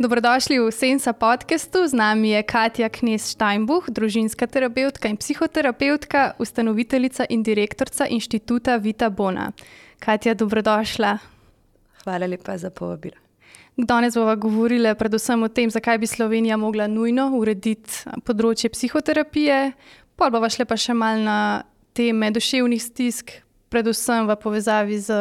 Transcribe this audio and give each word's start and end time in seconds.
Dobrodošli 0.00 0.56
v 0.56 0.72
Sensa 0.72 1.12
podkastu. 1.12 1.84
Z 1.84 1.92
nami 1.92 2.32
je 2.32 2.40
Katja 2.42 2.88
Knes 2.88 3.36
Steinbuch, 3.36 3.92
družinska 3.92 4.48
terapeutka 4.48 5.12
in 5.12 5.20
psihoterapeutka, 5.20 6.40
ustanoviteljica 6.40 7.28
in 7.28 7.44
direktorica 7.44 8.08
inštituta 8.08 8.80
Vita 8.80 9.10
Bona. 9.12 9.52
Katja, 10.00 10.32
dobrodošla. 10.32 11.18
Hvala 12.00 12.26
lepa 12.32 12.56
za 12.56 12.72
povabilo. 12.72 13.20
Danes 13.76 14.16
bomo 14.16 14.36
govorili 14.40 14.88
predvsem 14.96 15.42
o 15.42 15.52
tem, 15.52 15.68
zakaj 15.68 15.98
bi 15.98 16.08
Slovenija 16.08 16.56
mogla 16.56 16.88
nujno 16.88 17.36
urediti 17.36 18.08
področje 18.24 18.72
psihoterapije, 18.72 19.76
pa 20.16 20.32
bomo 20.32 20.48
šli 20.48 20.64
pa 20.64 20.80
še 20.80 20.96
malo 20.96 21.20
na 21.28 21.38
teme 21.92 22.32
duševnih 22.32 22.80
stisk, 22.80 23.36
predvsem 23.68 24.24
v 24.24 24.40
povezavi 24.40 24.96
z 24.96 25.12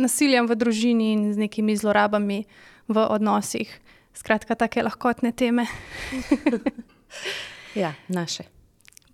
nasiljem 0.00 0.48
v 0.48 0.56
družini 0.56 1.12
in 1.12 1.32
z 1.36 1.44
nekimi 1.44 1.76
zlorabami 1.76 2.46
v 2.88 2.96
odnosih. 3.04 3.83
Skratka, 4.14 4.54
take 4.54 4.82
lahkotne 4.82 5.32
teme. 5.32 5.66
ja, 7.82 7.94
naše. 8.08 8.44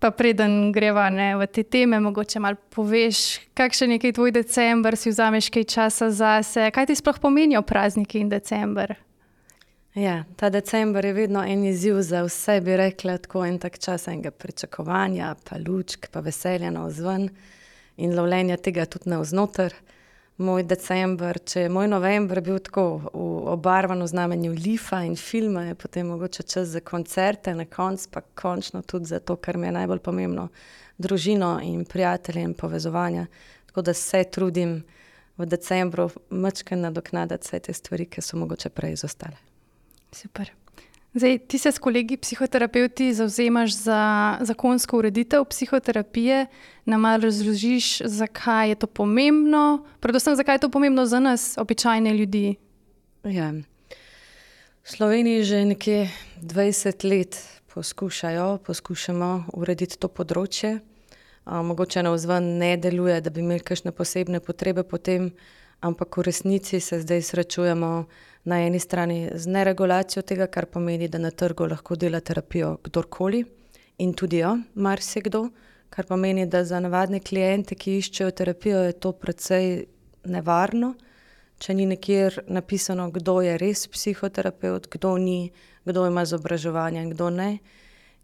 Pa 0.01 0.09
preden 0.11 0.71
greva 0.73 1.09
ne, 1.13 1.35
v 1.37 1.45
te 1.45 1.61
teme, 1.63 1.99
mogoče 2.01 2.39
malo 2.41 2.57
poveš, 2.73 3.37
kakšen 3.53 3.91
je 3.97 4.13
tvoj 4.13 4.33
decembr, 4.33 4.97
si 4.97 5.13
vzameš 5.13 5.51
kaj 5.53 5.65
časa 5.69 6.09
zase. 6.09 6.71
Kaj 6.73 6.89
ti 6.89 6.95
sploh 6.97 7.19
pomenijo 7.21 7.61
prazniki 7.61 8.17
in 8.17 8.29
decembr? 8.29 8.95
Ja, 9.93 10.23
ta 10.35 10.49
decembr 10.49 11.05
je 11.05 11.13
vedno 11.13 11.43
en 11.43 11.65
izziv 11.65 12.01
za 12.01 12.23
vse, 12.23 12.61
bi 12.61 12.77
rekla, 12.77 13.17
tako 13.17 13.45
en 13.45 13.59
tak 13.59 13.77
čas 13.79 14.07
enega 14.07 14.31
pričakovanja, 14.31 15.35
pa 15.49 15.57
lučk, 15.67 16.07
pa 16.11 16.19
veselja 16.19 16.71
na 16.71 16.85
vzven 16.85 17.27
in 17.97 18.15
lovljenja 18.15 18.57
tega 18.57 18.85
tudi 18.85 19.09
na 19.11 19.19
vznoter. 19.19 19.75
Moj 20.37 20.63
decembr, 20.63 21.37
če 21.45 21.65
je 21.65 21.69
moj 21.69 21.87
november 21.91 22.39
bil 22.41 22.59
tako 22.63 22.83
obarvan 23.51 24.01
v 24.01 24.07
znamenju 24.07 24.53
lifa 24.55 25.03
in 25.05 25.15
filma, 25.15 25.67
je 25.67 25.75
potem 25.75 26.07
mogoče 26.07 26.43
čas 26.43 26.71
za 26.71 26.79
koncerte, 26.79 27.53
na 27.55 27.65
koncu 27.65 28.09
pa 28.11 28.21
končno 28.21 28.81
tudi 28.81 29.05
za 29.05 29.19
to, 29.19 29.35
kar 29.35 29.57
mi 29.57 29.67
je 29.67 29.75
najbolj 29.75 29.99
pomembno, 29.99 30.47
družino 30.97 31.59
in 31.63 31.85
prijatelje 31.85 32.41
in 32.41 32.53
povezovanja. 32.53 33.27
Tako 33.65 33.81
da 33.81 33.93
se 33.93 34.23
trudim 34.23 34.83
v 35.37 35.45
decembru 35.45 36.09
mačke 36.29 36.75
nadoknaditi 36.75 37.47
vse 37.47 37.59
te 37.59 37.73
stvari, 37.73 38.05
ki 38.05 38.21
so 38.21 38.37
mogoče 38.37 38.69
prej 38.69 38.97
izostale. 38.97 39.37
Super. 40.11 40.51
Zdaj, 41.13 41.39
ti 41.47 41.57
se 41.57 41.71
s 41.71 41.79
kolegi 41.79 42.17
psihoterapeuti 42.17 43.13
zauzemaš 43.13 43.75
za 43.75 44.37
zakonsko 44.41 44.97
ureditev 44.97 45.43
psihoterapije. 45.45 46.45
Nam 46.85 47.01
malo 47.01 47.23
razložiš, 47.23 48.01
zakaj 48.05 48.69
je 48.69 48.75
to 48.75 48.87
pomembno, 48.87 49.85
predvsem 49.99 50.35
zakaj 50.35 50.55
je 50.55 50.59
to 50.59 50.69
pomembno 50.69 51.05
za 51.05 51.19
nas, 51.19 51.57
običajne 51.57 52.13
ljudi. 52.13 52.55
Ja. 53.23 53.51
V 54.83 54.89
Sloveniji 54.89 55.43
že 55.43 55.65
nekje 55.65 56.09
20 56.41 57.09
let 57.09 57.37
poskušajo, 57.73 58.57
poskušamo 58.57 59.45
urediti 59.53 59.99
to 59.99 60.07
področje. 60.07 60.79
A, 61.43 61.61
mogoče 61.61 62.03
na 62.03 62.15
vzven 62.15 62.57
ne 62.57 62.77
deluje, 62.77 63.19
da 63.21 63.29
bi 63.29 63.43
imeli 63.43 63.59
kakšne 63.59 63.91
posebne 63.91 64.39
potrebe 64.39 64.83
potem, 64.83 65.31
ampak 65.81 66.17
v 66.17 66.21
resnici 66.21 66.79
se 66.79 67.01
zdaj 67.01 67.21
srečujemo 67.21 68.05
na 68.43 68.61
eni 68.65 68.79
strani 68.79 69.29
z 69.33 69.47
neregulacijo 69.47 70.23
tega, 70.25 70.47
kar 70.47 70.65
pomeni, 70.65 71.07
da 71.07 71.19
na 71.19 71.31
trgu 71.31 71.67
lahko 71.69 71.95
dela 71.95 72.19
terapijo 72.19 72.77
kdorkoli 72.83 73.43
in 74.01 74.13
tudi 74.13 74.41
jo, 74.41 74.55
marsikdo, 74.75 75.49
kar 75.89 76.07
pomeni, 76.09 76.45
da 76.45 76.63
za 76.65 76.79
navadne 76.79 77.19
klijente, 77.19 77.75
ki 77.75 77.99
iščejo 77.99 78.31
terapijo, 78.31 78.81
je 78.87 78.97
to 78.97 79.11
precej 79.11 79.85
nevarno, 80.25 80.95
če 81.61 81.75
ni 81.77 81.85
nikjer 81.85 82.41
napisano, 82.47 83.09
kdo 83.13 83.41
je 83.45 83.57
res 83.61 83.85
psihoterapeut, 83.91 84.87
kdo 84.89 85.15
ni, 85.21 85.51
kdo 85.85 86.07
ima 86.09 86.23
izobraževanje 86.25 87.03
in 87.03 87.11
kdo 87.13 87.29
ne. 87.29 87.51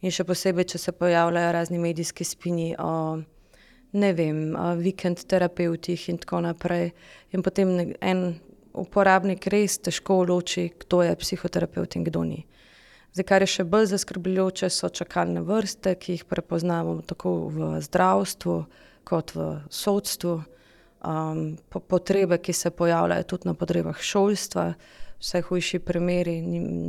In 0.01 0.13
še 0.13 0.25
posebej, 0.25 0.71
če 0.73 0.81
se 0.81 0.93
pojavljajo 0.93 1.51
razni 1.53 1.81
medijski 1.81 2.25
spini 2.25 2.71
o 2.79 3.19
ne 3.97 4.11
vem, 4.13 4.41
vikend 4.81 5.23
terapeutih 5.29 6.09
in 6.09 6.19
tako 6.21 6.41
naprej. 6.45 6.91
In 7.33 7.43
potem 7.45 7.93
en 8.01 8.23
uporabnik 8.77 9.47
res 9.51 9.79
težko 9.81 10.21
loči, 10.27 10.69
kdo 10.85 11.01
je 11.03 11.15
psihoterapeut 11.15 11.97
in 11.97 12.05
kdo 12.07 12.23
ni. 12.23 12.45
Zdaj, 13.15 13.25
kar 13.25 13.41
je 13.41 13.49
še 13.49 13.63
bolj 13.65 13.87
zaskrbljujoče, 13.93 14.69
so 14.69 14.91
čakalne 14.93 15.41
vrste, 15.41 15.95
ki 15.97 16.17
jih 16.17 16.25
prepoznamo 16.29 16.99
tako 17.07 17.47
v 17.49 17.69
zdravstvu, 17.81 18.57
kot 19.07 19.33
v 19.33 19.47
sodstvu, 19.73 20.35
um, 21.01 21.57
po 21.69 21.79
potrebe, 21.79 22.37
ki 22.37 22.53
se 22.53 22.69
pojavljajo 22.69 23.23
tudi 23.23 23.49
na 23.49 23.55
potrebah 23.57 23.97
šolstva, 23.97 24.67
vse 25.17 25.41
hujši 25.47 25.79
primeri, 25.81 26.41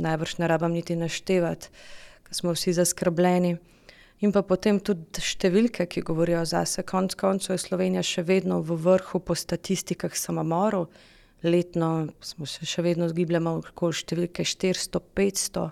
najbrž 0.05 0.37
ne 0.37 0.51
rabim 0.51 0.75
niti 0.77 0.99
naštevati, 0.99 1.73
ker 2.27 2.37
smo 2.37 2.53
vsi 2.53 2.75
zaskrbljeni. 2.77 3.57
In 4.19 4.33
pa 4.35 4.43
potem 4.43 4.81
tudi 4.83 5.23
številke, 5.23 5.85
ki 5.87 6.03
govorijo 6.03 6.43
zase. 6.45 6.83
Konec 6.83 7.15
koncev 7.15 7.55
je 7.55 7.63
Slovenija 7.63 8.03
še 8.03 8.25
vedno 8.27 8.59
v 8.59 8.75
vrhu 8.75 9.21
po 9.23 9.33
statistikah 9.33 10.11
samomorov 10.11 10.89
letno 11.43 12.07
smo 12.21 12.45
se 12.45 12.65
še 12.65 12.83
vedno 12.83 13.07
zgibljamo 13.09 13.57
okoli 13.61 13.95
številke 13.95 14.43
400, 14.43 15.01
500 15.15 15.69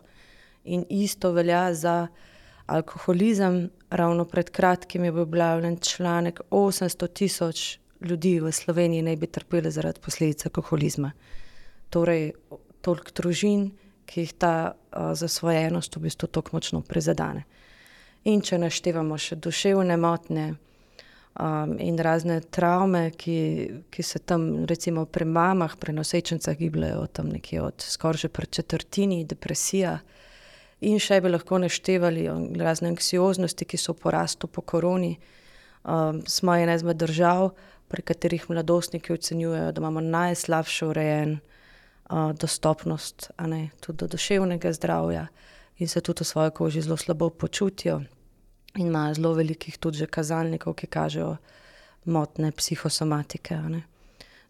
in 0.73 0.85
isto 0.89 1.31
velja 1.35 1.65
za 1.73 1.97
alkoholizem. 2.67 3.67
Ravno 3.89 4.25
pred 4.27 4.49
kratkim 4.51 5.05
je 5.07 5.11
bil 5.15 5.23
objavljen 5.23 5.77
članek, 5.79 6.41
800 6.51 7.13
tisoč 7.13 7.65
ljudi 8.01 8.39
v 8.39 8.51
Sloveniji 8.51 9.01
naj 9.01 9.15
bi 9.15 9.27
trpeli 9.27 9.71
zaradi 9.71 10.03
posledic 10.03 10.45
alkoholizma. 10.45 11.11
Torej, 11.89 12.31
toliko 12.81 13.15
družin, 13.15 13.69
ki 14.07 14.23
jih 14.23 14.33
ta 14.39 14.53
uh, 14.71 15.11
zasvojenost 15.15 15.95
v 15.95 16.07
bistvu 16.07 16.29
tako 16.31 16.57
močno 16.57 16.81
prizadene. 16.81 17.43
In 18.27 18.41
če 18.43 18.59
naštevamo 18.59 19.17
še 19.19 19.37
duševne 19.39 19.97
motnje, 19.99 20.53
um, 21.39 21.75
in 21.79 21.97
razne 21.99 22.41
travme, 22.41 23.11
ki, 23.11 23.69
ki 23.89 24.03
se 24.03 24.19
tam, 24.19 24.65
recimo 24.65 25.05
pri 25.05 25.25
mamah, 25.25 25.77
pri 25.79 25.93
nosečnicah, 25.93 26.57
gibljajo 26.57 27.07
tam 27.07 27.29
nekje 27.29 27.61
od 27.61 27.81
skoraj 27.81 28.17
že 28.17 28.29
pred 28.29 28.49
četrtini, 28.49 29.25
depresija. 29.25 29.99
In 30.81 30.99
še 31.01 31.21
bi 31.21 31.29
lahko 31.29 31.57
naštevali 31.57 32.27
razne 32.61 32.93
anksioznosti, 32.93 33.65
ki 33.65 33.77
so 33.77 33.95
v 33.95 34.01
porastu 34.03 34.47
po 34.47 34.61
koroni. 34.61 35.17
Um, 35.83 36.21
smo 36.27 36.55
ena 36.55 36.75
izmed 36.75 36.97
držav, 36.97 37.51
pri 37.87 38.01
katerih 38.01 38.49
mladostniki 38.49 39.13
ocenjujejo, 39.13 39.71
da 39.71 39.81
imamo 39.81 40.01
najslabše 40.01 40.85
urejen 40.85 41.37
uh, 41.39 42.33
dostopnost 42.35 43.29
ne, 43.39 43.69
tudi 43.79 43.97
do 43.97 44.07
duševnega 44.07 44.73
zdravja 44.73 45.27
in 45.77 45.87
se 45.87 46.01
tudi 46.01 46.23
v 46.23 46.27
svoji 46.27 46.51
koži 46.51 46.81
zelo 46.81 46.97
slabo 46.97 47.29
počutijo 47.29 48.01
in 48.75 48.87
ima 48.87 49.13
zelo 49.13 49.33
velikih 49.33 49.77
tudi 49.77 50.07
kazalnikov, 50.07 50.73
ki 50.73 50.87
kažejo 50.87 51.37
motne 52.05 52.51
psihosomatike. 52.51 53.57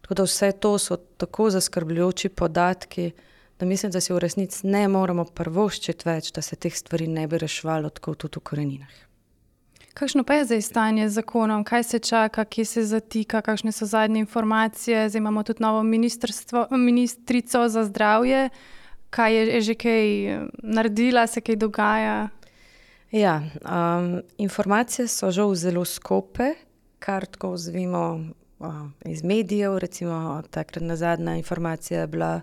Tako 0.00 0.14
da 0.14 0.22
vse 0.22 0.52
to 0.52 0.78
so 0.78 0.96
tako 0.96 1.50
zaskrbljujoči 1.50 2.28
podatki, 2.28 3.10
da 3.60 3.66
mislim, 3.66 3.92
da 3.92 4.00
si 4.00 4.12
v 4.12 4.18
resnici 4.18 4.66
ne 4.66 4.88
moremo 4.88 5.24
prvoščiti 5.24 6.08
več, 6.08 6.32
da 6.32 6.42
se 6.42 6.56
teh 6.56 6.74
stvari 6.74 7.06
ne 7.06 7.26
bi 7.26 7.38
reševalo 7.38 7.90
tako 7.90 8.14
tudi 8.14 8.38
v 8.38 8.44
koreninah. 8.50 8.96
Kakšno 9.98 10.22
pa 10.22 10.34
je 10.38 10.44
zdaj 10.44 10.62
stanje 10.62 11.08
z 11.08 11.12
zakonom, 11.18 11.64
kaj 11.66 11.82
se 11.82 11.98
čaka, 11.98 12.44
kje 12.44 12.64
se 12.64 12.84
zatika, 12.86 13.40
kakšne 13.42 13.72
so 13.72 13.86
zadnje 13.86 14.20
informacije? 14.22 15.08
Zdaj 15.08 15.18
imamo 15.18 15.42
tudi 15.42 15.62
novo 15.62 15.82
ministrico 16.70 17.68
za 17.68 17.84
zdravje. 17.84 18.48
Kaj 19.10 19.34
je 19.34 19.60
že 19.60 19.74
kaj 19.74 20.06
naredila, 20.62 21.26
se 21.26 21.40
kaj 21.40 21.56
dogaja? 21.56 22.28
Ja, 23.10 23.42
um, 23.64 24.22
informacije 24.38 25.08
so 25.08 25.30
žal 25.30 25.54
zelo 25.54 25.84
skope, 25.84 26.50
kar 26.98 27.26
tako 27.26 27.56
zvemo 27.56 28.20
uh, 28.58 28.74
iz 29.04 29.24
medijev. 29.24 29.78
Recimo, 29.78 30.42
takrat 30.50 30.84
na 30.84 30.96
zadnja 30.96 31.36
informacija 31.36 32.00
je 32.00 32.06
bila, 32.06 32.40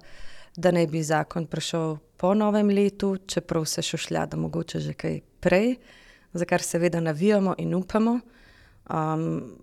da 0.55 0.71
naj 0.71 0.87
bi 0.87 1.03
zakon 1.03 1.45
prišel 1.45 1.97
po 2.17 2.33
novem 2.33 2.69
letu, 2.69 3.17
čeprav 3.27 3.65
se 3.65 3.81
šušlja, 3.81 4.25
da 4.25 4.37
mogoče 4.37 4.79
že 4.79 4.93
kaj 4.93 5.19
prej, 5.39 5.75
za 6.33 6.45
kar 6.45 6.61
seveda 6.61 6.99
navijamo 6.99 7.55
in 7.57 7.75
upamo. 7.75 8.19
Um, 8.89 9.53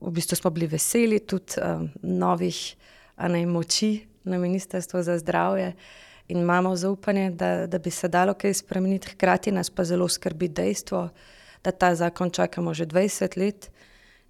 v 0.00 0.10
bistvu 0.10 0.36
smo 0.36 0.50
bili 0.50 0.66
veseli 0.66 1.18
tudi 1.18 1.58
um, 1.58 1.90
novih 2.02 2.76
moči 3.46 4.06
na 4.24 4.38
Ministrstvu 4.38 5.02
za 5.02 5.18
zdravje 5.18 5.74
in 6.28 6.38
imamo 6.38 6.76
zaupanje, 6.76 7.30
da, 7.30 7.66
da 7.66 7.78
bi 7.78 7.90
se 7.90 8.08
dalo 8.08 8.34
kaj 8.34 8.54
spremeniti, 8.54 9.08
hkrati 9.08 9.52
nas 9.52 9.70
pa 9.70 9.84
zelo 9.84 10.08
skrbi 10.08 10.48
dejstvo, 10.48 11.08
da 11.64 11.70
ta 11.70 11.94
zakon 11.94 12.30
čakamo 12.30 12.74
že 12.74 12.86
20 12.86 13.38
let 13.38 13.70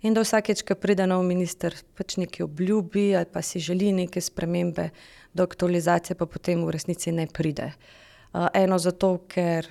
in 0.03 0.15
da 0.15 0.23
vsakeč, 0.23 0.63
ko 0.63 0.75
pride 0.75 1.07
nov 1.07 1.25
minister, 1.27 1.75
pač 1.99 2.17
nekaj 2.17 2.45
obljubi 2.45 3.17
ali 3.17 3.27
pa 3.33 3.43
si 3.43 3.61
želi 3.61 3.93
neke 3.93 4.21
spremembe, 4.21 4.91
do 5.35 5.43
aktualizacije 5.43 6.17
pa 6.17 6.27
potem 6.27 6.65
v 6.65 6.71
resnici 6.71 7.13
ne 7.13 7.27
pride. 7.27 7.73
Uh, 8.33 8.47
eno 8.55 8.79
zato, 8.79 9.19
ker 9.29 9.67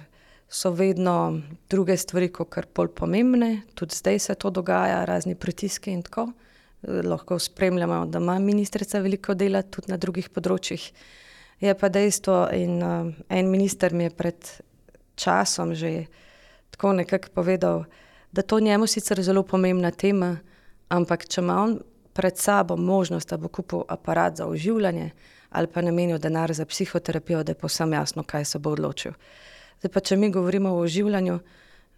so 0.50 0.72
vedno 0.72 1.42
druge 1.70 1.98
stvari, 1.98 2.30
kot 2.32 2.50
kar 2.50 2.68
bolj 2.76 2.92
pomembne, 2.96 3.62
tudi 3.76 3.96
zdaj 3.96 4.20
se 4.20 4.36
to 4.36 4.50
dogaja, 4.50 5.06
razni 5.06 5.36
pritiski 5.36 5.92
in 5.92 6.04
tako. 6.04 6.30
Lahko 6.84 7.40
spremljamo, 7.40 8.06
da 8.06 8.20
ima 8.20 8.40
ministrica 8.40 9.00
veliko 9.00 9.34
dela 9.34 9.62
tudi 9.62 9.92
na 9.92 9.98
drugih 9.98 10.30
področjih. 10.30 10.92
Je 11.60 11.74
pa 11.74 11.90
dejstvo, 11.90 12.48
in 12.54 12.84
uh, 12.84 13.14
en 13.30 13.50
minister 13.50 13.94
mi 13.94 14.04
je 14.04 14.10
pred 14.10 14.50
časom 15.16 15.74
že 15.76 16.06
tako 16.70 16.94
nekako 16.94 17.30
povedal, 17.34 17.86
da 18.32 18.42
to 18.42 18.60
njemu 18.60 18.88
sicer 18.88 19.22
zelo 19.22 19.44
pomembna 19.44 19.92
tema, 19.92 20.38
ampak 20.90 21.26
če 21.28 21.42
ima 21.42 21.62
on 21.64 21.80
pred 22.14 22.38
sabo 22.38 22.78
možnost, 22.78 23.30
da 23.30 23.38
bo 23.38 23.48
kupil 23.48 23.82
aparat 23.88 24.38
za 24.38 24.46
oživljanje 24.48 25.12
ali 25.50 25.68
pa 25.68 25.82
namenil 25.82 26.18
denar 26.20 26.54
za 26.54 26.66
psihoterapijo, 26.66 27.44
da 27.44 27.52
je 27.52 27.56
posem 27.56 27.94
jasno, 27.94 28.24
kaj 28.24 28.46
se 28.46 28.60
bo 28.60 28.70
odločil. 28.76 29.12
Zdaj 29.80 29.92
pa, 29.94 30.00
če 30.00 30.18
mi 30.18 30.30
govorimo 30.32 30.74
o 30.76 30.82
oživljanju, 30.84 31.40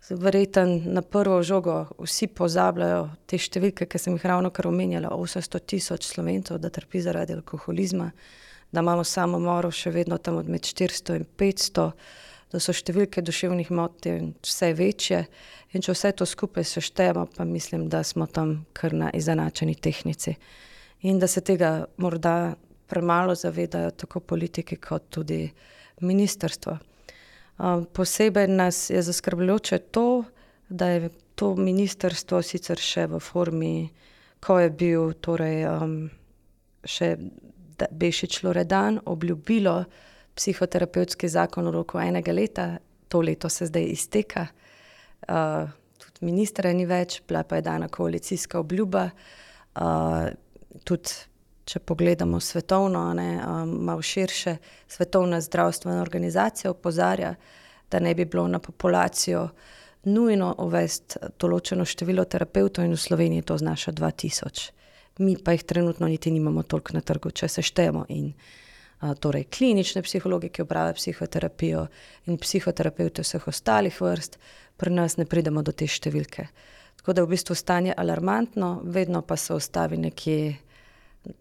verjetno 0.09 0.65
na 0.85 1.01
prvo 1.01 1.41
žogo 1.43 1.85
vsi 1.99 2.27
pozabljajo 2.27 3.09
te 3.25 3.37
številke, 3.37 3.87
ki 3.89 3.99
sem 3.99 4.15
jih 4.15 4.25
ravno 4.25 4.51
kar 4.53 4.67
omenjala, 4.69 5.09
800 5.15 5.63
tisoč 5.65 6.05
slovencev, 6.07 6.59
da 6.61 6.69
trpi 6.69 7.01
zaradi 7.01 7.33
alkoholizma, 7.33 8.11
da 8.71 8.81
imamo 8.81 9.03
samomorov 9.03 9.71
še 9.73 9.91
vedno 9.91 10.17
tam 10.17 10.37
od 10.37 10.49
med 10.49 10.61
400 10.61 11.15
in 11.19 11.25
500 11.37 11.91
da 12.49 12.61
so 12.61 12.73
številke 12.73 13.21
duševnih 13.25 13.69
motenj 13.73 14.33
vse 14.45 14.71
večje. 14.77 15.23
In 15.77 15.85
če 15.85 15.93
vse 15.93 16.11
to 16.17 16.25
skupaj 16.25 16.65
seštejemo, 16.65 17.27
pa 17.35 17.45
mislim, 17.45 17.87
da 17.93 18.01
smo 18.03 18.25
tam 18.25 18.63
kar 18.73 18.95
na 18.97 19.11
izenačeni 19.13 19.75
tehnici. 19.77 20.33
In 21.05 21.19
da 21.21 21.29
se 21.29 21.43
tega 21.45 21.85
morda 22.01 22.55
premalo 22.89 23.35
zavedajo 23.37 23.93
tako 24.03 24.23
politiki, 24.25 24.79
kot 24.81 25.11
tudi 25.13 25.43
ministrstvo. 26.01 26.79
Um, 27.59 27.85
posebej 27.93 28.47
nas 28.49 28.87
je 28.89 29.01
zaskrbljujoče 29.05 29.79
to, 29.93 30.23
da 30.69 30.89
je 30.89 31.09
to 31.37 31.53
ministrstvo 31.55 32.41
sicer 32.41 32.81
še 32.81 33.05
v 33.11 33.19
formi, 33.21 33.73
ko 34.41 34.57
je 34.63 34.71
bil 34.73 35.13
torej, 35.21 35.67
um, 35.69 35.95
še 36.87 37.13
Bešič 37.91 38.43
Loredan 38.43 38.99
obljubilo, 39.05 39.83
psihoterapevtski 40.35 41.29
zakon 41.29 41.67
v 41.67 41.71
roku 41.71 41.99
enega 41.99 42.31
leta, 42.31 42.77
to 43.07 43.21
leto 43.21 43.49
se 43.49 43.65
zdaj 43.65 43.83
izteka. 43.83 44.47
Uh, 45.27 45.69
tudi 45.97 46.25
ministra 46.25 46.73
ni 46.73 46.85
več, 46.85 47.21
bila 47.27 47.43
pa 47.43 47.59
je 47.59 47.65
dana 47.67 47.87
koalicijska 47.87 48.59
obljuba. 48.59 49.09
Uh, 49.75 50.29
tudi, 50.83 51.17
če 51.69 51.79
pogledamo 51.79 52.39
svetovno, 52.39 53.03
ne, 53.13 53.29
um, 53.45 53.75
malo 53.85 54.01
širše, 54.01 54.57
Svetovna 54.87 55.41
zdravstvena 55.41 56.01
organizacija 56.01 56.71
opozarja, 56.71 57.35
da 57.91 57.99
ne 57.99 58.15
bi 58.15 58.25
bilo 58.25 58.47
na 58.47 58.59
populacijo 58.59 59.49
nujno 60.03 60.53
uvesti 60.57 61.19
določeno 61.39 61.85
število 61.85 62.25
terapeutov, 62.25 62.85
in 62.85 62.95
v 62.95 63.01
Sloveniji 63.01 63.45
to 63.45 63.57
znaša 63.57 63.91
2000. 63.91 64.78
Mi 65.19 65.35
pa 65.43 65.51
jih 65.51 65.63
trenutno 65.63 66.07
niti 66.07 66.31
nimamo 66.31 66.63
toliko 66.63 66.95
na 66.95 67.01
trgu, 67.01 67.31
če 67.31 67.47
se 67.47 67.61
štejemo. 67.61 68.05
In, 68.15 68.31
uh, 68.31 69.13
torej 69.19 69.43
klinične 69.51 70.03
psihologe, 70.03 70.49
ki 70.49 70.63
upravljajo 70.63 70.95
psihoterapijo 70.95 71.85
in 72.25 72.37
psihoterapevte 72.37 73.23
vseh 73.23 73.47
ostalih 73.47 74.01
vrst, 74.01 74.39
pri 74.77 74.93
nas 74.95 75.17
ne 75.17 75.25
pridemo 75.25 75.63
do 75.63 75.71
te 75.71 75.87
številke. 75.87 76.47
Tako 76.99 77.13
da 77.13 77.21
je 77.21 77.27
v 77.27 77.33
bistvu 77.35 77.55
stanje 77.55 77.93
alarmantno, 77.97 78.81
vedno 78.83 79.21
pa 79.21 79.37
se 79.37 79.53
ustavi 79.53 79.97
nekje 79.97 80.55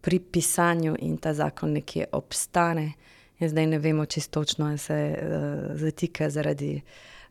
pri 0.02 0.19
pisanju 0.19 0.96
in 1.02 1.16
ta 1.19 1.34
zakon 1.34 1.72
nekje 1.78 2.08
obstane. 2.12 2.92
In 3.38 3.50
zdaj 3.50 3.66
ne 3.66 3.78
vemo 3.78 4.06
čisto 4.06 4.40
točno, 4.40 4.66
ali 4.66 4.78
se 4.78 4.98
uh, 5.14 5.76
zatika 5.78 6.31
zaradi 6.31 6.81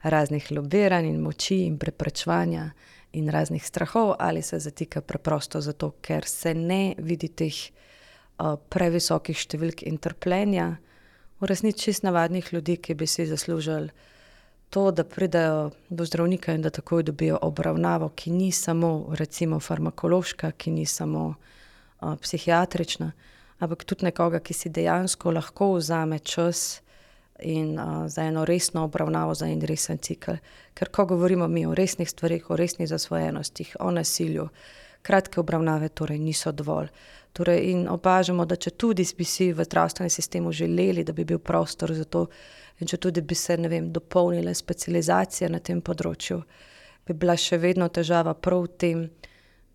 raznih 0.03 0.51
lobiranj 0.51 1.09
in 1.09 1.19
moči 1.21 1.65
in 1.65 1.77
preprečevanja 1.77 2.69
in 3.13 3.30
raznih 3.30 3.65
strahov, 3.65 4.15
ali 4.19 4.42
se 4.42 4.59
zatika 4.59 5.01
preprosto 5.01 5.62
zato, 5.62 5.92
ker 6.01 6.25
se 6.25 6.54
ne 6.54 6.95
vidi 6.98 7.27
teh 7.27 7.56
previsokih 8.69 9.38
številk 9.38 9.83
in 9.88 9.98
trpljenja, 9.98 10.77
v 11.39 11.50
resnici 11.50 11.88
čist 11.88 12.04
navadnih 12.04 12.54
ljudi, 12.54 12.77
ki 12.77 12.95
bi 12.98 13.07
si 13.07 13.25
zaslužili 13.25 13.89
to, 14.69 14.92
da 14.92 15.04
pridejo 15.04 15.71
do 15.89 16.06
zdravnika 16.06 16.54
in 16.54 16.62
da 16.62 16.69
takoj 16.69 17.04
dobijo 17.04 17.39
obravnavo, 17.42 18.09
ki 18.09 18.31
ni 18.31 18.51
samo 18.51 19.13
recimo 19.15 19.60
farmakološka, 19.60 20.51
ki 20.51 20.71
ni 20.71 20.86
samo 20.86 21.27
uh, 21.33 22.15
psihiatrična, 22.21 23.12
ampak 23.60 23.83
tudi 23.83 24.06
nekoga, 24.06 24.39
ki 24.39 24.53
si 24.53 24.69
dejansko 24.69 25.31
lahko 25.31 25.71
vzame 25.77 26.19
čas 26.19 26.81
in 27.39 27.80
uh, 27.80 28.07
za 28.07 28.24
eno 28.24 28.45
resno 28.45 28.84
obravnavo, 28.84 29.36
za 29.36 29.48
en 29.48 29.62
resen 29.62 29.98
cikl. 29.98 30.39
Ker 30.74 30.89
ko 30.89 31.06
govorimo 31.06 31.48
mi 31.48 31.66
o 31.66 31.75
resnih 31.75 32.10
stvarih, 32.10 32.50
o 32.50 32.56
resnih 32.56 32.89
zasvojenostih, 32.89 33.75
o 33.80 33.92
nasilju, 33.92 34.48
kratke 35.01 35.39
obravnave 35.39 35.89
torej 35.89 36.19
niso 36.19 36.51
dovolj. 36.51 36.88
Torej, 37.34 37.72
in 37.72 37.88
opažamo, 37.88 38.45
da 38.45 38.56
če 38.56 38.72
tudi 38.81 39.06
bi 39.18 39.25
si 39.25 39.51
v 39.54 39.63
zdravstvenem 39.63 40.10
sistemu 40.10 40.51
želeli, 40.51 41.04
da 41.04 41.13
bi 41.13 41.25
bil 41.25 41.39
prostor 41.39 41.94
za 41.94 42.04
to, 42.04 42.25
in 42.80 42.88
če 42.88 42.98
tudi 42.98 43.22
bi 43.22 43.36
se 43.36 43.57
vem, 43.57 43.92
dopolnile 43.94 44.54
specializacije 44.56 45.50
na 45.50 45.60
tem 45.60 45.81
področju, 45.81 46.42
bi 47.07 47.13
bila 47.13 47.38
še 47.38 47.57
vedno 47.57 47.89
težava 47.89 48.34
prav 48.34 48.66
v 48.66 48.74
tem, 48.78 49.06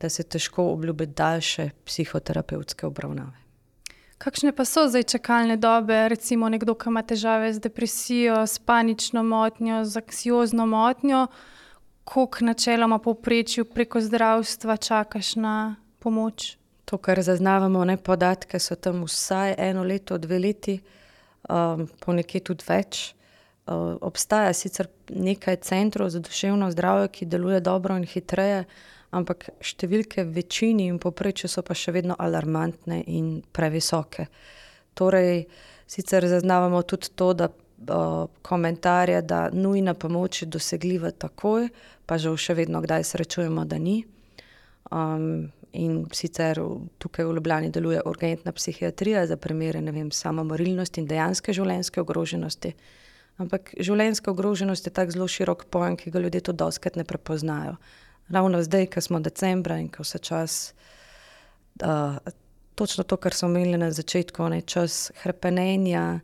da 0.01 0.11
se 0.11 0.23
težko 0.23 0.73
obljubi 0.73 1.07
daljše 1.07 1.71
psihoterapevtske 1.87 2.87
obravnave. 2.87 3.42
Kakšne 4.23 4.53
pa 4.55 4.63
so 4.63 4.87
zdaj 4.87 5.03
čakalne 5.03 5.57
dobe, 5.59 5.97
recimo 6.09 6.47
nekdo, 6.47 6.77
ki 6.79 6.93
ima 6.95 7.01
težave 7.03 7.49
z 7.51 7.59
depresijo, 7.59 8.47
s 8.47 8.63
panično 8.63 9.25
motnjo, 9.27 9.81
z 9.85 9.99
anksiozno 9.99 10.67
motnjo, 10.67 11.27
koliko 12.05 12.45
načeloma 12.45 12.99
povprečju 13.03 13.65
preko 13.65 14.01
zdravstva 14.01 14.77
čakaš 14.77 15.35
na 15.37 15.75
pomoč? 15.99 16.55
To, 16.85 16.99
kar 17.03 17.23
zaznavamo, 17.23 17.83
ne 17.85 17.97
podatke, 17.97 18.63
so 18.63 18.79
tam 18.79 19.03
vsaj 19.11 19.57
eno 19.59 19.83
leto, 19.83 20.19
dve 20.23 20.39
leti, 20.39 20.79
um, 21.51 21.89
ponekje 22.07 22.45
tudi 22.47 22.69
več. 22.69 23.03
Uh, 23.67 23.99
obstaja 24.07 24.55
sicer 24.55 24.87
nekaj 25.11 25.65
centrov 25.67 26.15
za 26.15 26.23
duševno 26.23 26.71
zdravje, 26.71 27.09
ki 27.09 27.27
deluje 27.27 27.59
dobro 27.61 27.99
in 27.99 28.07
hitreje, 28.07 28.69
ampak 29.13 29.51
številke 29.61 30.25
v 30.25 30.41
večini 30.41 30.89
in 30.89 30.99
poprečju 31.03 31.51
so 31.51 31.63
pa 31.63 31.77
še 31.77 31.93
vedno 31.93 32.17
alarmantne 32.19 33.03
in 33.13 33.43
previsoke. 33.53 34.29
Torej, 34.97 35.47
sicer 35.89 36.29
zaznavamo 36.29 36.83
tudi 36.89 37.13
to, 37.17 37.33
da 37.37 37.49
uh, 37.49 38.29
komentarje, 38.43 39.23
da 39.23 39.49
nujna 39.53 39.95
pomoč 39.95 40.43
je 40.43 40.49
dosegljiva 40.49 41.13
takoj, 41.13 41.69
pa 42.07 42.19
že 42.19 42.33
še 42.37 42.57
vedno 42.57 42.81
kdaj 42.85 43.05
srečujemo, 43.05 43.65
da 43.65 43.79
ni. 43.79 44.03
Um, 44.93 45.53
in 45.73 46.05
sicer 46.13 46.61
tukaj 47.01 47.25
v 47.25 47.37
Ljubljani 47.37 47.71
deluje 47.73 48.03
urgentna 48.05 48.53
psihiatrija 48.53 49.27
za 49.27 49.37
primere 49.37 49.81
samomorilnosti 50.13 51.01
in 51.01 51.07
dejanske 51.07 51.53
življenjske 51.53 52.01
ogroženosti. 52.01 52.75
Ampak 53.41 53.73
življenjska 53.81 54.31
ogroženost 54.31 54.87
je 54.87 54.93
tako 54.93 55.11
zelo 55.11 55.29
širok 55.29 55.65
pojem, 55.71 55.97
ki 55.97 56.11
ga 56.11 56.21
ljudje 56.21 56.41
tudi 56.41 56.59
doskrat 56.59 56.97
ne 56.97 57.05
prepoznajo. 57.05 57.77
Ravno 58.33 58.63
zdaj, 58.63 58.87
ko 58.87 59.01
smo 59.01 59.21
decembra 59.21 59.77
in 59.79 59.89
ko 59.93 60.05
se 60.05 60.19
čas, 60.19 60.75
uh, 61.83 62.17
točno 62.75 63.05
to, 63.05 63.17
kar 63.17 63.35
smo 63.35 63.49
imeli 63.49 63.79
na 63.79 63.91
začetku, 63.91 64.49
ne 64.49 64.61
čas 64.61 65.11
hrepenenja 65.23 66.21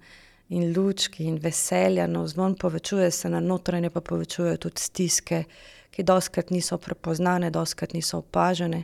in 0.49 0.73
lučki 0.77 1.25
in 1.25 1.37
veselja, 1.37 2.07
no 2.07 2.27
zvon 2.27 2.55
povečuje 2.55 3.11
se 3.11 3.29
na 3.29 3.41
notranje, 3.41 3.91
pa 3.91 4.01
povečujejo 4.01 4.57
tudi 4.57 4.81
stiske, 4.81 5.43
ki 5.91 6.03
doskrat 6.03 6.51
niso 6.51 6.79
prepoznane, 6.79 7.51
doskrat 7.51 7.93
niso 7.93 8.19
opažene. 8.19 8.83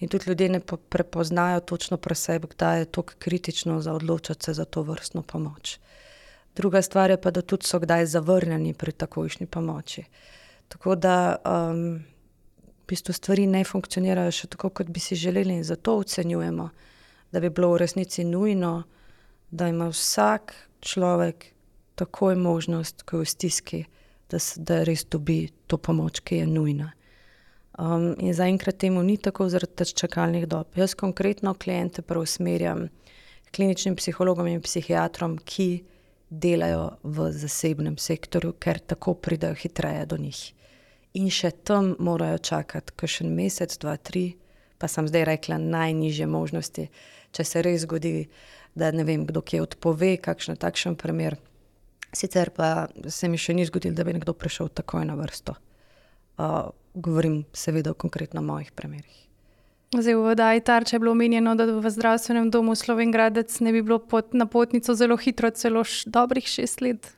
In 0.00 0.08
tudi 0.08 0.28
ljudje 0.28 0.48
ne 0.48 0.60
prepoznajo 0.88 1.60
točno 1.60 1.96
pri 1.96 2.14
sebi, 2.14 2.46
kdaj 2.46 2.78
je 2.78 2.84
to 2.84 3.02
kritično 3.02 3.80
za 3.80 3.92
odločiti 3.92 4.44
se 4.44 4.54
za 4.54 4.64
to 4.64 4.82
vrstno 4.82 5.22
pomoč. 5.22 5.78
Druga 6.56 6.82
stvar 6.82 7.10
je 7.10 7.20
pa, 7.20 7.30
da 7.30 7.42
tudi 7.42 7.66
so 7.66 7.78
kdaj 7.78 8.06
zavrnjeni 8.06 8.74
pri 8.74 8.92
takojšnji 8.92 9.46
pomoči. 9.46 10.04
Tako 10.68 10.94
da 10.94 11.36
um, 11.44 12.04
bistvu 12.90 13.14
stvari 13.14 13.46
ne 13.46 13.62
funkcionirajo 13.64 14.32
še 14.34 14.50
tako, 14.54 14.72
kot 14.80 14.90
bi 14.90 15.00
si 15.00 15.18
želeli, 15.18 15.60
in 15.60 15.64
zato 15.64 15.96
ocenjujemo, 16.02 16.68
da 17.32 17.40
bi 17.40 17.50
bilo 17.50 17.72
v 17.74 17.84
resnici 17.84 18.24
nujno, 18.26 18.82
da 19.50 19.68
ima 19.70 19.88
vsak 19.90 20.54
človek 20.80 21.50
takoj 21.94 22.36
možnost, 22.36 23.02
ko 23.02 23.20
je 23.20 23.26
v 23.26 23.30
stiski, 23.30 23.84
da, 24.30 24.38
da 24.56 24.82
res 24.86 25.04
dobi 25.10 25.44
to 25.66 25.78
pomoč, 25.78 26.22
ki 26.24 26.42
je 26.42 26.48
nujna. 26.48 26.90
Um, 27.80 28.12
in 28.18 28.34
zaenkrat 28.36 28.76
temu 28.82 29.02
ni 29.02 29.16
tako 29.16 29.48
zaradi 29.48 29.86
čakalnih 29.96 30.46
dob. 30.48 30.74
Jaz 30.76 30.94
konkretno 30.94 31.54
klijente 31.54 32.02
preusmerjam 32.02 32.88
k 33.44 33.54
kliničnim 33.56 33.96
psihologom 33.96 34.50
in 34.50 34.60
psihiatrom, 34.60 35.38
ki 35.44 35.84
delajo 36.30 36.90
v 37.02 37.30
zasebnem 37.32 37.96
sektorju, 37.98 38.52
ker 38.60 38.78
tako 38.78 39.14
pridejo 39.14 39.54
hitreje 39.54 40.06
do 40.06 40.18
njih. 40.18 40.42
In 41.18 41.30
še 41.30 41.50
tam 41.66 41.94
morajo 41.98 42.38
čakati, 42.38 42.94
ko 42.94 43.08
še 43.10 43.24
en 43.26 43.34
mesec, 43.34 43.74
dva, 43.82 43.96
tri, 43.98 44.36
pa 44.78 44.86
sem 44.88 45.08
zdaj 45.10 45.26
rekla 45.26 45.58
najnižje 45.58 46.26
možnosti, 46.30 46.86
če 47.34 47.46
se 47.46 47.62
res 47.66 47.82
zgodi, 47.82 48.28
da 48.78 48.92
ne 48.94 49.02
vem, 49.04 49.26
kdo 49.26 49.42
kje 49.42 49.64
odpove, 49.64 50.14
kakšen 50.22 50.60
takšen 50.60 50.94
primer. 50.98 51.36
Sicer 52.14 52.50
pa 52.54 52.86
se 53.10 53.28
mi 53.30 53.38
še 53.38 53.54
ni 53.54 53.66
zgodilo, 53.66 53.94
da 53.98 54.06
bi 54.06 54.14
nekdo 54.14 54.34
prišel 54.34 54.70
takoj 54.70 55.04
na 55.06 55.18
vrsto. 55.18 55.56
Uh, 56.38 56.70
govorim 56.94 57.42
seveda 57.52 57.92
konkretno 57.92 58.40
o 58.40 58.46
mojih 58.46 58.70
primerih. 58.72 59.26
Zdaj, 59.90 60.14
v 60.14 60.22
vodaji 60.22 60.60
tarče 60.62 60.96
je 60.96 61.00
bilo 61.02 61.12
omenjeno, 61.12 61.56
da 61.58 61.66
v 61.66 61.90
zdravstvenem 61.90 62.50
domu 62.50 62.76
Slovengradec 62.78 63.50
ne 63.60 63.72
bi 63.74 63.82
bilo 63.82 63.98
pot, 63.98 64.34
na 64.38 64.46
potnico 64.46 64.94
zelo 64.94 65.16
hitro, 65.18 65.50
celo 65.50 65.82
dobrih 66.06 66.46
šest 66.46 66.80
let. 66.80 67.10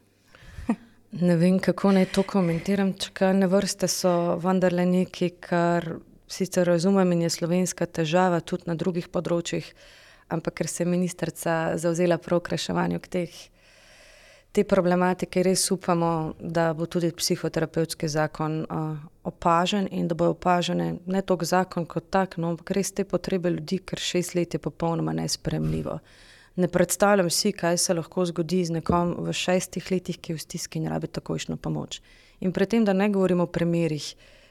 Ne 1.13 1.37
vem, 1.37 1.59
kako 1.59 1.91
naj 1.93 2.07
to 2.09 2.23
komentiram. 2.23 2.95
Čakalne 2.97 3.47
vrste 3.47 3.89
so 3.89 4.39
vendarle 4.41 4.87
nekaj, 4.89 5.31
kar 5.45 5.89
sicer 6.27 6.65
razumem 6.67 7.13
in 7.13 7.27
je 7.27 7.31
slovenska 7.31 7.87
težava 7.87 8.41
tudi 8.41 8.65
na 8.67 8.75
drugih 8.75 9.11
področjih, 9.13 9.69
ampak 10.33 10.55
ker 10.63 10.71
se 10.73 10.83
je 10.83 10.89
ministrica 10.89 11.57
zauzela 11.77 12.17
prav 12.17 12.41
k 12.41 12.55
reševanju 12.55 13.03
teh, 13.13 13.35
te 14.57 14.65
problematike, 14.65 15.45
res 15.45 15.67
upamo, 15.75 16.33
da 16.41 16.71
bo 16.73 16.89
tudi 16.89 17.13
psihoterapevtski 17.13 18.09
zakon 18.09 18.63
uh, 18.65 18.97
opažen 19.29 19.93
in 19.93 20.09
da 20.09 20.17
bo 20.17 20.33
opažen 20.33 20.81
ne 21.05 21.23
toliko 21.23 21.45
zakon 21.45 21.85
kot 21.85 22.09
tak, 22.09 22.39
no, 22.41 22.57
ampak 22.57 22.73
res 22.73 22.93
te 22.97 23.05
potrebe 23.05 23.53
ljudi, 23.53 23.83
ker 23.85 24.01
šest 24.01 24.33
let 24.35 24.57
je 24.57 24.65
popolnoma 24.65 25.13
nespremljivo. 25.13 26.01
Ne 26.57 26.69
predstavljam 26.69 27.31
si, 27.31 27.53
kaj 27.53 27.79
se 27.79 27.95
lahko 27.95 28.27
zgodi 28.29 28.65
z 28.65 28.77
nekom 28.77 29.15
v 29.25 29.33
šestih 29.33 29.87
letih, 29.91 30.19
ki 30.21 30.33
je 30.33 30.37
v 30.37 30.43
stiski 30.43 30.79
in 30.79 30.89
rabi 30.93 31.09
takojšno 31.09 31.57
pomoč. 31.57 32.03
In 32.41 32.53
pri 32.53 32.67
tem, 32.67 32.85
da 32.85 32.93
ne 32.93 33.09
govorimo 33.09 33.47
o 33.47 33.53
primerih, 33.53 34.05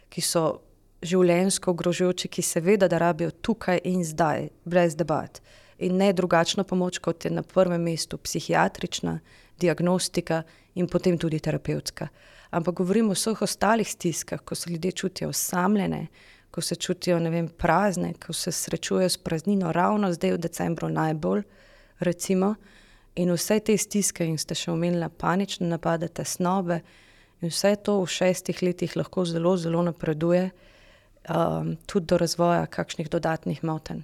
ki 0.10 0.22
so 0.22 0.62
življenjsko 1.06 1.72
ogrožujoči, 1.72 2.28
ki 2.28 2.42
seveda 2.42 2.90
da 2.90 2.98
rabijo 2.98 3.32
tukaj 3.32 3.84
in 3.86 4.02
zdaj, 4.06 4.50
brez 4.66 4.98
debat. 4.98 5.42
In 5.78 5.98
ne 5.98 6.12
drugačna 6.14 6.64
pomoč, 6.64 6.98
kot 7.00 7.26
je 7.26 7.32
na 7.32 7.44
prvem 7.44 7.82
mestu 7.82 8.18
psihiatrična, 8.18 9.20
diagnostika 9.62 10.44
in 10.76 10.88
potem 10.88 11.18
tudi 11.18 11.40
terapevtska. 11.40 12.08
Ampak 12.52 12.82
govorimo 12.82 13.14
o 13.14 13.18
vseh 13.18 13.42
ostalih 13.42 13.88
stiskah, 13.88 14.42
ko 14.42 14.56
se 14.56 14.70
ljudje 14.70 14.92
čutijo 14.92 15.30
osamljene, 15.30 16.08
ko 16.52 16.62
se 16.62 16.76
čutijo 16.76 17.20
vem, 17.20 17.48
prazne, 17.48 18.14
ko 18.14 18.34
se 18.34 18.52
srečujejo 18.52 19.10
s 19.10 19.18
praznino, 19.18 19.72
ravno 19.72 20.14
zdaj 20.14 20.34
v 20.34 20.38
decembru 20.38 20.90
najbolj 20.90 21.44
recimo, 22.02 22.56
in 23.16 23.32
vse 23.34 23.60
te 23.60 23.78
stiske, 23.78 24.26
in 24.26 24.38
ste 24.40 24.56
še 24.56 24.72
omenili 24.72 25.10
panične 25.10 25.68
napade, 25.70 26.08
tesnobe, 26.08 26.82
in 27.42 27.52
vse 27.52 27.76
to 27.84 28.00
v 28.02 28.10
šestih 28.10 28.62
letih 28.64 28.96
lahko 28.96 29.26
zelo, 29.26 29.56
zelo 29.58 29.84
napreduje, 29.84 30.50
um, 31.30 31.76
tudi 31.86 32.12
do 32.14 32.18
razvoja 32.22 32.66
kakšnih 32.72 33.10
dodatnih 33.12 33.64
motenj. 33.64 34.04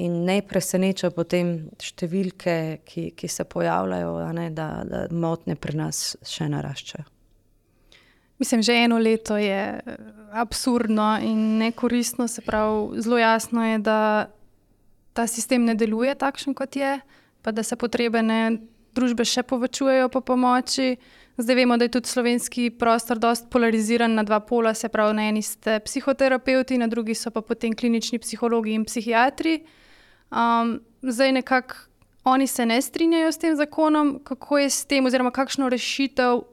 In 0.00 0.20
ne 0.24 0.38
preseneča 0.46 1.10
potem 1.10 1.70
številke, 1.82 2.84
ki, 2.86 3.10
ki 3.18 3.28
se 3.28 3.44
pojavljajo, 3.44 4.12
ne, 4.38 4.50
da, 4.54 4.68
da 4.86 5.06
motnje 5.10 5.56
pri 5.58 5.80
nas 5.80 6.12
še 6.22 6.46
naraščajo. 6.52 7.08
Mislim, 8.40 8.62
že 8.64 8.72
eno 8.86 8.96
leto 9.02 9.36
je 9.36 9.80
absurdno 10.32 11.18
in 11.20 11.58
nekoristno, 11.60 12.28
se 12.28 12.40
pravi, 12.40 13.02
zelo 13.02 13.18
jasno 13.18 13.66
je, 13.66 13.80
da 13.84 13.98
ta 15.20 15.26
sistem 15.28 15.66
ne 15.68 15.74
deluje 15.76 16.14
takšen, 16.16 16.56
kot 16.56 16.76
je, 16.76 16.96
pa 17.44 17.52
da 17.52 17.62
se 17.62 17.76
potrebe 17.76 18.22
ne, 18.24 18.56
družbe 18.96 19.26
še 19.28 19.44
povečujejo 19.44 20.08
po 20.08 20.22
pomoči. 20.24 20.94
Zdaj 21.36 21.56
vemo, 21.56 21.76
da 21.76 21.84
je 21.84 21.92
tudi 21.98 22.08
slovenski 22.08 22.70
prostor 22.72 23.20
precej 23.20 23.50
polariziran 23.52 24.16
na 24.16 24.24
dva 24.24 24.40
pola, 24.40 24.72
se 24.74 24.88
pravi, 24.88 25.16
na 25.16 25.28
eni 25.28 25.42
ste 25.44 25.76
psihoterapeuti, 25.84 26.80
na 26.80 26.88
drugi 26.88 27.14
so 27.14 27.30
pa 27.30 27.44
potem 27.44 27.76
klinični 27.76 28.20
psihologi 28.20 28.72
in 28.76 28.88
psihiatri. 28.88 29.60
Um, 30.32 30.80
zdaj 31.02 31.36
nekako 31.36 31.86
oni 32.24 32.46
se 32.46 32.66
ne 32.66 32.80
strinjajo 32.82 33.32
s 33.32 33.38
tem 33.38 33.56
zakonom, 33.56 34.20
kako 34.24 34.58
je 34.58 34.70
s 34.70 34.84
tem, 34.84 35.06
oziroma 35.06 35.30
kakšno 35.30 35.68
rešitev 35.68 36.44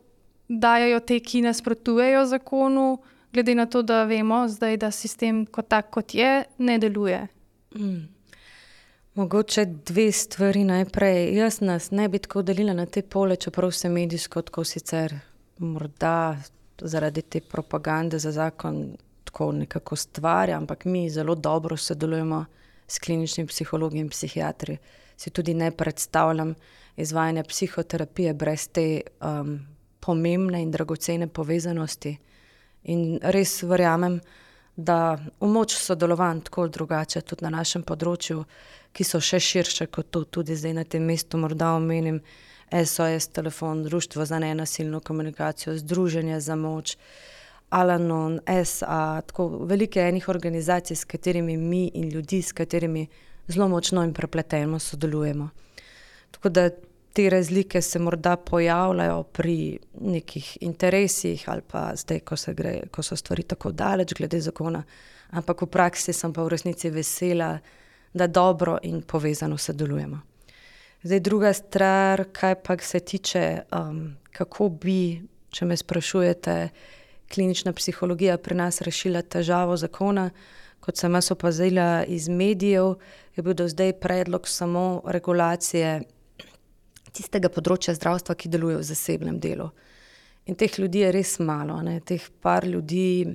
dajo 0.47 1.00
te, 1.00 1.19
ki 1.19 1.41
nasprotujejo 1.47 2.25
zakonu, 2.25 3.00
glede 3.33 3.55
na 3.55 3.65
to, 3.65 3.81
da 3.83 4.03
vemo, 4.03 4.47
zdaj, 4.47 4.77
da 4.77 4.91
sistem 4.91 5.45
kot 5.45 5.67
tak, 5.67 5.91
kot 5.91 6.15
je, 6.15 6.43
ne 6.57 6.77
deluje. 6.79 7.27
Mm. 7.75 8.16
Mogoče 9.17 9.65
dve 9.65 10.12
stvari 10.12 10.63
najprej. 10.63 11.36
Jaz 11.36 11.62
nas 11.62 11.91
ne 11.91 12.07
bi 12.09 12.19
tako 12.19 12.41
delila 12.41 12.74
na 12.74 12.86
te 12.86 13.01
pole, 13.01 13.36
čeprav 13.36 13.71
se 13.71 13.89
medijsko 13.89 14.41
tako 14.41 14.63
sicer 14.63 15.15
morda 15.57 16.38
zaradi 16.81 17.21
te 17.21 17.41
propagande 17.41 18.19
za 18.19 18.31
zakon 18.31 18.97
tako 19.24 19.51
nekako 19.51 19.95
stvarja, 19.95 20.57
ampak 20.57 20.86
mi 20.86 21.09
zelo 21.09 21.36
dobro 21.36 21.77
sodelujemo 21.77 22.45
s 22.88 23.00
kliničnimi 23.00 23.47
psihologi 23.47 23.97
in 23.97 24.09
psihiatri. 24.09 24.77
Si 25.17 25.29
tudi 25.29 25.53
ne 25.53 25.71
predstavljam 25.71 26.53
izvajanja 26.95 27.43
psihoterapije 27.43 28.33
brez 28.33 28.69
te 28.69 29.01
um, 29.21 29.59
pomembne 30.00 30.62
in 30.62 30.71
dragocene 30.71 31.27
povezanosti. 31.27 32.17
In 32.83 33.19
res 33.24 33.63
verjamem, 33.63 34.19
da 34.19 34.47
v 34.77 35.48
moč 35.50 35.74
sodelovanj 35.75 36.41
tako 36.50 36.67
drugače 36.67 37.22
tudi 37.22 37.43
na 37.43 37.50
našem 37.50 37.84
področju 37.84 38.43
ki 38.98 39.05
so 39.05 39.22
še 39.22 39.39
širše 39.43 39.88
kot 39.93 40.10
to, 40.10 40.24
tudi 40.25 40.57
zdaj 40.57 40.74
na 40.74 40.84
tem 40.84 41.05
mestu, 41.05 41.38
morda 41.38 41.75
omenim 41.77 42.22
SOS, 42.72 43.29
telefon, 43.31 43.84
Društvo 43.86 44.25
za 44.25 44.39
nenasilno 44.41 45.00
komunikacijo, 45.00 45.77
Združenje 45.77 46.39
za 46.41 46.55
moč, 46.57 46.98
Alanon, 47.69 48.39
SA, 48.65 49.22
tako 49.27 49.48
velike 49.69 50.01
enih 50.01 50.29
organizacij, 50.31 50.96
s 50.96 51.05
katerimi 51.05 51.57
mi 51.57 51.88
in 51.93 52.10
ljudi, 52.10 52.41
s 52.41 52.55
katerimi 52.55 53.07
zelo 53.48 53.67
močno 53.67 54.03
in 54.03 54.13
prepleteno 54.13 54.79
sodelujemo. 54.79 55.50
Tako 56.31 56.50
da 56.50 56.69
te 57.17 57.29
razlike 57.29 57.81
se 57.81 58.00
morda 58.00 58.36
pojavljajo 58.36 59.24
pri 59.24 59.79
nekih 60.01 60.57
interesih 60.62 61.43
ali 61.50 61.62
pa 61.67 61.95
zdaj, 61.95 62.19
ko, 62.19 62.36
gre, 62.53 62.81
ko 62.91 63.03
so 63.03 63.15
stvari 63.15 63.43
tako 63.43 63.71
daleč 63.71 64.13
glede 64.13 64.38
zakona, 64.41 64.83
ampak 65.29 65.62
v 65.62 65.67
praksi 65.67 66.13
sem 66.13 66.33
pa 66.33 66.43
v 66.45 66.51
resnici 66.53 66.91
vesela, 66.93 67.55
da 68.13 68.27
dobro 68.27 68.77
in 68.83 69.01
povezano 69.01 69.57
sodelujemo. 69.57 70.19
Zdaj, 71.03 71.19
druga 71.19 71.53
stvar, 71.53 72.24
kaj 72.31 72.55
pa 72.62 72.77
se 72.77 73.00
tiče, 73.00 73.62
um, 73.71 74.13
kako 74.31 74.69
bi, 74.69 75.21
če 75.50 75.65
me 75.65 75.77
sprašujete, 75.77 76.69
klinična 77.33 77.74
psihologija 77.74 78.38
pri 78.38 78.55
nas 78.55 78.81
rešila 78.81 79.21
težavo 79.21 79.77
zakona. 79.77 80.29
Kot 80.79 81.01
sem 81.01 81.17
jaz 81.17 81.31
opazila 81.31 82.05
iz 82.05 82.29
medijev, 82.29 82.93
je 83.36 83.43
bil 83.43 83.57
do 83.57 83.67
zdaj 83.67 83.93
predlog 84.00 84.47
samo 84.47 85.01
regulacije 85.05 86.03
tistega 87.17 87.50
področja 87.53 87.95
zdravstva, 87.97 88.36
ki 88.36 88.51
deluje 88.53 88.77
v 88.77 88.88
zasebnem 88.88 89.39
delu. 89.41 89.71
In 90.47 90.55
teh 90.55 90.77
ljudi 90.79 91.03
je 91.03 91.12
res 91.12 91.38
malo, 91.43 91.81
ne? 91.83 92.00
teh 92.00 92.24
par 92.41 92.65
ljudi 92.65 93.25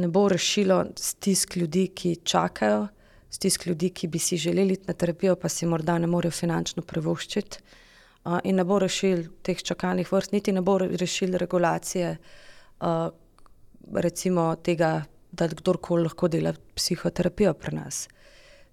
ne 0.00 0.08
bo 0.08 0.28
rešilo 0.30 0.84
stisk 0.96 1.56
ljudi, 1.60 1.90
ki 1.94 2.16
čakajo 2.24 2.86
stisk 3.30 3.66
ljudi, 3.66 3.90
ki 3.90 4.08
bi 4.08 4.18
si 4.18 4.36
želeli 4.36 4.74
iti 4.78 4.88
na 4.88 4.94
terapijo, 4.94 5.36
pa 5.36 5.48
si 5.48 5.66
morda 5.66 5.98
ne 5.98 6.06
morejo 6.06 6.34
finančno 6.34 6.82
privoščiti. 6.82 7.58
Uh, 8.24 8.38
in 8.44 8.56
ne 8.56 8.64
bo 8.64 8.78
rešil 8.78 9.24
teh 9.42 9.62
čakalnih 9.62 10.08
vrst, 10.12 10.32
niti 10.32 10.52
ne 10.52 10.60
bo 10.60 10.76
rešil 10.78 11.38
regulacije, 11.40 12.16
uh, 12.80 13.08
recimo 13.94 14.54
tega, 14.56 15.04
da 15.32 15.46
kdorkoli 15.48 16.02
lahko 16.04 16.28
dela 16.28 16.52
psihoterapijo 16.74 17.54
pri 17.54 17.76
nas. 17.76 18.08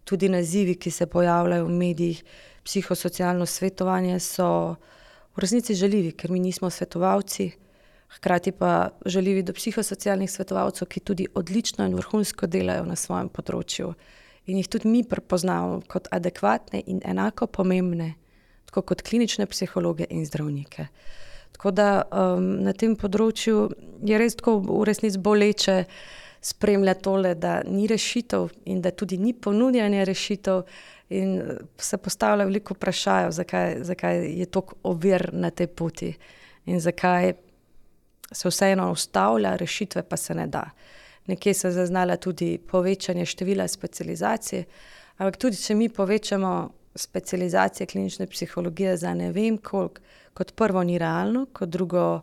Tudi 0.03 0.29
nazivi, 0.29 0.75
ki 0.75 0.91
se 0.91 1.06
pojavljajo 1.06 1.65
v 1.65 1.75
medijih, 1.77 2.24
psihosocialno 2.68 3.48
svetovanje, 3.48 4.20
so 4.20 4.76
v 5.36 5.44
resnici 5.44 5.76
žaljivi, 5.78 6.12
ker 6.12 6.32
mi 6.32 6.42
nismo 6.44 6.70
svetovalci, 6.70 7.52
hkrati 8.18 8.52
pa 8.52 8.90
žaljivi 9.06 9.44
do 9.48 9.56
psihosocialnih 9.56 10.32
svetovalcev, 10.32 10.88
ki 10.88 11.00
tudi 11.00 11.28
odlično 11.36 11.88
in 11.88 11.96
vrhunsko 11.96 12.48
delajo 12.48 12.86
na 12.88 12.96
svojem 13.00 13.30
področju 13.32 13.94
in 14.48 14.62
jih 14.62 14.68
tudi 14.72 14.88
mi 14.88 15.04
prepoznamo 15.04 15.82
kot 15.92 16.08
adekvatne 16.12 16.82
in 16.88 17.02
enako 17.04 17.48
pomembne, 17.52 18.14
tako 18.66 18.82
kot 18.92 19.04
klinične 19.04 19.46
psihologe 19.46 20.08
in 20.10 20.26
zdravnike. 20.26 20.88
Tako 21.52 21.72
da 21.72 21.90
um, 22.04 22.46
na 22.64 22.74
tem 22.74 22.96
področju 22.96 23.68
je 24.08 24.20
res 24.20 24.38
tako 24.40 24.60
v 24.64 24.84
resnici 24.88 25.20
boleče 25.20 25.78
spremljati 26.48 27.04
tole, 27.04 27.36
da 27.36 27.62
ni 27.68 27.88
rešitev 27.88 28.48
in 28.66 28.82
da 28.82 28.92
tudi 28.92 29.18
ni 29.18 29.34
ponudjanja 29.34 30.04
rešitev. 30.04 30.62
In 31.10 31.42
se 31.77 31.98
postavlja 31.98 32.44
veliko 32.46 32.75
vprašanj, 32.75 33.32
zakaj, 33.32 33.77
zakaj 33.88 34.25
je 34.39 34.46
tako 34.51 34.75
ovir 34.84 35.30
na 35.34 35.50
tej 35.50 35.68
poti 35.68 36.10
in 36.66 36.82
zakaj 36.84 37.34
se 38.32 38.50
vseeno 38.50 38.89
ustavlja, 38.92 39.56
rešitve 39.56 40.04
pa 40.04 40.18
se 40.18 40.36
ne 40.36 40.48
da. 40.48 40.66
Nekje 41.27 41.54
so 41.54 41.72
zaznala 41.72 42.18
tudi 42.18 42.58
povečanje 42.58 43.25
števila 43.25 43.68
specializacij, 43.68 44.66
ampak 45.18 45.39
tudi 45.39 45.63
če 45.63 45.75
mi 45.75 45.88
povečamo 45.89 46.51
specializacije 46.96 47.88
klinične 47.88 48.27
psihologije 48.27 48.98
za 48.98 49.13
ne 49.13 49.32
vem 49.32 49.58
koliko, 49.58 50.01
kot 50.34 50.51
prvo 50.56 50.84
ni 50.84 51.00
realno, 51.00 51.46
kot 51.54 51.70
drugo 51.70 52.22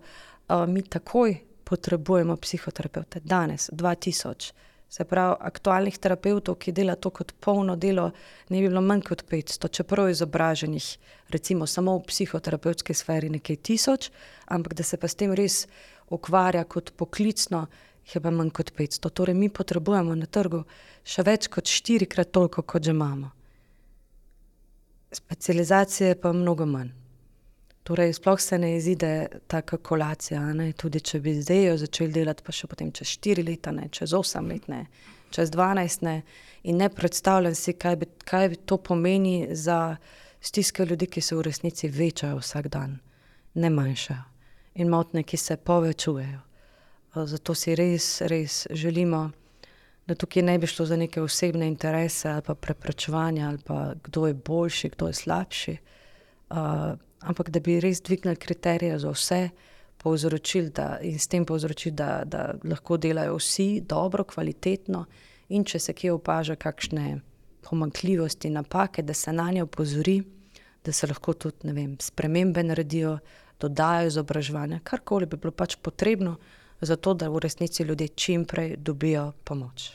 mi 0.69 0.83
takoj 0.83 1.39
potrebujemo 1.65 2.37
psihoterapeute. 2.37 3.21
Danes, 3.25 3.71
2000, 3.73 4.53
se 4.89 5.05
pravi, 5.05 5.37
aktualnih 5.41 5.97
terapeutov, 5.99 6.59
ki 6.63 6.73
dela 6.73 6.95
to 6.97 7.11
kot 7.11 7.33
polno 7.41 7.77
delo, 7.77 8.11
ne 8.51 8.61
bi 8.61 8.69
bilo 8.69 8.83
manj 8.85 9.03
kot 9.09 9.25
500, 9.31 9.71
čeprav 9.71 10.11
izobraženih, 10.13 10.87
recimo 11.35 11.67
samo 11.67 11.97
v 11.99 12.05
psihoterapevtski 12.13 12.95
sferi 12.95 13.33
nekaj 13.35 13.57
tisoč, 13.57 14.11
ampak 14.47 14.77
da 14.79 14.87
se 14.87 15.01
pa 15.01 15.09
s 15.09 15.19
tem 15.19 15.33
res 15.35 15.65
ukvarja 16.15 16.65
kot 16.65 16.93
poklicno 16.97 17.67
je 18.13 18.21
pa 18.21 18.31
manj 18.31 18.51
kot 18.51 18.73
500. 18.77 19.11
Torej, 19.11 19.35
mi 19.35 19.49
potrebujemo 19.49 20.15
na 20.15 20.27
trgu 20.27 20.65
še 21.05 21.25
več 21.25 21.49
kot 21.49 21.71
štirikrat 21.71 22.31
toliko, 22.33 22.63
kot 22.63 22.85
že 22.85 22.93
imamo. 22.93 23.31
Specializacije 25.15 26.09
je 26.09 26.21
pa 26.21 26.33
mnogo 26.33 26.67
manj. 26.67 27.04
Torej, 27.85 28.13
sploh 28.17 28.41
se 28.41 28.59
ne 28.59 28.77
izide 28.77 29.27
ta 29.47 29.61
kalkulacija. 29.63 30.41
Ne? 30.57 30.71
Tudi 30.73 31.03
če 31.05 31.21
bi 31.21 31.35
zdaj 31.37 31.67
jo 31.67 31.75
začeli 31.83 32.15
delati, 32.15 32.45
pa 32.47 32.53
še 32.57 32.69
potem 32.71 32.93
čez 32.97 33.11
štiri 33.19 33.45
leta, 33.45 33.75
ne? 33.77 33.91
čez 33.93 34.15
osem 34.17 34.49
let, 34.49 34.71
ne? 34.73 34.87
čez 35.35 35.53
dvanajst. 35.53 36.07
Ne? 36.07 36.15
In 36.65 36.81
ne 36.81 36.89
predstavljam 36.89 37.53
si, 37.55 37.77
kaj 37.77 37.99
bi, 38.01 38.09
kaj 38.25 38.49
bi 38.49 38.61
to 38.65 38.81
pomeni 38.81 39.53
za 39.53 39.99
stiske 40.41 40.89
ljudi, 40.89 41.11
ki 41.13 41.21
se 41.21 41.37
v 41.37 41.45
resnici 41.45 41.93
večajo 41.93 42.41
vsak 42.41 42.73
dan, 42.73 42.99
ne 43.61 43.71
manjšajo. 43.71 44.25
In 44.81 44.89
motne, 44.89 45.23
ki 45.23 45.37
se 45.37 45.57
povečujejo. 45.61 46.41
Zato 47.15 47.55
si 47.55 47.77
res, 47.77 48.09
res 48.27 48.65
želimo, 48.73 49.29
da 50.09 50.17
tukaj 50.17 50.43
ne 50.43 50.57
bi 50.59 50.67
šlo 50.67 50.89
za 50.89 50.97
neke 50.97 51.23
osebne 51.23 51.69
interese 51.69 52.33
ali 52.33 52.43
pa 52.43 52.55
preprečevanja, 52.55 53.49
ali 53.49 53.59
pa 53.65 53.93
kdo 54.05 54.27
je 54.27 54.35
boljši, 54.35 54.97
kdo 54.97 55.13
je 55.13 55.21
slabši. 55.21 55.77
Uh, 56.51 56.97
ampak 57.25 57.51
da 57.51 57.61
bi 57.61 57.81
res 57.81 58.03
dvignili 58.03 58.37
kriterije 58.37 58.99
za 58.99 59.11
vse, 59.11 59.49
povzročili 60.05 60.71
da, 60.71 60.99
in 61.03 61.19
s 61.19 61.29
tem 61.29 61.47
povzročili, 61.47 61.95
da, 61.97 62.23
da 62.25 62.55
lahko 62.65 62.97
delajo 62.97 63.39
vsi 63.39 63.81
dobro, 63.89 64.25
kvalitetno, 64.25 65.05
in 65.49 65.65
če 65.65 65.81
se 65.81 65.95
kje 65.97 66.13
opaža 66.13 66.57
kakšne 66.61 67.21
pomankljivosti, 67.65 68.51
napake, 68.51 69.03
da 69.03 69.15
se 69.15 69.33
na 69.33 69.51
nje 69.53 69.63
opozori, 69.63 70.19
da 70.85 70.93
se 70.93 71.07
lahko 71.07 71.33
tudi 71.33 71.73
vem, 71.73 71.97
spremembe 72.01 72.63
naredijo, 72.63 73.19
dodajo 73.61 74.11
izobraževanje, 74.11 74.81
karkoli 74.85 75.27
bi 75.27 75.41
bilo 75.41 75.53
pač 75.53 75.77
potrebno, 75.81 76.37
zato 76.81 77.15
da 77.15 77.31
v 77.33 77.41
resnici 77.41 77.83
ljudje 77.83 78.09
čim 78.09 78.45
prej 78.45 78.77
dobijo 78.77 79.33
pomoč. 79.45 79.95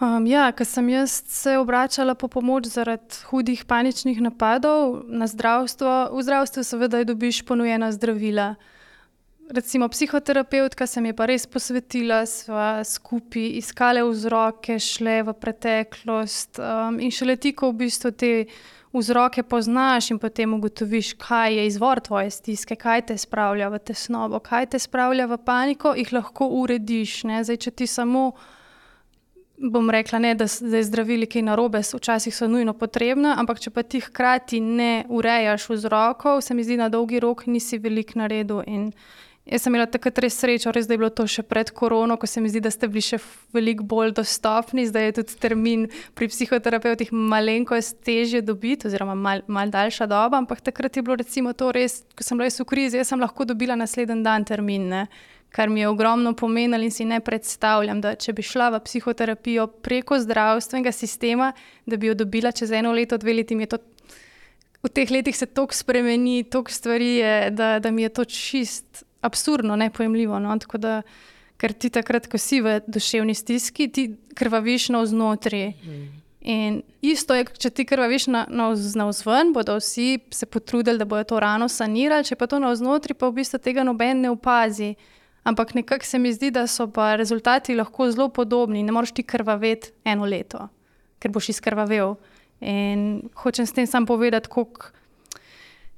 Um, 0.00 0.26
ja, 0.26 0.52
ko 0.52 0.62
sem 0.64 0.86
se 1.06 1.58
obračala 1.58 2.14
po 2.14 2.28
pomoč 2.28 2.68
zaradi 2.70 3.18
hudih 3.26 3.64
paničnih 3.66 4.20
napadov 4.22 5.02
na 5.10 5.26
zdravstvo, 5.26 6.14
v 6.14 6.22
zdravstvu 6.22 6.62
seveda 6.62 7.02
dobiš 7.04 7.42
ponujena 7.42 7.90
zdravila. 7.92 8.54
Recimo 9.50 9.88
psihoterapeutka 9.88 10.86
se 10.86 11.00
mi 11.00 11.08
je 11.08 11.16
pa 11.16 11.26
res 11.26 11.46
posvetila, 11.46 12.26
sva 12.26 12.84
skupaj 12.84 13.58
iskale 13.58 14.04
vzroke, 14.04 14.78
šle 14.78 15.22
v 15.22 15.34
preteklost 15.34 16.60
um, 16.62 17.00
in 17.00 17.10
šele 17.10 17.34
ti, 17.36 17.50
ko 17.56 17.72
v 17.72 17.78
bistvu 17.82 18.12
te 18.12 18.30
vzroke 18.94 19.42
poznaš 19.42 20.12
in 20.12 20.20
potem 20.22 20.54
ugotoviš, 20.54 21.16
kaj 21.18 21.58
je 21.58 21.66
izvor 21.66 22.00
tvoje 22.00 22.30
stiske, 22.30 22.76
kaj 22.76 23.02
te 23.10 23.18
spravlja 23.18 23.72
v 23.72 23.82
tesnobo, 23.82 24.38
kaj 24.38 24.76
te 24.76 24.78
spravlja 24.78 25.26
v 25.26 25.40
paniko, 25.42 25.96
jih 25.98 26.12
lahko 26.12 26.46
urediš. 26.60 27.24
Zdaj, 27.26 27.58
če 27.66 27.74
ti 27.82 27.90
samo 27.90 28.30
bom 29.58 29.90
rekla, 29.90 30.18
ne, 30.18 30.34
da, 30.34 30.46
da 30.60 30.76
je 30.76 30.84
zdravili 30.84 31.26
kaj 31.26 31.42
narobe, 31.42 31.82
včasih 31.94 32.34
so 32.34 32.48
nujno 32.48 32.72
potrebna, 32.78 33.34
ampak 33.38 33.60
če 33.60 33.70
pa 33.74 33.82
ti 33.82 34.00
hkrati 34.00 34.60
ne 34.60 35.04
urejaš 35.08 35.68
vzrokov, 35.70 36.42
se 36.46 36.54
mi 36.54 36.64
zdi, 36.64 36.78
na 36.78 36.88
dolgi 36.88 37.20
rok 37.20 37.46
nisi 37.46 37.78
velik 37.78 38.14
na 38.14 38.28
redu. 38.30 38.60
In 38.66 38.92
jaz 39.48 39.64
sem 39.64 39.74
imela 39.74 39.88
takrat 39.90 40.20
res 40.22 40.36
srečo, 40.38 40.70
res 40.74 40.86
da 40.86 40.94
je 40.94 41.00
bilo 41.02 41.10
to 41.10 41.26
še 41.26 41.42
pred 41.42 41.72
korono, 41.74 42.16
ko 42.20 42.28
se 42.30 42.40
mi 42.40 42.50
zdi, 42.52 42.62
da 42.62 42.70
ste 42.70 42.86
bili 42.90 43.02
še 43.02 43.18
veliko 43.54 43.86
bolj 43.88 44.14
dostopni, 44.20 44.86
zdaj 44.86 45.08
je 45.08 45.16
tudi 45.20 45.40
termin 45.42 45.88
pri 46.14 46.28
psihoterapeutih 46.30 47.10
malenkost 47.12 47.98
težje 48.06 48.44
dobiti, 48.44 48.86
oziroma 48.86 49.16
mal, 49.18 49.42
mal 49.48 49.74
daljša 49.74 50.06
doba, 50.06 50.38
ampak 50.38 50.62
takrat 50.70 50.96
je 50.96 51.02
bilo 51.02 51.18
recimo 51.18 51.56
to 51.56 51.72
res, 51.74 52.04
ko 52.14 52.26
sem 52.26 52.38
bila 52.38 52.46
res 52.46 52.60
v 52.62 52.68
krizi, 52.68 53.00
jaz 53.02 53.10
sem 53.10 53.24
lahko 53.24 53.48
dobila 53.48 53.78
naslednji 53.78 54.22
dan 54.22 54.46
termin. 54.46 54.86
Ne 54.92 55.08
kar 55.50 55.68
mi 55.68 55.80
je 55.80 55.88
ogromno 55.88 56.32
pomenilo 56.32 56.82
in 56.84 56.90
si 56.90 57.04
ne 57.04 57.20
predstavljam, 57.20 58.00
da 58.00 58.14
če 58.14 58.32
bi 58.32 58.42
šla 58.42 58.68
v 58.74 58.82
psihoterapijo 58.84 59.66
preko 59.66 60.18
zdravstvenega 60.20 60.92
sistema, 60.92 61.52
da 61.86 61.96
bi 61.96 62.10
jo 62.10 62.14
dobila 62.14 62.52
čez 62.52 62.72
eno 62.72 62.92
leto, 62.92 63.18
dve 63.18 63.34
leti. 63.40 63.56
V 64.82 64.88
teh 64.94 65.10
letih 65.10 65.36
se 65.36 65.46
toliko 65.46 65.74
spremeni, 65.74 66.44
toliko 66.44 66.70
stvari 66.70 67.14
je, 67.16 67.50
da, 67.50 67.78
da 67.78 67.90
mi 67.90 68.02
je 68.02 68.08
to 68.08 68.24
čist 68.24 69.04
absurdno, 69.20 69.76
nepojemljivo. 69.76 70.38
No? 70.38 70.56
Da, 70.78 71.02
ker 71.58 71.72
ti 71.72 71.90
takrat, 71.90 72.28
ko 72.30 72.38
si 72.38 72.60
v 72.62 72.78
duševni 72.86 73.34
stiski, 73.34 73.88
ti 73.90 74.12
krvaviš 74.38 74.88
na 74.94 75.02
vznotraj. 75.02 75.72
In 76.48 76.82
isto 77.02 77.34
je, 77.34 77.44
če 77.58 77.70
ti 77.74 77.84
krvaviš 77.84 78.28
na, 78.30 78.44
na, 78.48 78.70
na 78.94 79.08
vzven, 79.10 79.50
bodo 79.52 79.74
vsi 79.80 80.20
se 80.30 80.46
potrudili, 80.46 81.00
da 81.00 81.04
bodo 81.04 81.26
to 81.26 81.40
rano 81.42 81.66
sanirali, 81.68 82.24
če 82.24 82.38
pa 82.38 82.46
to 82.46 82.60
na 82.62 82.70
vznotraj, 82.70 83.18
pa 83.18 83.28
v 83.28 83.40
bistvu 83.40 83.58
tega 83.58 83.84
noben 83.84 84.22
ne 84.22 84.30
opazi. 84.30 84.94
Ampak 85.48 85.74
nekako 85.74 86.04
se 86.04 86.18
mi 86.18 86.32
zdi, 86.32 86.50
da 86.50 86.66
so 86.66 86.90
pa 86.92 87.14
rezultati 87.16 87.74
lahko 87.74 88.10
zelo 88.10 88.28
podobni. 88.28 88.82
Ne 88.82 88.92
moreš 88.92 89.14
ti 89.16 89.22
krvaveti 89.22 89.94
eno 90.04 90.26
leto, 90.28 90.66
ker 91.18 91.32
boš 91.32 91.48
izkrvavel. 91.54 92.18
In 92.60 93.22
hočem 93.34 93.66
s 93.66 93.72
tem 93.72 93.86
samo 93.86 94.06
povedati, 94.06 94.48
kako 94.52 94.90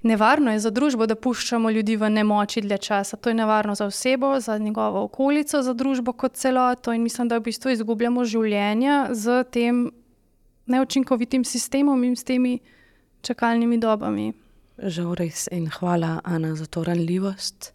nevarno 0.02 0.52
je 0.52 0.60
za 0.62 0.70
družbo, 0.70 1.06
da 1.06 1.16
puščamo 1.16 1.70
ljudi 1.70 1.96
v 1.96 2.10
nemoči 2.10 2.62
dlje 2.62 2.78
časa. 2.78 3.16
To 3.16 3.32
je 3.32 3.34
nevarno 3.34 3.74
za 3.74 3.88
osebo, 3.90 4.36
za 4.40 4.58
njegovo 4.58 5.02
okolico, 5.08 5.62
za 5.62 5.74
družbo 5.74 6.12
kot 6.12 6.38
celoto. 6.38 6.92
In 6.92 7.02
mislim, 7.02 7.28
da 7.28 7.38
v 7.38 7.48
bistvu 7.50 7.74
izgubljamo 7.74 8.24
življenja 8.24 9.08
z 9.10 9.42
tem 9.50 9.90
neučinkovitim 10.70 11.44
sistemom 11.44 12.04
in 12.04 12.14
s 12.16 12.24
temi 12.24 12.58
čakalnimi 13.26 13.82
dobami. 13.82 14.30
Žal 14.78 15.14
res 15.18 15.48
in 15.50 15.66
hvala, 15.74 16.20
Ana, 16.24 16.54
za 16.54 16.70
to 16.70 16.84
ranljivost. 16.84 17.72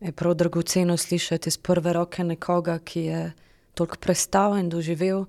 Je 0.00 0.12
prav 0.12 0.34
dragoceno 0.34 0.96
slišati 0.96 1.48
iz 1.48 1.56
prve 1.58 1.92
roke 1.92 2.24
nekoga, 2.24 2.78
ki 2.78 3.00
je 3.00 3.32
toliko 3.74 3.96
prestal 3.96 4.58
in 4.58 4.68
doživel, 4.68 5.24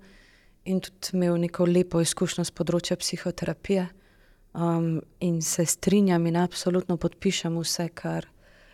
in 0.65 0.79
tudi 0.79 1.09
imel 1.13 1.37
neko 1.37 1.65
lepo 1.65 2.01
izkušnjo 2.01 2.43
z 2.45 2.53
področja 2.53 2.97
psihoterapije. 2.97 3.87
Um, 4.53 5.01
in 5.19 5.41
se 5.41 5.65
strinjam 5.65 6.25
in 6.27 6.37
absolutno 6.37 6.97
podpišem 6.97 7.57
vse, 7.57 7.87
kar 7.93 8.27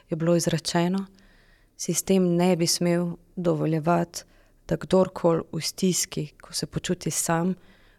je 0.10 0.18
bilo 0.18 0.36
izrečeno. 0.36 1.06
Sistem 1.78 2.28
ne 2.36 2.56
bi 2.56 2.68
smel 2.68 3.16
dovoljevati, 3.36 4.24
da 4.68 4.78
kdorkoli 4.78 5.44
v 5.52 5.62
stiski, 5.62 6.28
ko 6.42 6.54
se 6.54 6.66
počuti 6.66 7.12
sam, 7.12 7.54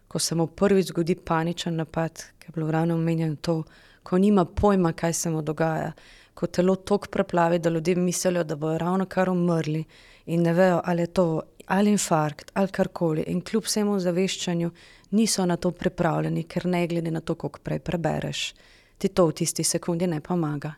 ko 0.07 0.19
se 0.19 0.35
mu 0.35 0.47
prvič 0.47 0.91
zgodi 0.91 1.15
paničen 1.15 1.75
napad, 1.75 2.23
ki 2.39 2.49
je 2.49 2.55
bilo 2.55 2.71
ravno 2.71 2.95
omenjeno 2.95 3.35
to, 3.41 3.63
ko 4.03 4.17
nima 4.17 4.45
pojma, 4.45 4.93
kaj 4.93 5.13
se 5.13 5.29
mu 5.29 5.41
dogaja 5.41 5.91
ko 6.37 6.47
telo 6.47 6.75
tako 6.75 7.09
preplavi, 7.11 7.59
da 7.59 7.69
ljudje 7.69 7.95
mislijo, 7.95 8.43
da 8.43 8.55
bodo 8.55 8.77
ravno 8.77 9.05
kar 9.05 9.29
umrli 9.29 9.83
in 10.25 10.41
ne 10.45 10.53
vejo, 10.53 10.81
ali 10.85 11.01
je 11.01 11.07
to 11.07 11.41
ali 11.67 11.91
infarkt 11.91 12.51
ali 12.53 12.67
karkoli. 12.67 13.23
In 13.27 13.41
kljub 13.41 13.63
vsemu 13.65 13.99
zaveščanju 13.99 14.71
niso 15.11 15.45
na 15.45 15.57
to 15.57 15.71
pripravljeni, 15.71 16.43
ker 16.43 16.65
ne 16.65 16.87
glede 16.87 17.11
na 17.11 17.21
to, 17.21 17.35
koliko 17.35 17.59
prej 17.63 17.79
prebereš, 17.79 18.53
ti 18.97 19.07
to 19.07 19.25
v 19.27 19.33
tisti 19.41 19.63
sekundi 19.63 20.07
ne 20.07 20.21
pomaga. 20.21 20.73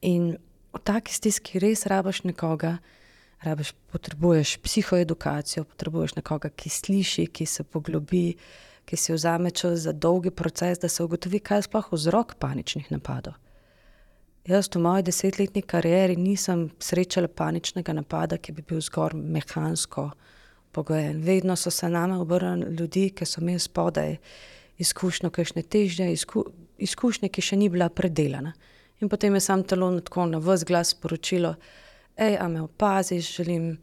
In 0.00 0.32
v 0.72 0.80
taki 0.84 1.14
stiski 1.14 1.60
res 1.60 1.86
rabaš 1.86 2.24
nekoga. 2.24 2.78
Rabiš, 3.40 3.72
potrebuješ 3.92 4.58
psihoedukacijo, 4.60 5.64
potrebuješ 5.64 6.18
nekoga, 6.18 6.50
ki 6.52 6.68
sliši, 6.68 7.26
ki 7.32 7.46
se 7.46 7.64
poglobi, 7.64 8.34
ki 8.84 8.96
si 8.96 9.14
vzame 9.16 9.50
čas 9.50 9.86
za 9.86 9.92
dolgi 9.92 10.30
proces, 10.30 10.78
da 10.78 10.88
se 10.88 11.04
ugotovi, 11.04 11.40
kaj 11.40 11.58
je 11.58 11.68
sploh 11.68 11.88
vzrok 11.92 12.34
paničnih 12.36 12.90
napadov. 12.92 13.38
Jaz 14.48 14.70
v 14.72 14.80
moji 14.80 15.02
desetletni 15.04 15.60
karieri 15.62 16.14
nisem 16.16 16.70
srečala 16.80 17.28
paničnega 17.28 17.92
napada, 17.92 18.38
ki 18.40 18.54
bi 18.56 18.62
bil 18.64 18.80
zgor 18.80 19.12
mehansko 19.14 20.06
pogojen. 20.72 21.20
Vedno 21.20 21.56
so 21.56 21.70
se 21.70 21.88
name 21.88 22.16
obrnili 22.16 22.74
ljudje, 22.74 23.10
ki 23.10 23.26
so 23.26 23.40
imeli 23.40 23.60
spodaj 23.60 24.16
izkušnjo, 24.78 25.30
kakšne 25.30 25.62
težje 25.62 26.08
izku, 26.12 26.44
izkušnje, 26.78 27.28
ki 27.28 27.44
še 27.44 27.58
ni 27.60 27.68
bila 27.68 27.90
predelana. 27.92 28.54
In 29.00 29.12
potem 29.12 29.36
je 29.36 29.44
sam 29.44 29.62
telo 29.62 29.92
tako 30.00 30.26
na 30.26 30.40
vse 30.40 30.64
glas 30.64 30.94
sporočilo, 30.96 31.54
hej, 32.16 32.38
a 32.40 32.48
me 32.48 32.64
opaziš, 32.64 33.36
želim, 33.36 33.74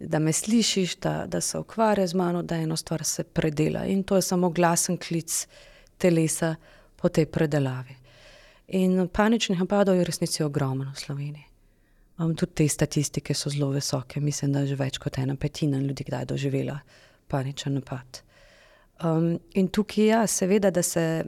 da 0.00 0.18
me 0.18 0.32
slišiš, 0.32 0.96
da, 1.04 1.14
da 1.26 1.40
se 1.40 1.58
ukvarja 1.58 2.06
z 2.06 2.14
mano, 2.14 2.42
da 2.42 2.56
eno 2.56 2.76
stvar 2.76 3.04
se 3.04 3.24
predela. 3.24 3.84
In 3.84 4.02
to 4.02 4.16
je 4.16 4.22
samo 4.22 4.50
glasen 4.50 4.96
klic 4.96 5.46
telesa 5.98 6.54
po 6.96 7.08
tej 7.08 7.26
predelavi. 7.26 7.97
In 8.68 9.08
paničnih 9.08 9.58
napadov 9.58 9.96
je 9.96 10.02
v 10.02 10.06
resnici 10.06 10.42
ogromno 10.44 10.92
v 10.92 11.00
Sloveniji. 11.00 11.44
Um, 12.18 12.34
tudi 12.34 12.52
te 12.52 12.68
statistike 12.68 13.34
so 13.34 13.50
zelo 13.50 13.70
visoke, 13.70 14.20
mislim, 14.20 14.52
da 14.52 14.60
je 14.60 14.74
že 14.74 14.76
več 14.76 14.98
kot 14.98 15.18
ena 15.18 15.36
petina 15.36 15.78
ljudi 15.78 16.04
kdaj 16.04 16.24
doživela 16.24 16.78
paničen 17.28 17.78
napad. 17.78 18.20
Um, 19.04 19.38
in 19.54 19.68
tukaj 19.68 20.04
je, 20.04 20.08
ja, 20.08 20.26
seveda, 20.26 20.70
da, 20.70 20.82
se, 20.82 21.24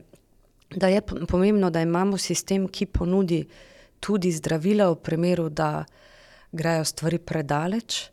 da 0.76 0.88
je 0.88 1.00
pomembno, 1.02 1.70
da 1.70 1.80
imamo 1.80 2.18
sistem, 2.18 2.68
ki 2.68 2.86
ponudi 2.86 3.44
tudi 4.00 4.32
zdravila, 4.32 4.90
v 4.90 4.96
primeru, 4.96 5.48
da 5.48 5.84
grejo 6.52 6.84
stvari 6.84 7.18
predaleč. 7.18 8.10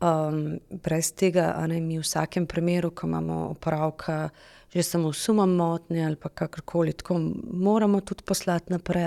Um, 0.00 0.58
brez 0.70 1.14
tega, 1.16 1.54
a 1.56 1.66
ne 1.66 1.80
mi 1.80 1.96
v 1.98 2.04
vsakem 2.04 2.46
primeru, 2.46 2.90
ko 2.90 3.06
imamo 3.06 3.48
opravka 3.56 4.28
že 4.76 4.82
samo 4.82 5.12
sumom 5.12 5.54
motnje 5.56 6.04
ali 6.04 6.16
pa 6.16 6.28
kakorkoli, 6.28 6.92
tako 6.92 7.20
moramo 7.52 8.00
tudi 8.00 8.22
poslati 8.22 8.72
naprej, 8.72 9.06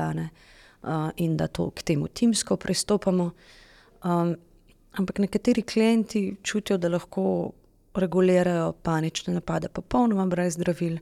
uh, 0.82 1.10
in 1.16 1.38
da 1.38 1.48
to 1.48 1.70
k 1.70 1.84
temu 1.84 2.08
timsko 2.08 2.58
pristopamo. 2.58 3.32
Um, 4.04 4.36
ampak 4.92 5.20
nekateri 5.20 5.62
klienti 5.62 6.36
čutijo, 6.44 6.78
da 6.78 6.90
lahko 6.90 7.52
regulirajo 7.96 8.74
panične 8.84 9.34
napade, 9.34 9.70
popolnoma 9.70 10.26
brez 10.26 10.54
zdravil. 10.54 10.98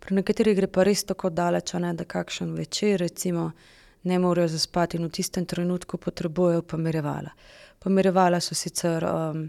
Pri 0.00 0.14
nekaterih 0.14 0.56
gre 0.56 0.66
pa 0.66 0.82
res 0.86 1.04
tako 1.04 1.30
daleč, 1.30 1.74
ne, 1.74 1.92
da 1.94 2.04
kakšen 2.04 2.54
večer, 2.54 3.00
recimo, 3.00 3.50
ne 4.02 4.18
morejo 4.18 4.48
zaspati 4.48 4.96
in 4.96 5.04
v 5.04 5.10
tistem 5.10 5.46
trenutku 5.46 5.98
potrebujejo 5.98 6.62
pomirjevala. 6.62 7.30
Pomirjevala 7.78 8.40
so 8.40 8.54
sicer, 8.54 9.04
um, 9.04 9.48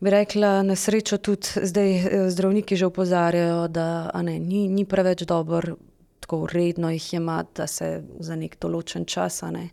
bi 0.00 0.10
rekla, 0.10 0.62
na 0.62 0.76
srečo 0.76 1.18
tudi 1.18 1.46
zdaj 1.62 2.30
zdravniki 2.30 2.76
že 2.76 2.86
opozarjajo, 2.86 3.68
da 3.68 4.10
ne 4.22 4.38
ni, 4.38 4.68
ni 4.68 4.84
preveč 4.84 5.22
dobro 5.22 5.76
tako 6.20 6.46
redno 6.52 6.90
jih 6.90 7.12
jemati, 7.12 7.50
da 7.56 7.66
se 7.66 8.02
za 8.20 8.36
neki 8.36 8.58
določen 8.60 9.04
čas, 9.04 9.42
ne, 9.42 9.68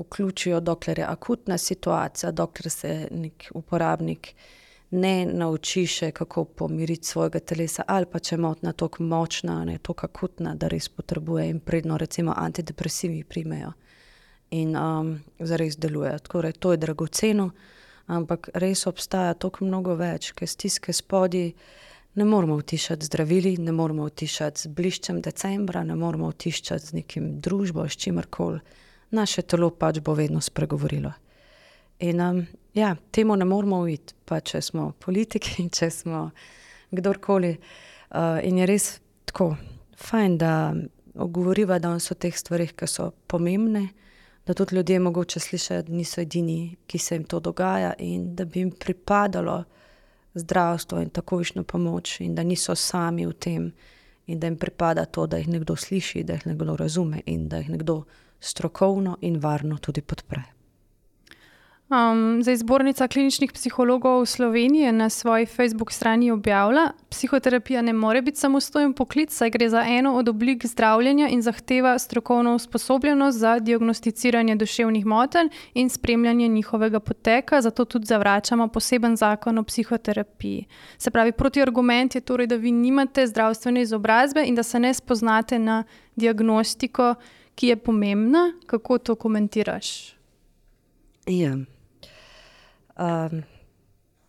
vključijo, 0.00 0.60
dokler 0.60 0.98
je 0.98 1.04
akutna 1.04 1.58
situacija, 1.58 2.30
dokler 2.32 2.70
se 2.70 3.08
neki 3.10 3.50
uporabnik 3.54 4.34
ne 4.90 5.26
nauči 5.26 5.84
še, 5.86 6.10
kako 6.12 6.44
pomiriti 6.44 7.06
svojega 7.06 7.40
telesa, 7.40 7.84
ali 7.86 8.08
pa 8.10 8.18
če 8.18 8.34
je 8.34 8.40
motnja 8.42 8.72
toliko 8.72 9.04
močna, 9.06 9.60
ne, 9.64 9.78
toliko 9.78 10.08
akutna, 10.08 10.54
da 10.54 10.70
res 10.72 10.88
potrebuje 10.88 11.46
in 11.50 11.60
predno 11.60 11.98
recimo 11.98 12.34
antidepresivi 12.36 13.22
primejo. 13.24 13.74
In, 14.50 14.74
zares 15.38 15.76
deluje, 15.78 16.16
tako 16.24 16.42
da 16.42 16.50
to 16.52 16.72
je 16.72 16.80
dragoceno, 16.82 17.50
ampak 18.10 18.50
res 18.58 18.86
obstaja 18.90 19.34
toliko 19.38 19.64
mnogo 19.64 19.94
več, 19.98 20.32
ke 20.34 20.48
stiske 20.50 20.92
spodaj 20.96 21.52
ne 22.18 22.26
moremo 22.26 22.56
utišati 22.58 23.06
zdravili, 23.06 23.56
ne 23.62 23.72
moremo 23.72 24.04
utišati 24.10 24.60
z 24.60 24.72
bliščem 24.74 25.20
decembra, 25.22 25.84
ne 25.86 25.94
moremo 25.96 26.28
utišati 26.28 26.86
z 26.86 26.98
nekim 26.98 27.32
družbo, 27.40 27.86
s 27.88 27.96
čimerkoli. 27.96 28.60
Naše 29.10 29.42
telo 29.42 29.70
pač 29.70 30.00
bo 30.02 30.14
vedno 30.14 30.40
spregovorilo. 30.42 31.12
In, 32.00 32.46
ja, 32.74 32.96
temu 33.10 33.36
ne 33.36 33.44
moremo 33.44 33.82
uiti, 33.84 34.14
pa 34.24 34.40
če 34.40 34.62
smo 34.62 34.92
politiki, 34.98 35.68
če 35.76 35.90
smo 35.90 36.30
kdorkoli. 36.90 37.56
in 38.42 38.58
je 38.58 38.66
res 38.66 39.00
tako 39.24 39.54
fajn, 39.96 40.38
da 40.38 40.74
govoriva 41.14 41.78
danes 41.78 42.10
o 42.10 42.14
teh 42.14 42.34
stvareh, 42.36 42.72
ke 42.74 42.86
so 42.86 43.12
pomembne, 43.26 43.90
da 44.50 44.54
tudi 44.54 44.76
ljudje 44.76 44.98
mogoče 44.98 45.40
slišijo, 45.40 45.82
da 45.82 45.92
niso 45.92 46.20
edini, 46.20 46.76
ki 46.86 46.98
se 46.98 47.14
jim 47.14 47.24
to 47.24 47.40
dogaja, 47.40 47.92
in 47.98 48.34
da 48.34 48.44
bi 48.44 48.58
jim 48.58 48.70
pripadalo 48.70 49.64
zdravstvo 50.34 50.98
in 51.00 51.10
takojšnja 51.10 51.62
pomoč 51.62 52.20
in 52.20 52.34
da 52.34 52.42
niso 52.42 52.74
sami 52.74 53.26
v 53.26 53.32
tem. 53.32 53.72
In 54.26 54.40
da 54.40 54.46
jim 54.46 54.56
pripada 54.56 55.04
to, 55.04 55.26
da 55.26 55.38
jih 55.38 55.48
nekdo 55.48 55.76
sliši, 55.76 56.24
da 56.24 56.32
jih 56.32 56.46
nekdo 56.46 56.76
razume 56.76 57.22
in 57.26 57.48
da 57.48 57.58
jih 57.58 57.70
nekdo 57.70 58.02
strokovno 58.40 59.16
in 59.20 59.38
varno 59.38 59.78
tudi 59.78 60.02
podpre. 60.02 60.42
Zdaj 62.40 62.56
Zbornica 62.56 63.08
kliničnih 63.08 63.52
psihologov 63.52 64.26
Slovenije 64.26 64.86
je 64.86 64.92
na 64.92 65.08
svoji 65.08 65.46
Facebook 65.46 65.92
strani 65.92 66.30
objavila: 66.30 66.92
"Psihoterapija 67.08 67.82
ne 67.82 67.92
more 67.92 68.22
biti 68.22 68.38
samostojen 68.38 68.92
poklic, 68.92 69.32
saj 69.34 69.50
gre 69.50 69.68
za 69.68 69.84
eno 69.86 70.14
od 70.14 70.28
oblik 70.28 70.66
zdravljenja 70.66 71.28
in 71.28 71.42
zahteva 71.42 71.98
strokovno 71.98 72.54
usposobljenost 72.54 73.38
za 73.38 73.58
diagnosticiranje 73.58 74.56
duševnih 74.56 75.06
motenj 75.06 75.48
in 75.74 75.88
spremljanje 75.88 76.48
njihovega 76.48 77.00
poteka, 77.00 77.60
zato 77.60 77.84
tudi 77.84 78.06
zavračamo 78.06 78.68
poseben 78.68 79.16
zakon 79.16 79.58
o 79.58 79.62
psihoterapiji." 79.62 80.66
Se 80.98 81.10
pravi, 81.10 81.32
protiargument 81.32 82.14
je 82.14 82.20
torej, 82.20 82.46
da 82.46 82.56
vi 82.56 82.72
nimate 82.72 83.26
zdravstvene 83.26 83.82
izobrazbe 83.82 84.44
in 84.46 84.54
da 84.54 84.62
se 84.62 84.80
ne 84.80 84.94
spoznate 84.94 85.58
na 85.58 85.84
diagnostiko, 86.16 87.14
ki 87.54 87.66
je 87.66 87.76
pomembna. 87.76 88.52
Kako 88.66 88.98
to 88.98 89.14
komentiraš? 89.14 90.14
Ja. 91.26 91.56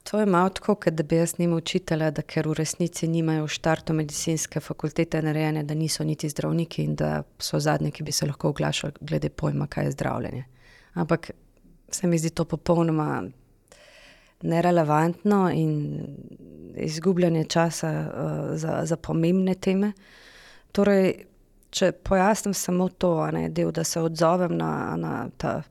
To 0.04 0.20
je 0.20 0.26
malo 0.26 0.50
tako, 0.50 0.76
ke 0.76 0.92
da 0.92 1.04
bi 1.04 1.16
jaz 1.16 1.34
njim 1.40 1.54
očitala, 1.54 2.12
da 2.12 2.22
ker 2.22 2.48
v 2.48 2.54
resnici 2.58 3.08
nimajo 3.08 3.46
v 3.46 3.54
štartu 3.54 3.94
medicinske 3.94 4.60
fakultete 4.60 5.22
narejene, 5.22 5.64
da 5.64 5.74
niso 5.74 6.04
niti 6.04 6.30
zdravniki 6.30 6.84
in 6.84 6.96
da 6.96 7.24
so 7.40 7.60
zadnji, 7.60 7.92
ki 7.92 8.04
bi 8.04 8.12
se 8.12 8.26
lahko 8.26 8.50
oglašali 8.50 8.94
glede 9.02 9.30
pojma, 9.30 9.68
kaj 9.68 9.86
je 9.86 9.92
zdravljenje. 9.92 10.44
Ampak 10.94 11.32
se 11.92 12.08
mi 12.08 12.18
zdi 12.18 12.30
to 12.30 12.46
popolnoma 12.46 13.24
nerelevantno 14.42 15.50
in 15.54 16.08
izgubljanje 16.76 17.44
časa, 17.44 17.92
za, 18.54 18.80
za 18.86 18.98
pomembne 18.98 19.56
teme. 19.56 19.92
Torej, 20.72 21.26
če 21.72 21.92
pojasnim 21.92 22.54
samo 22.54 22.90
to, 22.90 23.14
ne, 23.32 23.50
del, 23.50 23.72
da 23.72 23.84
se 23.84 24.02
odzovem 24.02 24.58
na, 24.58 24.96
na 24.98 25.30
ta 25.38 25.62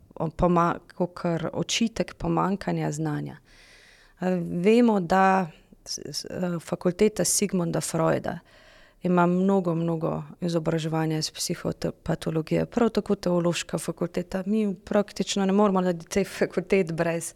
kakor 0.96 1.50
očitek 1.52 2.14
pomanjkanja 2.14 2.92
znanja. 2.92 3.36
vemo, 4.64 5.00
da 5.00 5.50
fakulteta 6.60 7.24
Sigmunda 7.24 7.80
Freuda 7.80 8.38
ima 9.02 9.26
mnogo, 9.26 9.74
mnogo 9.74 10.22
izobraževanja 10.40 11.18
iz 11.18 11.30
psihopatologije, 11.30 12.66
prav 12.66 12.88
tako 12.88 13.14
Teološka 13.14 13.78
fakulteta, 13.78 14.42
mi 14.46 14.74
praktično 14.84 15.46
ne 15.46 15.52
moremo 15.52 15.80
narediti 15.80 16.10
teh 16.10 16.28
fakultet 16.28 16.92
brez 16.92 17.34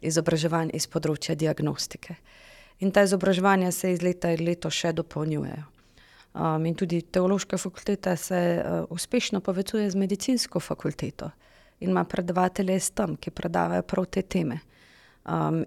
izobraževanj 0.00 0.70
iz 0.74 0.86
področja 0.86 1.34
diagnostike. 1.34 2.14
In 2.80 2.92
ta 2.92 3.02
izobraževanja 3.02 3.72
se 3.72 3.92
iz 3.92 4.02
leta 4.02 4.28
v 4.28 4.44
leto 4.44 4.70
še 4.70 4.92
dopolnjujejo. 4.92 5.64
in 6.66 6.74
tudi 6.74 7.00
Teološka 7.02 7.56
fakulteta 7.56 8.16
se, 8.16 8.64
uspešno 8.90 9.40
povezuje 9.40 9.90
z 9.90 9.94
medicinsko 9.96 10.60
fakulteto 10.60 11.30
in 11.80 11.90
ima 11.90 12.04
predavatelje 12.04 12.76
iz 12.76 12.90
tam, 12.90 13.16
ki 13.16 13.30
predavajo 13.30 13.82
prav 13.82 14.06
te 14.06 14.22
teme. 14.22 14.58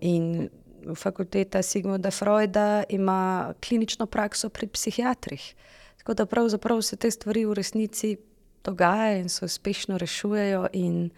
in 0.02 0.50
fakulteta 0.96 1.62
Sigmunda 1.62 2.12
Freuda 2.12 2.84
ima 2.90 3.54
klinično 3.68 4.06
prakso 4.06 4.50
pri 4.50 4.68
psihiatrih. 4.68 5.56
Tako 5.98 6.14
da 6.14 6.26
pravzaprav 6.26 6.82
se 6.82 6.96
te 6.96 7.12
stvari 7.12 7.46
v 7.46 7.54
resnici 7.54 8.18
dogajajo 8.64 9.20
in 9.20 9.30
se 9.30 9.46
uspešno 9.46 9.98
rešujejo 9.98 10.68
in, 10.74 11.10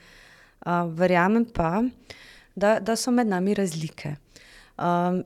verjamem 0.87 1.45
pa, 1.53 1.83
da, 2.55 2.79
da 2.79 2.95
so 2.95 3.11
med 3.11 3.27
nami 3.27 3.53
razlike. 3.53 4.15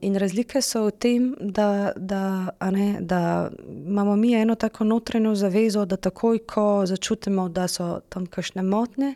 in 0.00 0.16
razlike 0.16 0.60
so 0.62 0.84
v 0.86 0.90
tem, 0.90 1.34
da, 1.40 1.92
da, 1.96 2.50
ne, 2.70 2.98
da 3.00 3.50
imamo 3.86 4.16
mi 4.16 4.34
eno 4.34 4.54
tako 4.54 4.84
notranjo 4.84 5.34
zavezo, 5.34 5.84
da 5.84 5.96
takoj, 5.96 6.38
ko 6.38 6.86
začutimo, 6.86 7.48
da 7.48 7.68
so 7.68 8.00
tam 8.08 8.26
kakšne 8.26 8.62
motnje, 8.62 9.14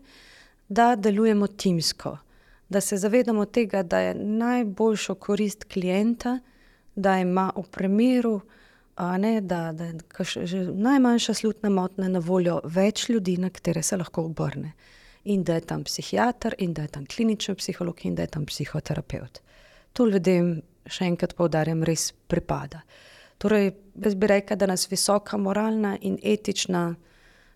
da 0.70 0.96
delujemo 0.96 1.46
timsko. 1.46 2.18
Da 2.68 2.80
se 2.80 2.96
zavedamo 2.96 3.44
tega, 3.44 3.82
da 3.82 3.98
je 3.98 4.14
najboljša 4.14 5.14
korist 5.14 5.64
klienta, 5.64 6.38
da 6.94 7.18
ima 7.18 7.50
v 7.56 7.64
primeru, 7.70 8.40
ne, 9.18 9.40
da, 9.40 9.72
da 9.72 9.90
že 10.44 10.64
najmanjša 10.64 11.34
slutna 11.34 11.70
motnja 11.70 12.08
na 12.08 12.18
voljo 12.18 12.60
več 12.64 13.08
ljudi, 13.08 13.36
na 13.36 13.50
katere 13.50 13.82
se 13.82 13.96
lahko 13.96 14.22
obrne. 14.22 14.72
In 15.24 15.42
da 15.44 15.54
je 15.54 15.60
tam 15.60 15.84
psihiater 15.84 16.54
in 16.58 16.72
da 16.74 16.82
je 16.82 16.88
tam 16.88 17.06
klinični 17.06 17.54
psiholog 17.54 18.06
in 18.06 18.14
da 18.14 18.22
je 18.22 18.34
tam 18.36 18.46
psihoterapevt. 18.46 19.42
To 19.92 20.06
ljudem, 20.06 20.60
še 20.86 21.04
enkrat 21.04 21.34
poudarjam, 21.34 21.82
res 21.82 22.12
pripada. 22.28 22.84
Torej 23.38 23.72
jaz 24.04 24.14
bi 24.14 24.26
rekla, 24.26 24.56
da 24.56 24.66
nas 24.70 24.86
visoka 24.90 25.36
moralna 25.36 25.96
in 26.00 26.18
etična 26.22 26.94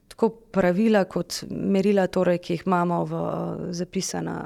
tako 0.09 0.29
pravila 0.31 1.05
kot 1.05 1.43
merila, 1.51 2.07
torej, 2.07 2.38
ki 2.38 2.59
jih 2.59 2.67
imamo 2.67 3.05
v, 3.05 3.23
zapisana, 3.75 4.37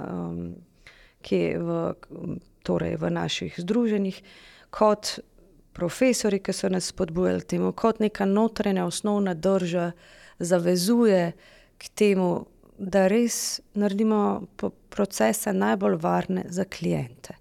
kje 1.22 1.58
v, 1.58 1.80
torej 2.62 2.96
v 3.00 3.10
naših 3.10 3.58
združenjih, 3.58 4.22
kot 4.70 5.18
profesorji, 5.78 6.42
ke 6.42 6.52
so 6.52 6.68
nas 6.68 6.90
spodbujali 6.90 7.46
temu, 7.46 7.72
kot 7.72 8.00
neka 8.00 8.26
notranja 8.26 8.86
osnovna 8.86 9.34
drža 9.34 9.92
zavezuje 10.38 11.32
k 11.78 11.90
temu, 11.94 12.46
da 12.78 13.08
res 13.10 13.60
naredimo 13.74 14.46
procese 14.90 15.52
najbolj 15.52 15.96
varne 15.98 16.44
za 16.48 16.64
kliente. 16.64 17.34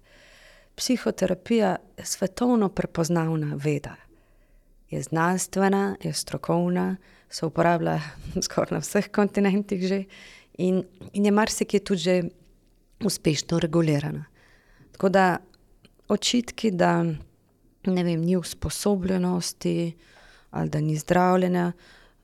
Psihoterapija 0.74 1.76
je 1.96 2.04
svetovno 2.04 2.68
prepoznavna 2.68 3.54
veda. 3.54 3.94
Je 4.90 5.02
znanstvena, 5.02 5.96
je 6.02 6.12
strokovna, 6.12 6.96
se 7.30 7.46
uporablja 7.46 8.00
skoraj 8.44 8.78
na 8.78 8.80
vseh 8.84 9.10
kontinentih 9.12 9.86
že 9.88 10.04
in, 10.58 10.82
in 11.12 11.24
je 11.24 11.32
marsikje 11.32 11.80
tudi 11.80 12.00
že 12.00 12.22
uspešno 13.04 13.58
regulirana. 13.58 14.24
Tako 14.92 15.08
da 15.08 15.38
očitki, 16.08 16.70
da, 16.70 17.04
ne 17.86 18.04
vem, 18.04 18.20
ni 18.20 18.36
usposobljenosti 18.36 19.92
ali 20.50 20.70
da 20.70 20.80
ni 20.80 20.96
zdravljenja, 20.96 21.72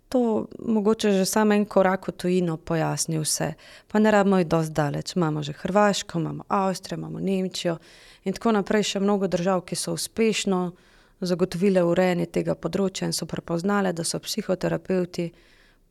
to 0.08 0.46
mogoče 0.58 1.10
že 1.12 1.24
samo 1.24 1.54
en 1.54 1.64
korak 1.64 2.08
v 2.08 2.12
tujino 2.12 2.56
pojasni 2.56 3.18
vse. 3.18 3.52
Pa 3.88 3.98
ne 3.98 4.10
rabimo 4.10 4.38
iti 4.38 4.48
dosti 4.48 4.72
daleč, 4.72 5.16
imamo 5.16 5.42
že 5.42 5.52
Hrvaško, 5.52 6.18
imamo 6.18 6.44
Avstrijo, 6.48 6.98
imamo 6.98 7.20
Nemčijo 7.20 7.78
in 8.24 8.32
tako 8.32 8.52
naprej, 8.52 8.82
še 8.82 9.00
mnogo 9.00 9.26
držav, 9.26 9.60
ki 9.60 9.76
so 9.76 9.92
uspešno 9.92 10.72
zagotovile 11.20 11.82
urejanje 11.84 12.26
tega 12.26 12.54
področja 12.54 13.08
in 13.08 13.12
so 13.12 13.26
prepoznale, 13.26 13.92
da 13.92 14.04
so 14.04 14.18
psihoterapevti 14.18 15.30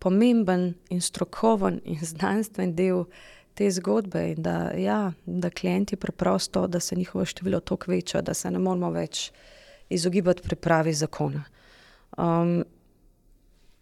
pomemben 0.04 0.74
in 0.90 1.02
strokoven 1.02 1.80
in 1.86 2.02
znanstven 2.12 2.76
del 2.76 3.06
te 3.54 3.70
zgodbe 3.72 4.24
in 4.34 4.42
da, 4.42 4.72
ja, 4.78 5.14
da 5.26 5.50
klienti 5.50 5.96
preprosto, 5.96 6.68
da 6.68 6.80
se 6.80 6.96
njihovo 6.96 7.26
število 7.26 7.60
toliko 7.60 7.92
veča, 7.92 8.22
da 8.22 8.34
se 8.34 8.52
ne 8.52 8.60
moramo 8.60 8.90
več 8.92 9.32
izogibati 9.90 10.42
pripravi 10.42 10.94
zakona. 10.94 11.44
Um, 12.18 12.64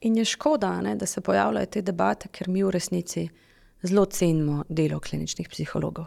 in 0.02 0.18
je 0.18 0.26
škoda, 0.26 0.82
ne, 0.82 0.96
da 0.96 1.06
se 1.06 1.22
pojavljajo 1.22 1.66
te 1.66 1.82
debate, 1.82 2.28
ker 2.28 2.50
mi 2.50 2.64
v 2.64 2.72
resnici 2.72 3.30
zelo 3.84 4.06
cenimo 4.06 4.64
delo 4.70 5.00
kliničnih 5.00 5.50
psihologov. 5.50 6.06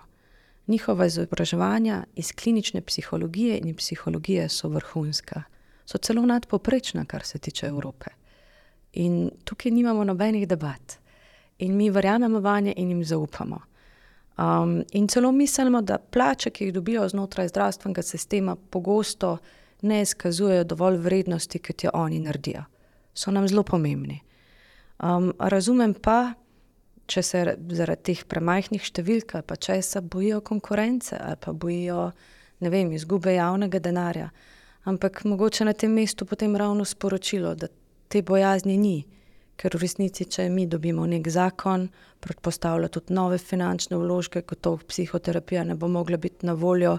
Njihova 0.66 1.06
izobraževanja 1.06 2.04
iz 2.14 2.32
klinične 2.32 2.80
psihologije 2.80 3.58
in 3.58 3.74
psihologije 3.74 4.48
so 4.48 4.68
vrhunska, 4.68 5.42
so 5.86 5.98
celo 5.98 6.26
nadpoprečna, 6.26 7.04
kar 7.04 7.22
se 7.22 7.38
tiče 7.38 7.66
Evrope. 7.66 8.10
In 8.92 9.30
tukaj 9.44 9.72
nimamo 9.72 10.04
nobenih 10.04 10.48
debat. 10.48 10.98
In 11.58 11.76
mi 11.76 11.90
verjamemo 11.90 12.40
vanje 12.40 12.74
in 12.76 12.88
jim 12.88 13.04
zaupamo. 13.04 13.60
Um, 14.38 14.84
in 14.92 15.08
celo 15.08 15.32
mislimo, 15.32 15.82
da 15.82 15.98
plače, 15.98 16.50
ki 16.50 16.64
jih 16.64 16.74
dobijo 16.74 17.08
znotraj 17.08 17.48
zdravstvenega 17.48 18.02
sistema, 18.02 18.56
pogosto 18.56 19.38
ne 19.82 20.02
izkazujejo 20.02 20.64
dovolj 20.64 20.96
vrednosti, 20.96 21.58
kot 21.58 21.84
jo 21.84 21.90
oni 21.94 22.18
naredijo. 22.18 22.64
So 23.14 23.30
nam 23.30 23.48
zelo 23.48 23.62
pomembni. 23.62 24.20
Um, 25.02 25.32
razumem 25.38 25.94
pa, 25.94 26.32
če 27.06 27.22
se 27.22 27.42
zaradi 27.76 28.02
teh 28.10 28.24
premajhnih 28.28 28.82
številk 28.82 29.34
ali 29.34 29.46
pa 29.46 29.56
česa 29.56 30.00
bojijo 30.00 30.40
konkurence 30.40 31.16
ali 31.20 31.36
pa 31.40 31.52
bojijo 31.52 32.12
vem, 32.70 32.92
izgube 32.92 33.34
javnega 33.34 33.78
denarja. 33.78 34.30
Ampak 34.84 35.24
mogoče 35.24 35.64
na 35.64 35.72
tem 35.72 35.92
mestu 35.92 36.26
potem 36.26 36.56
ravno 36.56 36.84
sporočilo, 36.84 37.54
da 37.54 37.68
te 38.08 38.22
bojazni 38.22 38.76
ni. 38.76 39.04
Ker 39.56 39.76
v 39.76 39.84
resnici, 39.84 40.26
če 40.26 40.48
mi 40.50 40.66
dobimo 40.66 41.06
nek 41.06 41.28
zakon, 41.30 41.86
predpostavlja 42.20 42.88
tudi 42.90 43.14
nove 43.14 43.38
finančne 43.38 43.96
vložke, 43.96 44.42
kot 44.42 44.60
to 44.60 44.74
psihoterapija 44.88 45.62
ne 45.64 45.76
bo 45.78 45.88
mogla 45.88 46.18
biti 46.18 46.46
na 46.46 46.56
voljo 46.58 46.98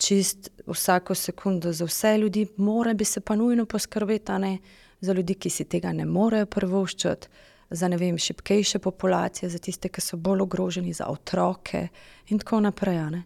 čist 0.00 0.48
vsako 0.66 1.14
sekundo 1.14 1.72
za 1.72 1.84
vse 1.84 2.16
ljudi, 2.18 2.46
mora 2.56 2.94
bi 2.94 3.04
se 3.04 3.20
pa 3.20 3.36
nujno 3.36 3.66
poskrbeti, 3.66 4.38
ne 4.40 4.58
za 5.00 5.12
ljudi, 5.12 5.34
ki 5.34 5.50
si 5.50 5.64
tega 5.64 5.92
ne 5.92 6.06
morejo 6.06 6.46
prvoščati, 6.46 7.28
za 7.72 7.88
ne 7.88 7.96
vem, 7.96 8.18
šipkejše 8.18 8.78
populacije, 8.78 9.48
za 9.48 9.58
tiste, 9.58 9.88
ki 9.88 10.00
so 10.00 10.16
bolj 10.16 10.44
ogroženi, 10.44 10.92
za 10.92 11.06
otroke 11.08 11.88
in 12.28 12.38
tako 12.38 12.60
naprej. 12.60 13.00
Ne. 13.10 13.22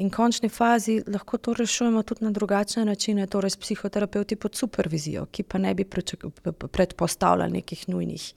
In 0.00 0.08
v 0.08 0.14
končni 0.16 0.48
fazi 0.48 1.02
lahko 1.06 1.38
to 1.38 1.54
rešujemo 1.54 2.02
tudi 2.02 2.24
na 2.24 2.30
drugačne 2.30 2.84
načine, 2.84 3.26
torej 3.26 3.50
s 3.50 3.60
psihoterapeuti 3.60 4.36
pod 4.36 4.56
supervizijo, 4.56 5.26
ki 5.26 5.42
pa 5.42 5.58
ne 5.58 5.74
bi 5.74 5.84
predpostavljali 6.72 7.52
nekih 7.52 7.88
nujnih, 7.88 8.32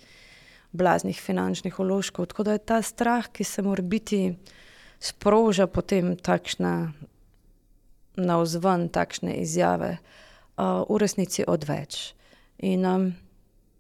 blaznih 0.72 1.22
finančnih 1.22 1.80
uložkov. 1.80 2.26
Tako 2.26 2.44
da 2.44 2.52
je 2.52 2.66
ta 2.66 2.82
strah, 2.82 3.28
ki 3.32 3.44
se 3.44 3.62
mora 3.62 3.82
biti 3.82 4.36
sproža 5.00 5.68
potem 5.68 6.18
takšna 6.18 6.92
navzven, 8.16 8.90
takšne 8.90 9.38
izjave, 9.42 9.98
uh, 10.58 10.84
v 10.90 11.00
resnici 11.00 11.44
odveč. 11.48 12.14
In 12.58 12.86
um, 12.86 13.14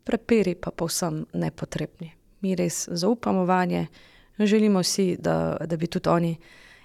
prepiri 0.04 0.56
pa 0.56 0.72
povsem 0.72 1.26
nepotrebni. 1.34 2.12
Mi 2.42 2.56
res 2.56 2.88
zaupamo 2.92 3.46
vanje, 3.46 3.88
želimo 4.40 4.84
si, 4.84 5.16
da, 5.20 5.58
da 5.66 5.78
bi 5.78 5.88
tudi 5.88 6.10
oni 6.10 6.38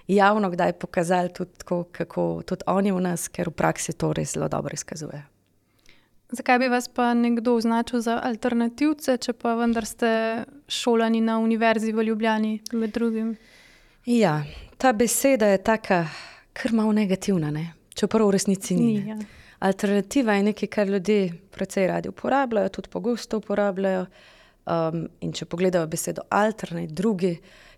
javno 0.07 0.49
kdaj 0.49 0.73
pokazali, 0.73 1.33
tudi 1.33 1.51
tako, 1.57 1.83
kako 1.91 2.41
tudi 2.45 2.63
oni 2.67 2.91
v 2.91 3.01
nas, 3.01 3.27
ker 3.27 3.49
v 3.49 3.53
praksi 3.53 3.93
to 3.93 4.13
res 4.13 4.33
zelo 4.33 4.47
dobro 4.47 4.73
izkazuje. 4.73 5.23
Zakaj 6.31 6.59
bi 6.59 6.67
vas 6.67 6.87
pa 6.87 7.13
nekdo 7.13 7.55
označil 7.55 8.01
za 8.01 8.19
alternativce, 8.23 9.17
če 9.17 9.33
pa 9.33 9.55
vendar 9.57 9.85
ste 9.85 10.09
šolani 10.67 11.21
na 11.21 11.39
Univerzi 11.39 11.93
v 11.93 12.05
Ljubljani 12.05 12.59
med 12.71 12.93
drugim? 12.93 13.35
Ja, 14.05 14.43
ta 14.77 14.93
beseda 14.93 15.47
je 15.49 15.57
taka, 15.57 16.05
kar 16.53 16.73
malo 16.73 16.93
negativna, 16.93 17.51
ne? 17.51 17.73
čeprav 17.99 18.27
v 18.27 18.31
resnici 18.37 18.75
ni. 18.75 18.93
ni 18.93 19.09
ja. 19.09 19.17
Alternativa 19.59 20.33
je 20.33 20.43
nekaj, 20.43 20.69
kar 20.71 20.87
ljudje 20.87 21.33
precej 21.51 21.87
radi 21.87 22.09
uporabljajo, 22.09 22.69
tudi 22.69 22.89
pogosto 22.89 23.37
uporabljajo. 23.37 24.05
Um, 24.69 25.07
in 25.25 25.31
če 25.33 25.47
pogledajo 25.49 25.87
besedo 25.89 26.21
alternativ, 26.29 26.91
drugi, 26.93 27.31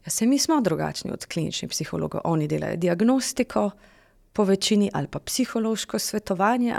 ja, 0.05 0.11
se 0.11 0.25
mi 0.25 0.39
smo 0.39 0.57
drugačni 0.61 1.11
od 1.11 1.25
kliničnih 1.25 1.69
psihologov. 1.71 2.21
Oni 2.27 2.47
delajo 2.51 2.75
diagnostiko, 2.75 3.69
po 4.33 4.43
večini 4.43 4.89
ali 4.93 5.07
pa 5.07 5.19
psihološko 5.19 5.99
svetovanje, 5.99 6.73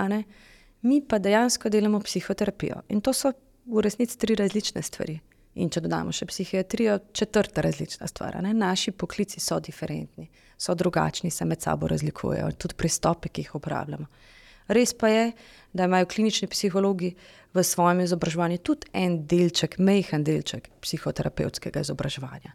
mi 0.83 1.03
pa 1.09 1.19
dejansko 1.19 1.69
delamo 1.69 2.01
psihoterapijo. 2.01 2.83
In 2.89 3.01
to 3.01 3.13
so 3.13 3.33
v 3.67 3.81
resnici 3.81 4.19
tri 4.19 4.35
različne 4.35 4.83
stvari. 4.83 5.19
In 5.55 5.71
če 5.71 5.81
dodamo 5.81 6.13
še 6.13 6.27
psihiatrijo, 6.27 6.99
četrta 7.13 7.61
različna 7.61 8.07
stvar. 8.07 8.39
Ne? 8.43 8.55
Naši 8.55 8.91
poklici 8.91 9.41
so 9.41 9.61
diferentni, 9.61 10.31
so 10.57 10.75
drugačni, 10.75 11.31
se 11.31 11.45
med 11.45 11.61
sabo 11.61 11.89
razlikujejo, 11.89 12.51
tudi 12.59 12.75
pristopi, 12.75 13.29
ki 13.29 13.45
jih 13.45 13.55
uporabljamo. 13.55 14.07
Res 14.73 14.95
pa 14.97 15.09
je, 15.09 15.33
da 15.73 15.85
imajo 15.85 16.07
klinični 16.07 16.49
psihologi 16.49 17.15
v 17.55 17.65
svojem 17.65 18.01
izobraževanju 18.01 18.59
tudi 18.59 18.89
en 18.93 19.21
delček, 19.29 19.79
mehen 19.79 20.25
delček 20.25 20.69
psihoterapevtskega 20.81 21.85
izobraževanja. 21.85 22.53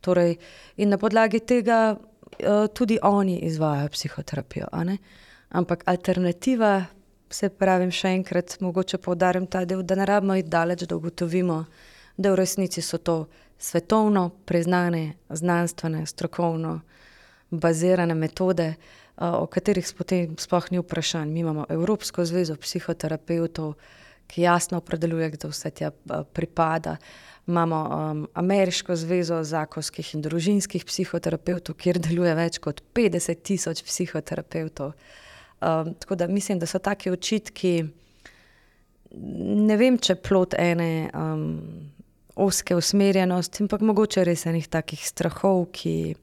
Torej, 0.00 0.36
in 0.76 0.90
na 0.90 0.98
podlagi 0.98 1.40
tega 1.40 1.94
uh, 1.94 2.66
tudi 2.74 2.98
oni 3.02 3.38
izvajajo 3.46 3.88
psihoterapijo. 3.88 4.66
Ampak 5.52 5.82
alternativa, 5.86 6.84
se 7.30 7.48
pravim 7.48 7.90
še 7.90 8.08
enkrat, 8.16 8.56
mogoče 8.60 8.98
poudarim 8.98 9.46
ta 9.46 9.64
del, 9.64 9.82
da 9.82 9.96
ne 9.96 10.06
rabimo 10.08 10.36
iti 10.36 10.48
daleč, 10.48 10.84
da 10.88 10.96
ugotovimo, 10.96 11.64
da 12.16 12.32
v 12.32 12.40
resnici 12.40 12.82
so 12.82 12.98
to 12.98 13.26
svetovno 13.58 14.28
priznane, 14.44 15.14
znanstvene, 15.30 16.06
strokovno 16.06 16.80
bazirane 17.50 18.14
metode 18.14 18.74
o 19.16 19.46
katerih 19.46 19.86
sploh 19.86 20.70
ni 20.70 20.80
vprašanj. 20.80 21.32
Mi 21.32 21.40
imamo 21.40 21.66
Evropsko 21.68 22.24
zvezo 22.24 22.56
psihoterapeutov, 22.56 23.74
ki 24.26 24.42
jasno 24.42 24.78
opredeljuje, 24.78 25.30
kdo 25.30 25.50
vse 25.52 25.70
tja 25.70 25.90
pripada. 26.32 26.96
Imamo 27.46 27.78
um, 27.82 28.28
Ameriško 28.34 28.96
zvezo 28.96 29.42
zakonskih 29.44 30.14
in 30.14 30.22
družinskih 30.22 30.84
psihoterapeutov, 30.86 31.76
kjer 31.76 31.98
deluje 31.98 32.34
več 32.38 32.58
kot 32.62 32.80
50 32.94 33.42
tisoč 33.42 33.82
psihoterapeutov. 33.82 34.94
Um, 35.62 35.94
tako 35.94 36.14
da 36.14 36.26
mislim, 36.26 36.58
da 36.58 36.66
so 36.66 36.78
taki 36.78 37.10
očitki, 37.10 37.74
ne 39.68 39.76
vem, 39.76 39.98
če 39.98 40.16
plot 40.22 40.54
ene 40.58 41.10
um, 41.14 41.58
oske 42.34 42.76
usmerjenosti, 42.78 43.66
ampak 43.66 43.82
mogoče 43.84 44.24
res 44.24 44.46
enih 44.48 44.68
takih 44.70 45.02
strahov, 45.04 45.66
ki, 45.74 46.14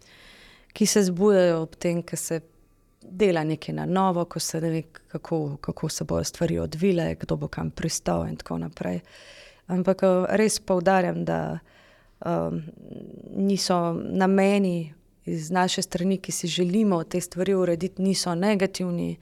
ki 0.73 0.87
se 0.87 1.03
zbujajo 1.11 1.61
ob 1.67 1.75
tem, 1.77 2.01
ker 2.01 2.19
se 2.19 2.39
dela 3.01 3.43
nekaj 3.43 3.75
na 3.75 3.85
novo, 3.85 4.25
ko 4.25 4.39
se 4.39 4.61
ne 4.61 4.69
ve, 4.69 4.81
kako, 5.07 5.57
kako 5.61 5.89
se 5.89 6.03
bodo 6.03 6.23
stvari 6.23 6.59
odvile, 6.59 7.15
kdo 7.15 7.35
bo 7.35 7.47
kam 7.47 7.71
pristal 7.71 8.27
in 8.27 8.35
tako 8.35 8.57
naprej. 8.57 8.99
Ampak 9.67 10.03
eh, 10.03 10.25
res 10.37 10.59
poudarjam, 10.59 11.25
da 11.25 11.59
um, 12.25 12.61
niso 13.35 13.93
nameni 13.93 14.93
iz 15.25 15.51
naše 15.51 15.81
strani, 15.81 16.17
ki 16.17 16.31
si 16.31 16.47
želimo 16.47 17.03
te 17.03 17.21
stvari 17.21 17.53
urediti, 17.53 18.01
niso 18.01 18.35
negativni, 18.35 19.17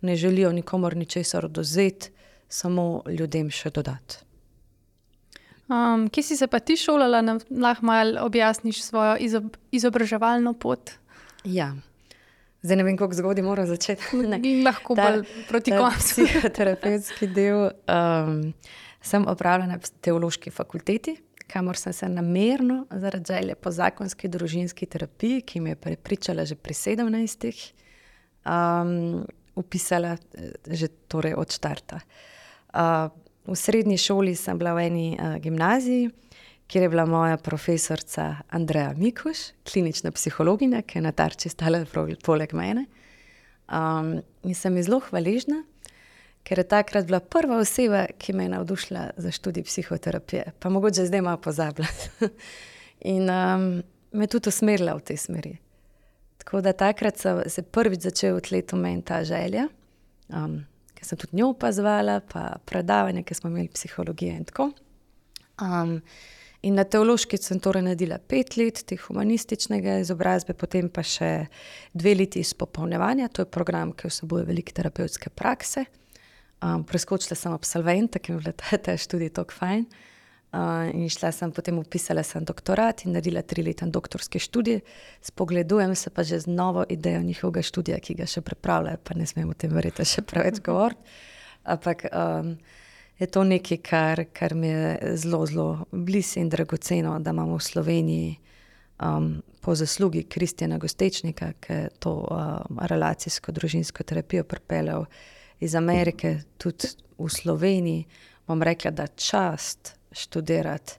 ne 0.00 0.16
želijo 0.16 0.52
nikomor 0.52 0.96
ničesar 0.96 1.44
oduzeti, 1.44 2.10
samo 2.48 3.02
ljudem 3.08 3.50
še 3.50 3.70
dodati. 3.70 4.22
Um, 5.66 6.06
kje 6.08 6.22
si 6.22 6.36
se 6.36 6.46
pa 6.46 6.58
ti 6.58 6.76
šolala, 6.76 7.22
da 7.22 7.38
lahko 7.50 7.86
malo 7.86 8.22
objasniš 8.22 8.82
svojo 8.84 9.16
izob 9.20 9.56
izobraževalno 9.72 10.52
pot? 10.52 10.90
Ja. 11.44 11.72
Zdaj 12.66 12.80
ne 12.80 12.84
vem, 12.86 12.96
kako 12.98 13.14
zgodaj 13.14 13.44
moram 13.46 13.66
začeti. 13.66 14.18
Lahko 14.66 14.96
pa 14.98 15.20
proti 15.48 15.70
koncu. 15.70 16.26
Psihoterapevtski 16.26 17.28
del. 17.30 17.68
Um, 17.86 18.40
sem 19.06 19.26
opravljena 19.30 19.76
na 19.76 19.94
teološki 20.02 20.50
fakulteti, 20.50 21.14
kamor 21.46 21.78
sem 21.78 21.94
se 21.94 22.08
namerno, 22.10 22.80
zaradi 22.90 23.32
želje 23.32 23.54
po 23.54 23.70
zakonski 23.70 24.28
družinski 24.28 24.86
terapiji, 24.86 25.44
ki 25.46 25.62
me 25.62 25.76
je 25.76 25.80
prepričala 25.86 26.44
že 26.44 26.56
pri 26.58 26.74
17. 26.74 27.46
Um, 28.46 29.26
upisala 29.54 30.16
eh, 30.16 30.50
že 30.66 30.88
torej 31.08 31.34
od 31.38 31.52
štarta. 31.52 32.00
Uh, 32.74 33.14
v 33.46 33.54
srednji 33.56 33.98
šoli 33.98 34.34
sem 34.34 34.58
bila 34.58 34.74
v 34.74 34.88
eni 34.90 35.08
uh, 35.14 35.38
gimnaziji 35.38 36.10
kjer 36.66 36.82
je 36.82 36.88
bila 36.88 37.06
moja 37.06 37.36
profesorica 37.36 38.36
Andreja 38.50 38.94
Mikuš, 38.96 39.38
klinična 39.72 40.10
psihologinja, 40.10 40.82
ki 40.82 40.98
je 40.98 41.02
na 41.02 41.12
tarči 41.12 41.48
stala 41.48 41.84
poleg 42.24 42.52
mene. 42.52 42.86
Um, 43.66 44.20
in 44.42 44.54
sem 44.54 44.76
ji 44.76 44.86
zelo 44.86 45.00
hvaležna, 45.08 45.62
ker 46.46 46.58
je 46.58 46.68
takrat 46.68 47.06
bila 47.06 47.20
prva 47.20 47.58
oseba, 47.58 48.04
ki 48.18 48.32
me 48.32 48.44
je 48.44 48.52
navdušila 48.54 49.10
za 49.16 49.30
študij 49.30 49.64
psihoterapije, 49.66 50.52
pa 50.58 50.70
mogoče 50.70 51.06
zdaj 51.06 51.22
malo 51.22 51.40
pozabila. 51.42 51.88
in 53.14 53.30
um, 53.30 53.82
me 54.12 54.26
tudi 54.26 54.48
usmerila 54.48 54.94
v 54.94 55.02
tej 55.10 55.16
smeri. 55.16 55.56
Tako 56.38 56.60
da 56.60 56.72
takrat 56.72 57.18
se 57.18 57.34
je 57.56 57.62
prvič 57.62 58.06
začel 58.06 58.40
tleti 58.40 58.76
v 58.76 58.78
meni 58.78 59.02
ta 59.02 59.24
želja, 59.24 59.66
um, 60.28 60.60
ki 60.94 61.04
sem 61.04 61.18
tudi 61.18 61.36
njo 61.36 61.50
opazovala, 61.54 62.20
pa 62.20 62.56
predavanja, 62.64 63.22
ki 63.22 63.34
smo 63.34 63.50
imeli 63.50 63.68
psihologije 63.68 64.36
in 64.36 64.44
tako. 64.44 64.70
Um, 65.62 66.00
In 66.64 66.78
na 66.78 66.86
teološki 66.88 67.38
sem 67.40 67.60
torej 67.60 67.84
naredila 67.84 68.16
pet 68.18 68.56
let 68.56 68.80
te 68.88 68.96
humanističnega 68.96 69.98
izobrazbe, 70.02 70.56
potem 70.56 70.88
pa 70.88 71.04
še 71.04 71.48
dve 71.92 72.14
leti 72.16 72.40
izpopolnjevanja, 72.40 73.28
to 73.28 73.44
je 73.44 73.52
program, 73.52 73.92
ki 73.92 74.08
vsebuje 74.08 74.46
veliko 74.48 74.72
terapevtske 74.76 75.30
prakse. 75.36 75.84
Um, 76.64 76.86
preskočila 76.88 77.36
sem 77.36 77.52
absolventa, 77.52 78.18
ki 78.18 78.32
mi 78.32 78.38
je 78.38 78.44
bila 78.46 78.54
ta, 78.56 78.78
ta 78.80 78.96
študij 78.96 79.34
tako 79.36 79.58
fajn. 79.58 79.84
Uh, 80.56 80.86
in 80.94 81.10
šla 81.12 81.32
sem 81.34 81.50
potem 81.52 81.76
upisala 81.76 82.22
sem 82.24 82.44
doktorat 82.46 83.02
in 83.04 83.12
naredila 83.12 83.42
trileten 83.44 83.90
doktorski 83.92 84.40
študij. 84.40 84.80
Spogledujem 85.20 85.92
se 85.94 86.10
pa 86.10 86.22
že 86.22 86.40
z 86.40 86.46
novo 86.46 86.84
idejo 86.88 87.20
njihovega 87.20 87.62
študija, 87.62 88.00
ki 88.00 88.14
ga 88.22 88.26
še 88.30 88.40
pripravljajo, 88.40 89.02
pa 89.04 89.18
ne 89.18 89.26
smem 89.26 89.50
o 89.52 89.54
tem 89.58 89.74
verjeti 89.74 90.06
še 90.06 90.22
preveč 90.22 90.62
govoriti. 90.64 91.02
Ampak 91.66 92.06
um, 92.08 92.56
je 93.18 93.26
to 93.26 93.44
nekaj, 93.44 93.76
kar, 93.76 94.24
kar 94.32 94.54
mi 94.54 94.68
je 94.68 95.16
zelo, 95.16 95.46
zelo 95.46 95.84
blizu 95.90 96.40
in 96.40 96.48
dragoceno, 96.48 97.18
da 97.18 97.30
imamo 97.30 97.56
v 97.56 97.60
Sloveniji 97.60 98.36
um, 99.00 99.42
po 99.60 99.74
zaslugi 99.74 100.22
Kristjana 100.22 100.78
Gostečnika, 100.78 101.52
ki 101.60 101.72
je 101.72 101.88
to 101.98 102.12
um, 102.12 102.78
relacijsko 102.82 103.52
družinsko 103.52 104.02
terapijo 104.02 104.44
pripeljal 104.44 105.04
iz 105.60 105.74
Amerike, 105.74 106.40
tudi 106.58 106.88
v 107.18 107.28
Sloveniji. 107.28 108.04
Bom 108.46 108.62
rekla, 108.62 108.90
da 108.90 109.06
čast 109.06 109.94
študirati, 110.12 110.98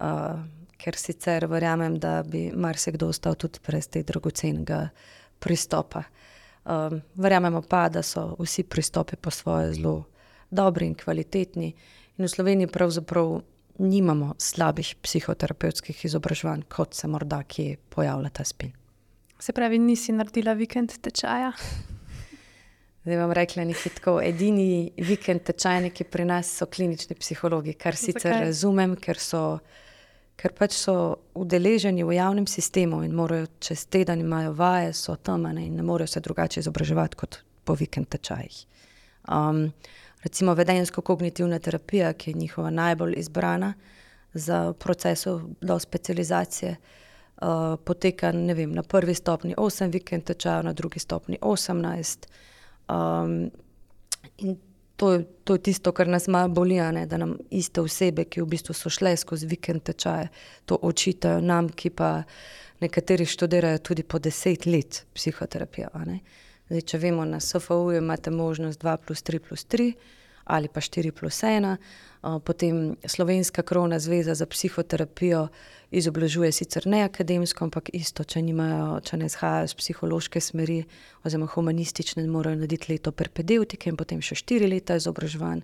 uh, 0.00 0.44
ker 0.76 0.96
sicer 0.96 1.46
verjamem, 1.46 1.98
da 1.98 2.22
bi 2.22 2.50
marsikdo 2.54 3.08
ostal 3.08 3.34
tudi 3.34 3.58
brez 3.66 3.88
tega 3.88 4.12
dragocenega 4.12 4.88
pristopa. 5.38 6.04
Um, 6.64 7.00
verjamemo 7.14 7.62
pa, 7.62 7.88
da 7.88 8.02
so 8.02 8.34
vsi 8.38 8.62
pristopi 8.62 9.16
po 9.16 9.30
svoje 9.30 9.72
zelo 9.72 10.04
dobri 10.50 10.86
in 10.86 10.94
kvalitetni, 10.94 11.74
in 12.16 12.24
v 12.24 12.28
Sloveniji 12.28 12.72
pravzaprav 12.72 13.40
nimamo 13.78 14.34
slabih 14.38 14.94
psihoterapevtskih 15.02 16.04
izobraževanj, 16.04 16.62
kot 16.68 16.94
se 16.94 17.08
morda 17.08 17.42
kje 17.42 17.76
pojavlja 17.92 18.30
ta 18.30 18.44
spin. 18.44 18.72
Se 19.38 19.52
pravi, 19.52 19.78
nisi 19.78 20.12
naredila 20.12 20.52
vikend 20.56 20.96
tečaja? 21.02 21.52
Zdaj 23.06 23.16
vam 23.16 23.32
rekla 23.32 23.64
nekaj 23.64 23.92
tako. 24.00 24.16
Edini 24.22 24.90
vikend 24.96 25.44
tečajniki 25.46 26.04
pri 26.10 26.24
nas 26.24 26.48
so 26.58 26.66
klinični 26.66 27.14
psihologi, 27.14 27.76
kar 27.78 27.96
sicer 27.96 28.32
Zakaj? 28.32 28.46
razumem, 28.48 28.96
ker 28.96 29.20
so, 29.22 29.42
ker 30.40 30.54
pač 30.56 30.74
so 30.74 30.96
udeleženi 31.38 32.02
v 32.04 32.16
javnem 32.16 32.48
sistemu 32.50 33.04
in 33.06 33.14
morajo 33.14 33.46
čez 33.60 33.84
teden 33.86 34.24
imajo 34.24 34.56
vaje, 34.58 34.90
so 34.96 35.14
tam 35.16 35.46
ne, 35.46 35.68
in 35.68 35.76
ne 35.76 35.84
morejo 35.86 36.16
se 36.16 36.24
drugače 36.24 36.64
izobraževati 36.64 37.20
kot 37.20 37.38
po 37.64 37.76
vikend 37.78 38.08
tečajih. 38.08 38.64
Um, 39.28 39.68
recimo 40.26 40.54
vedensko-kognitivna 40.58 41.58
terapija, 41.62 42.12
ki 42.12 42.30
je 42.30 42.38
njihova 42.42 42.70
najbolj 42.70 43.14
izbrana 43.16 43.74
za 44.34 44.72
procesov 44.72 45.40
do 45.60 45.78
specializacije, 45.78 46.76
uh, 46.76 47.78
poteka 47.84 48.30
vem, 48.30 48.72
na 48.74 48.82
prvi 48.82 49.14
stopni 49.14 49.54
8 49.54 49.92
vikend 49.92 50.24
tečajev, 50.24 50.64
na 50.64 50.72
drugi 50.72 50.98
stopni 50.98 51.38
18. 51.40 52.26
Um, 52.88 53.50
in 54.38 54.56
to 54.96 55.12
je, 55.12 55.24
to 55.44 55.54
je 55.54 55.62
tisto, 55.62 55.92
kar 55.92 56.08
nas 56.08 56.26
malo 56.26 56.48
boli, 56.48 56.74
ne, 56.74 57.06
da 57.06 57.16
nam 57.16 57.36
iste 57.50 57.80
osebe, 57.80 58.24
ki 58.24 58.42
v 58.42 58.46
bistvu 58.46 58.74
so 58.74 58.90
šle 58.90 59.16
skozi 59.16 59.46
vikend 59.46 59.82
tečaje, 59.82 60.28
to 60.64 60.78
očitajo 60.82 61.40
nam, 61.40 61.68
ki 61.68 61.90
pa 61.90 62.22
nekateri 62.80 63.26
študirajo 63.26 63.78
tudi 63.78 64.02
po 64.02 64.18
deset 64.18 64.66
let 64.66 65.04
psihoterapijo. 65.14 65.92
Zdaj, 66.66 66.82
če 66.82 66.98
vemo, 66.98 67.24
na 67.24 67.38
SFU 67.40 67.92
imate 67.94 68.30
možnost 68.30 68.82
2 68.82 68.96
plus 69.06 69.22
3 69.22 69.38
plus 69.38 69.66
3 69.66 69.92
ali 70.46 70.68
pa 70.68 70.80
4 70.80 71.10
plus 71.10 71.42
1. 71.42 71.76
Potem 72.44 72.96
Slovenska 73.04 73.62
krovna 73.62 73.98
zveza 73.98 74.34
za 74.34 74.46
psihoterapijo 74.46 75.48
izobražuje 75.90 76.52
sicer 76.52 76.86
ne 76.86 77.02
akademsko, 77.02 77.64
ampak 77.64 77.90
isto, 77.92 78.24
če, 78.24 78.42
nimajo, 78.42 79.00
če 79.02 79.16
ne 79.16 79.26
izhajajo 79.26 79.66
iz 79.66 79.74
psihološke 79.74 80.40
smeri 80.40 80.84
oziroma 81.26 81.50
humanistične, 81.50 82.26
morajo 82.30 82.60
narediti 82.60 82.92
leto 82.92 83.12
perpedeutike 83.12 83.90
in 83.90 83.98
potem 83.98 84.22
še 84.22 84.38
štiri 84.38 84.70
leta 84.70 84.98
izobraževanj 84.98 85.62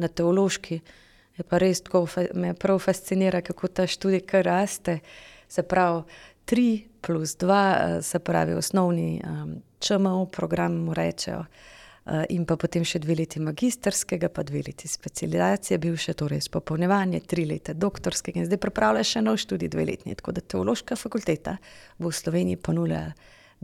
na 0.00 0.08
teološki. 0.08 0.80
Je 1.36 1.44
pa 1.44 1.60
res 1.60 1.82
tako, 1.84 2.06
me 2.34 2.54
prav 2.54 2.80
fascinira, 2.80 3.42
kako 3.44 3.68
ta 3.68 3.86
študij 3.88 4.24
kar 4.28 4.44
raste. 4.48 5.00
Se 5.48 5.62
pravi, 5.62 6.04
tri 6.44 6.84
plus 7.00 7.36
dva, 7.36 7.64
eh, 7.76 8.02
se 8.02 8.18
pravi, 8.18 8.54
osnovni 8.56 9.20
um, 9.24 9.56
ČMO 9.84 10.26
program 10.32 10.80
mu 10.86 10.94
rečejo. 10.96 11.44
Eh, 12.04 12.24
in 12.36 12.44
pa 12.44 12.58
potem 12.60 12.84
še 12.84 12.98
dve 13.00 13.14
leti 13.16 13.40
magistrskega, 13.40 14.28
pa 14.28 14.42
dve 14.44 14.60
leti 14.66 14.88
specializacije, 14.88 15.78
bil 15.80 15.94
še 15.96 16.12
torej 16.20 16.42
izpopolnjevanje, 16.42 17.22
tri 17.24 17.46
leta 17.48 17.72
doktorskega 17.72 18.42
in 18.42 18.48
zdaj 18.48 18.60
pripravlja 18.60 19.04
še 19.08 19.22
nov 19.24 19.38
študij, 19.40 19.70
dve 19.72 19.86
leti. 19.88 20.12
Tako 20.12 20.34
da 20.36 20.44
teološka 20.44 20.98
fakulteta 21.00 21.56
bo 21.96 22.12
v 22.12 22.18
Sloveniji 22.18 22.60
ponudila 22.60 23.06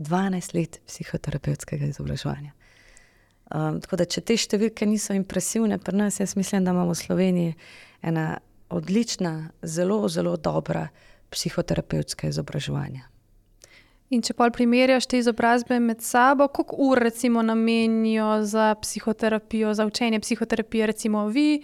12 0.01 0.57
let 0.57 0.79
psihoterapevtskega 0.89 1.91
izobraževanja. 1.93 2.55
Um, 3.51 3.77
tako 3.83 3.99
da, 4.01 4.09
če 4.09 4.23
te 4.25 4.39
številke 4.39 4.87
niso 4.89 5.13
impresivne, 5.13 5.77
pri 5.77 6.01
nas, 6.01 6.17
jaz 6.23 6.33
mislim, 6.39 6.65
da 6.65 6.73
imamo 6.73 6.95
v 6.95 6.97
Sloveniji 6.97 7.55
ena 8.01 8.39
odlična, 8.73 9.51
zelo, 9.61 10.01
zelo 10.09 10.33
dobra 10.39 10.87
psihoterapevtska 11.29 12.31
izobraževanja. 12.31 13.10
In 14.11 14.19
če 14.19 14.33
pa 14.35 14.49
primerjaš 14.51 15.05
te 15.07 15.21
izobrazbe 15.21 15.77
med 15.79 16.01
sabo, 16.03 16.49
koliko 16.51 16.75
ur 16.83 16.99
recimo 16.99 17.41
namenijo 17.41 18.41
za 18.43 18.73
psihoterapijo, 18.81 19.71
za 19.73 19.85
učenje 19.87 20.19
psihoterapije, 20.19 20.89
recimo 20.91 21.27
vi, 21.31 21.61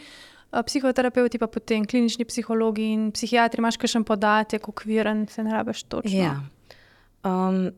psihoterapeuti, 0.66 1.42
pa 1.42 1.50
potem 1.52 1.84
klinični 1.86 2.26
psihologi 2.26 2.86
in 2.94 3.10
psihiatri, 3.12 3.60
imaš 3.60 3.80
kakšen 3.82 4.06
podatek, 4.08 4.70
okviren, 4.72 5.26
se 5.28 5.44
ne 5.44 5.52
rabiš 5.58 5.84
točno. 5.92 6.22
Ja. 6.22 6.38
Um, 7.28 7.74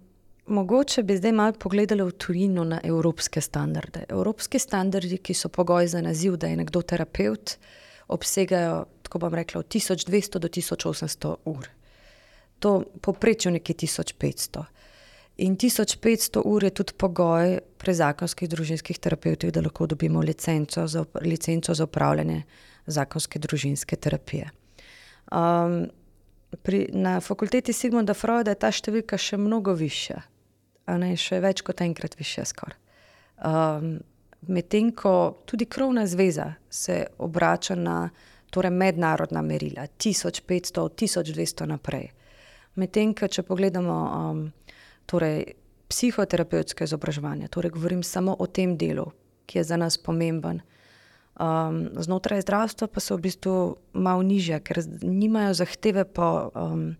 mogoče 0.45 1.03
bi 1.03 1.17
zdaj 1.17 1.33
malo 1.33 1.57
pogledali 1.57 2.05
v 2.05 2.13
tujino 2.13 2.63
na 2.63 2.77
evropske 2.83 3.41
standarde. 3.41 4.05
Evropski 4.09 4.61
standardi, 4.61 5.17
ki 5.17 5.33
so 5.33 5.49
pogoj 5.49 5.89
za 5.89 6.01
naziv, 6.05 6.37
da 6.37 6.47
je 6.47 6.61
nekdo 6.61 6.85
terapeut, 6.85 7.57
obsegajo, 8.07 8.85
tako 9.01 9.25
bom 9.25 9.33
rekla, 9.33 9.65
od 9.65 9.73
1200 9.73 10.37
do 10.37 10.47
1800 10.47 11.35
ur 11.45 11.73
to 12.59 12.83
poprečju 13.01 13.51
nekje 13.51 13.75
1500. 13.75 14.63
In 15.37 15.55
1500 15.57 16.41
ur 16.45 16.63
je 16.63 16.69
tudi 16.69 16.93
pogoj 16.97 17.59
pri 17.77 17.93
zakonskih 17.93 18.49
družinskih 18.49 18.99
terapeutih, 18.99 19.53
da 19.55 19.61
lahko 19.63 19.87
dobimo 19.87 20.19
licenco 20.19 20.87
za, 20.87 21.05
licenco 21.21 21.73
za 21.73 21.83
upravljanje 21.83 22.43
zakonske 22.85 23.39
družinske 23.39 23.95
terapije. 23.95 24.49
Um, 25.31 25.87
pri, 26.61 26.89
na 26.93 27.19
fakulteti 27.19 27.73
Sigmunda 27.73 28.13
Freuda 28.13 28.51
je 28.51 28.59
ta 28.59 28.71
številka 28.73 29.17
še 29.17 29.37
mnogo 29.37 29.73
višja, 29.77 30.19
a 30.85 30.97
ne 30.97 31.13
še 31.15 31.39
več 31.39 31.63
kot 31.63 31.81
enkrat 31.85 32.19
višja. 32.19 32.47
Um, 33.39 33.99
Medtem 34.47 34.93
ko 34.95 35.43
tudi 35.45 35.65
krovna 35.65 36.05
zveza 36.07 36.53
se 36.69 37.05
obrača 37.17 37.75
na 37.75 38.09
torej 38.49 38.71
mednarodna 38.71 39.41
merila, 39.41 39.83
1500, 39.97 40.89
1200 40.95 41.65
naprej. 41.67 42.07
Medtem, 42.75 43.13
če 43.15 43.43
pogledamo 43.43 43.95
um, 43.95 44.43
torej, 45.09 45.55
psihoterapevtske 45.89 46.85
izobraževanja, 46.85 47.49
torej 47.49 47.73
govorim 47.73 48.03
samo 48.03 48.35
o 48.37 48.45
tem 48.45 48.77
delu, 48.77 49.07
ki 49.49 49.57
je 49.59 49.63
za 49.63 49.77
nas 49.77 49.97
pomemben. 49.97 50.61
Um, 51.39 51.87
znotraj 51.97 52.43
zdravstva 52.43 52.89
pa 52.91 53.01
so 53.01 53.17
v 53.17 53.25
bistvu 53.25 53.53
malo 53.93 54.21
nižje, 54.21 54.59
ker 54.59 54.83
nimajo 55.01 55.55
zahteve 55.63 56.03
po 56.05 56.51
um, 56.53 56.91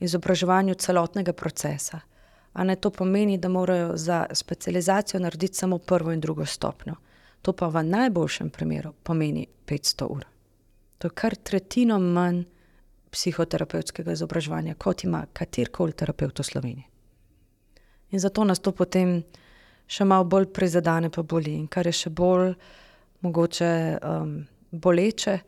izobraževanju 0.00 0.78
celotnega 0.78 1.34
procesa. 1.36 2.00
A 2.52 2.64
ne 2.64 2.76
to 2.76 2.90
pomeni, 2.90 3.36
da 3.38 3.48
morajo 3.48 3.96
za 3.96 4.26
specializacijo 4.32 5.20
narediti 5.20 5.58
samo 5.58 5.78
prvo 5.78 6.12
in 6.12 6.20
drugo 6.20 6.46
stopnjo. 6.46 6.94
To 7.42 7.52
pa 7.52 7.68
v 7.68 7.82
najboljšem 7.82 8.50
primeru 8.50 8.92
pomeni 9.02 9.46
500 9.66 10.06
ur. 10.10 10.24
To 10.98 11.06
je 11.06 11.14
kar 11.14 11.36
tretjino 11.36 11.98
manj 11.98 12.44
psihoterapevtskega 13.10 14.12
izobraževanja, 14.12 14.76
kot 14.78 15.04
ima 15.04 15.24
katerkoli 15.32 15.92
terapeut 15.92 16.38
v 16.38 16.44
Sloveniji. 16.44 16.86
In 18.10 18.20
zato 18.20 18.44
nas 18.44 18.60
to 18.60 18.72
potem 18.72 19.22
še 19.88 20.04
malo 20.08 20.24
bolj 20.28 20.48
prizadene, 20.52 21.10
pa 21.12 21.22
boli. 21.22 21.54
In 21.56 21.66
kar 21.68 21.88
je 21.88 21.94
še 21.96 22.12
bolj 22.12 22.54
mogoče 23.24 23.72
um, 23.98 24.34
boleče, 24.70 25.38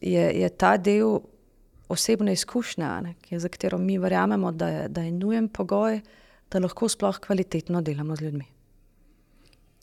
je, 0.00 0.24
je 0.40 0.48
ta 0.58 0.76
del 0.76 1.20
osebne 1.92 2.34
izkušnje, 2.34 2.88
ne, 3.04 3.14
za 3.38 3.48
katero 3.48 3.78
mi 3.78 3.98
verjamemo, 4.02 4.50
da 4.52 4.68
je, 4.68 4.88
da 4.88 5.04
je 5.06 5.12
nujen 5.14 5.46
pogoj, 5.48 6.00
da 6.50 6.58
lahko 6.58 6.88
sploh 6.90 7.20
kvalitetno 7.22 7.82
delamo 7.82 8.16
z 8.16 8.26
ljudmi. 8.26 8.46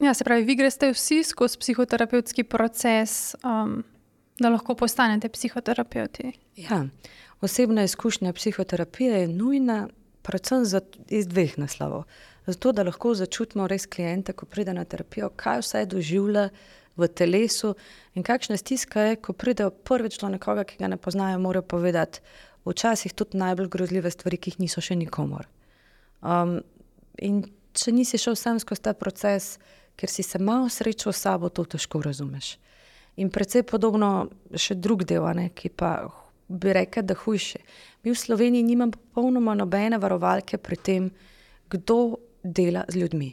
Ja, 0.04 0.12
se 0.14 0.26
pravi, 0.28 0.44
vi 0.44 0.58
greste 0.60 0.90
vsi 0.92 1.22
skozi 1.24 1.62
psihoterapevtski 1.62 2.44
proces. 2.44 3.36
Um 3.44 3.84
da 4.40 4.50
lahko 4.50 4.76
postanete 4.76 5.30
psihoterapeuti. 5.30 6.32
Ja, 6.56 6.86
osebna 7.42 7.84
izkušnja 7.84 8.34
psihoterapije 8.34 9.22
je 9.22 9.28
nujna, 9.28 9.88
predvsem 10.22 10.66
za, 10.66 10.82
iz 11.10 11.28
dveh 11.28 11.58
naslovov. 11.58 12.04
Zato, 12.46 12.72
da 12.72 12.84
lahko 12.84 13.14
začutimo 13.16 13.68
res 13.68 13.86
klijente, 13.86 14.34
ko 14.34 14.46
pride 14.46 14.74
na 14.74 14.86
terapijo, 14.86 15.30
kaj 15.30 15.62
vse 15.64 15.86
doživlja 15.86 16.50
v 16.98 17.08
telesu. 17.08 17.76
In 18.16 18.24
kakšna 18.24 18.58
stiska 18.58 19.02
je, 19.02 19.16
ko 19.16 19.34
pridejo 19.34 19.72
prvič 19.72 20.20
do 20.20 20.30
nekoga, 20.30 20.64
ki 20.64 20.78
ga 20.80 20.88
ne 20.92 20.98
poznajo, 20.98 21.40
morajo 21.40 21.64
povedati 21.64 22.20
včasih 22.66 23.14
tudi 23.14 23.38
najbolj 23.38 23.68
grozljive 23.68 24.12
stvari, 24.12 24.38
ki 24.38 24.54
jih 24.54 24.60
niso 24.64 24.82
še 24.82 24.96
nikomor. 24.96 25.48
Um, 26.24 26.60
in 27.20 27.44
če 27.76 27.92
nisi 27.92 28.20
šel 28.22 28.38
sam 28.40 28.60
skozi 28.60 28.86
ta 28.88 28.94
proces, 28.96 29.58
ker 30.00 30.10
si 30.10 30.24
se 30.24 30.40
malo 30.40 30.70
srečal 30.72 31.14
s 31.14 31.26
sabo, 31.26 31.50
to 31.50 31.66
težko 31.66 32.02
razumeš. 32.02 32.58
In 33.22 33.30
predvsej 33.30 33.64
podobno 33.70 34.30
še 34.58 34.76
drug 34.82 35.04
del, 35.06 35.26
ne, 35.38 35.50
ki 35.54 35.70
pa 35.70 36.00
bi 36.48 36.74
rekel, 36.74 37.06
da 37.06 37.16
hujše. 37.18 37.60
Mi 38.04 38.12
v 38.12 38.18
Sloveniji 38.18 38.64
nimamo 38.64 38.92
popolnoma 38.92 39.54
nobene 39.56 40.00
varovalke 40.02 40.58
pri 40.58 40.78
tem, 40.78 41.12
kdo 41.70 42.18
dela 42.44 42.84
z 42.90 43.04
ljudmi. 43.04 43.30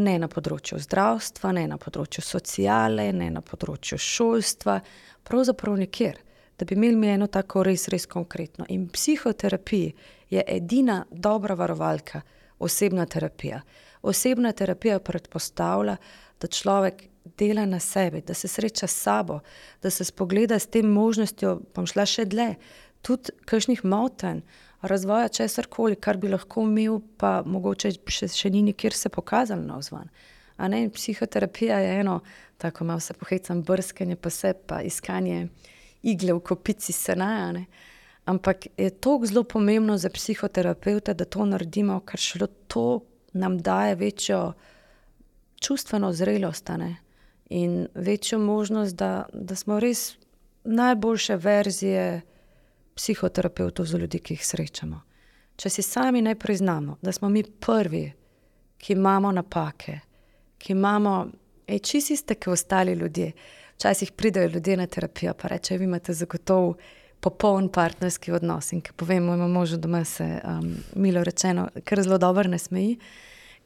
Ne 0.00 0.16
na 0.22 0.28
področju 0.30 0.78
zdravstva, 0.80 1.52
ne 1.52 1.66
na 1.70 1.78
področju 1.78 2.22
sociale, 2.22 3.10
ne 3.12 3.30
na 3.34 3.42
področju 3.42 3.98
šolstva, 3.98 4.78
pravzaprav 5.26 5.76
nikjer, 5.80 6.18
da 6.56 6.66
bi 6.66 6.76
imeli 6.78 7.12
eno 7.14 7.26
tako 7.26 7.64
res, 7.66 7.88
res 7.90 8.06
konkretno. 8.06 8.66
In 8.68 8.88
psihoterapija 8.88 9.92
je 10.30 10.44
edina 10.46 11.02
dobra 11.10 11.56
varovalka, 11.58 12.22
osebna 12.60 13.06
terapija. 13.06 13.62
Osebna 14.02 14.52
terapija 14.52 15.00
predpostavlja, 15.00 15.96
da 16.40 16.48
človek 16.48 17.09
dela 17.24 17.66
na 17.66 17.80
sebi, 17.80 18.20
da 18.20 18.34
se 18.34 18.48
sreča 18.48 18.86
s 18.86 18.96
sabo, 18.96 19.40
da 19.82 19.90
se 19.90 20.04
spogleda 20.04 20.58
s 20.58 20.66
tem 20.66 20.86
možnostjo, 20.86 21.60
bom 21.74 21.86
šla 21.86 22.06
še 22.06 22.24
dlje, 22.24 22.54
tudi 23.02 23.32
kakšnih 23.48 23.84
motenj, 23.84 24.42
razvoja 24.82 25.28
česar 25.28 25.68
koli, 25.68 25.96
kar 25.96 26.16
bi 26.16 26.30
lahko 26.32 26.64
imel, 26.64 27.00
pa 27.20 27.40
mogoče 27.46 27.92
še, 28.08 28.28
še 28.32 28.50
ni 28.50 28.62
nikjer 28.70 28.96
se 28.96 29.12
pokazalo 29.12 29.62
na 29.62 29.80
vzven. 29.80 30.08
A 30.60 30.68
ne, 30.68 30.86
psihoterapija 30.92 31.78
je 31.80 32.00
eno, 32.00 32.20
tako 32.60 32.84
malo 32.84 33.00
se 33.00 33.14
pohecam, 33.16 33.62
brskanje 33.64 34.16
pa 34.16 34.30
se, 34.30 34.52
pa 34.54 34.82
iskanje 34.84 35.48
igle 36.02 36.36
v 36.36 36.44
kopici 36.44 36.92
senaja. 36.92 37.64
Ampak 38.28 38.66
je 38.76 38.90
to 38.90 39.18
zelo 39.24 39.44
pomembno 39.44 39.96
za 39.98 40.10
psihoterapeuta, 40.12 41.14
da 41.16 41.24
to 41.24 41.44
naredimo, 41.48 42.00
ker 42.04 42.20
šele 42.20 42.48
to 42.68 43.00
nam 43.32 43.58
daje 43.58 43.94
večjo 43.96 44.40
čustveno 45.60 46.12
zrelost 46.12 46.68
ne? 46.76 46.96
In 47.50 47.88
večjo 47.94 48.38
možnost, 48.38 48.96
da, 48.96 49.24
da 49.32 49.54
smo 49.54 49.80
res 49.80 50.14
najboljše 50.64 51.36
verzije 51.36 52.20
psihoterapeutov 52.94 53.86
za 53.86 53.98
ljudi, 53.98 54.18
ki 54.18 54.34
jih 54.34 54.46
srečamo. 54.46 55.00
Če 55.56 55.70
si 55.70 55.82
sami 55.82 56.22
ne 56.22 56.34
priznamo, 56.34 56.96
da 57.02 57.12
smo 57.12 57.28
mi 57.28 57.42
prvi, 57.42 58.12
ki 58.78 58.92
imamo 58.92 59.32
napake, 59.32 59.98
ki 60.58 60.72
imamo, 60.72 61.14
če 61.66 62.00
si 62.00 62.16
ste, 62.16 62.36
kot 62.36 62.54
ostali 62.54 62.92
ljudje. 62.92 63.32
Včasih 63.74 64.12
pridejo 64.12 64.48
ljudje 64.48 64.76
na 64.76 64.86
terapijo, 64.86 65.34
pa 65.34 65.48
rečejo, 65.48 65.78
vi 65.78 65.84
imate 65.84 66.14
zagotovo 66.14 66.74
popoln 67.20 67.68
partnerski 67.68 68.32
odnos. 68.32 68.72
In 68.72 68.80
ko 68.80 68.94
povemo, 68.96 69.34
imamo 69.34 69.48
možo 69.48 69.76
doma, 69.76 70.04
se 70.04 70.40
um, 70.44 70.74
milo 70.94 71.24
rečeno, 71.24 71.68
kar 71.84 72.02
zelo 72.02 72.18
dobro 72.18 72.48
ne 72.48 72.58
smeji. 72.58 72.98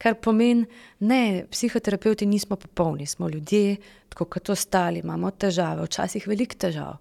Kar 0.04 0.18
pomeni, 0.20 0.66
da 1.00 1.46
psihoterapeuti 1.50 2.26
nismo 2.26 2.56
popolni, 2.60 3.06
smo 3.06 3.28
ljudje, 3.28 3.76
tako 4.08 4.24
kot 4.24 4.50
ostali, 4.52 5.00
imamo 5.00 5.30
težave, 5.30 5.86
včasih 5.86 6.26
veliko 6.28 6.58
težav. 6.60 6.98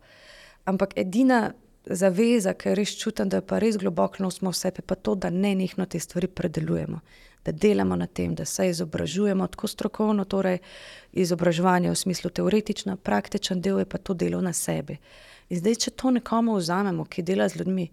Ampak 0.65 0.93
edina 0.95 1.51
zaveza, 1.85 2.53
ki 2.53 2.69
jo 2.69 2.75
res 2.79 2.93
čutim, 2.95 3.27
da 3.29 3.41
je 3.41 3.45
pa 3.47 3.59
res 3.59 3.75
globoko 3.77 4.23
nos 4.23 4.39
vse, 4.41 4.71
pa 4.87 4.95
to, 4.95 5.15
da 5.15 5.29
ne 5.29 5.51
nekno 5.55 5.85
te 5.85 5.99
stvari 5.99 6.27
predelujemo, 6.27 6.99
da 7.43 7.51
delamo 7.51 7.95
na 7.95 8.07
tem, 8.07 8.35
da 8.35 8.45
se 8.45 8.69
izobražujemo 8.69 9.47
tako 9.47 9.67
strokovno, 9.67 10.23
torej 10.23 10.61
izobraževanje 11.11 11.91
v 11.91 11.95
smislu 11.95 12.29
teoretično, 12.29 12.95
praktičen 12.97 13.61
del 13.61 13.79
je 13.79 13.85
pa 13.85 13.97
to 13.97 14.13
delo 14.13 14.41
na 14.41 14.53
sebi. 14.53 14.97
In 15.49 15.59
zdaj, 15.59 15.75
če 15.75 15.91
to 15.91 16.11
nekomu 16.11 16.55
vzamemo, 16.55 17.03
ki 17.05 17.23
dela 17.23 17.49
z 17.49 17.59
ljudmi, 17.59 17.89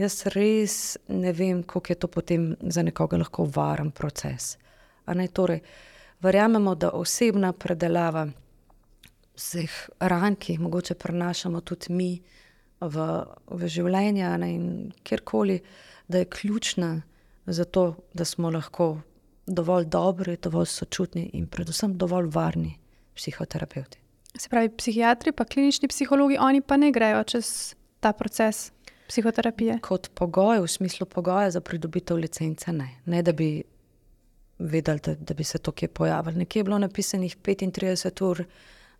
jaz 0.00 0.26
res 0.34 0.74
ne 1.08 1.32
vem, 1.32 1.62
kako 1.62 1.92
je 1.92 1.98
to 2.00 2.08
potem 2.08 2.50
za 2.60 2.82
nekoga 2.82 3.18
lahko 3.20 3.44
varen 3.44 3.90
proces. 3.90 4.56
Torej, 5.32 5.60
verjamemo, 6.22 6.74
da 6.74 6.92
osebna 6.94 7.52
predelava 7.52 8.28
vseh 9.36 9.74
ran, 10.00 10.36
ki 10.36 10.54
jih 10.54 10.60
mogoče 10.60 10.94
prenašamo 10.94 11.60
tudi 11.60 11.92
mi, 11.92 12.10
v, 12.80 13.06
v 13.50 13.68
življenje 13.68 14.28
ne, 14.40 14.50
in 14.54 14.66
kjerkoli, 15.04 15.60
da 16.08 16.22
je 16.22 16.28
ključna 16.32 16.90
za 17.46 17.64
to, 17.64 17.94
da 18.14 18.24
smo 18.24 18.50
lahko 18.50 19.00
dovolj 19.46 19.88
dobri, 19.90 20.36
dovolj 20.42 20.70
sočutni 20.70 21.30
in 21.34 21.48
predvsem 21.50 21.96
dovolj 21.98 22.30
varni 22.32 22.76
psihoterapeuti. 23.16 23.98
Se 24.38 24.48
pravi, 24.48 24.70
psihiatri, 24.70 25.32
pa 25.32 25.44
klinični 25.44 25.90
psihologi, 25.90 26.38
oni 26.40 26.62
pa 26.62 26.78
ne 26.78 26.92
grejo 26.94 27.24
čez 27.24 27.74
ta 28.00 28.12
proces 28.16 28.70
psihoterapije. 29.10 29.78
Kot 29.82 30.10
pogoj, 30.14 30.60
v 30.62 30.68
smislu 30.68 31.06
pogoja 31.06 31.50
za 31.50 31.60
pridobitev 31.60 32.16
licence, 32.16 32.72
ne. 32.72 32.88
ne 33.04 33.22
da 33.22 33.32
bi 33.32 33.62
vedeli, 34.58 35.00
da, 35.04 35.14
da 35.14 35.34
bi 35.34 35.44
se 35.44 35.58
to 35.58 35.72
kje 35.72 35.88
pojavilo. 35.88 36.38
Nekje 36.38 36.60
je 36.60 36.64
bilo 36.64 36.78
napisanih 36.78 37.36
35 37.36 38.22
ur 38.24 38.44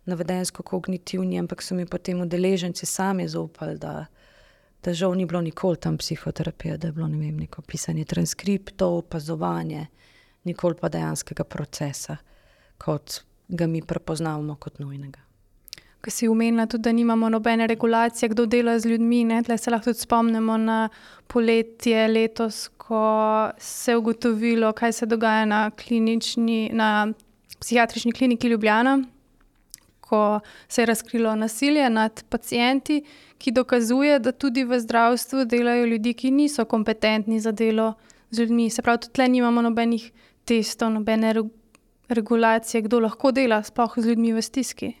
na 0.05 0.15
vedensko-kognitivni, 0.15 1.39
ampak 1.39 1.61
so 1.61 1.75
mi 1.75 1.85
potem 1.85 2.21
udeleženci 2.21 2.85
sami 2.85 3.27
zaupali, 3.27 3.77
da, 3.77 4.05
da 4.83 4.93
žal 4.93 5.15
ni 5.15 5.25
bilo 5.25 5.41
nikoli 5.41 5.77
tam 5.77 5.97
psihoterapija, 5.97 6.77
da 6.77 6.87
je 6.87 6.91
bilo 6.91 7.07
ne 7.07 7.17
vem, 7.17 7.37
neko 7.37 7.61
pisanje 7.61 8.05
transkriptov, 8.05 8.97
opazovanje, 8.97 9.87
nikoli 10.43 10.75
pa 10.81 10.89
dejanskega 10.89 11.43
procesa, 11.43 12.17
kot 12.77 13.21
ga 13.47 13.67
mi 13.67 13.81
prepoznavamo 13.81 14.55
kot 14.55 14.79
nujnega. 14.79 15.30
Ko 16.01 16.09
si 16.09 16.27
umenila 16.27 16.65
tudi, 16.65 16.81
da 16.81 16.91
nimamo 16.91 17.29
nobene 17.29 17.67
regulacije, 17.67 18.29
kdo 18.29 18.45
dela 18.45 18.79
z 18.79 18.89
ljudmi, 18.89 19.43
Tle 19.45 19.57
se 19.57 19.71
lahko 19.71 19.91
tudi 19.91 19.99
spomnimo 19.99 20.57
na 20.57 20.89
poletje 21.27 22.07
letos, 22.07 22.69
ko 22.77 23.49
se 23.57 23.91
je 23.91 23.97
ugotovilo, 23.97 24.73
kaj 24.73 24.91
se 24.91 25.05
dogaja 25.05 25.45
na, 25.45 25.71
na 26.71 27.13
psihiatrični 27.59 28.11
kliniki 28.11 28.47
Ljubljana, 28.47 29.03
ko 29.99 30.39
se 30.67 30.81
je 30.81 30.85
razkrilo 30.85 31.35
nasilje 31.35 31.89
nad 31.89 32.23
pacijenti, 32.29 33.03
ki 33.37 33.51
dokazuje, 33.51 34.19
da 34.19 34.31
tudi 34.31 34.63
v 34.63 34.79
zdravstvu 34.79 35.45
delajo 35.45 35.85
ljudje, 35.85 36.13
ki 36.13 36.31
niso 36.31 36.65
kompetentni 36.65 37.39
za 37.39 37.51
delo 37.51 37.93
z 38.29 38.39
ljudmi. 38.39 38.69
Se 38.69 38.81
pravi, 38.81 38.99
tudi 39.05 39.13
tle 39.13 39.27
nimamo 39.27 39.61
nobenih 39.61 40.11
testov, 40.45 40.91
nobene 40.91 41.33
regulacije, 42.09 42.81
kdo 42.81 42.99
lahko 42.99 43.31
dela 43.31 43.63
sploh 43.63 43.93
z 43.97 44.07
ljudmi 44.07 44.33
v 44.33 44.41
stiski. 44.41 45.00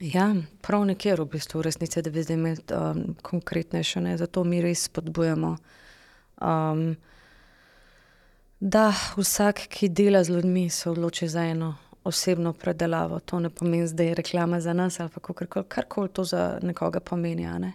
Ja, 0.00 0.34
prav 0.60 0.84
nekje 0.84 1.14
v 1.16 1.24
bistvu, 1.24 1.60
v 1.60 1.62
resnici, 1.62 2.02
da 2.02 2.10
bi 2.10 2.22
zdaj 2.22 2.36
imeli 2.36 2.62
um, 2.76 3.14
konkretnejše, 3.22 4.00
ne? 4.00 4.16
zato 4.16 4.44
mi 4.44 4.60
res 4.60 4.84
spodbujamo. 4.90 5.56
Um, 6.40 6.96
da 8.60 8.90
vsak, 9.16 9.62
ki 9.72 9.88
dela 9.88 10.24
z 10.24 10.36
ljudmi, 10.36 10.68
se 10.70 10.90
odloči 10.90 11.28
za 11.28 11.44
eno 11.48 11.74
osebno 12.04 12.52
predelavo. 12.52 13.20
To 13.20 13.40
ne 13.40 13.50
pomeni, 13.50 13.88
da 13.92 14.02
je 14.02 14.14
reklama 14.14 14.60
za 14.60 14.72
nas 14.72 15.00
ali 15.00 15.10
karkoli 15.68 16.08
to 16.08 16.24
za 16.24 16.58
nekoga 16.62 17.00
pomeni. 17.00 17.46
Ne? 17.58 17.72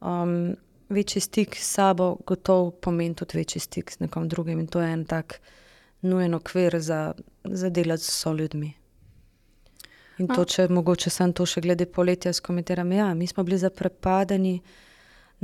Um, 0.00 0.56
večji 0.88 1.20
stik 1.20 1.56
s 1.56 1.72
sabo, 1.72 2.16
gotovo 2.26 2.70
pomeni 2.70 3.14
tudi 3.14 3.38
večji 3.38 3.60
stik 3.60 3.90
s 3.90 4.00
nekom 4.00 4.28
drugim 4.28 4.60
in 4.60 4.66
to 4.66 4.80
je 4.80 4.92
en 4.92 5.04
tak 5.04 5.40
nujen 6.00 6.34
okvir 6.34 6.80
za, 6.80 7.12
za 7.44 7.68
delati 7.68 8.04
s 8.04 8.26
ljudmi. 8.26 8.72
In 10.18 10.26
to, 10.26 10.42
če 10.44 10.66
mogoče 10.72 11.10
sem 11.14 11.32
to 11.32 11.46
še 11.46 11.62
glede 11.62 11.86
poletja 11.86 12.32
s 12.34 12.42
komentiram, 12.42 12.90
ja, 12.92 13.12
mi 13.14 13.26
smo 13.30 13.44
bili 13.46 13.58
zaprepadeni, 13.60 14.56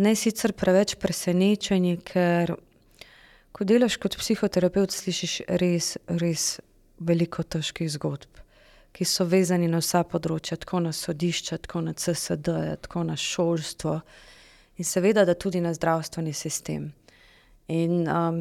ne 0.02 0.14
sicer 0.18 0.54
preveč 0.58 0.96
presenečeni, 0.98 1.96
ker 2.02 2.56
ko 3.54 3.66
delaš 3.66 4.00
kot 4.02 4.16
psihoterapeut, 4.18 4.90
slišiš 4.90 5.34
res, 5.62 5.94
res 6.10 6.56
veliko 6.98 7.44
težkih 7.46 7.90
zgodb, 7.94 8.42
ki 8.94 9.06
so 9.06 9.26
vezani 9.30 9.70
na 9.70 9.78
vsa 9.82 10.02
področja, 10.06 10.58
tako 10.58 10.82
na 10.82 10.94
sodišča, 10.94 11.60
tako 11.66 11.84
na 11.86 11.94
CSD, 11.94 12.58
tako 12.82 13.06
na 13.06 13.14
šolstvo 13.18 14.00
in 14.78 14.86
seveda 14.86 15.22
tudi 15.38 15.62
na 15.62 15.70
zdravstveni 15.74 16.34
sistem. 16.34 16.90
In 17.70 18.08
um, 18.10 18.40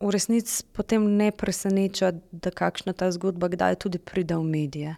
v 0.00 0.14
resnici 0.14 0.64
potem 0.72 1.04
ne 1.20 1.28
preseneča, 1.28 2.14
da 2.32 2.50
kakšna 2.50 2.96
ta 2.96 3.10
zgodba 3.12 3.52
kdaj 3.52 3.84
tudi 3.84 4.00
pride 4.00 4.40
v 4.40 4.48
medije. 4.48 4.96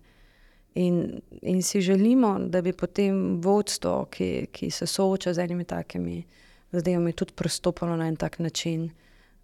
In, 0.75 1.21
in 1.43 1.63
si 1.63 1.81
želimo, 1.81 2.39
da 2.39 2.63
bi 2.63 2.73
potem 2.73 3.41
vodstvo, 3.43 4.05
ki, 4.11 4.47
ki 4.53 4.71
se 4.71 4.87
sooča 4.87 5.35
z 5.35 5.39
enimi 5.39 5.65
takimi 5.65 6.23
zadevami, 6.73 7.13
tudi 7.13 7.33
pristopilo 7.35 7.97
na 7.97 8.07
en 8.09 8.17
tak 8.17 8.39
način 8.39 8.91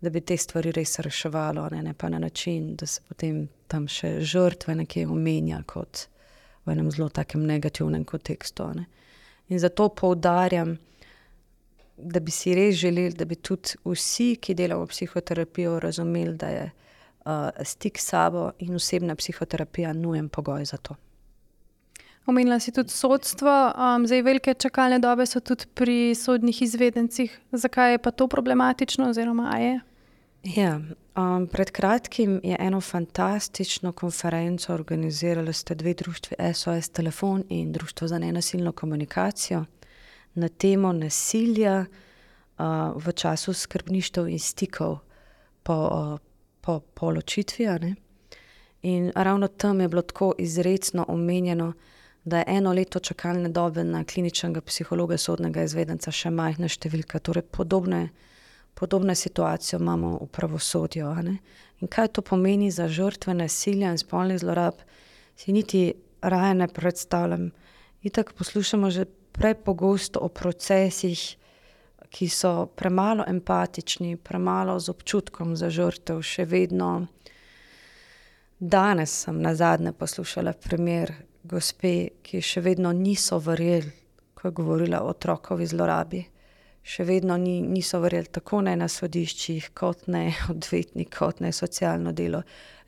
da 0.00 0.10
bi 0.10 0.20
te 0.20 0.36
stvari 0.36 0.72
res 0.72 0.98
reševalo, 0.98 1.68
ne, 1.72 1.82
ne 1.82 1.94
pa 1.94 2.08
na 2.08 2.18
način, 2.18 2.74
da 2.76 2.86
se 2.86 3.00
potem 3.08 3.46
tam 3.68 3.88
še 3.88 4.20
žrtve 4.20 4.74
nekje 4.82 5.06
omenja 5.08 5.62
kot 5.66 6.06
v 6.66 6.74
enem 6.74 6.90
zelo 6.90 7.08
takem 7.08 7.46
negativnem 7.46 8.04
kontekstu. 8.04 8.68
Ne. 8.76 8.86
In 9.48 9.58
zato 9.62 9.88
poudarjam, 9.88 10.76
da 11.96 12.20
bi 12.20 12.30
si 12.34 12.54
res 12.54 12.76
želeli, 12.76 13.16
da 13.16 13.24
bi 13.24 13.38
tudi 13.40 13.78
vsi, 13.86 14.34
ki 14.42 14.54
delajo 14.54 14.84
v 14.84 14.92
psihoterapiji, 14.92 15.78
razumeli, 15.80 16.36
da 16.36 16.52
je 16.52 16.66
stik 17.64 17.98
s 17.98 18.12
sabo 18.12 18.50
in 18.62 18.76
osebna 18.76 19.16
psihoterapija 19.18 19.94
nujen 19.96 20.28
pogoj 20.28 20.64
za 20.68 20.76
to. 20.76 20.94
Omenila 22.26 22.60
si 22.60 22.72
tudi 22.72 22.90
sodstvo, 22.90 23.72
um, 23.78 24.06
zdaj 24.06 24.22
velike 24.22 24.54
čakalne 24.54 24.98
dobe 24.98 25.26
so 25.26 25.40
tudi 25.40 25.64
pri 25.74 26.14
sodnih 26.14 26.62
izvedencih. 26.62 27.40
Zakaj 27.52 27.92
je 27.92 27.98
pa 28.02 28.10
to 28.10 28.26
problematično, 28.28 29.10
oziroma 29.10 29.58
je? 29.58 29.80
Ja, 30.44 30.80
um, 31.16 31.46
pred 31.46 31.70
kratkim 31.70 32.40
je 32.42 32.56
eno 32.60 32.80
fantastično 32.80 33.92
konferenco 33.92 34.74
organizirali 34.74 35.52
ste 35.52 35.74
dve 35.74 35.94
društvi, 35.94 36.36
SOS 36.54 36.88
Telefon 36.88 37.44
in 37.48 37.72
Društvo 37.72 38.08
za 38.08 38.18
nenasilno 38.18 38.72
komunikacijo, 38.72 39.64
na 40.34 40.48
temo 40.48 40.92
nasilja 40.92 41.80
uh, 41.80 42.66
v 42.96 43.12
času 43.12 43.52
skrbništev 43.52 44.28
in 44.28 44.38
stikov 44.38 44.98
po, 45.62 45.74
uh, 45.74 46.18
po, 46.60 46.80
po 46.80 47.10
ločitvi. 47.10 47.94
In 48.82 49.12
ravno 49.14 49.48
tam 49.48 49.80
je 49.80 49.88
bilo 49.88 50.02
tako 50.02 50.34
izredno 50.38 51.04
omenjeno, 51.08 51.72
da 51.72 51.95
je 52.34 52.44
eno 52.46 52.72
leto 52.72 52.98
čakalne 52.98 53.48
dobe 53.48 53.84
na 53.84 54.04
kliničnega 54.04 54.60
psihologa, 54.60 55.18
sodnega 55.18 55.62
izvedenca, 55.62 56.10
še 56.10 56.30
majhna 56.34 56.66
številka. 56.68 57.20
Torej, 57.22 57.46
podobne, 57.54 58.08
podobne 58.74 59.14
situacije 59.14 59.78
imamo 59.78 60.16
v 60.24 60.26
pravosodju. 60.34 61.06
In 61.80 61.88
kaj 61.88 62.08
to 62.18 62.22
pomeni 62.26 62.70
za 62.70 62.88
žrtve 62.88 63.34
nasilja 63.34 63.92
in 63.94 64.02
spolnih 64.02 64.40
zlorab, 64.42 64.82
si 65.36 65.52
niti 65.52 65.92
raje 66.22 66.54
ne 66.54 66.66
predstavljam. 66.68 67.52
In 68.02 68.10
tako 68.10 68.32
poslušamo 68.42 68.90
že 68.90 69.06
prepogosto 69.32 70.20
o 70.20 70.28
procesih, 70.28 71.36
ki 72.10 72.28
so 72.28 72.66
premalo 72.66 73.24
empatični, 73.28 74.16
premalo 74.16 74.78
z 74.80 74.88
občutkom 74.88 75.56
za 75.56 75.70
žrtev, 75.70 76.22
še 76.22 76.46
vedno. 76.48 77.06
Danes 78.58 79.12
sem 79.26 79.42
na 79.42 79.52
zadnje 79.54 79.92
poslušala 79.92 80.54
primer 80.56 81.12
gospe, 81.48 82.22
ki 82.22 82.42
še 82.42 82.62
vedno 82.64 82.92
niso 82.92 83.38
verjeli, 83.42 83.90
ko 84.34 84.48
je 84.48 84.56
govorila 84.58 85.02
o 85.02 85.10
otrokovi 85.12 85.66
zlorabi. 85.66 86.22
Še 86.86 87.04
vedno 87.06 87.34
ni, 87.40 87.58
niso 87.66 87.98
verjeli 88.02 88.30
tako 88.38 88.60
ne 88.62 88.76
na 88.78 88.86
sodiščih, 88.90 89.72
kot 89.74 90.06
ne 90.12 90.28
odvetnik, 90.52 91.10
kot 91.16 91.42
ne 91.42 91.52
socialno 91.52 92.12
delo. 92.12 92.42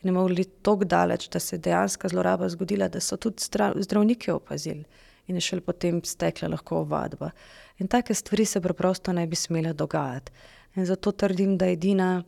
Ne 0.06 0.14
mogli 0.14 0.44
tako 0.62 0.86
daleč, 0.86 1.26
da 1.32 1.40
se 1.42 1.56
je 1.56 1.64
dejansko 1.66 2.10
zloraba 2.12 2.48
zgodila, 2.48 2.86
da 2.88 3.00
so 3.02 3.18
tudi 3.18 3.42
zdravniki 3.82 4.30
opazili 4.30 4.84
in 5.28 5.36
je 5.36 5.40
šele 5.44 5.60
potem 5.60 6.00
stekla 6.04 6.48
lahko 6.48 6.82
ovadba. 6.82 7.30
In 7.78 7.88
take 7.88 8.14
stvari 8.14 8.44
se 8.44 8.60
preprosto 8.60 9.12
ne 9.12 9.26
bi 9.26 9.36
smele 9.36 9.72
dogajati. 9.72 10.32
In 10.76 10.86
zato 10.86 11.12
trdim, 11.12 11.58
da 11.58 11.66
edina, 11.68 12.22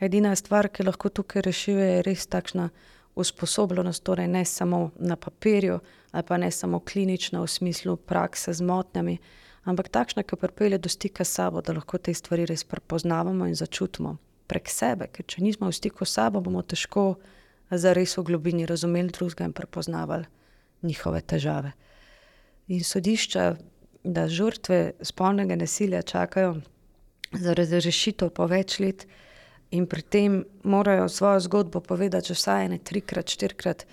edina 0.00 0.34
stvar, 0.36 0.68
ki 0.68 0.82
lahko 0.82 1.08
tukaj 1.08 1.42
rešuje, 1.46 1.86
je 1.86 2.02
res 2.02 2.26
takšna 2.26 2.68
usposobljenost, 3.14 4.02
torej 4.02 4.28
ne 4.28 4.44
samo 4.44 4.90
na 4.98 5.16
papirju, 5.16 5.78
ali 6.12 6.22
pa 6.22 6.36
ne 6.36 6.50
samo 6.50 6.80
klinična 6.80 7.40
v 7.40 7.46
smislu 7.46 7.96
prakse 7.96 8.52
z 8.52 8.62
motnjami, 8.62 9.18
ampak 9.64 9.88
takšna, 9.88 10.22
ki 10.22 10.36
pripelje 10.36 10.78
do 10.78 10.88
stika 10.88 11.24
s 11.24 11.38
sabo, 11.38 11.62
da 11.62 11.72
lahko 11.72 11.98
te 11.98 12.14
stvari 12.14 12.46
res 12.46 12.64
prepoznavamo 12.64 13.46
in 13.46 13.54
začutimo 13.54 14.16
prek 14.46 14.68
sebe. 14.68 15.08
Ker 15.12 15.26
če 15.26 15.42
nismo 15.42 15.70
v 15.70 15.76
stiku 15.76 16.04
s 16.04 16.16
sabo, 16.18 16.40
bomo 16.40 16.62
težko 16.62 17.14
za 17.70 17.94
res 17.96 18.16
v 18.18 18.26
globini 18.28 18.66
razumeli 18.66 19.12
drugega 19.14 19.48
in 19.48 19.52
prepoznavali 19.52 20.26
njihove 20.82 21.20
težave. 21.20 21.72
In 22.68 22.84
sodišča, 22.84 23.54
da 24.04 24.28
žrtve 24.28 24.92
spolnega 25.00 25.56
nasilja 25.56 26.02
čakajo 26.02 26.58
za 27.32 27.54
razrešitev 27.56 28.30
po 28.36 28.46
več 28.46 28.78
let, 28.80 29.06
in 29.70 29.86
pri 29.86 30.02
tem 30.02 30.44
morajo 30.62 31.08
svojo 31.08 31.40
zgodbo 31.40 31.80
povedati 31.80 32.32
vsaj 32.32 32.64
ene 32.64 32.78
trikrat, 32.78 33.28
štirikrat, 33.28 33.86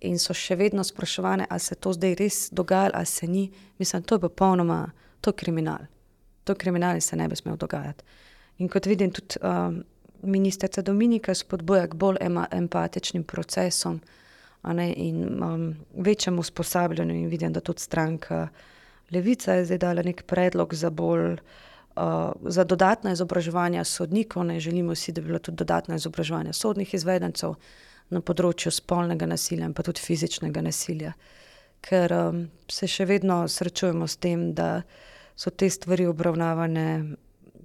in 0.00 0.18
so 0.18 0.34
še 0.36 0.56
vedno 0.60 0.84
spraševane, 0.84 1.46
ali 1.50 1.60
se 1.60 1.74
to 1.74 1.92
zdaj 1.96 2.14
res 2.18 2.48
dogaja, 2.52 2.90
ali 2.94 3.06
se 3.06 3.26
ni. 3.26 3.48
Mislim, 3.78 4.02
to 4.02 4.14
je 4.14 4.24
popolnoma, 4.26 4.90
to 5.20 5.32
je 5.32 5.40
kriminal. 5.44 5.86
To 6.44 6.52
je 6.52 6.60
kriminal 6.60 6.94
in 6.94 7.00
se 7.00 7.16
ne 7.16 7.28
bi 7.28 7.36
smel 7.36 7.56
dogajati. 7.56 8.04
In 8.58 8.68
kot 8.68 8.86
vidim, 8.86 9.10
tudi 9.10 9.40
um, 9.40 9.80
ministrica 10.22 10.82
Dominika 10.82 11.34
spodbuja 11.34 11.86
k 11.88 11.96
bolj 11.98 12.20
empatičnim 12.50 13.24
procesom 13.24 14.00
ne, 14.64 14.92
in 14.92 15.42
um, 15.42 15.66
večjemu 15.96 16.40
usposabljanju. 16.40 17.14
In 17.14 17.28
vidim, 17.28 17.52
da 17.52 17.60
tudi 17.60 17.80
stranka 17.80 18.48
Levica 19.12 19.54
je 19.54 19.64
zdaj 19.64 19.78
dala 19.78 20.02
nek 20.02 20.22
predlog 20.28 20.74
za 20.74 20.90
bolj 20.90 21.32
uh, 21.32 21.40
za 22.42 22.64
dodatno 22.64 23.12
izobraževanje 23.12 23.84
sodnikov, 23.84 24.44
ne 24.44 24.60
želimo 24.60 24.94
si, 24.94 25.12
da 25.12 25.20
bi 25.20 25.26
bilo 25.26 25.38
tudi 25.38 25.56
dodatno 25.56 25.94
izobraževanje 25.94 26.52
sodnih 26.52 26.94
izvedencev 26.94 27.54
na 28.10 28.20
področju 28.20 28.72
spolnega 28.74 29.26
nasilja 29.26 29.68
in 29.68 29.74
pa 29.74 29.82
tudi 29.82 30.02
fizičnega 30.02 30.62
nasilja. 30.62 31.14
Ker 31.84 32.12
um, 32.12 32.46
se 32.70 32.88
še 32.88 33.06
vedno 33.08 33.44
srečujemo 33.48 34.08
s 34.08 34.16
tem, 34.16 34.52
da 34.54 34.82
so 35.36 35.50
te 35.50 35.68
stvari 35.70 36.06
obravnavane, 36.06 37.16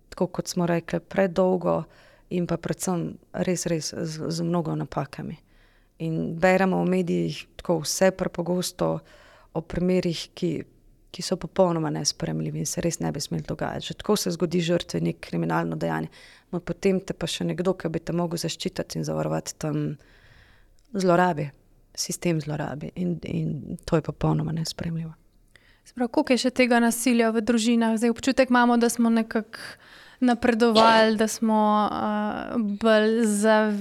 tako 0.10 0.28
kot 0.40 0.48
smo 0.52 0.68
rekli, 0.70 1.00
predolgo 1.00 1.84
in 2.30 2.48
pa 2.48 2.58
predvsem 2.58 3.14
res, 3.46 3.66
res 3.66 3.94
z, 3.94 4.30
z 4.30 4.46
mnogo 4.46 4.76
napakami. 4.76 5.38
In 6.06 6.36
beremo 6.40 6.84
v 6.84 6.92
medijih 6.94 7.42
tako 7.60 7.82
vse 7.84 8.12
prepogosto 8.16 9.00
o 9.54 9.62
primerih, 9.62 10.30
ki 10.34 10.52
ki 11.12 11.24
so 11.26 11.38
popolnoma 11.42 11.90
nespremljivi 11.90 12.62
in 12.62 12.68
se 12.70 12.82
res 12.82 13.00
ne 13.00 13.12
bi 13.12 13.22
smeli 13.22 13.44
dogajati. 13.48 13.86
Že 13.90 13.98
tako 14.02 14.16
se 14.16 14.32
zgodi 14.32 14.62
žrtve 14.62 15.02
nek 15.02 15.20
kriminalno 15.20 15.76
dejanje, 15.76 16.10
no 16.52 16.60
potem 16.60 17.00
te 17.02 17.14
pa 17.14 17.28
še 17.28 17.48
nekdo, 17.50 17.74
ki 17.74 17.90
bi 17.90 18.00
te 18.00 18.14
mogel 18.14 18.42
zaščititi 18.42 19.00
in 19.00 19.08
zavarovati 19.08 19.56
tam 19.58 19.80
zlorabi, 20.94 21.50
sistem 21.98 22.42
zlorabi 22.42 22.92
in, 22.96 23.18
in 23.26 23.80
to 23.86 23.98
je 23.98 24.06
popolnoma 24.06 24.54
nespremljivo. 24.56 25.14
Sprav, 25.90 26.12
koliko 26.14 26.36
je 26.36 26.44
še 26.46 26.52
tega 26.54 26.78
nasilja 26.84 27.32
v 27.34 27.42
družinah? 27.42 27.96
Zdaj 27.98 28.14
občutek 28.14 28.52
imamo, 28.54 28.78
da 28.78 28.92
smo 28.94 29.10
nekako 29.10 29.58
napredovali, 30.20 31.16
da, 31.18 31.28
smo, 31.28 31.90
uh, 31.92 33.24
zav, 33.24 33.74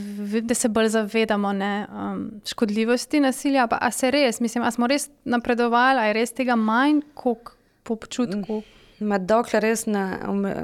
da 0.43 0.55
se 0.55 0.69
bolj 0.69 0.89
zavedamo 0.89 1.53
ne, 1.53 1.87
um, 1.93 2.31
škodljivosti 2.47 3.21
nasilja. 3.21 3.67
Pa, 3.67 3.79
a 3.81 3.91
se 3.91 4.11
res, 4.11 4.41
mislim, 4.41 4.65
a 4.65 4.71
smo 4.71 4.87
res 4.87 5.09
napredovali, 5.25 6.01
a 6.01 6.05
je 6.07 6.13
res 6.13 6.33
tega 6.33 6.57
manj, 6.57 7.01
kot 7.15 7.55
po 7.83 7.99
občutku? 7.99 8.63
Ma 9.01 9.19
dokler 9.19 9.63
res 9.63 9.85
na 9.87 10.05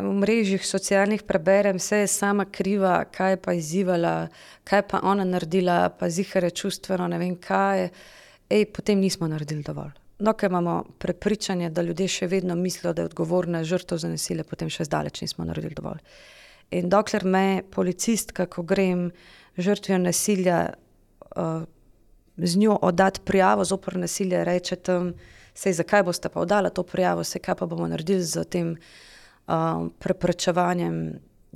mrežjih 0.03 0.66
socialnih 0.66 1.22
preberem, 1.22 1.79
vse 1.79 2.03
je 2.03 2.11
sama 2.11 2.45
kriva, 2.45 3.05
kaj 3.05 3.37
je 3.37 3.43
pa 3.43 3.55
izzivala, 3.55 4.14
kaj 4.66 4.83
pa 4.91 5.03
ona 5.07 5.25
naredila, 5.25 5.89
pa 5.99 6.11
zihare 6.11 6.51
čustveno, 6.51 7.07
ne 7.09 7.18
vem 7.18 7.37
kaj. 7.39 7.89
Ej, 8.51 8.66
potem 8.75 8.99
nismo 9.01 9.31
naredili 9.31 9.62
dovolj. 9.62 10.04
Dokaj 10.19 10.47
imamo 10.47 10.85
prepričanje, 10.99 11.71
da 11.71 11.83
ljudje 11.83 12.09
še 12.09 12.27
vedno 12.27 12.55
mislijo, 12.55 12.93
da 12.93 13.03
je 13.03 13.11
odgovorna 13.11 13.65
žrtev 13.65 13.99
za 13.99 14.09
nasilje, 14.09 14.45
potem 14.45 14.71
še 14.71 14.87
zdaleč 14.87 15.21
nismo 15.25 15.45
naredili 15.45 15.75
dovolj. 15.75 15.99
In 16.71 16.89
dokler 16.89 17.25
me 17.25 17.62
policist, 17.71 18.33
kako 18.33 18.62
grem 18.62 19.09
žrtvijo 19.59 19.99
nasilja, 19.99 20.61
uh, 21.37 21.67
z 22.37 22.57
njo 22.57 22.79
oddati 22.83 23.21
prijavo 23.25 23.65
za 23.65 23.75
opor 23.75 23.97
nasilje, 23.97 24.45
reče 24.45 24.77
tam, 24.77 25.12
sej 25.55 25.73
zakaj 25.83 26.03
boste 26.03 26.31
pa 26.31 26.41
oddali 26.41 26.71
to 26.75 26.83
prijavo, 26.83 27.25
sej 27.25 27.43
kaj 27.43 27.59
pa 27.59 27.67
bomo 27.67 27.91
naredili 27.91 28.23
z 28.23 28.45
tem 28.45 28.75
um, 28.75 29.91
preprečevanjem, 29.99 30.99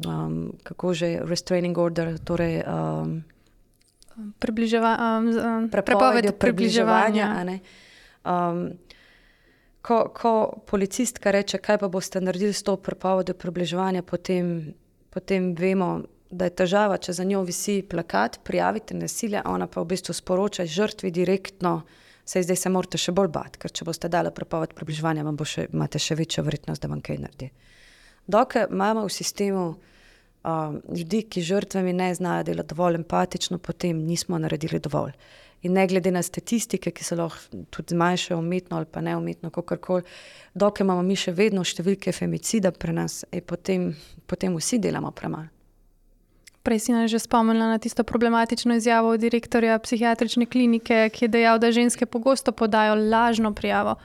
um, 0.06 0.38
kako 0.62 0.94
že 0.94 1.16
restraining 1.24 1.78
order, 1.78 2.18
torej 2.18 2.62
um, 2.66 3.20
Približeva, 4.38 4.96
um, 4.98 5.28
um, 5.30 5.68
prepoved 5.70 6.26
približevanja. 6.38 7.26
približevanja 7.28 7.87
Um, 8.24 8.78
ko, 9.82 9.98
ko 10.14 10.32
policistka 10.66 11.30
reče, 11.30 11.58
kaj 11.58 11.78
pa 11.78 11.88
boste 11.88 12.20
naredili 12.20 12.52
s 12.52 12.62
to 12.62 12.76
prepovedjo 12.76 13.34
približevanja, 13.34 14.02
potem, 14.02 14.74
potem 15.10 15.54
vemo, 15.54 16.02
da 16.30 16.48
je 16.48 16.56
težava, 16.60 16.98
če 17.00 17.14
za 17.16 17.24
njo 17.24 17.40
visi 17.48 17.80
plakat, 17.82 18.40
prijavite 18.44 18.94
nasilje, 18.94 19.40
ona 19.48 19.66
pa 19.66 19.80
v 19.80 19.94
bistvu 19.94 20.14
sporoča 20.14 20.66
žrtvi 20.68 21.10
direktno, 21.10 21.80
se 22.28 22.42
zdaj 22.44 22.56
se 22.60 22.68
morate 22.68 22.98
še 23.00 23.14
bolj 23.16 23.30
bati, 23.32 23.60
ker 23.62 23.72
če 23.72 23.86
boste 23.88 24.10
dali 24.12 24.32
prepoved 24.34 24.74
približevanja, 24.76 25.24
še, 25.48 25.68
imate 25.72 25.98
še 25.98 26.18
večjo 26.18 26.44
verjetnost, 26.44 26.82
da 26.82 26.90
vam 26.92 27.00
kaj 27.00 27.22
naredi. 27.22 27.48
Dokler 28.28 28.68
imamo 28.68 29.06
v 29.06 29.14
sistemu 29.14 29.62
um, 30.44 30.80
ljudi, 30.96 31.22
ki 31.22 31.42
žrtvami 31.42 31.92
ne 31.92 32.14
znajo 32.14 32.42
delati 32.42 32.68
dovolj 32.68 32.94
empatično, 32.94 33.58
potem 33.58 33.98
nismo 34.06 34.38
naredili 34.38 34.80
dovolj. 34.80 35.12
In 35.62 35.72
ne 35.72 35.86
glede 35.86 36.10
na 36.10 36.22
statistike, 36.22 36.90
ki 36.90 37.04
se 37.04 37.16
lahko 37.18 37.62
tudi 37.70 37.94
zmanjšajo 37.94 38.38
umetno 38.38 38.76
ali 38.76 38.86
pa 38.86 39.00
neumetno, 39.00 39.50
kako 39.50 39.76
koli, 39.76 40.02
dokler 40.54 40.86
imamo 40.86 41.02
mi 41.02 41.16
še 41.16 41.34
vedno 41.34 41.64
številke 41.64 42.12
femicida 42.14 42.70
pri 42.70 42.94
nas, 42.94 43.24
je 43.32 43.42
potem, 43.42 43.90
potem 44.26 44.54
vsi 44.54 44.78
delamo 44.78 45.10
premalo. 45.10 45.50
Prej 46.62 46.78
si 46.84 46.92
nam 46.92 47.08
že 47.08 47.18
spomnila 47.18 47.66
na 47.72 47.78
tisto 47.78 48.04
problematično 48.04 48.76
izjavo 48.76 49.16
direktorja 49.16 49.78
psihiatrične 49.78 50.46
klinike, 50.46 51.08
ki 51.10 51.24
je 51.24 51.28
dejal, 51.28 51.58
da 51.58 51.72
ženske 51.72 52.06
pogosto 52.06 52.52
podajo 52.52 52.94
lažno 52.94 53.54
prijavo. 53.54 53.96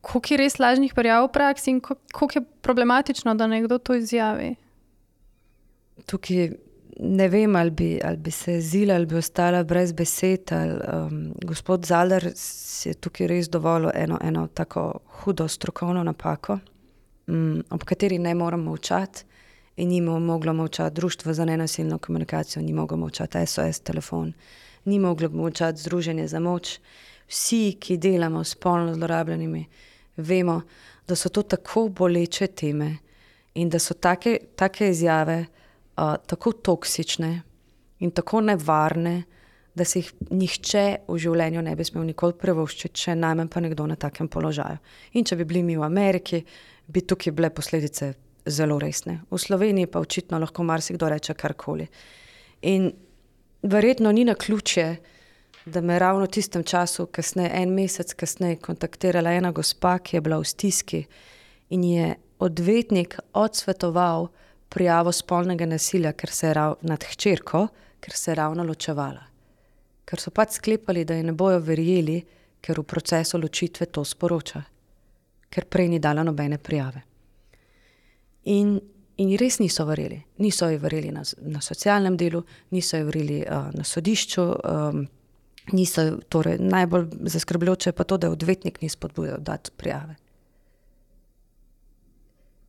Koliko 0.00 0.34
je 0.34 0.38
res 0.38 0.58
lažnih 0.58 0.94
prijav 0.94 1.24
v 1.24 1.32
praksi 1.32 1.70
in 1.70 1.80
koliko 1.80 2.38
je 2.38 2.44
problematično, 2.62 3.34
da 3.34 3.46
nekdo 3.46 3.78
to 3.78 3.94
izjavi? 3.94 4.56
Tukaj 6.06 6.50
ne 6.98 7.28
vem, 7.28 7.56
ali 7.56 7.70
bi, 7.70 8.00
ali 8.04 8.16
bi 8.16 8.30
se 8.30 8.60
zila, 8.60 8.94
ali 8.94 9.06
bi 9.06 9.16
ostala 9.16 9.62
brez 9.64 9.92
besed. 9.92 10.52
Ali, 10.52 10.80
um, 10.92 11.34
gospod 11.44 11.86
Zaldar 11.86 12.30
si 12.34 12.88
je 12.88 12.94
tukaj 12.94 13.26
res 13.26 13.48
dovolil 13.48 13.90
eno, 13.94 14.18
eno 14.22 14.46
tako 14.46 14.92
hudo 15.06 15.48
strokovno 15.48 16.02
napako, 16.04 16.58
um, 17.26 17.62
ob 17.70 17.84
kateri 17.84 18.18
ne 18.18 18.34
moramo 18.34 18.70
molčati. 18.70 19.24
In 19.78 19.88
ni 19.88 20.00
moglo 20.00 20.52
molčati 20.52 20.94
Društvo 20.94 21.32
za 21.34 21.44
nenasilno 21.44 21.98
komunikacijo, 21.98 22.62
ni 22.62 22.72
moglo 22.72 22.96
molčati 22.96 23.46
SOS 23.46 23.80
telefon, 23.80 24.32
ni 24.84 24.98
moglo 24.98 25.28
molčati 25.30 25.80
Združenje 25.80 26.28
za 26.28 26.40
moč. 26.40 26.78
Vsi, 27.28 27.76
ki 27.80 27.96
delamo 27.96 28.44
s 28.44 28.56
spolno 28.56 28.94
zlorabljenimi, 28.94 29.66
vemo, 30.16 30.62
da 31.08 31.14
so 31.14 31.28
to 31.28 31.42
tako 31.42 31.88
boleče 31.88 32.46
teme 32.46 32.96
in 33.54 33.68
da 33.70 33.78
so 33.78 33.94
take, 33.94 34.38
take 34.56 34.88
izjave 34.90 35.46
tako 36.26 36.52
toksične 36.52 37.32
in 37.98 38.10
tako 38.14 38.40
nevarne, 38.40 39.22
da 39.74 39.84
se 39.84 40.00
jih 40.02 40.12
nihče 40.34 40.84
v 41.08 41.18
življenju 41.22 41.62
ne 41.62 41.74
bi 41.78 41.86
smel 41.86 42.06
nikoli 42.08 42.34
prevoščiti, 42.38 43.04
še 43.04 43.14
najmanj 43.18 43.50
pa 43.52 43.62
nekdo 43.62 43.86
na 43.86 43.96
takem 44.00 44.28
položaju. 44.30 44.78
In 45.14 45.26
če 45.26 45.38
bi 45.38 45.46
bili 45.46 45.62
mi 45.62 45.76
v 45.78 45.86
Ameriki, 45.86 46.40
bi 46.86 47.04
tukaj 47.06 47.34
bile 47.36 47.50
posledice 47.54 48.12
zelo 48.48 48.78
resne. 48.82 49.20
V 49.30 49.38
Sloveniji 49.38 49.90
pa 49.92 50.02
očitno 50.02 50.40
lahko 50.42 50.64
marsikdo 50.66 51.10
reče 51.12 51.36
karkoli. 51.38 51.86
In 52.70 52.90
verjetno 53.62 54.12
ni 54.12 54.24
na 54.24 54.34
ključje, 54.34 54.88
da 55.68 55.80
me 55.80 55.98
ravno 55.98 56.24
v 56.24 56.32
tistem 56.32 56.64
času, 56.64 57.06
kasneje, 57.12 57.50
en 57.60 57.74
mesec 57.76 58.14
kasneje, 58.14 58.58
kontaktirala 58.64 59.34
ena 59.36 59.52
gospa, 59.52 59.98
ki 59.98 60.16
je 60.16 60.24
bila 60.24 60.40
v 60.40 60.48
stiski 60.48 61.04
in 61.70 61.84
je 61.84 62.14
odvetnik 62.38 63.18
odsvetoval 63.36 64.30
prijavo 64.68 65.12
spolnega 65.12 65.66
nasilja, 65.66 66.12
ker 66.12 66.30
se 66.30 66.46
je 66.46 66.54
rav, 66.54 66.76
nad 66.82 67.04
hčerko, 67.04 67.66
ker 68.00 68.14
se 68.14 68.30
je 68.30 68.34
ravno 68.34 68.64
ločevala. 68.64 69.24
Ker 70.04 70.20
so 70.20 70.30
pač 70.30 70.58
sklepali, 70.58 71.04
da 71.04 71.14
je 71.14 71.22
ne 71.22 71.32
bojo 71.32 71.60
verjeli, 71.60 72.20
ker 72.60 72.80
v 72.80 72.86
procesu 72.88 73.38
ločitve 73.38 73.86
to 73.92 74.04
sporoča, 74.04 74.62
ker 75.48 75.66
prej 75.70 75.88
ni 75.88 75.98
dala 75.98 76.24
nobene 76.24 76.58
prijave. 76.58 77.02
In, 78.48 78.78
in 79.16 79.36
res 79.40 79.58
niso 79.60 79.84
verjeli. 79.88 80.18
Niso 80.44 80.68
ji 80.70 80.80
verjeli 80.80 81.12
na, 81.12 81.22
na 81.52 81.60
socialnem 81.60 82.16
delu, 82.16 82.42
niso 82.70 82.96
ji 82.96 83.06
verjeli 83.08 83.38
uh, 83.44 83.70
na 83.74 83.84
sodišču. 83.84 84.44
Um, 84.44 85.06
niso, 85.72 86.04
torej, 86.28 86.58
najbolj 86.60 87.08
zaskrbljujoče 87.34 87.90
je 87.90 87.96
pa 87.96 88.04
to, 88.04 88.16
da 88.16 88.30
odvetnik 88.30 88.80
ni 88.82 88.88
spodbujal 88.88 89.40
dati 89.40 89.70
prijave. 89.76 90.16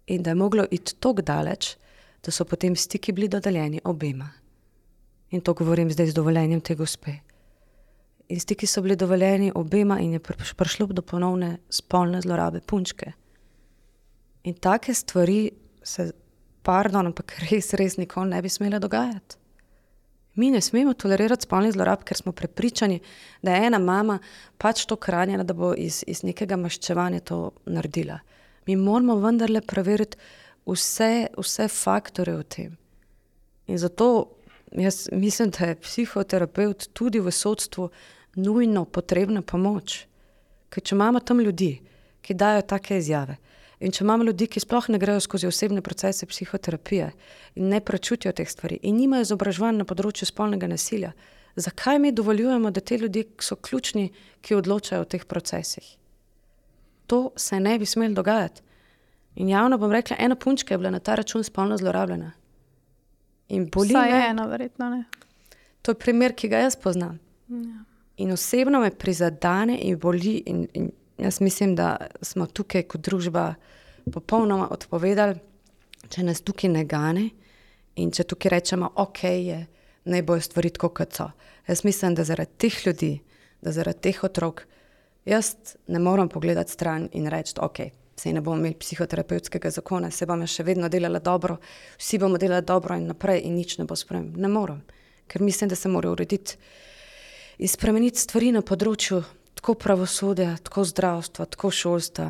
In 0.07 0.23
da 0.23 0.31
je 0.31 0.35
moglo 0.35 0.65
iti 0.71 0.95
tako 0.95 1.21
daleč, 1.21 1.75
da 2.23 2.31
so 2.31 2.45
potem 2.45 2.75
stiki 2.75 3.11
bili 3.11 3.27
dodeljeni 3.27 3.81
obema. 3.83 4.29
In 5.31 5.41
to 5.41 5.53
govorim 5.53 5.91
zdaj 5.91 6.07
z 6.07 6.13
dovoljenjem 6.13 6.61
te 6.61 6.75
gospe. 6.75 7.11
In 8.29 8.39
stiki 8.39 8.67
so 8.67 8.81
bili 8.81 8.95
dovoljeni 8.95 9.51
obema, 9.55 9.99
in 9.99 10.13
je 10.13 10.19
prišlo 10.55 10.85
do 10.87 11.01
ponovne 11.01 11.57
spolne 11.69 12.21
zlorabe 12.21 12.61
punčke. 12.61 13.11
In 14.43 14.53
take 14.53 14.93
stvari 14.93 15.51
se, 15.83 16.11
pardon, 16.63 17.05
ampak 17.05 17.35
res, 17.51 17.73
res 17.73 17.97
nikoli 17.97 18.29
ne 18.29 18.41
bi 18.41 18.49
smele 18.49 18.79
dogajati. 18.79 19.39
Mi 20.35 20.51
ne 20.51 20.61
smemo 20.61 20.93
tolerirati 20.93 21.43
spolnih 21.43 21.73
zlorab, 21.73 22.03
ker 22.07 22.17
smo 22.17 22.31
prepričani, 22.31 22.99
da 23.41 23.55
je 23.55 23.65
ena 23.67 23.79
mama 23.79 24.19
pač 24.57 24.85
to 24.87 24.95
hranjena, 25.01 25.43
da 25.43 25.53
bo 25.53 25.73
iz, 25.75 26.03
iz 26.07 26.21
nekega 26.23 26.55
maščevanja 26.55 27.19
to 27.27 27.39
naredila. 27.65 28.19
Mi 28.67 28.77
moramo 28.79 29.17
vendarle 29.19 29.61
preveriti 29.61 30.17
vse, 30.71 31.27
vse 31.37 31.67
faktore 31.67 32.35
v 32.37 32.43
tem. 32.43 32.77
In 33.67 33.77
zato 33.77 34.39
jaz 34.71 35.09
mislim, 35.11 35.49
da 35.49 35.65
je 35.65 35.75
psihoterapeut 35.75 36.89
tudi 36.93 37.19
v 37.19 37.31
sodstvu 37.31 37.89
nujno 38.35 38.85
potrebna 38.85 39.41
pomoč. 39.41 40.05
Ker 40.69 40.83
če 40.83 40.95
imamo 40.95 41.19
tam 41.19 41.39
ljudi, 41.41 41.79
ki 42.21 42.33
dajo 42.33 42.61
take 42.61 42.97
izjave, 42.97 43.37
in 43.79 43.91
če 43.91 44.03
imamo 44.03 44.27
ljudi, 44.27 44.47
ki 44.47 44.61
sploh 44.61 44.89
ne 44.93 44.99
grejo 45.01 45.21
skozi 45.23 45.47
osebne 45.47 45.81
procese 45.81 46.27
psihoterapije 46.29 47.11
in 47.55 47.69
ne 47.73 47.79
prečutijo 47.81 48.31
teh 48.35 48.49
stvari 48.49 48.79
in 48.83 48.99
nimajo 48.99 49.25
izobraževanja 49.25 49.81
na 49.81 49.87
področju 49.89 50.27
spolnega 50.29 50.67
nasilja, 50.69 51.13
zakaj 51.55 51.99
mi 51.99 52.11
dovoljujemo, 52.11 52.71
da 52.71 52.81
te 52.81 52.97
ljudi 52.97 53.25
so 53.41 53.55
ključni, 53.55 54.11
ki 54.41 54.55
odločajo 54.55 55.01
o 55.01 55.09
teh 55.09 55.25
procesih? 55.25 55.95
To 57.07 57.31
se 57.35 57.59
ne 57.59 57.79
bi 57.79 57.85
smelo 57.85 58.13
dogajati. 58.13 58.61
In 59.35 59.49
javno 59.49 59.77
bom 59.77 59.91
rekla, 59.91 60.15
ena 60.19 60.35
punčka 60.35 60.73
je 60.73 60.77
bila 60.77 60.89
na 60.89 60.99
ta 60.99 61.15
račun 61.15 61.43
spolno 61.43 61.77
zlorabljena. 61.77 62.31
In 63.49 63.69
boli 63.73 63.93
me. 63.93 63.99
Vsaj 63.99 64.29
ena, 64.29 64.45
verjetno 64.45 64.89
ne. 64.89 65.03
To 65.81 65.91
je 65.91 65.95
primer, 65.95 66.35
ki 66.35 66.49
ga 66.49 66.63
jaz 66.65 66.75
poznam. 66.75 67.19
Ja. 67.47 67.83
In 68.17 68.31
osebno 68.31 68.79
me 68.79 68.91
prizadene 68.91 69.77
in 69.81 69.99
boli. 69.99 70.43
In, 70.45 70.67
in 70.73 70.91
jaz 71.17 71.41
mislim, 71.41 71.75
da 71.75 71.97
smo 72.21 72.45
tukaj 72.45 72.83
kot 72.83 73.01
družba 73.01 73.53
popolnoma 74.13 74.67
odpovedali, 74.71 75.39
če 76.09 76.23
nas 76.23 76.41
tukaj 76.41 76.71
ne 76.71 76.85
gane 76.85 77.29
in 77.99 78.11
če 78.15 78.23
tukaj 78.23 78.53
rečemo, 78.53 78.91
ok, 78.95 79.23
je, 79.23 79.59
naj 80.07 80.23
bojo 80.23 80.41
stvari 80.41 80.71
tako, 80.75 80.89
kot 80.95 81.15
so. 81.15 81.29
Jaz 81.67 81.83
mislim, 81.83 82.15
da 82.15 82.23
zaradi 82.23 82.55
teh 82.57 82.77
ljudi, 82.85 83.11
da 83.61 83.71
zaradi 83.75 84.07
teh 84.07 84.23
otrok, 84.23 84.63
jaz 85.27 85.55
ne 85.87 85.99
morem 85.99 86.29
pogledati 86.31 86.71
stran 86.71 87.09
in 87.13 87.27
reči, 87.27 87.57
ok 87.59 87.81
sej 88.19 88.35
ne 88.35 88.43
bomo 88.43 88.59
imeli 88.59 88.75
psihoterapevtskega 88.79 89.71
zakona, 89.71 90.11
se 90.11 90.27
bomo 90.27 90.47
še 90.47 90.65
vedno 90.67 90.89
delali 90.91 91.21
dobro, 91.23 91.57
vsi 91.97 92.19
bomo 92.19 92.37
delali 92.41 92.65
dobro 92.67 92.97
in 92.99 93.07
naprej, 93.13 93.45
in 93.47 93.55
nič 93.55 93.77
ne 93.79 93.87
bo 93.87 93.95
spremenjeno. 93.95 94.43
Ne 94.43 94.51
morem, 94.51 94.83
ker 95.27 95.41
mislim, 95.45 95.71
da 95.71 95.79
se 95.79 95.91
mora 95.91 96.11
urediti 96.11 96.57
in 97.59 97.67
spremeniti 97.67 98.19
stvari 98.19 98.51
na 98.55 98.63
področju 98.63 99.23
tako 99.59 99.75
pravosodja, 99.75 100.53
tako 100.63 100.85
zdravstva, 100.87 101.47
tako 101.55 101.71
šolstva, 101.71 102.29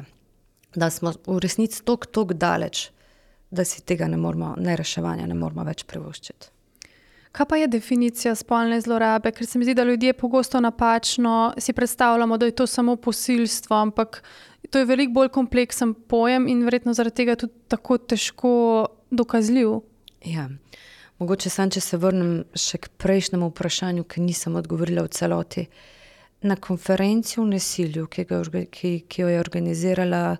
da 0.76 0.90
smo 0.90 1.14
v 1.26 1.40
resnici 1.42 1.84
tako, 1.86 2.10
tako 2.10 2.38
daleč, 2.38 2.90
da 3.50 3.66
si 3.66 3.82
tega 3.82 4.08
ne 4.08 4.18
moremo, 4.18 4.56
ne 4.58 4.78
reševanja, 4.78 5.28
ne 5.30 5.38
moremo 5.38 5.66
več 5.66 5.86
privoščiti. 5.90 6.54
Kaj 7.32 7.46
pa 7.46 7.58
je 7.62 7.68
definicija 7.70 8.34
spolne 8.36 8.80
zlorabe? 8.82 9.32
Ker 9.32 9.46
se 9.46 9.60
mi 9.60 9.66
zdi, 9.66 9.76
da 9.78 9.84
ljudje 9.86 10.16
pogosto 10.18 10.60
napačno 10.60 11.54
si 11.58 11.74
predstavljamo, 11.74 12.38
da 12.38 12.46
je 12.50 12.56
to 12.58 12.68
samo 12.68 12.96
posilstvo, 12.96 13.76
ampak 13.76 14.24
to 14.70 14.80
je 14.80 14.86
veliko 14.86 15.14
bolj 15.14 15.30
kompleksen 15.34 15.94
pojem 15.94 16.48
in 16.48 16.64
verjetno 16.64 16.94
zaradi 16.94 17.22
tega 17.22 17.36
tudi 17.36 17.54
tako 17.68 17.98
težko 17.98 18.52
dokazljiv. 19.12 19.80
Ja. 20.26 20.50
Mogoče 21.20 21.50
sam, 21.50 21.72
če 21.72 21.82
se 21.84 21.98
vrnem 22.00 22.44
še 22.56 22.80
k 22.80 22.92
prejšnjemu 23.02 23.50
vprašanju, 23.52 24.06
ki 24.08 24.24
nisem 24.24 24.56
odgovorila 24.56 25.04
v 25.04 25.12
celoti. 25.12 25.66
Na 26.48 26.56
konferenci 26.56 27.42
o 27.42 27.46
nasilju, 27.48 28.06
ki, 28.08 28.24
ki, 28.72 28.92
ki 29.04 29.22
jo 29.22 29.28
je 29.28 29.40
organizirala, 29.42 30.38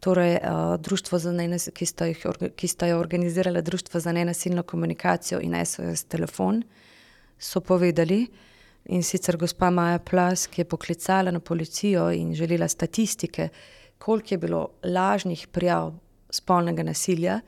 torej, 0.00 0.36
uh, 0.38 0.76
društvo 0.78 1.18
nenas, 1.34 1.66
ki, 1.74 1.86
sta 1.86 2.06
jih, 2.06 2.22
ki 2.56 2.70
sta 2.70 2.86
jo 2.86 3.00
organizirala 3.00 3.60
Društvo 3.60 4.00
za 4.00 4.12
nenasilno 4.12 4.62
komunikacijo 4.62 5.40
in 5.42 5.58
SOS 5.64 6.04
telefon, 6.04 6.62
so 7.38 7.60
povedali, 7.60 8.26
In 8.84 9.02
sicer 9.02 9.36
gospa 9.36 9.70
Maja 9.70 9.98
Plas, 9.98 10.46
ki 10.46 10.60
je 10.60 10.68
poklicala 10.68 11.30
na 11.30 11.40
policijo 11.40 12.10
in 12.10 12.34
želela 12.34 12.68
statistike, 12.68 13.48
koliko 13.98 14.34
je 14.34 14.38
bilo 14.38 14.68
lažnih 14.84 15.46
prijav 15.52 15.92
spolnega 16.30 16.82
nasilja, 16.82 17.40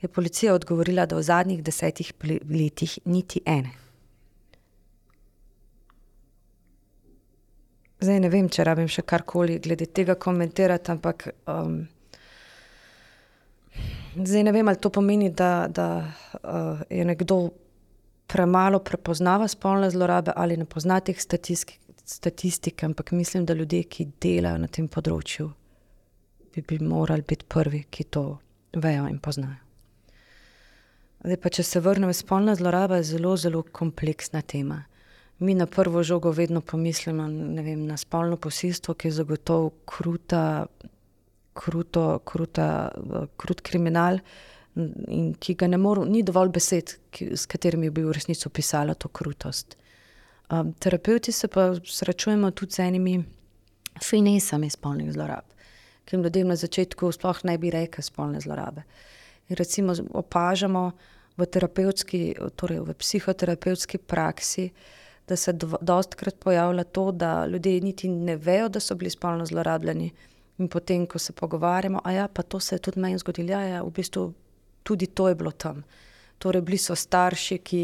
je 0.00 0.08
policija 0.08 0.54
odgovorila, 0.54 1.06
da 1.06 1.16
v 1.16 1.22
zadnjih 1.22 1.62
desetih 1.62 2.12
letih 2.50 2.98
niti 3.04 3.40
ene. 3.46 3.70
Zdaj 8.00 8.20
ne 8.20 8.28
vem, 8.28 8.48
če 8.48 8.64
rabim 8.64 8.88
še 8.92 9.02
karkoli 9.02 9.58
glede 9.64 9.86
tega 9.88 10.14
komentirati, 10.20 10.92
ampak 10.92 11.30
um, 11.48 11.78
zdaj 14.14 14.44
ne 14.44 14.52
vem, 14.52 14.68
ali 14.68 14.80
to 14.80 14.90
pomeni, 14.92 15.30
da, 15.32 15.66
da 15.68 15.88
uh, 16.04 16.82
je 16.92 17.04
nekdo 17.08 17.38
premalo 18.26 18.78
prepoznava 18.78 19.48
spolne 19.48 19.90
zlorabe 19.90 20.32
ali 20.36 20.56
ne 20.56 20.64
pozna 20.64 21.00
teh 21.00 21.20
statistik, 21.20 21.78
statistik, 22.04 22.84
ampak 22.84 23.12
mislim, 23.12 23.46
da 23.46 23.54
ljudje, 23.54 23.82
ki 23.82 24.08
delajo 24.22 24.58
na 24.62 24.68
tem 24.70 24.88
področju, 24.88 25.50
bi, 26.54 26.62
bi 26.62 26.78
morali 26.78 27.22
biti 27.22 27.46
prvi, 27.48 27.84
ki 27.90 28.04
to 28.10 28.26
vejo 28.76 29.06
in 29.10 29.18
poznajo. 29.22 29.62
Zdaj 31.26 31.40
pa, 31.42 31.50
če 31.50 31.64
se 31.66 31.80
vrnem, 31.82 32.12
spolna 32.14 32.54
zloraba 32.54 33.00
je 33.00 33.08
zelo, 33.14 33.32
zelo 33.40 33.62
kompleksna 33.62 34.42
tema. 34.42 34.84
Mi 35.38 35.54
na 35.54 35.66
prvo 35.66 36.02
žogo 36.06 36.30
vedno 36.32 36.60
pomislimo 36.60 37.26
vem, 37.62 37.86
na 37.88 37.96
spolno 37.98 38.38
posilstvo, 38.40 38.94
ki 38.94 39.08
je 39.08 39.16
zagotovo 39.18 39.72
kruta, 39.88 40.66
kruto, 41.56 42.04
kruta, 42.24 42.68
krut 43.36 43.60
kriminal 43.64 44.20
in 44.76 45.32
ki 45.40 45.54
ga 45.54 45.68
ne 45.70 45.78
moremo, 45.80 46.06
ni 46.10 46.22
dovolj 46.26 46.52
besed, 46.52 46.96
ki, 47.10 47.32
s 47.36 47.48
katerimi 47.48 47.90
bi 47.90 48.04
v 48.04 48.12
resnici 48.16 48.46
opisala 48.48 48.94
to 48.94 49.08
krutost. 49.08 49.76
Um, 50.52 50.74
terapeuti 50.78 51.32
se 51.32 51.48
pa 51.48 51.72
srečujemo 51.74 52.50
tudi 52.50 52.72
z 52.72 52.84
enimi 52.86 53.16
finesami 54.02 54.70
spolnih 54.70 55.10
zlorab, 55.12 55.48
ki 56.04 56.16
jim 56.16 56.22
ljudem 56.22 56.52
na 56.52 56.56
začetku 56.56 57.10
sploh 57.12 57.40
ne 57.44 57.56
bi 57.58 57.72
rekel 57.72 58.04
spolne 58.04 58.40
zlorabe. 58.40 58.84
In 59.48 59.56
recimo 59.56 59.94
opažamo, 60.12 60.90
v, 61.36 61.46
torej 62.56 62.80
v 62.80 62.94
psihoterapevtski 62.94 63.98
praksi, 63.98 64.70
da 65.28 65.36
se 65.36 65.52
dostkrat 65.80 66.38
pojavlja 66.38 66.84
to, 66.84 67.12
da 67.12 67.46
ljudje 67.46 67.80
niti 67.80 68.08
ne 68.08 68.36
vejo, 68.36 68.68
da 68.68 68.80
so 68.80 68.94
bili 68.94 69.10
spolno 69.10 69.46
zlorabljeni. 69.46 70.10
In 70.58 70.68
potem, 70.68 71.06
ko 71.06 71.18
se 71.18 71.32
pogovarjamo, 71.32 72.00
a 72.04 72.12
ja, 72.12 72.28
pa 72.28 72.42
to 72.42 72.60
se 72.60 72.74
je 72.74 72.78
tudi 72.78 73.00
meni 73.00 73.18
zgodilo, 73.18 73.52
ja, 73.52 73.60
ja, 73.60 73.82
v 73.82 73.90
bistvu 73.90 74.32
tudi 74.86 75.06
to 75.06 75.28
je 75.28 75.34
bilo 75.34 75.50
tam. 75.50 75.82
Torej, 76.38 76.62
bili 76.62 76.78
so 76.78 76.94
starši, 76.94 77.58
ki, 77.58 77.82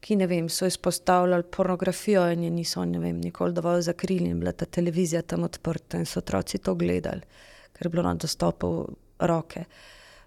ki 0.00 0.16
vem, 0.26 0.48
so 0.48 0.66
izpostavljali 0.66 1.46
pornografijo 1.56 2.24
in 2.32 2.48
niso 2.54 2.82
vem, 2.82 3.20
nikoli 3.20 3.54
dovolj 3.54 3.86
zakrili, 3.86 4.30
in 4.30 4.40
bila 4.40 4.52
ta 4.52 4.66
televizija 4.66 5.22
tam 5.22 5.46
odprta 5.46 6.00
in 6.00 6.06
so 6.06 6.18
otroci 6.18 6.58
to 6.58 6.74
gledali, 6.74 7.22
ker 7.72 7.86
je 7.86 7.94
bilo 7.94 8.02
na 8.02 8.14
dostopu 8.14 8.88
roke. 9.20 9.64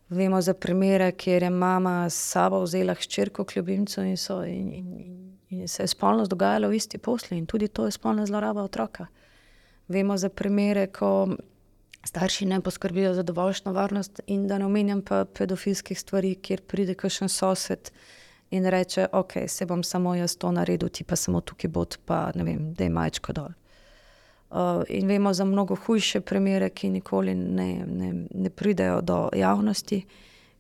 Vemo 0.10 0.42
za 0.42 0.54
primere, 0.54 1.12
kjer 1.12 1.44
je 1.44 1.50
mama 1.50 2.10
s 2.10 2.32
sabo 2.32 2.62
vzela 2.62 2.94
hčerko 2.94 3.44
k 3.44 3.56
ljubimcu 3.56 4.02
in, 4.02 4.18
so, 4.18 4.44
in, 4.46 4.74
in, 4.74 5.38
in 5.50 5.68
se 5.68 5.84
je 5.84 5.88
spolno 5.88 6.26
dogajalo 6.26 6.70
v 6.70 6.78
isti 6.78 6.98
posli, 6.98 7.38
in 7.38 7.46
tudi 7.46 7.68
to 7.68 7.86
je 7.86 7.92
spolna 7.92 8.26
zloraba 8.26 8.64
otroka. 8.64 9.08
Vemo 9.88 10.18
za 10.18 10.30
primere, 10.30 10.88
ko 10.88 11.28
starši 12.04 12.46
ne 12.46 12.62
poskrbijo 12.62 13.14
za 13.14 13.24
dovoljšno 13.24 13.74
varnost, 13.74 14.22
in 14.28 14.48
da 14.48 14.58
ne 14.58 14.66
omenjam 14.66 15.02
pa 15.02 15.26
pedofilskih 15.26 16.00
stvari, 16.00 16.36
kjer 16.36 16.62
pride 16.62 16.94
kakšen 16.94 17.30
sosed 17.30 17.92
in 18.52 18.66
reče: 18.66 19.08
Ok, 19.12 19.34
se 19.48 19.66
bom 19.66 19.84
samo 19.84 20.16
jaz 20.16 20.38
to 20.38 20.52
naredil, 20.52 20.90
ti 20.90 21.04
pa 21.04 21.16
samo 21.16 21.42
tukaj 21.42 21.70
bod, 21.70 21.98
pa 22.06 22.32
ne 22.36 22.44
vem, 22.44 22.74
da 22.74 22.84
je 22.84 22.90
majčko 22.90 23.34
dol. 23.34 23.52
Uh, 24.54 24.84
in 24.90 25.08
vemo 25.08 25.34
za 25.34 25.46
mnogo 25.46 25.76
hujše 25.76 26.22
primere, 26.22 26.70
ki 26.70 26.90
nikoli 26.90 27.34
ne, 27.36 27.86
ne, 27.88 28.14
ne 28.30 28.50
pridejo 28.50 29.02
do 29.02 29.30
javnosti, 29.34 30.04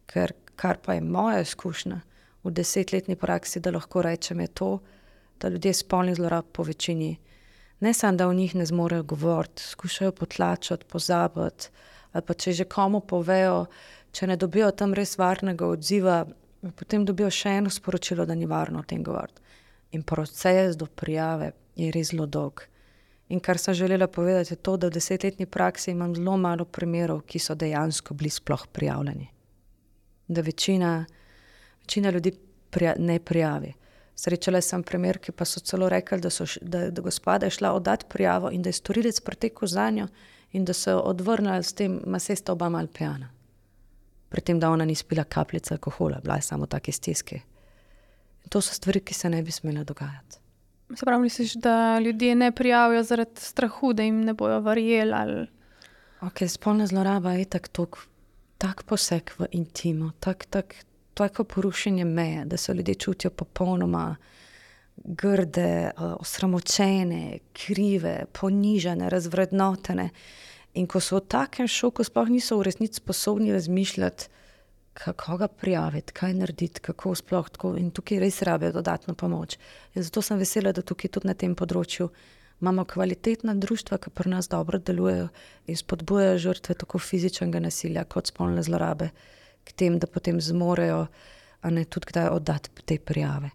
ker 0.05 0.33
kar 0.55 0.77
pa 0.81 0.93
je 0.93 1.01
moja 1.01 1.41
izkušnja 1.41 1.99
v 2.43 2.51
desetletni 2.51 3.15
praksi, 3.15 3.59
da 3.59 3.71
lahko 3.71 4.01
rečem, 4.01 4.39
je 4.39 4.47
to, 4.47 4.79
da 5.39 5.49
ljudje 5.49 5.73
spolnih 5.73 6.15
zlorab 6.15 6.45
po 6.51 6.63
večini, 6.63 7.17
ne 7.83 7.93
samo 7.93 8.17
da 8.17 8.27
o 8.27 8.33
njih 8.33 8.55
ne 8.55 8.65
zmorejo 8.65 9.03
govoriti, 9.03 9.63
skušajo 9.63 10.11
potlačati, 10.11 10.85
pozabiti. 10.85 11.69
Ali 12.13 12.23
pa 12.27 12.33
če 12.33 12.51
že 12.53 12.65
komu 12.69 13.01
povejo, 13.01 13.65
če 14.11 14.27
ne 14.29 14.37
dobijo 14.37 14.69
tam 14.71 14.93
res 14.93 15.17
varnega 15.17 15.67
odziva, 15.67 16.23
potem 16.77 17.05
dobijo 17.05 17.31
še 17.33 17.57
eno 17.59 17.71
sporočilo, 17.73 18.25
da 18.25 18.35
ni 18.35 18.45
varno 18.45 18.79
o 18.79 18.87
tem 18.87 19.03
govoriti. 19.03 19.41
In 19.97 20.03
proces 20.03 20.77
do 20.77 20.85
prijave 20.85 21.51
je 21.75 21.89
res 21.91 22.13
zelo 22.13 22.25
dolg. 22.25 22.63
In 23.33 23.39
kar 23.39 23.57
sem 23.57 23.73
želela 23.73 24.07
povedati, 24.07 24.53
je 24.53 24.61
to, 24.61 24.77
da 24.77 24.87
v 24.87 24.95
desetletni 24.99 25.45
praksi 25.45 25.91
imam 25.91 26.15
zelo 26.15 26.37
malo 26.37 26.65
primerov, 26.65 27.23
ki 27.25 27.39
so 27.39 27.55
dejansko 27.55 28.13
bili 28.13 28.29
sploh 28.29 28.67
prijavljeni. 28.71 29.27
Da 30.27 30.41
večina, 30.41 31.05
večina 31.81 32.11
ljudi 32.11 32.35
prija, 32.69 32.95
ne 32.99 33.19
prijavi. 33.19 33.73
Srečala 34.15 34.61
sem 34.61 34.83
primer, 34.83 35.17
ki 35.17 35.31
pa 35.31 35.45
so 35.45 35.59
celo 35.59 35.89
rekli, 35.89 36.21
da, 36.21 36.29
so, 36.29 36.45
da, 36.61 36.89
da 36.93 37.01
gospoda 37.01 37.49
je 37.49 37.57
šla 37.57 37.73
oddati 37.73 38.05
prijavo 38.09 38.51
in 38.51 38.61
da 38.61 38.69
je 38.69 38.79
storilec 38.79 39.19
pretekel 39.19 39.67
za 39.67 39.89
njo 39.89 40.07
in 40.51 40.65
da 40.65 40.73
so 40.73 40.91
jo 40.91 40.99
odvrnili 40.99 41.63
s 41.63 41.73
tem, 41.73 41.99
da 42.05 42.19
se 42.19 42.35
sta 42.35 42.51
oba 42.51 42.69
mal 42.69 42.87
pijana. 42.87 43.29
Pri 44.29 44.41
tem, 44.41 44.59
da 44.59 44.69
ona 44.69 44.85
ni 44.85 44.95
spila 44.95 45.23
kapljice 45.23 45.73
alkohola, 45.73 46.19
bila 46.23 46.35
je 46.35 46.41
samo 46.41 46.65
take 46.65 46.91
stiske. 46.91 47.35
In 48.43 48.49
to 48.49 48.61
so 48.61 48.73
stvari, 48.73 48.99
ki 48.99 49.13
se 49.13 49.29
ne 49.29 49.41
bi 49.43 49.51
smele 49.51 49.83
dogajati. 49.83 50.37
Se 50.95 51.05
pravi, 51.05 51.21
misliš, 51.21 51.53
da 51.53 51.99
ljudje 51.99 52.35
ne 52.35 52.51
prijavijo 52.51 53.03
zaradi 53.03 53.41
strahu, 53.41 53.93
da 53.93 54.03
jim 54.03 54.21
ne 54.21 54.33
bojo 54.33 54.59
verjeli? 54.59 55.13
Ali... 55.13 55.47
Okay, 56.21 56.47
spolna 56.47 56.87
zloraba 56.87 57.33
je 57.33 57.45
tako 57.45 57.87
tak 58.57 58.83
poseg 58.83 59.31
v 59.39 59.47
intimo, 59.51 60.11
tako 60.19 60.45
tak, 60.49 60.75
tako 61.13 61.43
porušenje 61.43 62.05
meje, 62.05 62.45
da 62.45 62.57
se 62.57 62.73
ljudje 62.73 62.95
čutijo 62.95 63.31
popolnoma 63.31 64.15
grde, 64.95 65.91
osramočene, 65.97 67.39
krive, 67.53 68.25
ponižene, 68.31 69.09
razvrednotene. 69.09 70.09
In 70.73 70.87
ko 70.87 70.99
so 70.99 71.19
v 71.19 71.27
takem 71.29 71.67
šoku, 71.67 72.03
sploh 72.03 72.29
niso 72.33 72.57
v 72.57 72.67
resnici 72.69 73.01
sposobni 73.01 73.51
razmišljati, 73.53 74.29
kako 74.93 75.37
ga 75.37 75.47
prijaviti, 75.47 76.13
kaj 76.13 76.33
narediti, 76.33 76.81
kako 76.81 77.15
sploh 77.15 77.49
tako. 77.49 77.75
In 77.77 77.91
tukaj 77.91 78.19
res 78.21 78.41
rabijo 78.41 78.71
dodatno 78.71 79.13
pomoč. 79.13 79.57
In 79.95 80.03
zato 80.03 80.21
sem 80.21 80.37
vesela, 80.37 80.71
da 80.71 80.81
tukaj 80.81 81.11
tudi 81.13 81.29
na 81.29 81.33
tem 81.33 81.55
področju 81.55 82.09
imamo 82.61 82.85
kvalitetna 82.85 83.55
društva, 83.59 83.97
ki 83.97 84.09
pri 84.09 84.29
nas 84.29 84.47
dobro 84.47 84.79
delujejo 84.79 85.27
in 85.67 85.77
spodbujajo 85.77 86.37
žrtve 86.39 86.75
tako 86.79 86.99
fizičnega 86.99 87.59
nasilja 87.59 88.05
kot 88.05 88.29
spolne 88.31 88.63
zlorabe 88.63 89.09
k 89.63 89.71
tem, 89.71 89.99
da 89.99 90.07
potem 90.07 90.41
zmorejo, 90.41 91.07
a 91.61 91.69
ne 91.69 91.85
tudi 91.85 92.11
kdaj 92.11 92.29
oddati 92.35 92.69
te 92.85 92.99
prijave. 92.99 93.49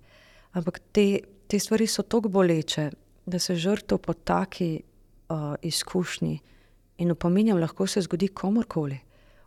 Ampak 0.57 0.81
te, 0.93 1.21
te 1.47 1.59
stvari 1.59 1.87
so 1.87 2.03
tako 2.03 2.29
boleče, 2.29 2.91
da 3.27 3.39
se 3.39 3.57
žrtev 3.57 3.99
po 3.99 4.13
taki 4.13 4.81
uh, 5.29 5.55
izkušnji 5.63 6.39
in 6.99 7.11
opominjam, 7.11 7.61
lahko 7.61 7.87
se 7.87 8.01
zgodi 8.01 8.29
komorkoli. 8.29 8.99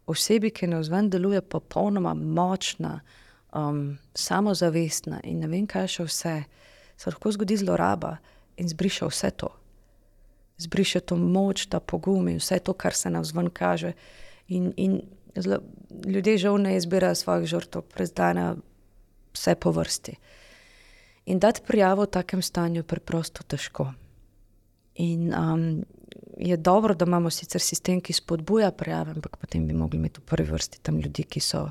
Osebi, 0.05 0.51
ki 0.51 0.67
na 0.67 0.79
vzven 0.79 1.09
deluje 1.09 1.41
popolnoma 1.41 2.13
močna, 2.13 2.99
um, 3.53 3.97
samozavestna 4.15 5.19
in 5.23 5.39
ne 5.39 5.47
vem, 5.47 5.67
kaj 5.67 5.87
še 5.87 6.05
vse, 6.07 6.35
se 6.97 7.09
lahko 7.09 7.31
zgodi 7.31 7.57
zloraba 7.57 8.17
in 8.57 8.69
zbriše 8.69 9.07
vse 9.09 9.31
to. 9.31 9.49
Zbriše 10.61 11.01
to 11.01 11.17
moč, 11.17 11.65
ta 11.65 11.79
pogum 11.79 12.29
in 12.29 12.37
vse 12.39 12.59
to, 12.59 12.73
kar 12.73 12.93
se 12.93 13.09
na 13.09 13.23
vzven 13.25 13.49
kaže. 13.49 13.93
In, 14.47 14.73
in 14.77 14.99
Zlo, 15.35 15.57
ljudje 16.05 16.37
žal 16.37 16.61
ne 16.61 16.75
izbirajo 16.77 17.15
svojih 17.15 17.47
žrtev, 17.47 17.81
prezdana 17.81 18.55
vse 19.33 19.55
po 19.55 19.71
vrsti. 19.71 20.15
In 21.25 21.39
dati 21.39 21.61
prijavo 21.67 22.03
v 22.03 22.11
takem 22.11 22.41
stanju 22.41 22.79
je 22.79 22.83
preprosto 22.83 23.43
težko. 23.43 23.93
In 24.95 25.33
um, 25.33 25.83
je 26.37 26.57
dobro, 26.57 26.93
da 26.93 27.05
imamo 27.05 27.29
sicer 27.29 27.61
sistem, 27.61 28.01
ki 28.01 28.13
spodbuja 28.13 28.71
prijave, 28.71 29.11
ampak 29.11 29.37
potem 29.37 29.67
bi 29.67 29.73
mogli 29.73 29.97
imeti 29.97 30.19
v 30.19 30.25
prvi 30.25 30.51
vrsti 30.51 30.81
tam 30.81 30.99
ljudi, 30.99 31.23
ki 31.23 31.39
so 31.39 31.69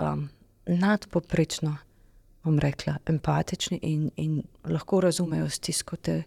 um, 0.00 0.28
nadpoprečno, 0.66 1.76
bom 2.44 2.58
rekla, 2.58 2.98
empatični 3.06 3.78
in, 3.82 4.10
in 4.16 4.42
lahko 4.64 5.00
razumejo 5.00 5.48
stisko 5.50 5.96
te, 5.96 6.22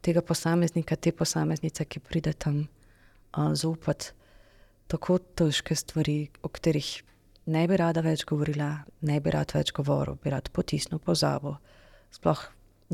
tega 0.00 0.22
posameznika, 0.22 0.96
te 0.96 1.12
posameznice, 1.12 1.84
ki 1.84 2.00
pride 2.00 2.32
tam 2.32 2.64
uh, 2.64 3.52
zaupati 3.54 4.17
tako 4.88 5.18
težke 5.18 5.76
stvari, 5.76 6.28
o 6.42 6.48
katerih 6.48 6.88
ne 7.52 7.64
bi 7.68 7.76
rada 7.80 8.02
več 8.04 8.24
govorila, 8.28 8.70
ne 9.08 9.18
bi 9.20 9.32
rad 9.32 9.52
več 9.56 9.72
govoril, 9.76 10.18
bi 10.22 10.32
rad 10.32 10.50
potisnil 10.52 11.00
pozabo. 11.04 11.56
Sploh 12.12 12.42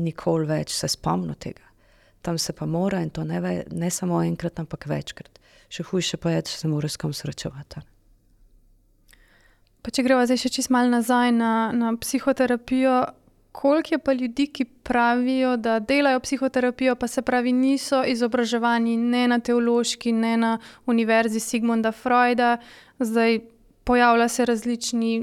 nikoli 0.03 0.47
več 0.49 0.75
se 0.75 0.89
spomnim 0.91 1.35
tega. 1.39 1.63
Tam 2.25 2.39
se 2.41 2.55
pa 2.57 2.65
mora 2.65 3.01
in 3.03 3.11
to 3.13 3.23
ne, 3.23 3.39
ve, 3.41 3.57
ne 3.71 3.91
samo 3.91 4.21
enkrat, 4.25 4.59
ampak 4.59 4.87
večkrat. 4.89 5.39
Še 5.69 5.85
hujše 5.91 6.17
pa 6.21 6.33
je, 6.33 6.45
če 6.49 6.57
se 6.61 6.71
moraš 6.71 6.95
s 6.95 7.01
kom 7.01 7.13
srečevati. 7.13 7.83
Pa 9.85 9.93
če 9.93 10.01
gremo 10.01 10.23
zdaj 10.25 10.41
še 10.41 10.49
čist 10.55 10.71
malo 10.73 10.89
nazaj 10.89 11.31
na, 11.35 11.51
na 11.75 11.91
psihoterapijo, 12.01 13.03
koliko 13.55 13.93
je 13.93 13.97
pa 13.97 14.13
ljudi, 14.13 14.47
ki 14.47 14.65
pravijo, 14.65 15.57
da 15.57 15.79
delajo 15.79 16.19
psihoterapijo, 16.19 16.95
pa 16.95 17.07
se 17.07 17.21
pravi, 17.21 17.51
niso 17.51 18.03
izobraževani 18.03 18.97
ne 18.97 19.27
na 19.27 19.39
teološki, 19.39 20.11
ne 20.11 20.37
na 20.37 20.57
univerzi 20.85 21.39
Sigmunda 21.39 21.91
Freuda. 21.91 22.57
Zdaj 22.99 23.39
pojavljajo 23.83 24.29
se 24.29 24.45
različni 24.45 25.13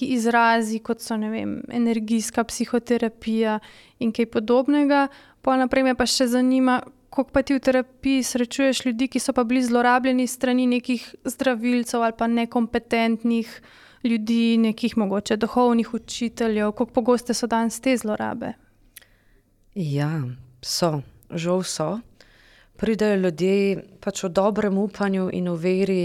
izrazi, 0.00 0.78
kot 0.78 1.00
so 1.00 1.16
vem, 1.16 1.60
energijska 1.68 2.44
psihoterapija 2.44 3.58
in 3.98 4.12
kaj 4.12 4.26
podobnega. 4.26 5.08
Pa 5.42 5.56
naprej 5.56 5.84
me 5.84 5.94
pa 5.94 6.06
še 6.06 6.26
zanima. 6.32 6.80
Kako 7.12 7.28
pa 7.28 7.42
ti 7.42 7.52
v 7.52 7.60
terapiji 7.60 8.22
srečuješ 8.24 8.86
ljudi, 8.86 9.10
ki 9.12 9.20
so 9.20 9.36
pa 9.36 9.44
bili 9.44 9.60
zlorabljeni 9.62 10.26
strani 10.26 10.66
nekih 10.66 11.14
zdravilcev 11.24 12.02
ali 12.02 12.14
pa 12.16 12.26
nekompetentnih 12.26 13.50
uh, 13.60 13.91
ljudi, 14.04 14.56
nekih 14.58 14.96
mogoče 14.96 15.36
duhovnih 15.36 15.94
učiteljev, 15.94 16.72
kako 16.72 16.86
pogoste 16.92 17.34
so 17.34 17.46
danes 17.46 17.80
te 17.80 17.96
zlorabe? 17.96 18.52
Ja, 19.74 20.22
so, 20.62 21.00
žal 21.30 21.62
so. 21.62 22.00
Pridejo 22.76 23.16
ljudje 23.16 23.84
pač 24.00 24.24
v 24.24 24.28
dobrem 24.28 24.78
upanju 24.78 25.30
in 25.32 25.48
v 25.48 25.56
veri, 25.56 26.04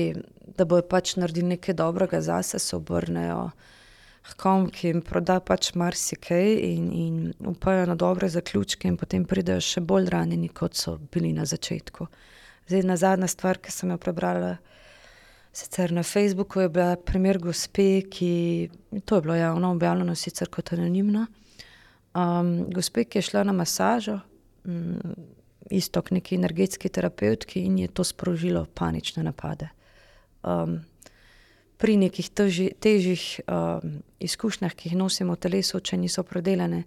da 0.58 0.66
bojo 0.66 0.86
pač 0.90 1.16
naredili 1.16 1.56
nekaj 1.56 1.76
dobrega 1.76 2.22
za 2.22 2.42
sebe, 2.44 2.60
se 2.60 2.76
obrnejo 2.76 3.50
k 4.28 4.36
kom, 4.36 4.68
ki 4.70 4.92
jim 4.92 5.02
proda 5.02 5.40
pač 5.40 5.72
marsikaj 5.80 6.50
in, 6.68 6.88
in 6.92 7.18
upajo 7.48 7.86
na 7.88 7.96
dobre 7.96 8.30
zaključke, 8.30 8.88
in 8.88 8.98
potem 9.00 9.26
pridejo 9.26 9.64
še 9.64 9.82
bolj 9.82 10.10
ranjeni, 10.12 10.50
kot 10.50 10.76
so 10.76 10.98
bili 11.14 11.32
na 11.34 11.46
začetku. 11.48 12.08
Zdaj, 12.68 12.84
na 12.84 12.98
zadnja 13.00 13.30
stvar, 13.32 13.62
ki 13.64 13.72
sem 13.72 13.94
jo 13.94 13.98
prebrala. 14.02 14.58
Sicer 15.58 15.92
na 15.92 16.04
Facebooku 16.04 16.60
je 16.60 16.70
bila 16.70 16.96
primer 16.96 17.40
gospe, 17.42 18.02
ki 18.02 18.70
to 19.06 19.16
je 19.16 19.22
bilo 19.22 19.36
javno 19.36 19.72
objavljeno, 19.72 20.16
sicer 20.16 20.50
kot 20.54 20.74
anonimno. 20.74 21.24
Um, 22.14 22.52
gospe, 22.70 23.04
ki 23.04 23.18
je 23.18 23.22
šla 23.26 23.42
na 23.44 23.56
masažo, 23.58 24.20
um, 24.66 25.00
isto 25.74 26.02
kot 26.02 26.14
neki 26.14 26.38
energetski 26.38 26.92
terapeutki, 26.94 27.64
in 27.66 27.80
je 27.80 27.88
to 27.88 28.04
sprožilo 28.06 28.68
panične 28.74 29.24
napade. 29.24 29.70
Um, 30.44 30.76
pri 31.82 31.96
nekih 32.04 32.30
teži, 32.30 32.68
težjih 32.80 33.24
um, 33.48 33.96
izkušnjah, 34.20 34.76
ki 34.78 34.92
jih 34.92 35.00
nosimo 35.00 35.34
v 35.34 35.42
telesu, 35.48 35.82
če 35.82 35.98
niso 35.98 36.22
predelane, 36.22 36.84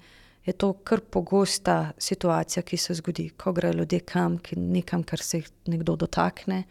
je 0.46 0.54
to 0.54 0.76
kar 0.86 1.02
pogosta 1.02 1.90
situacija, 1.98 2.62
ki 2.62 2.78
se 2.78 2.94
zgodi, 3.02 3.32
ko 3.34 3.50
grejo 3.52 3.80
ljudje 3.82 4.00
kam, 4.06 4.38
ki 4.38 4.60
nekam, 4.62 5.02
kar 5.02 5.26
se 5.26 5.42
jih 5.42 5.50
nekdo 5.74 5.98
dotakne, 5.98 6.62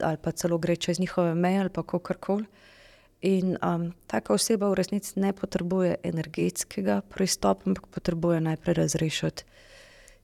ali 0.00 0.16
pa 0.16 0.32
celo 0.32 0.58
gre 0.58 0.76
čez 0.76 1.00
njihove 1.00 1.34
meje, 1.34 1.60
ali 1.60 1.70
kar 2.02 2.16
koli. 2.16 2.44
In 3.22 3.56
um, 3.62 3.92
taka 4.06 4.34
oseba 4.34 4.68
v 4.68 4.74
resnici 4.74 5.20
ne 5.20 5.32
potrebuje 5.32 5.94
energetskega 6.02 7.00
pristopa, 7.00 7.62
ampak 7.66 7.86
potrebuje 7.86 8.40
najprej 8.40 8.74
razrešiti 8.74 9.44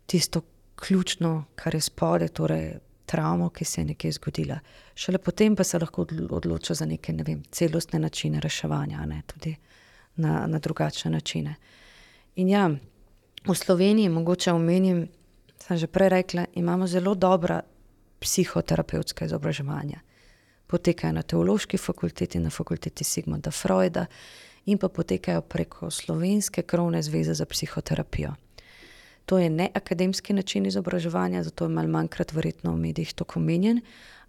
tisto 0.06 0.42
ključno, 0.76 1.44
kar 1.54 1.74
je 1.74 1.80
spodaj, 1.80 2.28
torej 2.28 2.74
travmo, 3.06 3.48
ki 3.48 3.64
se 3.64 3.80
je 3.80 3.84
nekje 3.84 4.12
zgodila. 4.12 4.58
Šele 4.94 5.18
potem 5.18 5.56
pa 5.56 5.64
se 5.64 5.78
lahko 5.78 6.06
odloča 6.30 6.74
za 6.74 6.86
neke 6.86 7.12
ne 7.12 7.22
vem, 7.22 7.42
celostne 7.50 7.98
načine 7.98 8.40
reševanja, 8.40 9.06
ne 9.06 9.22
tudi 9.26 9.56
na, 10.16 10.46
na 10.46 10.58
drugačne 10.58 11.10
načine. 11.10 11.54
In 12.36 12.48
ja, 12.48 12.68
v 13.46 13.54
Sloveniji, 13.54 14.08
mogoče 14.08 14.52
omenim, 14.52 15.06
sem 15.58 15.76
že 15.76 15.86
prej 15.86 16.08
rekla, 16.08 16.44
imamo 16.54 16.86
zelo 16.86 17.14
dobra 17.14 17.62
psihoterapevtska 18.20 19.24
izobraževanja. 19.24 20.00
Potekajo 20.66 21.12
na 21.12 21.22
teološki 21.22 21.78
fakulteti, 21.78 22.38
na 22.38 22.50
fakulteti 22.50 23.04
Sigmunda 23.04 23.50
Freuda 23.50 24.06
in 24.66 24.78
pa 24.78 24.88
potekajo 24.88 25.42
preko 25.42 25.90
Slovenske 25.90 26.62
krovne 26.62 27.02
zveze 27.02 27.34
za 27.34 27.46
psihoterapijo. 27.46 28.34
To 29.26 29.38
je 29.38 29.50
ne 29.50 29.68
akademski 29.74 30.32
način 30.32 30.66
izobraževanja, 30.66 31.42
zato 31.42 31.64
je 31.64 31.68
malo 31.68 31.88
manjkrat 31.88 32.32
verjetno 32.32 32.72
v 32.72 32.76
medijih 32.76 33.12
to 33.14 33.24
omenjen, 33.36 33.80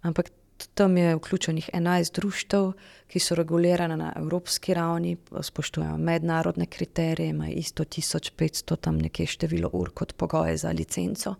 ampak 0.02 0.30
tam 0.74 0.96
je 0.96 1.16
vključenih 1.16 1.70
11 1.72 2.14
društev, 2.14 2.72
ki 3.08 3.18
so 3.18 3.34
regulirane 3.34 3.96
na 3.96 4.12
evropski 4.16 4.74
ravni, 4.74 5.16
spoštujejo 5.40 5.96
mednarodne 5.98 6.66
kriterije, 6.66 7.28
imajo 7.28 7.52
isto 7.52 7.84
1500 7.84 8.76
tam 8.76 8.98
nekje 8.98 9.26
število 9.26 9.70
ur 9.72 9.90
kot 9.90 10.12
pogoje 10.16 10.56
za 10.56 10.70
licenco. 10.70 11.34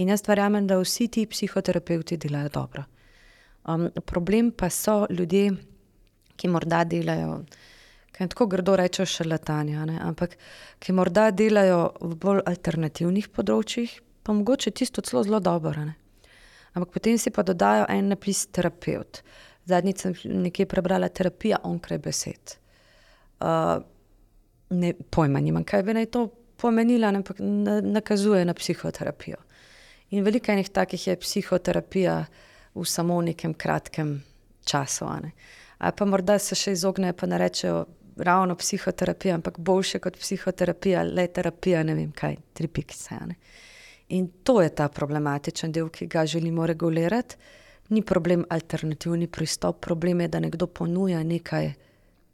In 0.00 0.08
jaz 0.08 0.24
verjamem, 0.26 0.66
da 0.66 0.78
vsi 0.80 1.08
ti 1.12 1.26
psihoterapeuti 1.28 2.16
delajo 2.16 2.48
dobro. 2.54 2.84
Um, 3.68 3.90
problem 4.06 4.50
pa 4.56 4.70
so 4.72 5.04
ljudje, 5.10 5.50
ki 6.36 6.48
morda 6.48 6.84
delajo 6.88 7.42
kaj 8.20 8.28
tako 8.34 8.46
grdo 8.52 8.74
rečejo, 8.76 9.06
še 9.08 9.24
letanja, 9.24 9.86
ne? 9.88 9.94
ampak 10.04 10.34
ki 10.82 10.92
morda 10.92 11.30
delajo 11.32 11.86
v 12.04 12.16
bolj 12.20 12.42
alternativnih 12.50 13.30
področjih, 13.32 13.94
pa 14.20 14.34
mogoče 14.36 14.74
tisto 14.76 15.00
celo 15.00 15.22
zelo 15.24 15.40
dobro. 15.40 15.86
Ne? 15.86 15.94
Ampak 16.76 16.92
potem 16.98 17.16
si 17.18 17.32
pa 17.32 17.44
dodajo 17.46 17.86
en 17.88 18.10
napis 18.12 18.42
terapeut. 18.52 19.22
Zadnjič 19.70 20.04
sem 20.04 20.16
nekje 20.44 20.68
prebrala 20.68 21.08
terapija 21.08 21.62
onkraj 21.64 22.00
besed. 22.04 22.56
Uh, 23.40 23.80
ne, 24.76 24.92
pojma 25.08 25.40
nimam, 25.40 25.64
kaj 25.64 25.86
bi 25.86 25.96
naj 25.96 26.10
to 26.12 26.26
pomenila, 26.60 27.14
ampak 27.16 27.40
na, 27.40 27.80
nakazuje 27.80 28.44
na 28.44 28.52
psihoterapijo. 28.52 29.40
In 30.10 30.24
veliko 30.24 30.52
enih 30.52 30.68
takih 30.68 31.06
je 31.06 31.16
psihoterapija 31.16 32.24
v 32.74 32.84
samo 32.84 33.20
nekem 33.22 33.54
kratkem 33.54 34.22
času. 34.64 35.06
Ne? 35.22 35.32
Ali 35.78 35.96
pa 35.96 36.04
morda 36.04 36.38
se 36.38 36.54
še 36.58 36.72
izognejo, 36.72 37.14
pa 37.14 37.26
ne 37.26 37.38
rečejo, 37.38 37.84
ravno 38.16 38.56
psihoterapija, 38.56 39.34
ampak 39.34 39.58
boljše 39.58 39.98
kot 39.98 40.18
psihoterapija, 40.18 41.02
le 41.02 41.26
terapija, 41.26 41.82
ne 41.86 41.94
vem 41.94 42.10
kaj, 42.12 42.36
tri 42.52 42.68
pikice. 42.68 43.16
In 44.08 44.28
to 44.44 44.60
je 44.62 44.74
ta 44.74 44.88
problematičen 44.88 45.72
del, 45.72 45.88
ki 45.88 46.06
ga 46.06 46.26
želimo 46.26 46.66
regulirati. 46.66 47.36
Ni 47.90 48.02
problem 48.06 48.44
alternativni 48.50 49.26
pristop, 49.26 49.80
problem 49.80 50.20
je, 50.20 50.28
da 50.28 50.40
nekdo 50.40 50.66
ponuja 50.66 51.22
nekaj, 51.22 51.72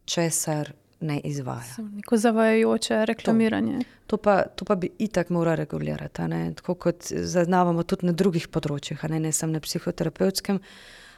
česar 0.05 0.73
ne 1.01 1.21
izvaja. 1.25 1.83
Neko 1.93 2.17
zavajajoče 2.17 3.05
reklamiranje. 3.07 3.79
To, 3.79 4.17
to, 4.17 4.23
pa, 4.23 4.43
to 4.43 4.65
pa 4.65 4.75
bi 4.75 4.91
itak 4.99 5.31
morali 5.31 5.57
regulirati, 5.57 6.23
tako 6.57 6.75
kot 6.75 7.11
zaznavamo 7.11 7.83
tudi 7.83 8.07
na 8.07 8.13
drugih 8.13 8.49
področjih, 8.49 9.03
ne, 9.11 9.21
ne 9.21 9.33
samo 9.33 9.53
na 9.53 9.61
psihoterapevtskem 9.61 10.61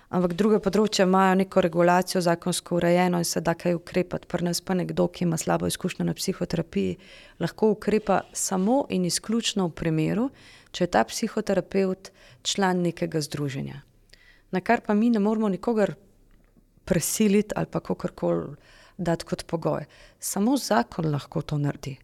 ampak 0.08 0.34
druge 0.38 0.58
področje 0.64 1.04
imajo 1.04 1.36
neko 1.42 1.62
regulacijo, 1.64 2.22
zakonsko 2.24 2.78
urejeno 2.78 3.20
in 3.20 3.28
se 3.28 3.42
da 3.44 3.54
kaj 3.58 3.76
ukrepati. 3.76 4.28
Pri 4.30 4.46
nas 4.46 4.60
pa 4.64 4.76
nekdo, 4.78 5.08
ki 5.12 5.26
ima 5.26 5.38
slabo 5.40 5.68
izkušnjo 5.68 6.06
na 6.08 6.14
psihoterapiji, 6.16 6.96
lahko 7.42 7.72
ukrepa 7.74 8.22
samo 8.32 8.84
in 8.94 9.04
izključno 9.08 9.68
v 9.68 9.76
primeru, 9.82 10.28
če 10.72 10.86
je 10.86 10.92
ta 10.96 11.04
psihoterapeut 11.08 12.10
član 12.42 12.82
nekega 12.86 13.20
združenja. 13.24 13.82
Na 14.52 14.64
kar 14.64 14.80
pa 14.84 14.96
mi 14.96 15.10
ne 15.12 15.20
moramo 15.20 15.50
nikogar 15.52 15.94
presiliti 16.88 17.52
ali 17.56 17.68
pa 17.68 17.82
kakorkoli 17.84 18.56
dati 18.98 19.24
kot 19.24 19.46
pogoj. 19.46 19.86
Samo 20.20 20.56
zakon 20.56 21.10
lahko 21.12 21.42
to 21.42 21.58
naredi. 21.58 21.96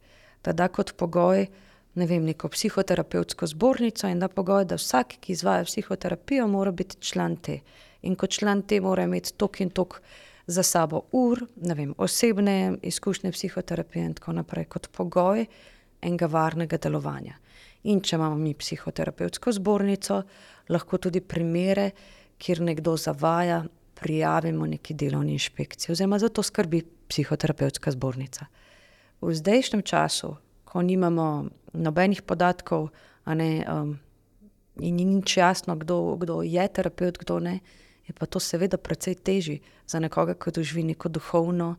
Da 0.44 0.52
da 0.52 0.68
kot 0.68 0.96
pogoj. 0.96 1.46
Ne 1.94 2.06
vem, 2.10 2.24
neko 2.26 2.48
psihoterapevtsko 2.50 3.46
zbornico 3.46 4.08
in 4.10 4.18
da 4.18 4.26
pogoj, 4.28 4.64
da 4.66 4.74
vsak, 4.74 5.12
ki 5.22 5.32
izvaja 5.32 5.62
psihoterapijo, 5.64 6.48
mora 6.50 6.72
biti 6.74 6.96
član 6.98 7.36
te 7.36 7.60
in 8.02 8.16
kot 8.16 8.30
član 8.30 8.62
te 8.62 8.80
mora 8.80 9.04
imeti 9.06 9.32
tok 9.38 9.60
in 9.60 9.70
tok 9.70 10.00
za 10.46 10.62
sabo 10.62 11.04
ur, 11.12 11.40
ne 11.56 11.74
vem, 11.74 11.94
osebne 11.98 12.76
izkušnje 12.82 13.32
psihoterapije 13.32 14.04
in 14.04 14.14
tako 14.14 14.32
naprej, 14.32 14.64
kot 14.64 14.90
pogoj 14.92 15.46
enega 16.02 16.26
varnega 16.26 16.76
delovanja. 16.76 17.38
In 17.84 18.00
če 18.00 18.16
imamo 18.16 18.36
mi 18.36 18.54
psihoterapevtsko 18.54 19.52
zbornico, 19.52 20.22
lahko 20.68 20.98
tudi 20.98 21.20
primere, 21.20 21.90
kjer 22.38 22.60
nekdo 22.60 22.96
zavaja, 23.00 23.62
prijavimo 24.04 24.66
neki 24.66 24.94
delovni 24.94 25.32
inšpekciji, 25.32 25.92
oziroma 25.92 26.18
za 26.20 26.28
to 26.28 26.42
skrbi 26.42 26.82
psihoterapevtska 27.08 27.90
zbornica. 27.90 28.46
V 29.20 29.32
zdajšnjem 29.32 29.82
času, 29.82 30.34
ko 30.68 30.82
nimamo 30.82 31.46
nobenih 31.72 32.20
podatkov, 32.22 32.90
ne, 33.26 33.64
um, 33.64 33.94
in 34.76 34.96
ni 34.96 35.06
nič 35.08 35.36
jasno, 35.36 35.76
kdo, 35.80 36.16
kdo 36.20 36.42
je 36.44 36.68
terapeut, 36.68 37.16
kdo 37.18 37.38
ne, 37.40 37.54
je 38.04 38.12
pa 38.12 38.28
to 38.28 38.40
seveda 38.40 38.76
precej 38.76 39.16
težje 39.16 39.62
za 39.88 40.02
nekoga, 40.04 40.36
ki 40.36 40.52
doživi 40.52 40.84
neko 40.92 41.08
duhovno 41.08 41.76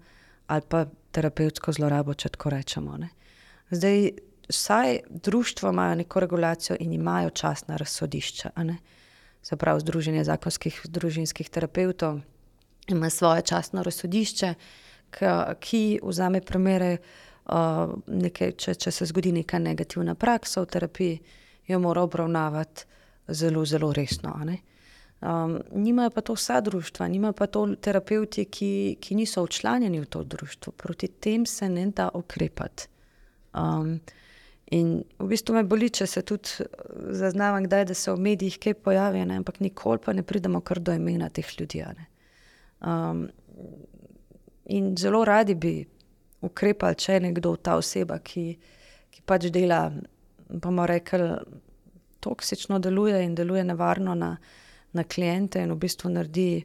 ali 0.47 0.61
pa 0.69 0.86
terapevtsko 1.13 1.73
zlorabo, 1.78 2.13
če 2.13 2.34
tako 2.34 2.49
rečemo. 2.53 2.97
Ne. 2.97 3.09
Zdaj, 3.69 4.11
vsaj 4.49 4.99
društvo 5.09 5.69
imajo 5.69 5.95
neko 6.01 6.19
regulacijo 6.26 6.78
in 6.80 6.93
imajo 6.93 7.30
čas 7.30 7.67
na 7.67 7.78
razsodišča. 7.78 8.51
Se 9.45 9.57
pravi, 9.57 9.79
Združenje 9.79 10.23
zakonskih 10.25 10.79
družinskih 10.89 11.49
terapeutov 11.53 12.19
ima 12.89 13.09
svoje 13.09 13.43
časno 13.45 13.83
razsodišče, 13.83 14.53
ki 15.59 15.81
vzame 16.03 16.41
primere, 16.41 16.97
uh, 16.97 17.93
nekaj, 18.07 18.55
če, 18.57 18.73
če 18.75 18.91
se 18.91 19.05
zgodi 19.05 19.31
neka 19.35 19.59
negativna 19.61 20.15
praksa 20.17 20.63
v 20.65 20.71
terapiji, 20.73 21.19
jo 21.67 21.79
mora 21.79 22.01
obravnavati 22.05 22.85
zelo, 23.27 23.65
zelo 23.65 23.91
resno. 23.93 24.33
Um, 25.21 25.59
nimajo 25.71 26.09
pa 26.09 26.25
to 26.25 26.33
vsa 26.33 26.57
društva, 26.61 27.07
nimajo 27.07 27.37
pa 27.37 27.47
to 27.47 27.67
terapeuti, 27.75 28.47
ki, 28.49 28.97
ki 29.01 29.15
niso 29.15 29.45
včlanjeni 29.45 30.01
v 30.01 30.09
to 30.09 30.23
društvo. 30.23 30.73
Proti 30.73 31.07
tem 31.07 31.45
se 31.45 31.69
ne 31.69 31.85
da 31.93 32.09
ukrepati. 32.13 32.89
In 34.74 35.03
v 35.20 35.28
bistvu 35.30 35.53
me 35.53 35.63
boli, 35.63 35.91
če 35.93 36.07
se 36.09 36.24
tudi 36.26 36.63
uh, 36.63 36.70
zaznavam, 37.13 37.68
kdaj, 37.68 37.86
da 37.91 37.93
se 37.93 38.11
v 38.11 38.22
medijih 38.22 38.57
kaj 38.59 38.74
pojavi, 38.82 39.22
ne? 39.26 39.38
ampak 39.41 39.59
nikoli 39.61 40.01
pa 40.01 40.13
ne 40.13 40.24
pridemo 40.24 40.61
kar 40.66 40.80
do 40.80 40.93
imena 40.93 41.30
teh 41.30 41.45
ljudi. 41.59 41.84
Um, 42.82 43.28
in 44.66 44.95
zelo 44.97 45.22
radi 45.26 45.55
bi 45.55 45.76
ukrepali, 46.41 46.97
če 46.97 47.13
je 47.13 47.26
nekdo 47.28 47.55
ta 47.61 47.78
oseba, 47.78 48.18
ki, 48.20 48.47
ki 49.13 49.22
pač 49.26 49.51
dela, 49.53 49.91
bomo 50.49 50.86
rekli, 50.89 51.30
toksično 52.26 52.80
deluje 52.82 53.22
in 53.22 53.36
deluje 53.38 53.63
nevarno 53.63 54.16
na 54.18 54.36
na 54.95 55.03
klijente 55.03 55.59
in 55.59 55.72
v 55.72 55.76
bistvu 55.76 56.09
naredi, 56.09 56.63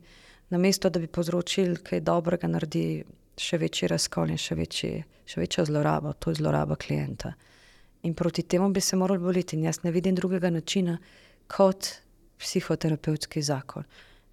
na 0.51 0.59
mesto, 0.59 0.91
da 0.91 1.01
bi 1.03 1.09
povzročil 1.11 1.81
kaj 1.83 2.01
dobrega, 2.07 2.49
naredi 2.51 3.03
še 3.39 3.59
večji 3.59 3.89
razkol 3.91 4.31
in 4.31 4.39
še, 4.39 4.55
večji, 4.55 4.91
še 5.27 5.41
večjo 5.41 5.65
zlorabo, 5.67 6.13
to 6.15 6.31
je 6.31 6.39
zloraba 6.39 6.77
klienta. 6.79 7.33
In 8.03 8.15
proti 8.15 8.43
temu 8.43 8.71
bi 8.73 8.81
se 8.81 8.97
morali 8.97 9.21
boriti, 9.21 9.57
in 9.57 9.65
jaz 9.65 9.83
ne 9.83 9.91
vidim 9.91 10.15
drugega 10.15 10.51
načina 10.51 10.99
kot 11.47 11.89
psihoterapevtski 12.39 13.43
zakon. 13.43 13.85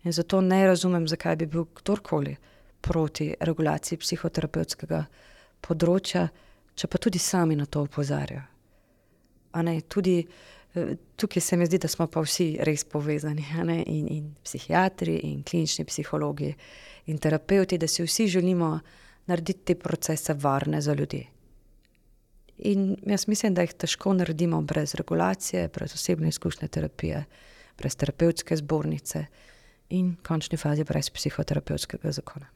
In 0.04 0.12
zato 0.12 0.42
ne 0.42 0.66
razumem, 0.68 1.08
zakaj 1.08 1.36
bi 1.36 1.46
bil 1.46 1.66
kdorkoli 1.76 2.36
proti 2.82 3.34
regulaciji 3.40 4.00
psihoterapevtskega 4.00 5.02
področja, 5.62 6.28
če 6.78 6.88
pa 6.88 7.02
tudi 7.02 7.20
sami 7.20 7.58
na 7.58 7.66
to 7.66 7.84
opozarjajo. 7.88 8.46
Tudi 9.90 10.22
tukaj 11.16 11.42
se 11.42 11.58
mi 11.58 11.66
zdi, 11.66 11.80
da 11.82 11.88
smo 11.88 12.08
pa 12.08 12.22
vsi 12.22 12.58
res 12.62 12.84
povezani, 12.86 13.46
in, 13.88 14.08
in 14.08 14.36
psihiatri, 14.44 15.18
in 15.32 15.42
klinični 15.44 15.86
psihologi, 15.86 16.54
in 17.08 17.18
terapeuti, 17.18 17.78
da 17.78 17.88
si 17.88 18.04
vsi 18.06 18.28
želimo 18.28 18.80
narediti 19.28 19.74
te 19.74 19.76
procese 19.76 20.34
varne 20.34 20.82
za 20.82 20.94
ljudi. 20.94 21.26
In 22.58 22.96
jaz 23.06 23.28
mislim, 23.28 23.54
da 23.54 23.62
jih 23.62 23.74
težko 23.74 24.14
naredimo 24.14 24.62
brez 24.62 24.96
regulacije, 24.96 25.68
brez 25.74 25.94
osebne 25.94 26.30
izkušnje 26.30 26.68
terapije, 26.68 27.26
brez 27.78 27.96
terapevtske 27.96 28.58
zbornice 28.58 29.26
in 29.90 30.16
v 30.20 30.28
končni 30.28 30.58
fazi 30.58 30.84
brez 30.84 31.10
psihoterapevtskega 31.10 32.12
zakona. 32.12 32.48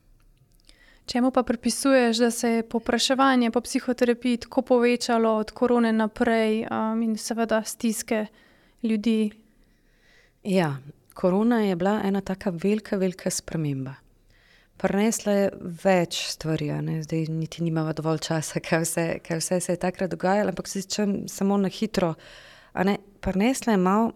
Čemu 1.05 1.31
pa 1.31 1.43
pripisuješ, 1.43 2.17
da 2.17 2.31
se 2.31 2.49
je 2.49 2.63
popraševanje 2.69 3.51
po 3.51 3.61
psihoterapiji 3.61 4.37
tako 4.37 4.61
povečalo 4.61 5.35
od 5.37 5.51
korone 5.51 5.93
naprej 5.93 6.65
um, 6.65 7.01
in 7.01 7.17
seveda 7.17 7.63
stiske 7.63 8.25
ljudi? 8.83 9.31
Ja, 10.43 10.77
korona 11.13 11.61
je 11.61 11.75
bila 11.75 12.01
ena 12.03 12.21
taka 12.21 12.49
velika, 12.49 12.97
velika 12.97 13.29
sprememba. 13.29 13.93
Prinesla 14.81 15.33
je 15.33 15.49
več 15.83 16.23
stvari, 16.31 16.71
zdaj 17.03 17.27
niti 17.29 17.61
nimamo 17.61 17.93
dovolj 17.93 18.23
časa, 18.25 18.59
ker 18.65 18.81
vse, 18.81 19.19
ker 19.21 19.37
vse 19.37 19.59
se 19.61 19.75
je 19.75 19.81
takrat 19.81 20.09
dogajalo, 20.09 20.49
ampak 20.49 20.67
se 20.67 20.81
čem 20.81 21.27
samo 21.29 21.57
na 21.61 21.69
hitro. 21.69 22.15
Prinesla 23.21 23.75
je 23.75 23.81
malo, 23.81 24.11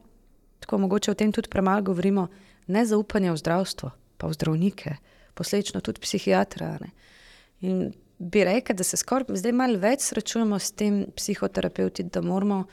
tako 0.66 0.80
mogoče 0.82 1.12
o 1.12 1.20
tem 1.20 1.32
tudi 1.32 1.52
premalo 1.54 1.86
govorimo, 1.86 2.28
nezaupanje 2.68 3.36
v 3.36 3.38
zdravstvo, 3.44 3.92
pa 4.18 4.32
v 4.32 4.38
zdravnike, 4.40 4.96
posledično 5.38 5.84
tudi 5.86 6.02
psihiatra. 6.02 6.80
Ne. 6.82 6.90
In 7.62 7.94
bi 8.18 8.44
rekel, 8.48 8.76
da 8.76 8.84
se 8.84 8.98
skoraj 8.98 9.38
zdaj 9.38 9.54
malo 9.54 9.78
več 9.78 10.10
srečujemo 10.10 10.58
s 10.60 10.74
tem 10.74 11.04
psihoterapeuti, 11.14 12.08
da 12.10 12.26
moramo 12.26 12.64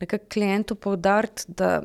nekako 0.00 0.30
klientu 0.30 0.78
poudariti, 0.78 1.48
da 1.48 1.80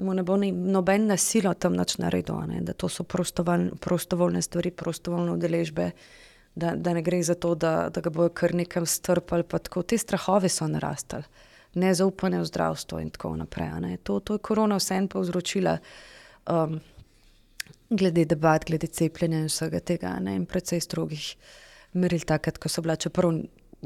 mu 0.00 0.14
ne 0.14 0.22
bo 0.22 0.36
noben 0.36 1.06
nasilno 1.06 1.54
tam 1.54 1.76
nič 1.76 1.98
naredil, 1.98 2.40
ne? 2.48 2.60
da 2.60 2.72
to 2.72 2.88
so 2.88 3.04
prostovoljne 3.04 4.42
stvari, 4.42 4.70
prostovoljne 4.70 5.32
udeležbe, 5.32 5.90
da, 6.54 6.74
da 6.76 6.94
ne 6.94 7.02
gre 7.02 7.22
za 7.22 7.34
to, 7.34 7.54
da, 7.54 7.88
da 7.88 8.00
ga 8.00 8.10
bojo 8.10 8.28
kar 8.34 8.54
nekam 8.54 8.86
strpali. 8.86 9.44
Te 9.86 9.98
strahove 9.98 10.48
so 10.48 10.68
narastali, 10.68 11.24
nezaupanje 11.74 12.40
v 12.40 12.46
zdravstvo 12.46 13.00
in 13.00 13.10
tako 13.10 13.36
naprej. 13.36 13.98
To, 14.02 14.20
to 14.20 14.38
je 14.38 14.44
korona 14.44 14.76
vsem 14.80 15.08
povzročila. 15.08 15.78
Um, 16.50 16.80
glede 17.90 18.24
debat, 18.24 18.64
glede 18.64 18.86
cepljenja 18.86 19.38
in 19.38 19.48
vsega 19.50 19.80
tega, 19.80 20.14
ne, 20.22 20.36
in 20.38 20.46
precej 20.46 20.80
strogih 20.80 21.24
meril, 21.98 22.22
takrat, 22.26 22.58
ko 22.58 22.70
so 22.70 22.82
bila, 22.82 22.96
čeprav 22.96 23.32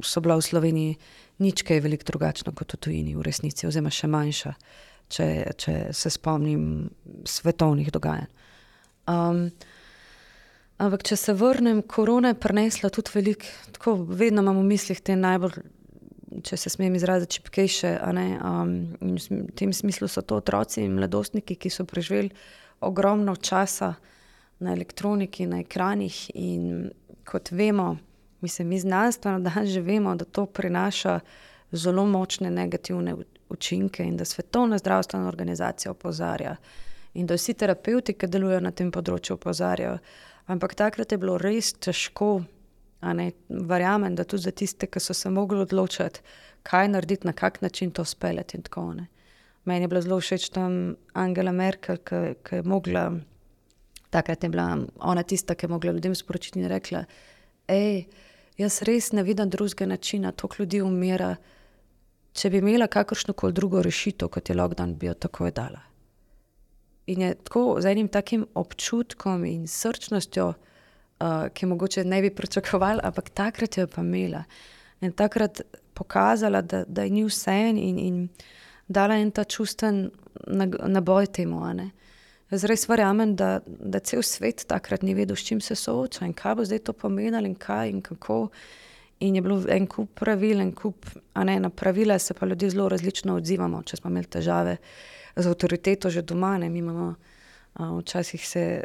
so 0.04 0.20
bila 0.20 0.36
v 0.36 0.44
Sloveniji 0.44 0.96
nič 1.42 1.64
kaj 1.66 1.80
veliko 1.84 2.06
drugačno 2.12 2.52
kot 2.52 2.76
v 2.76 2.80
tujini, 2.86 3.14
v 3.16 3.24
resnici, 3.24 3.66
oziroma 3.66 3.92
še 3.94 4.10
manjša, 4.10 4.52
če, 5.14 5.28
če 5.60 5.74
se 5.94 6.10
spomnim 6.12 6.88
svetovnih 7.28 7.90
dogajanj. 7.94 8.28
Um, 9.10 9.46
ampak, 10.80 11.04
če 11.06 11.18
se 11.20 11.34
vrnem, 11.36 11.82
korona 11.86 12.32
je 12.32 12.40
prinesla 12.40 12.90
tudi 12.94 13.14
veliko, 13.14 13.52
tako 13.76 13.96
vedno 14.08 14.44
imam 14.44 14.62
v 14.62 14.68
mislih 14.74 15.00
te 15.04 15.16
najbolj. 15.18 15.60
Če 16.44 16.56
se 16.58 16.70
smem 16.72 16.96
izraziti, 16.98 17.36
čipkejše, 17.36 17.92
um, 18.42 18.72
v 18.98 19.44
tem 19.54 19.70
smislu 19.70 20.08
so 20.10 20.24
to 20.26 20.40
otroci 20.40 20.82
in 20.82 20.96
mladostniki, 20.96 21.54
ki 21.54 21.70
so 21.70 21.86
preživeli 21.86 22.32
ogromno 22.82 23.36
časa 23.38 23.92
na 24.58 24.72
elektroniki, 24.74 25.46
na 25.46 25.60
ekranih. 25.62 26.16
In 26.34 26.90
kot 27.28 27.52
vemo, 27.54 27.92
mislim, 28.42 28.68
mi 28.74 28.80
znanstveno 28.82 29.44
danes 29.46 29.70
že 29.70 29.84
vemo, 29.84 30.16
da 30.18 30.26
to 30.26 30.46
prinaša 30.46 31.20
zelo 31.70 32.02
močne 32.06 32.50
negativne 32.50 33.14
učinke 33.48 34.04
in 34.04 34.16
da 34.16 34.24
Svetovna 34.24 34.78
zdravstvena 34.78 35.28
organizacija 35.28 35.92
opozarja 35.92 36.56
in 37.14 37.26
da 37.26 37.34
vsi 37.34 37.54
terapeuti, 37.54 38.12
ki 38.12 38.26
delujejo 38.26 38.60
na 38.60 38.70
tem 38.70 38.90
področju, 38.90 39.36
opozarjajo. 39.36 39.98
Ampak 40.46 40.74
takrat 40.74 41.12
je 41.12 41.18
bilo 41.18 41.38
res 41.38 41.72
težko. 41.72 42.42
Verjamem, 43.48 44.14
da 44.16 44.24
tudi 44.24 44.42
za 44.42 44.50
tiste, 44.50 44.86
ki 44.86 45.00
so 45.00 45.14
se 45.14 45.30
mogli 45.30 45.60
odločiti, 45.60 46.20
kaj 46.62 46.88
narediti, 46.88 47.26
na 47.26 47.32
kak 47.32 47.60
način 47.62 47.90
to 47.90 48.04
speljati 48.04 48.56
in 48.56 48.62
tako 48.62 48.86
naprej. 48.92 49.10
Meni 49.64 49.84
je 49.84 49.88
bila 49.88 50.00
zelo 50.00 50.20
všeč 50.20 50.48
tam 50.52 50.96
Angela 51.12 51.52
Merkel, 51.52 51.96
ki 52.04 52.56
je 52.58 52.62
mogla, 52.62 53.12
takrat 54.10 54.42
je 54.44 54.50
bila 54.52 54.78
ona 55.00 55.22
tista, 55.22 55.54
ki 55.54 55.64
je 55.64 55.70
mogla 55.72 55.92
ljudem 55.92 56.14
sporočiti 56.14 56.60
in 56.60 56.68
rekla: 56.68 57.04
hej, 57.68 58.04
jaz 58.58 58.82
res 58.82 59.12
ne 59.12 59.22
vidim 59.22 59.50
drugega 59.50 59.86
načina, 59.86 60.32
toliko 60.32 60.62
ljudi 60.62 60.82
umira. 60.82 61.36
Če 62.34 62.50
bi 62.50 62.58
imela 62.58 62.88
kakršno 62.90 63.34
koli 63.38 63.54
drugo 63.54 63.82
rešitev, 63.82 64.28
kot 64.28 64.50
je 64.50 64.56
lockdown, 64.58 64.96
bi 64.98 65.06
jo 65.06 65.14
takoj 65.14 65.52
dala. 65.54 65.80
In 67.06 67.20
je 67.20 67.34
tako 67.34 67.76
z 67.80 67.92
enim 67.92 68.08
takim 68.08 68.46
občutkom 68.54 69.44
in 69.44 69.68
srčnostjo, 69.68 70.48
uh, 70.50 71.46
ki 71.54 71.66
mogoče 71.66 72.04
ne 72.04 72.20
bi 72.22 72.32
pričakovali, 72.34 73.04
ampak 73.04 73.30
takrat 73.30 73.78
jo 73.78 73.84
je 73.84 73.92
pa 73.92 74.02
imela. 74.02 74.44
In 75.00 75.12
takrat 75.12 75.60
pokazala, 75.94 76.62
da, 76.62 76.84
da 76.88 77.02
je 77.02 77.10
ni 77.10 77.24
vse 77.24 77.54
en 77.70 77.78
in. 77.78 77.98
in 77.98 78.28
dala 78.88 79.16
en 79.16 79.30
ta 79.30 79.44
čustven 79.44 80.10
naboj 80.86 81.26
temu. 81.26 81.62
Jaz 82.50 82.64
res 82.68 82.88
verjamem, 82.88 83.34
da, 83.36 83.60
da 83.66 84.00
cel 84.00 84.22
svet 84.22 84.66
takrat 84.68 85.02
ni 85.02 85.14
vedel, 85.14 85.36
s 85.36 85.46
čim 85.46 85.60
se 85.60 85.74
sooča 85.74 86.26
in 86.26 86.34
kaj 86.36 86.54
bo 86.54 86.64
zdaj 86.64 86.84
to 86.84 86.92
pomenilo 86.92 87.46
in 87.46 87.54
kaj 87.54 87.90
in 87.90 88.02
kako. 88.02 88.48
In 89.24 89.36
je 89.38 89.42
bilo 89.42 89.60
en 89.70 89.86
kup 89.88 90.10
pravil, 90.20 90.60
en 90.60 90.72
kup, 90.76 91.06
a 91.32 91.44
ne 91.48 91.58
na 91.60 91.70
pravila, 91.70 92.18
se 92.18 92.34
pa 92.34 92.46
ljudje 92.46 92.70
zelo 92.74 92.88
različno 92.92 93.38
odzivamo. 93.40 93.82
Če 93.82 94.00
smo 94.00 94.10
imeli 94.10 94.28
težave 94.30 94.76
z 95.36 95.46
avtoriteto 95.48 96.10
že 96.10 96.22
doma, 96.22 96.58
ne 96.58 96.68
mi 96.70 96.84
imamo. 96.84 97.14
Včasih 97.74 98.42
se, 98.46 98.84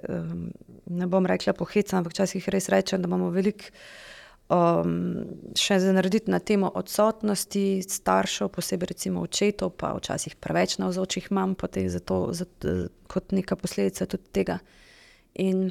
ne 0.89 1.07
bom 1.07 1.25
rekla 1.29 1.53
poheca, 1.53 1.99
ampak 1.99 2.15
včasih 2.15 2.47
res 2.49 2.71
rečem, 2.73 3.03
da 3.03 3.05
imamo 3.05 3.27
veliko 3.29 3.69
um, 4.49 4.93
še 5.57 5.77
za 5.83 5.93
narediti 5.93 6.31
na 6.33 6.39
temo 6.41 6.71
odsotnosti 6.81 7.83
staršev, 7.85 8.49
posebej 8.55 8.93
recimo 8.93 9.23
očetov, 9.25 9.75
pa 9.77 9.93
včasih 9.97 10.35
preveč 10.41 10.79
na 10.81 10.89
vzočih 10.89 11.29
mam, 11.35 11.55
potem 11.55 11.89
zato, 11.89 12.31
zato, 12.33 12.89
kot 13.11 13.35
neka 13.35 13.59
posledica 13.59 14.09
tudi 14.09 14.33
tega. 14.33 14.59
In 15.37 15.69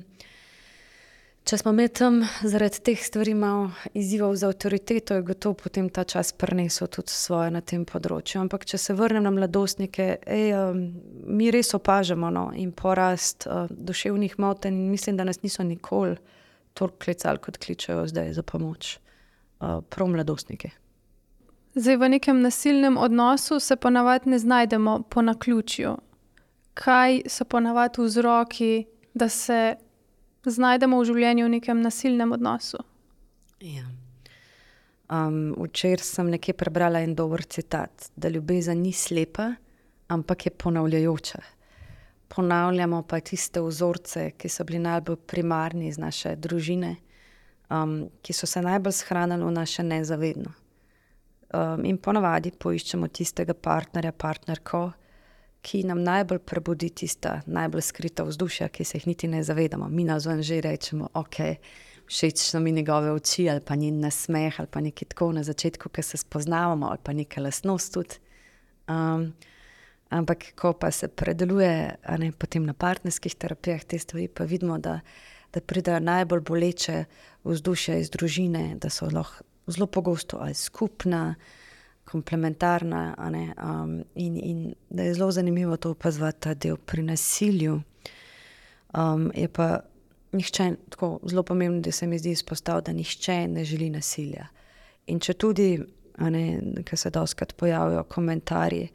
če 1.48 1.56
smo 1.56 1.72
imeli 1.72 1.88
tam 1.96 2.18
zaradi 2.44 2.82
teh 2.84 3.00
stvari 3.00 3.32
malo 3.34 3.70
izzivov 3.96 4.34
za 4.36 4.50
avtoriteto, 4.52 5.16
je 5.16 5.24
gotovo 5.30 5.56
potem 5.62 5.86
ta 5.88 6.04
čas 6.04 6.32
prenesel 6.36 6.90
tudi 6.92 7.14
svoje 7.14 7.48
na 7.54 7.62
tem 7.64 7.86
področju. 7.88 8.42
Ampak 8.42 8.66
če 8.68 8.76
se 8.78 8.96
vrnem 8.96 9.24
na 9.24 9.32
mladostnike, 9.32 10.08
ej, 10.28 10.52
um, 10.58 10.82
mi 11.24 11.48
res 11.54 11.72
opažamo 11.78 12.28
no, 12.34 12.50
in 12.52 12.74
porast 12.76 13.48
uh, 13.48 13.64
duševnih 13.70 14.36
motenj 14.36 14.76
in 14.76 14.92
mislim, 14.92 15.16
da 15.16 15.24
nas 15.24 15.40
niso 15.40 15.64
nikoli 15.64 16.18
toliko 16.76 17.06
klicali, 17.06 17.40
kot 17.40 17.56
kličejo 17.64 18.04
zdaj 18.12 18.34
za 18.36 18.44
pomoč, 18.44 18.98
uh, 19.64 19.80
prav 19.88 20.12
mladostniki. 20.12 20.74
Zdaj, 21.78 21.96
v 21.96 22.14
nekem 22.18 22.44
nasilnem 22.44 23.00
odnosu 23.00 23.56
se 23.60 23.76
ponavadi 23.76 24.36
ne 24.36 24.38
znajdemo 24.38 25.00
po 25.08 25.24
naključju. 25.24 25.96
Kaj 26.76 27.22
so 27.32 27.48
ponavadi 27.48 28.04
vzroki, 28.04 28.72
da 29.14 29.32
se 29.32 29.78
znajdemo 30.50 31.00
v 31.00 31.08
življenju 31.10 31.46
v 31.46 31.54
nekem 31.58 31.82
nasilnem 31.82 32.32
odnosu? 32.36 32.80
Ja. 33.64 33.86
Um, 35.08 35.54
včeraj 35.56 36.04
sem 36.04 36.28
nekje 36.30 36.54
prebrala 36.58 37.00
en 37.00 37.14
dober 37.16 37.42
citat, 37.48 38.10
da 38.16 38.28
ljubezen 38.28 38.82
ni 38.82 38.92
slepa, 38.92 39.54
ampak 40.12 40.46
je 40.46 40.52
ponavljajoča 40.52 41.40
ponavljamo 42.28 43.02
pa 43.02 43.20
tiste 43.20 43.60
vzorce, 43.60 44.30
ki 44.36 44.48
so 44.48 44.64
bili 44.64 44.78
najbolj 44.78 45.16
primarni 45.26 45.88
iz 45.88 45.98
naše 45.98 46.36
družine, 46.36 46.96
um, 47.70 48.08
ki 48.22 48.32
so 48.32 48.46
se 48.46 48.62
najbolj 48.62 48.92
shranili 49.00 49.44
v 49.44 49.52
naše 49.52 49.82
nezavedno. 49.82 50.52
Um, 51.48 51.84
in 51.88 51.96
ponavadi 51.98 52.52
poiščemo 52.52 53.08
tistega 53.08 53.54
partnerja, 53.54 54.12
partnerko, 54.12 54.90
ki 55.62 55.82
nam 55.84 56.02
najbolj 56.02 56.38
prebudi 56.38 56.90
tista 56.90 57.40
najbolj 57.46 57.82
skrita 57.82 58.24
vzdušja, 58.24 58.68
ki 58.68 58.84
se 58.84 58.98
jih 58.98 59.06
niti 59.06 59.28
ne 59.28 59.42
zavedamo. 59.42 59.88
Mi 59.88 60.04
na 60.04 60.20
zven 60.20 60.42
že 60.42 60.60
rečemo, 60.60 61.08
ok. 61.14 61.36
Všeč 62.08 62.40
so 62.40 62.60
mi 62.60 62.72
njegove 62.72 63.12
oči, 63.12 63.50
ali 63.50 63.60
pa 63.60 63.74
njen 63.76 64.00
nasmeh, 64.00 64.60
ali 64.60 64.68
pa 64.70 64.80
nekaj 64.80 65.08
tako 65.08 65.32
na 65.32 65.42
začetku, 65.42 65.88
ki 65.88 66.02
se 66.02 66.16
spoznavamo, 66.16 66.88
ali 66.88 66.98
pa 67.02 67.12
nekaj 67.12 67.44
lasnost 67.44 67.92
tudi. 67.94 68.16
Um, 68.88 69.34
Ampak, 70.08 70.54
ko 70.56 70.72
pa 70.72 70.88
se 70.90 71.08
predeluje 71.08 71.96
ne, 72.18 72.32
na 72.64 72.72
partnerskih 72.72 73.34
terapijah, 73.34 73.84
te 73.84 73.98
stvari, 73.98 74.28
pa 74.28 74.44
vidimo, 74.44 74.78
da, 74.78 75.00
da 75.52 75.60
pridejo 75.60 76.00
najbolj 76.00 76.40
boleče 76.40 77.04
vzdušje 77.44 78.00
iz 78.00 78.10
družine, 78.10 78.78
da 78.80 78.88
so 78.90 79.10
lahko 79.12 79.44
zelo 79.68 79.86
pogosto 79.86 80.38
ali 80.40 80.54
skupna, 80.54 81.34
komplementarna. 82.10 83.02
Ne, 83.30 83.44
um, 83.62 83.98
in, 84.14 84.36
in 84.36 84.64
da 84.90 85.02
je 85.06 85.14
zelo 85.14 85.30
zanimivo 85.30 85.76
to 85.76 85.92
opazovati, 85.96 86.40
ta 86.40 86.54
del 86.54 86.76
pri 86.76 87.02
nasilju. 87.02 87.80
Um, 88.94 89.30
je 89.34 89.48
pa 89.48 89.80
nihče, 90.32 90.70
tako 90.90 91.18
zelo 91.28 91.42
pomembno, 91.42 91.80
da 91.80 91.92
se 91.92 92.06
mi 92.06 92.18
zdi 92.18 92.30
izpostaviti, 92.30 92.90
da 92.90 92.96
nihče 92.96 93.48
ne 93.48 93.64
želi 93.64 93.90
nasilja. 93.90 94.46
In 95.06 95.20
če 95.20 95.34
tudi, 95.34 95.68
ki 96.84 96.96
se 96.96 97.10
doskrat 97.10 97.54
pojavijo 97.56 98.02
komentarji 98.04 98.88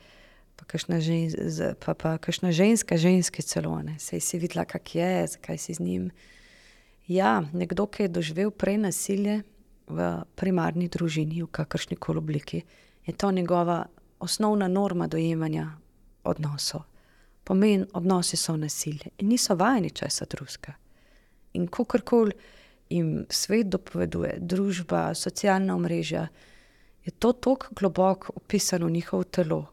pa 0.55 0.66
kakšna, 0.66 0.99
ženz, 1.01 1.61
pa, 1.80 1.93
pa 1.93 2.18
kakšna 2.18 2.51
ženska, 2.51 2.97
ženske 2.97 3.41
celo, 3.41 3.74
ne, 3.82 3.97
sej 3.99 4.22
si 4.22 4.39
videla, 4.39 4.66
kak 4.70 4.95
je, 4.95 5.28
zakaj 5.36 5.57
si 5.57 5.74
z 5.74 5.84
njim. 5.84 6.11
Ja, 7.07 7.41
nekdo, 7.53 7.88
ki 7.88 8.05
je 8.05 8.14
doživel 8.14 8.51
prej 8.51 8.78
nasilje 8.86 9.41
v 9.88 10.09
primarni 10.39 10.88
družini, 10.88 11.41
v 11.43 11.51
kakršni 11.51 11.97
koli 11.99 12.22
obliki, 12.22 12.61
je 13.06 13.14
to 13.14 13.32
njegova 13.32 13.86
osnovna 14.20 14.68
norma 14.68 15.08
dojemanja 15.08 15.72
odnosov. 16.24 16.82
Pomen 17.43 17.88
odnosi 17.93 18.38
so 18.38 18.58
nasilje 18.58 19.12
in 19.18 19.28
niso 19.28 19.56
vajeni 19.56 19.89
česa 19.89 20.26
druga. 20.30 20.74
In 21.54 21.68
kakorkoli 21.68 22.32
jim 22.89 23.26
svet 23.30 23.68
dopoveduje, 23.68 24.38
družba, 24.39 25.14
socialna 25.14 25.76
omrežja, 25.76 26.28
je 27.04 27.12
to 27.12 27.34
tako 27.34 27.68
globoko 27.76 28.34
upisano 28.36 28.86
v 28.86 28.91
njihovo 28.91 29.24
telo, 29.24 29.66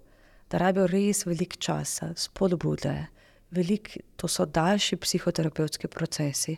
da 0.51 0.59
rabijo 0.59 0.87
res 0.87 1.27
veliko 1.27 1.57
časa, 1.57 2.13
spodbude, 2.17 3.07
velik, 3.51 3.99
to 4.17 4.29
so 4.29 4.47
daljši 4.47 4.97
psihoterapevtski 4.97 5.89
procesi, 5.89 6.57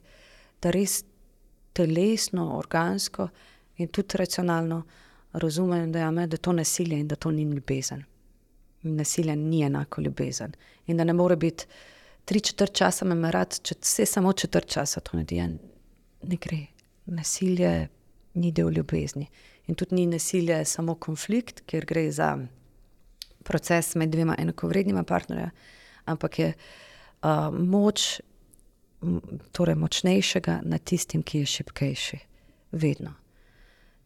da 0.62 0.70
res 0.70 1.02
telesno, 1.72 2.56
organsko 2.58 3.28
in 3.76 3.88
tudi 3.88 4.18
racionalno 4.18 4.82
razumejo, 5.32 5.86
da, 5.86 6.10
da 6.10 6.22
je 6.22 6.36
to 6.36 6.52
nasilje 6.52 7.00
in 7.00 7.08
da 7.08 7.16
to 7.16 7.30
ni 7.30 7.42
ljubezen. 7.42 8.04
Nasilje 8.82 9.36
ni 9.36 9.62
enako 9.62 10.00
ljubezen 10.00 10.52
in 10.86 10.96
da 10.96 11.04
ne 11.04 11.12
more 11.12 11.36
biti 11.36 11.66
tri 12.24 12.40
četrt 12.40 12.74
časa 12.74 13.04
me 13.04 13.30
rad, 13.30 13.58
če 13.62 13.74
se 13.80 14.06
samo 14.06 14.32
četrt 14.32 14.68
časa 14.68 15.00
to 15.00 15.16
ne 15.16 15.24
dije. 15.24 15.48
Ne 16.22 16.36
gre. 16.36 16.66
Nasilje 17.06 17.88
ni 18.34 18.52
del 18.52 18.70
ljubezni. 18.70 19.26
In 19.66 19.74
tudi 19.74 19.94
ni 19.94 20.06
nasilje 20.06 20.64
samo 20.64 20.94
konflikt, 20.94 21.62
ker 21.66 21.84
gre 21.86 22.10
za 22.12 22.38
proces 23.44 23.94
med 23.94 24.10
dvema 24.10 24.36
enakovrednima 24.38 25.02
partnerja, 25.02 25.50
ampak 26.04 26.38
je 26.38 26.52
uh, 26.52 27.50
moč 27.50 28.20
torej 29.52 29.74
močnejšega 29.74 30.60
nad 30.64 30.84
tistim, 30.84 31.22
ki 31.22 31.42
je 31.42 31.46
šipkejši. 31.46 32.18
Vedno. 32.72 33.21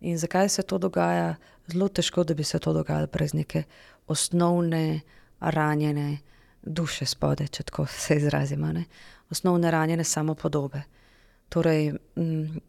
In 0.00 0.18
zakaj 0.18 0.48
se 0.48 0.62
to 0.62 0.78
dogaja? 0.78 1.34
Zelo 1.66 1.88
težko, 1.88 2.24
da 2.24 2.34
bi 2.34 2.44
se 2.44 2.58
to 2.58 2.72
dogajalo 2.72 3.06
brez 3.12 3.34
neke 3.34 3.62
osnovne, 4.06 5.00
ranjene 5.40 6.18
duše 6.62 7.06
spode, 7.06 7.48
če 7.48 7.62
tako 7.62 7.86
se 8.04 8.16
izrazimo. 8.16 8.72
Ne? 8.72 8.84
Osnovne 9.30 9.70
ranjene 9.70 10.04
samopodobe. 10.04 10.82
Torej, 11.48 11.92
m, 12.16 12.60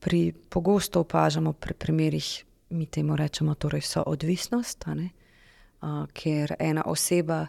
pri 0.00 0.32
pogosto 0.48 1.00
opažamo 1.00 1.52
pri 1.52 1.74
primerih, 1.74 2.44
mi 2.70 2.86
temu 2.86 3.16
rečemo, 3.16 3.54
torej 3.54 3.82
so 3.86 4.02
odvisnost, 4.06 4.86
uh, 4.88 6.06
ker 6.12 6.54
ena 6.58 6.82
oseba 6.86 7.46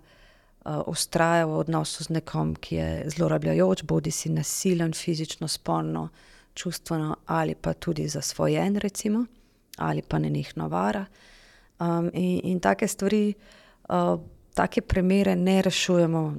ustraja 0.86 1.46
uh, 1.46 1.54
v 1.54 1.60
odnosu 1.60 2.04
z 2.04 2.18
nekom, 2.18 2.56
ki 2.56 2.76
je 2.76 2.90
zlorabljajoč, 3.16 3.84
bodi 3.84 4.12
si 4.12 4.30
nasilen, 4.30 4.94
fizično, 4.94 5.48
spolno, 5.48 6.10
čustveno 6.56 7.16
ali 7.26 7.56
pa 7.56 7.74
tudi 7.74 8.08
zasvojen, 8.08 8.76
recimo, 8.76 9.26
ali 9.78 10.02
pa 10.02 10.20
ne 10.20 10.30
njih 10.30 10.54
navara. 10.58 11.06
Um, 11.80 12.10
in, 12.14 12.42
in 12.44 12.60
take 12.60 12.88
stvari, 12.88 13.34
uh, 13.90 14.20
take 14.54 14.82
primere 14.82 15.36
ne 15.36 15.62
rešujemo 15.62 16.36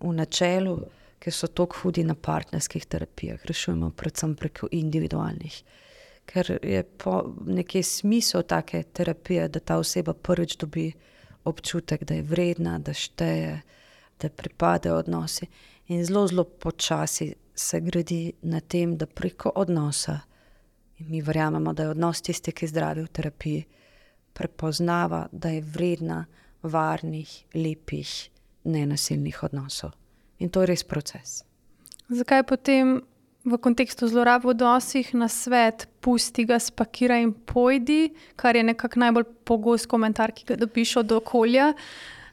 v 0.00 0.12
načelu 0.12 0.78
ker 1.20 1.34
so 1.36 1.46
tako 1.52 1.82
hudi 1.82 2.04
na 2.04 2.14
partnerskih 2.14 2.86
terapijah, 2.86 3.44
rešujemo 3.44 3.90
predvsem 3.96 4.34
preko 4.36 4.68
individualnih. 4.72 5.62
Ker 6.30 6.58
je 6.62 6.82
po 6.82 7.20
neki 7.46 7.82
smislu 7.82 8.42
take 8.42 8.82
terapije, 8.82 9.48
da 9.48 9.60
ta 9.60 9.76
oseba 9.78 10.14
prvič 10.14 10.56
dobi 10.56 10.92
občutek, 11.44 12.04
da 12.04 12.14
je 12.14 12.22
vredna, 12.22 12.78
da 12.78 12.94
šteje, 12.94 13.60
da 14.20 14.28
pripadajo 14.28 15.00
odnosi. 15.02 15.46
In 15.88 16.04
zelo, 16.04 16.26
zelo 16.28 16.44
počasi 16.44 17.34
se 17.60 17.80
gradi 17.80 18.32
na 18.42 18.60
tem, 18.60 18.96
da 18.96 19.06
preko 19.06 19.52
odnosa, 19.54 20.20
in 20.98 21.10
mi 21.10 21.20
verjamemo, 21.22 21.72
da 21.72 21.82
je 21.82 21.94
odnos 21.94 22.22
tisti, 22.22 22.52
ki 22.52 22.66
zdravi 22.66 23.04
v 23.04 23.12
terapiji, 23.12 23.64
prepoznava, 24.32 25.26
da 25.32 25.52
je 25.52 25.62
vredna 25.62 26.24
varnih, 26.62 27.30
lepih, 27.54 28.14
nenasilnih 28.64 29.42
odnosov. 29.42 29.92
In 30.40 30.48
to 30.48 30.64
je 30.64 30.70
res 30.72 30.84
proces. 30.84 31.42
Zakaj 32.08 32.44
potem 32.48 33.00
v 33.44 33.58
kontekstu 33.60 34.08
zlorab 34.08 34.44
v 34.44 34.52
odnosih 34.54 35.12
na 35.14 35.28
svet, 35.28 35.86
pusti 36.00 36.44
ga, 36.48 36.58
spakira 36.60 37.20
in 37.20 37.32
pojdi, 37.32 38.12
kar 38.36 38.56
je 38.56 38.64
nekako 38.64 39.04
najbolj 39.04 39.28
pogost 39.48 39.88
komentar, 39.88 40.32
ki 40.32 40.48
ga 40.52 40.56
dobiš 40.60 40.96
od 41.04 41.12
okolja, 41.20 41.72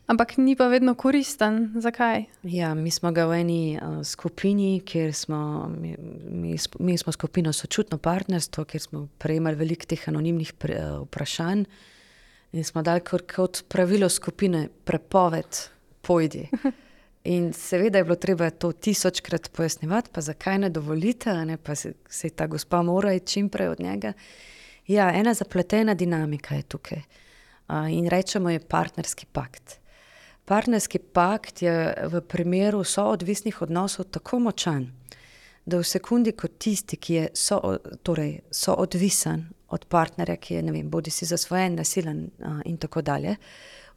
ampak 0.07 0.37
ni 0.37 0.55
pa 0.55 0.67
vedno 0.67 0.95
koristen. 0.95 1.73
Zakaj? 1.75 2.25
Ja, 2.43 2.73
mi 2.73 2.91
smo 2.91 3.11
ga 3.11 3.27
v 3.27 3.41
eni 3.41 3.61
uh, 3.75 3.99
skupini, 4.03 4.81
kjer 4.85 5.13
smo, 5.13 5.67
mi, 5.71 5.95
mi, 6.31 6.55
mi 6.79 6.97
smo 6.97 7.11
skupina 7.11 7.53
Sočutno 7.53 7.97
partnerstvo, 7.97 8.65
kjer 8.65 8.81
smo 8.81 9.07
prejemali 9.17 9.55
veliko 9.59 9.85
teh 9.85 10.09
anonimnih 10.09 10.53
pre, 10.53 10.79
uh, 10.79 11.05
vprašanj 11.05 11.63
in 12.51 12.63
smo 12.63 12.81
dali 12.81 13.03
kot 13.03 13.63
pravilo 13.69 14.09
skupine 14.09 14.69
prepoved, 14.83 15.63
pojdi. 16.01 16.47
In 17.27 17.49
seveda 17.53 17.97
je 17.97 18.03
bilo 18.03 18.15
treba 18.15 18.49
to 18.49 18.71
tisočkrat 18.71 19.49
pojasnjevati, 19.51 20.09
pa 20.13 20.21
zakaj 20.21 20.57
ne 20.57 20.69
dovolite, 20.69 21.33
ne? 21.45 21.57
pa 21.57 21.75
se, 21.75 21.93
se 22.09 22.29
ta 22.29 22.47
gospa 22.47 22.79
mora 22.81 23.11
iti 23.13 23.27
čim 23.27 23.49
prej 23.49 23.67
od 23.67 23.79
njega. 23.79 24.13
Ja, 24.87 25.11
ena 25.13 25.33
zapletena 25.33 25.93
dinamika 25.93 26.55
je 26.55 26.61
tukaj. 26.61 27.01
Uh, 27.67 27.91
in 27.91 28.07
rečemo, 28.07 28.49
je 28.49 28.59
partnerski 28.59 29.25
pakt. 29.31 29.79
Partnerski 30.47 30.99
pakt 30.99 31.61
je 31.61 31.93
v 32.07 32.21
primeru 32.21 32.83
soodvisnih 32.83 33.61
odnosov 33.61 34.05
tako 34.15 34.39
močan, 34.39 34.85
da 35.65 35.81
v 35.81 35.83
sekundi, 35.83 36.31
ko 36.31 36.47
tisti, 36.47 36.95
ki 36.95 37.13
je 37.13 37.25
so, 37.35 37.59
torej, 38.07 38.37
soodvisen 38.51 39.43
od 39.75 39.85
partnerja, 39.91 40.37
ki 40.39 40.55
je 40.55 40.63
vem, 40.71 40.87
bodi 40.89 41.11
si 41.11 41.27
zasvojen, 41.27 41.75
nasilen 41.75 42.23
uh, 42.39 42.61
in 42.63 42.79
tako 42.79 43.03
dalje, 43.03 43.35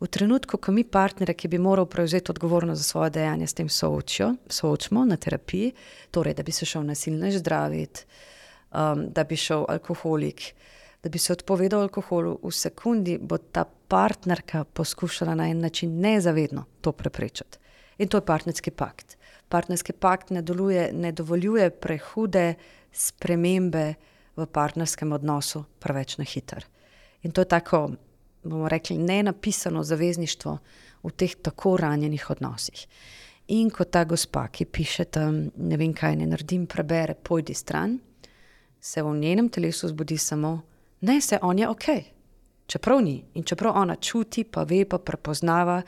v 0.00 0.10
trenutku, 0.10 0.58
ko 0.58 0.74
mi 0.74 0.82
partnerje, 0.82 1.38
ki 1.38 1.54
bi 1.54 1.62
moral 1.62 1.86
prevzeti 1.86 2.34
odgovornost 2.34 2.82
za 2.82 2.88
svoje 2.88 3.14
dejanje, 3.20 3.46
s 3.46 3.54
tem 3.54 3.68
soočijo, 3.68 4.34
soočimo 4.50 5.04
na 5.06 5.16
terapiji, 5.16 5.70
torej, 6.10 6.34
da 6.34 6.42
bi 6.42 6.52
se 6.52 6.66
šel 6.66 6.82
nasilno 6.82 7.30
zdraviti, 7.30 8.08
um, 8.74 9.06
da 9.14 9.22
bi 9.24 9.38
šel 9.38 9.68
alkoholik, 9.68 10.50
da 11.02 11.08
bi 11.08 11.18
se 11.18 11.32
odpovedal 11.32 11.86
alkoholu, 11.86 12.40
v 12.42 12.50
sekundi 12.50 13.20
bo 13.22 13.38
ta 13.38 13.68
partnerka 13.90 14.64
poskušala 14.64 15.34
na 15.34 15.48
en 15.50 15.60
način 15.60 16.00
nezavedno 16.00 16.64
to 16.80 16.92
preprečiti. 16.92 17.58
In 17.98 18.08
to 18.08 18.16
je 18.16 18.26
partnerski 18.26 18.70
pakt. 18.70 19.16
Partnerski 19.48 19.92
pakt 19.92 20.30
ne, 20.30 20.42
doluje, 20.42 20.92
ne 20.92 21.12
dovoljuje 21.12 21.70
prehude 21.70 22.54
spremembe 22.92 23.94
v 24.36 24.46
partnerskem 24.46 25.12
odnosu, 25.12 25.64
preveč 25.78 26.16
na 26.18 26.24
hiter. 26.24 26.64
In 27.22 27.32
to 27.32 27.40
je 27.40 27.48
tako 27.48 27.90
bomo 28.42 28.68
rekli, 28.68 28.98
ne 28.98 29.22
napisano 29.22 29.82
zavezništvo 29.82 30.58
v 31.02 31.10
teh 31.10 31.34
tako 31.42 31.76
ranjenih 31.76 32.30
odnosih. 32.30 32.86
In 33.48 33.70
ko 33.70 33.84
ta 33.84 34.04
gospa, 34.04 34.46
ki 34.48 34.64
piše 34.64 35.04
tam, 35.04 35.50
ne 35.56 35.76
vem 35.76 35.92
kaj 35.94 36.16
ne 36.16 36.26
naredim, 36.30 36.66
prebere, 36.66 37.14
pojdi 37.14 37.54
stran, 37.54 37.98
se 38.80 39.02
v 39.02 39.16
njenem 39.16 39.48
telesu 39.48 39.88
zbudi 39.88 40.18
samo, 40.18 40.60
ne 41.00 41.20
se 41.20 41.38
on 41.42 41.58
je 41.58 41.68
ok, 41.68 41.88
čeprav 42.70 43.02
ni. 43.02 43.24
In 43.34 43.44
čeprav 43.44 43.76
ona 43.76 43.96
čuti, 43.96 44.44
pa 44.44 44.62
ve, 44.62 44.84
pa 44.84 44.98
prepoznava 44.98 45.82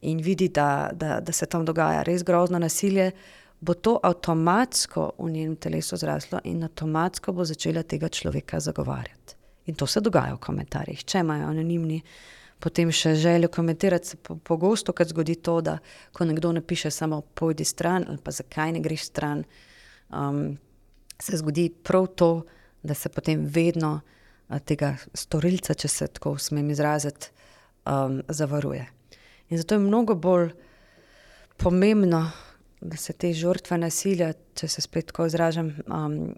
in 0.00 0.20
vidi, 0.22 0.48
da, 0.48 0.90
da, 0.92 1.20
da 1.20 1.32
se 1.32 1.46
tam 1.46 1.64
dogaja 1.64 2.02
res 2.02 2.24
grozno 2.24 2.58
nasilje, 2.58 3.10
bo 3.60 3.74
to 3.74 3.96
avtomatsko 4.02 5.12
v 5.18 5.30
njenem 5.30 5.56
telesu 5.56 5.96
zraslo 5.96 6.40
in 6.44 6.64
avtomatsko 6.64 7.32
bo 7.32 7.44
začela 7.44 7.82
tega 7.82 8.08
človeka 8.08 8.60
zagovarjati. 8.60 9.36
In 9.66 9.74
to 9.74 9.86
se 9.86 10.00
dogaja 10.00 10.34
v 10.34 10.42
komentarjih. 10.42 11.04
Če 11.04 11.22
imajo 11.24 11.48
anonimni, 11.48 12.02
potem 12.62 12.92
še 12.92 13.14
želijo 13.18 13.50
komentirati, 13.52 14.18
pogosto 14.44 14.92
po 14.92 15.04
zgodi 15.04 15.38
to, 15.42 15.60
da 15.60 15.78
ko 16.12 16.24
nekdo 16.24 16.52
napiše 16.52 16.90
samo 16.90 17.22
pojdi 17.34 17.64
stran 17.64 18.04
ali 18.08 18.18
pa 18.22 18.30
zakaj 18.30 18.72
ne 18.72 18.80
greš 18.80 19.08
stran, 19.10 19.44
um, 20.10 20.58
se 21.22 21.36
zgodi 21.36 21.70
prav 21.70 22.06
to, 22.06 22.30
da 22.82 22.94
se 22.94 23.08
potem 23.08 23.46
vedno 23.50 23.92
uh, 23.94 24.15
tega 24.64 24.94
storilca, 25.14 25.74
če 25.74 25.88
se 25.88 26.08
tako 26.18 26.36
smem 26.38 26.70
izraziti, 26.70 27.32
um, 27.86 28.22
zavaruje. 28.28 28.86
In 29.48 29.58
zato 29.58 29.74
je 29.74 29.84
mnogo 29.84 30.14
bolj 30.14 30.50
pomembno, 31.56 32.30
da 32.80 32.96
se 32.96 33.12
te 33.12 33.32
žrtve 33.32 33.78
nasilja, 33.78 34.32
če 34.54 34.68
se 34.68 34.82
spet 34.84 35.10
tako 35.10 35.26
izražam, 35.26 35.72
um, 35.86 36.34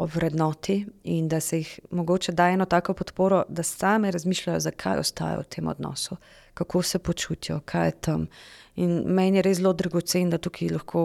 ovrednoti 0.00 0.86
in 1.04 1.28
da 1.28 1.40
se 1.40 1.58
jih 1.58 1.80
mogoče 1.90 2.32
da 2.32 2.48
eno 2.48 2.64
tako 2.64 2.94
podporo, 2.94 3.42
da 3.48 3.62
same 3.62 4.10
razmišljajo, 4.10 4.60
zakaj 4.60 4.98
ostajajo 4.98 5.42
v 5.42 5.48
tem 5.56 5.68
odnosu, 5.68 6.16
kako 6.54 6.82
se 6.82 6.98
počutijo, 6.98 7.60
kaj 7.64 7.88
je 7.88 7.92
tam. 8.00 8.26
In 8.76 9.02
meni 9.06 9.38
je 9.38 9.42
res 9.42 9.58
zelo 9.58 9.72
dragocen, 9.72 10.30
da 10.30 10.38
tukaj 10.38 10.72
lahko. 10.72 11.04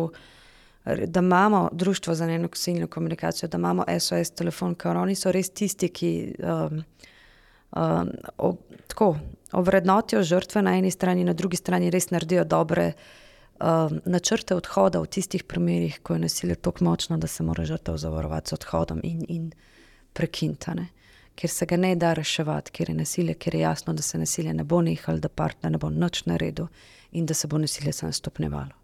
Da 0.86 1.20
imamo 1.20 1.70
društvo 1.72 2.14
za 2.16 2.26
eno 2.26 2.48
kosilno 2.48 2.88
komunikacijo, 2.88 3.50
da 3.50 3.58
imamo 3.58 3.86
SOS 4.00 4.32
telefon, 4.32 4.76
ker 4.76 4.98
oni 4.98 5.16
so 5.16 5.32
res 5.32 5.50
tisti, 5.50 5.90
ki 5.90 6.12
um, 6.40 6.84
um, 7.76 8.12
ob, 8.38 8.58
tako 8.88 9.16
ovrednotijo 9.52 10.24
žrtve 10.24 10.62
na 10.62 10.78
eni 10.78 10.92
strani, 10.92 11.24
na 11.24 11.34
drugi 11.34 11.58
strani 11.58 11.90
res 11.90 12.12
naredijo 12.12 12.44
dobre 12.44 12.94
Um, 13.56 14.02
načrte 14.06 14.52
odhoda 14.56 15.00
v 15.00 15.08
tistih 15.08 15.44
primerih, 15.48 16.02
ko 16.04 16.14
je 16.14 16.20
nasilje 16.20 16.56
tako 16.60 16.84
močno, 16.84 17.18
da 17.18 17.28
se 17.28 17.44
mora 17.44 17.64
žrtev 17.66 17.96
zavarovati 17.98 18.50
z 18.50 18.54
odhodom 18.54 19.00
in, 19.04 19.22
in 19.30 19.46
prekintane, 20.14 20.90
ker 21.40 21.50
se 21.50 21.66
ga 21.66 21.78
ne 21.80 21.94
da 21.96 22.12
reševati, 22.14 22.74
ker 22.76 22.92
je 22.92 22.96
nasilje, 22.96 23.38
ker 23.40 23.56
je 23.56 23.62
jasno, 23.62 23.94
da 23.94 24.04
se 24.04 24.20
nasilje 24.20 24.54
ne 24.54 24.64
bo 24.64 24.82
nehalo, 24.82 25.24
da 25.24 25.32
partner 25.32 25.72
ne 25.72 25.80
bo 25.80 25.90
noč 25.90 26.26
naredil 26.26 26.68
in 27.12 27.26
da 27.26 27.34
se 27.34 27.48
bo 27.48 27.58
nasilje 27.58 27.94
samo 27.94 28.12
stopnevalo. 28.12 28.76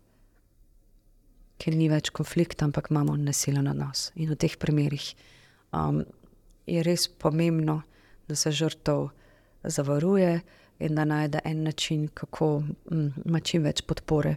Ker 1.62 1.78
ni 1.78 1.90
več 1.92 2.10
konflikta, 2.10 2.66
ampak 2.66 2.90
imamo 2.90 3.16
nasilen 3.20 3.70
odnos. 3.70 4.10
In 4.18 4.32
v 4.34 4.38
teh 4.42 4.58
primerih 4.58 5.12
um, 5.78 6.02
je 6.66 6.82
res 6.86 7.06
pomembno, 7.22 7.82
da 8.28 8.36
se 8.36 8.54
žrtev 8.56 9.10
zavaruje 9.64 10.40
in 10.82 10.96
da 10.98 11.06
najde 11.06 11.42
en 11.46 11.64
način, 11.64 12.08
kako 12.14 12.64
mm, 12.92 13.08
ima 13.26 13.40
čim 13.40 13.68
več 13.68 13.84
podpore, 13.86 14.36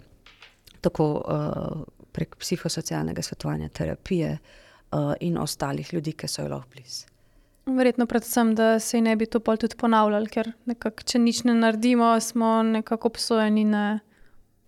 tako 0.84 1.06
uh, 1.22 1.84
prek 2.12 2.36
psihosocialnega 2.36 3.22
svetovanja, 3.22 3.70
terapije 3.72 4.36
uh, 4.36 5.14
in 5.24 5.38
ostalih 5.40 5.94
ljudi, 5.94 6.12
ki 6.12 6.28
so 6.28 6.44
jo 6.44 6.52
lahko 6.52 6.74
blizu. 6.74 7.08
Verjetno, 7.64 8.04
predvsem, 8.06 8.52
da 8.54 8.78
se 8.78 9.00
ne 9.00 9.14
bi 9.16 9.26
to 9.26 9.40
pol 9.40 9.56
tudi 9.56 9.78
ponavljali, 9.80 10.28
ker 10.28 10.50
nekak, 10.68 11.00
če 11.08 11.18
nič 11.18 11.46
ne 11.48 11.54
naredimo, 11.56 12.10
smo 12.20 12.58
nekako 12.62 13.08
obsojeni 13.14 13.64
na 13.64 13.84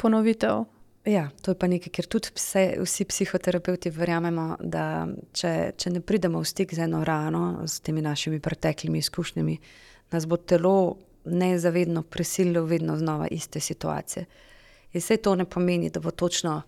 ponovitev. 0.01 0.65
Ja, 1.07 1.29
to 1.43 1.51
je 1.51 1.59
pa 1.59 1.69
nekaj, 1.71 1.93
ker 1.95 2.07
tudi 2.11 2.33
vse, 2.35 2.63
vsi 2.83 3.05
psihoterapeuti 3.07 3.93
verjamemo, 3.95 4.57
da 4.59 5.07
če, 5.39 5.53
če 5.79 5.93
ne 5.95 6.01
pridemo 6.03 6.41
v 6.43 6.49
stik 6.51 6.75
z 6.75 6.83
eno 6.89 7.05
rano, 7.07 7.63
s 7.63 7.79
temi 7.87 8.03
našimi 8.03 8.41
preteklimi 8.43 8.99
izkušnjami, 8.99 9.55
nas 10.11 10.27
bo 10.27 10.37
telo 10.37 10.97
nezavedno 11.31 12.03
prisililo 12.03 12.65
vedno 12.67 12.97
znova 12.99 13.31
iste 13.31 13.63
situacije. 13.63 14.27
In 14.93 15.01
vse 15.01 15.21
to 15.23 15.37
ne 15.39 15.47
pomeni, 15.47 15.93
da 15.95 16.03
bo 16.03 16.11
točno. 16.11 16.63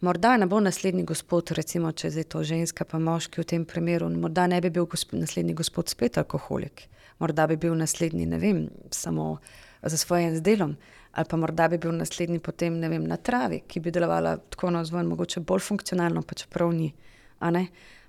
Morda 0.00 0.36
ne 0.36 0.46
bo 0.46 0.60
naslednji 0.60 1.02
gospod, 1.08 1.50
recimo, 1.56 1.92
če 1.92 2.12
je 2.14 2.24
to 2.30 2.42
ženska, 2.44 2.84
pa 2.84 2.98
moški 2.98 3.40
v 3.40 3.44
tem 3.48 3.64
primeru, 3.64 4.10
morda 4.10 4.46
ne 4.50 4.60
bi 4.60 4.70
bil 4.70 4.86
gosp 4.90 5.14
naslednji 5.16 5.54
gospod 5.54 5.88
spet 5.88 6.18
alkoholik, 6.20 6.86
morda 7.18 7.46
bi 7.50 7.56
bil 7.56 7.74
naslednji, 7.78 8.26
ne 8.26 8.38
vem, 8.38 8.66
samo 8.90 9.38
za 9.82 9.96
svojim 9.96 10.42
delom, 10.42 10.76
ali 11.14 11.26
pa 11.30 11.36
morda 11.36 11.68
bi 11.68 11.78
bil 11.78 11.92
naslednji 11.94 12.38
potem, 12.38 12.80
vem, 12.80 13.04
na 13.06 13.16
travi, 13.16 13.60
ki 13.68 13.80
bi 13.80 13.92
delovala 13.94 14.36
tako 14.50 14.70
na 14.74 14.84
zvon, 14.84 15.06
mogoče 15.06 15.40
bolj 15.40 15.62
funkcionalno, 15.62 16.22
pa 16.22 16.34
čeprav 16.34 16.72
ni. 16.74 16.90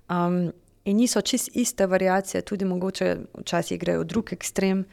Um, 0.10 0.40
in 0.86 0.98
niso 0.98 1.22
čist 1.22 1.52
iste 1.54 1.86
variacije, 1.88 2.42
tudi 2.42 2.66
mogoče 2.66 3.16
včasih 3.42 3.80
grejo 3.80 4.02
v 4.02 4.10
drug 4.10 4.34
ekstrem, 4.34 4.86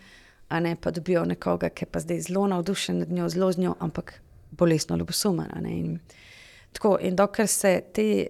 a 0.49 0.61
ne 0.61 0.77
pa 0.77 0.91
dobijo 0.91 1.25
nekoga, 1.25 1.71
ki 1.73 1.87
je 1.87 1.91
pa 1.91 2.01
zdaj 2.01 2.21
zelo 2.29 2.47
navdušen 2.47 2.99
nad 2.99 3.11
njo, 3.13 3.29
zelo 3.29 3.53
z 3.53 3.65
njo, 3.65 3.75
ampak 3.81 4.21
bolestno 4.51 4.97
ljubosumen. 4.97 5.99
Tako, 6.73 6.99
in 7.01 7.17
dokler 7.17 7.49
se 7.49 7.81
te, 7.95 8.27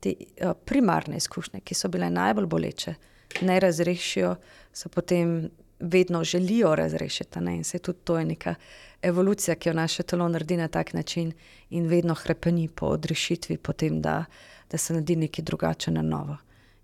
te 0.00 0.14
uh, 0.44 0.52
primarne 0.64 1.16
izkušnje, 1.16 1.60
ki 1.64 1.74
so 1.74 1.88
bile 1.88 2.10
najbolj 2.10 2.46
boleče, 2.46 2.94
ne 3.40 3.60
razrešijo, 3.60 4.34
se 4.72 4.88
potem 4.88 5.48
vedno 5.80 6.24
želijo 6.24 6.74
razrešiti. 6.74 7.38
In 7.38 7.64
se 7.64 7.78
tudi 7.78 7.98
to 8.04 8.18
je 8.18 8.24
neka 8.24 8.54
evolucija, 9.02 9.54
ki 9.54 9.68
jo 9.68 9.72
naše 9.72 10.02
telo 10.02 10.28
naredi 10.28 10.56
na 10.56 10.68
tak 10.68 10.92
način 10.92 11.32
in 11.70 11.86
vedno 11.86 12.14
krepeni 12.14 12.68
po 12.68 12.86
odrešitvi, 12.86 13.58
potem, 13.58 14.02
da, 14.02 14.24
da 14.70 14.78
se 14.78 14.92
naredi 14.92 15.16
nekaj 15.16 15.44
drugače 15.44 15.90
na 15.90 16.02
novo. 16.02 16.36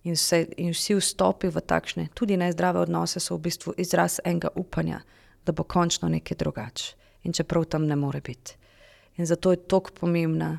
In, 0.04 0.12
vse, 0.12 0.46
in 0.56 0.72
vsi 0.72 0.94
vstopi 0.98 1.48
v 1.48 1.60
takšne, 1.60 2.08
tudi 2.14 2.36
nezdrave 2.36 2.80
odnose, 2.80 3.20
so 3.20 3.36
v 3.36 3.46
bistvu 3.46 3.74
izraz 3.78 4.18
enega 4.24 4.48
upanja, 4.54 5.00
da 5.46 5.52
bo 5.52 5.62
končno 5.62 6.08
nekaj 6.08 6.36
drugače. 6.36 6.94
In 7.22 7.32
čeprav 7.32 7.64
tam 7.64 7.86
ne 7.86 7.96
more 7.96 8.20
biti. 8.20 8.56
In 9.16 9.26
zato 9.26 9.50
je 9.50 9.62
tako 9.68 9.90
pomembna 10.00 10.58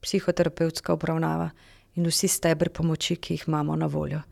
psihoterapevtska 0.00 0.92
obravnava 0.92 1.50
in 1.94 2.06
vsi 2.06 2.28
stebri 2.28 2.70
pomoči, 2.70 3.16
ki 3.16 3.34
jih 3.34 3.44
imamo 3.46 3.76
na 3.76 3.86
voljo. 3.86 4.22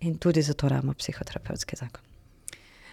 In 0.00 0.18
tudi 0.18 0.42
zato 0.42 0.66
imamo 0.66 0.94
psihoterapevtski 0.94 1.76
zakon. 1.76 2.11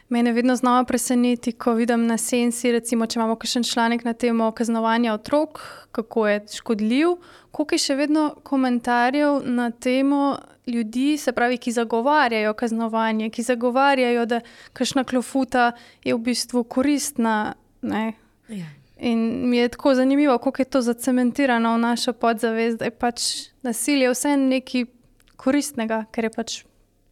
Mene 0.10 0.32
vedno 0.34 0.56
znova 0.56 0.84
preseneti, 0.84 1.52
ko 1.52 1.74
vidim 1.74 2.08
na 2.08 2.18
senci, 2.18 2.72
recimo, 2.72 3.06
če 3.06 3.20
imamo 3.20 3.36
kakšen 3.38 3.64
članek 3.64 4.04
na 4.04 4.14
temo 4.14 4.52
kaznovanja 4.52 5.14
otrok, 5.14 5.60
kako 5.92 6.28
je 6.28 6.40
škodljiv, 6.56 7.12
koliko 7.52 7.76
je 7.76 7.84
še 7.84 7.96
vedno 7.96 8.24
komentarjev 8.44 9.44
na 9.46 9.70
temo 9.72 10.38
ljudi, 10.68 11.18
se 11.18 11.32
pravi, 11.32 11.58
ki 11.58 11.72
zagovarjajo 11.72 12.54
kaznovanje, 12.54 13.30
ki 13.30 13.46
zagovarjajo, 13.46 14.26
da 14.26 14.42
kakšna 14.74 15.04
klofuta 15.04 15.72
je 16.04 16.16
v 16.16 16.24
bistvu 16.26 16.64
koristna. 16.64 17.54
Ja. 17.82 18.66
In 18.98 19.50
mi 19.50 19.58
je 19.58 19.70
tako 19.70 19.94
zanimivo, 19.96 20.38
kako 20.38 20.62
je 20.62 20.66
to 20.66 20.82
zacementirano 20.82 21.76
v 21.76 21.84
našo 21.86 22.14
podzavest, 22.14 22.80
da 22.82 22.90
je 22.90 22.92
pač 22.92 23.28
nasilje 23.62 24.10
vse 24.10 24.34
nekaj 24.38 24.90
koristnega, 25.38 26.04
ker 26.12 26.28
je 26.28 26.34
pač 26.34 26.58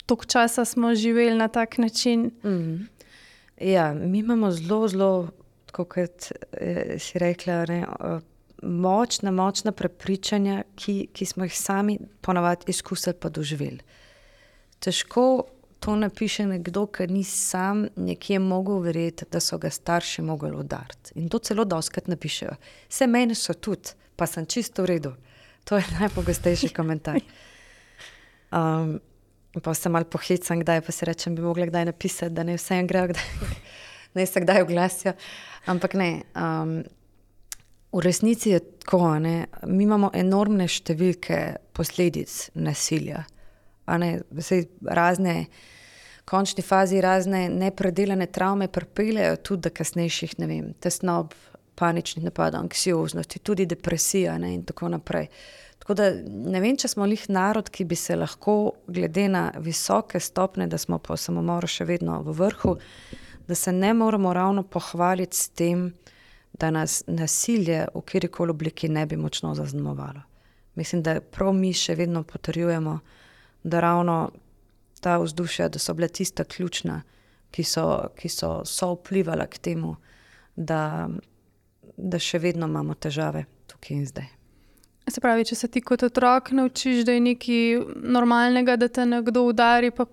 toliko 0.08 0.26
časa 0.26 0.66
smo 0.66 0.96
živeli 0.96 1.36
na 1.36 1.48
tak 1.48 1.78
način. 1.78 2.32
Mm. 2.44 2.88
Ja, 3.62 3.94
mi 3.94 4.20
imamo 4.20 4.52
zelo, 4.52 4.88
zelo, 4.88 5.30
kot 5.72 6.00
eh, 6.52 7.00
si 7.00 7.20
rekla, 7.20 7.66
ne, 7.66 7.86
močna, 8.64 9.32
močna 9.32 9.72
prepričanja, 9.72 10.64
ki, 10.76 11.08
ki 11.14 11.26
smo 11.26 11.46
jih 11.46 11.58
sami 11.60 12.00
ponavadi 12.22 12.72
izkusili, 12.72 13.16
pa 13.20 13.30
doživeli. 13.30 13.80
Težko 14.80 15.44
to 15.80 15.96
napiše 15.96 16.46
nekdo, 16.46 16.86
ki 16.88 17.08
ni 17.08 17.24
sam 17.24 17.88
nekje 17.96 18.40
mogel 18.40 18.80
verjeti, 18.80 19.26
da 19.32 19.40
so 19.40 19.58
ga 19.58 19.70
starši 19.70 20.22
mogli 20.22 20.52
udariti. 20.56 21.12
In 21.16 21.30
to 21.30 21.40
celo 21.40 21.66
doskrat 21.66 22.08
napišejo. 22.08 22.56
Vse 22.90 23.08
meni 23.08 23.36
so 23.36 23.54
tudi, 23.54 23.94
pa 24.16 24.26
sem 24.26 24.46
čisto 24.46 24.84
v 24.84 24.94
redu. 24.96 25.14
To 25.64 25.78
je 25.78 25.84
najpogostejši 26.00 26.74
komentar. 26.74 27.20
Um, 28.48 29.02
pa 29.64 29.74
sem 29.74 29.92
mal 29.92 30.06
pohecam, 30.06 30.60
kdaj 30.62 30.82
pa 30.86 30.92
se 30.92 31.06
rečem, 31.06 31.36
bi 31.36 31.46
mogla 31.46 31.68
kdaj 31.70 31.86
napisati, 31.92 32.36
da 32.36 32.44
ne 32.44 32.58
vse 32.58 32.80
en 32.82 32.88
gre, 32.88 33.08
da 34.14 34.26
se 34.34 34.44
kdaj 34.44 34.62
oglasijo. 34.66 35.14
Ampak 35.68 35.98
ne. 36.00 36.12
Um, 36.36 36.80
v 37.92 38.04
resnici 38.04 38.50
je 38.50 38.60
tako, 38.60 39.20
ne? 39.20 39.48
mi 39.66 39.84
imamo 39.88 40.12
enormne 40.14 40.68
številke 40.68 41.40
posledic 41.76 42.34
nasilja. 42.60 43.24
Vse 43.88 44.62
razne, 44.84 45.36
v 46.22 46.28
končni 46.28 46.64
fazi, 46.64 47.00
razne 47.02 47.48
nepredelane 47.50 48.28
travme 48.28 48.68
pripeljejo 48.68 49.38
tudi 49.44 49.70
do 49.70 49.72
kasnejših, 49.80 50.36
ne 50.44 50.50
vem, 50.50 50.74
tesnob, 50.84 51.32
paničnih 51.78 52.26
napadov, 52.26 52.66
anksioznosti, 52.66 53.40
tudi 53.40 53.68
depresija 53.70 54.36
ne, 54.42 54.56
in 54.58 54.66
tako 54.68 54.90
naprej. 54.92 55.30
Tako 55.88 55.96
da 56.02 56.10
ne 56.28 56.60
vem, 56.60 56.76
če 56.76 56.90
smo 56.92 57.06
lih 57.08 57.22
narod, 57.32 57.70
ki 57.72 57.86
bi 57.88 57.96
se 57.96 58.18
lahko, 58.20 58.74
glede 58.92 59.30
na 59.32 59.46
visoke 59.64 60.20
stopne, 60.20 60.68
da 60.68 60.76
smo 60.78 61.00
po 61.00 61.16
samomoru 61.16 61.70
še 61.72 61.88
vedno 61.88 62.20
v 62.26 62.36
vrhu, 62.36 62.74
da 63.48 63.56
se 63.56 63.72
ne 63.72 63.94
moramo 63.96 64.34
ravno 64.36 64.66
pohvaliti 64.68 65.38
s 65.38 65.54
tem, 65.56 65.94
da 66.52 66.74
nas 66.76 67.06
nasilje 67.08 67.86
v 67.94 68.02
kjerkoli 68.04 68.52
obliki 68.52 68.90
ne 68.92 69.06
bi 69.08 69.16
močno 69.16 69.54
zaznamovalo. 69.56 70.26
Mislim, 70.76 71.06
da 71.08 71.22
prav 71.22 71.56
mi 71.56 71.72
še 71.74 71.96
vedno 71.96 72.26
potrjujemo 72.28 73.00
da 73.64 73.80
ravno 73.80 74.32
ta 75.00 75.18
vzdušja, 75.18 75.70
da 75.70 75.80
so 75.80 75.94
bile 75.94 76.08
tista 76.08 76.44
ključna, 76.44 77.02
ki 77.52 77.64
so, 77.64 78.10
ki 78.16 78.30
so, 78.30 78.62
so 78.66 78.94
vplivala 78.94 79.48
k 79.48 79.58
temu, 79.58 79.96
da, 80.56 81.10
da 81.98 82.20
še 82.20 82.40
vedno 82.40 82.68
imamo 82.68 82.96
težave 82.96 83.46
tukaj 83.68 83.98
in 83.98 84.06
zdaj. 84.06 84.37
Se 85.08 85.22
pravi, 85.24 85.46
če 85.48 85.56
se 85.56 85.68
ti 85.72 85.82
kot 85.82 86.04
otrok 86.04 86.52
naučiš, 86.52 87.06
da 87.08 87.16
je 87.16 87.24
nekaj 87.24 87.80
normalnega, 88.04 88.76
da 88.76 88.90
te 88.92 89.06
nekdo 89.08 89.46
udari, 89.48 89.92
pa 89.96 90.06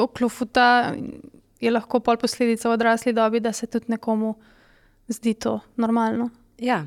oklofuta, 0.00 0.94
je 1.60 1.70
lahko 1.70 2.00
pol 2.00 2.16
posledica 2.20 2.70
v 2.70 2.78
odrasli 2.78 3.12
dobi, 3.12 3.40
da 3.44 3.52
se 3.52 3.66
tudi 3.66 3.92
nekomu 3.92 4.34
zdi 5.12 5.34
to 5.34 5.58
normalno. 5.76 6.30
Ja, 6.58 6.80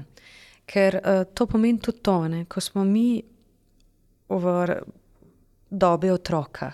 ker 0.66 0.98
uh, 0.98 1.24
to 1.34 1.46
pomeni 1.48 1.80
tudi 1.80 2.02
to, 2.02 2.18
ne? 2.28 2.46
ko 2.50 2.62
smo 2.62 2.84
mi 2.84 3.22
v 4.30 4.68
dobi 5.70 6.12
otroka 6.12 6.72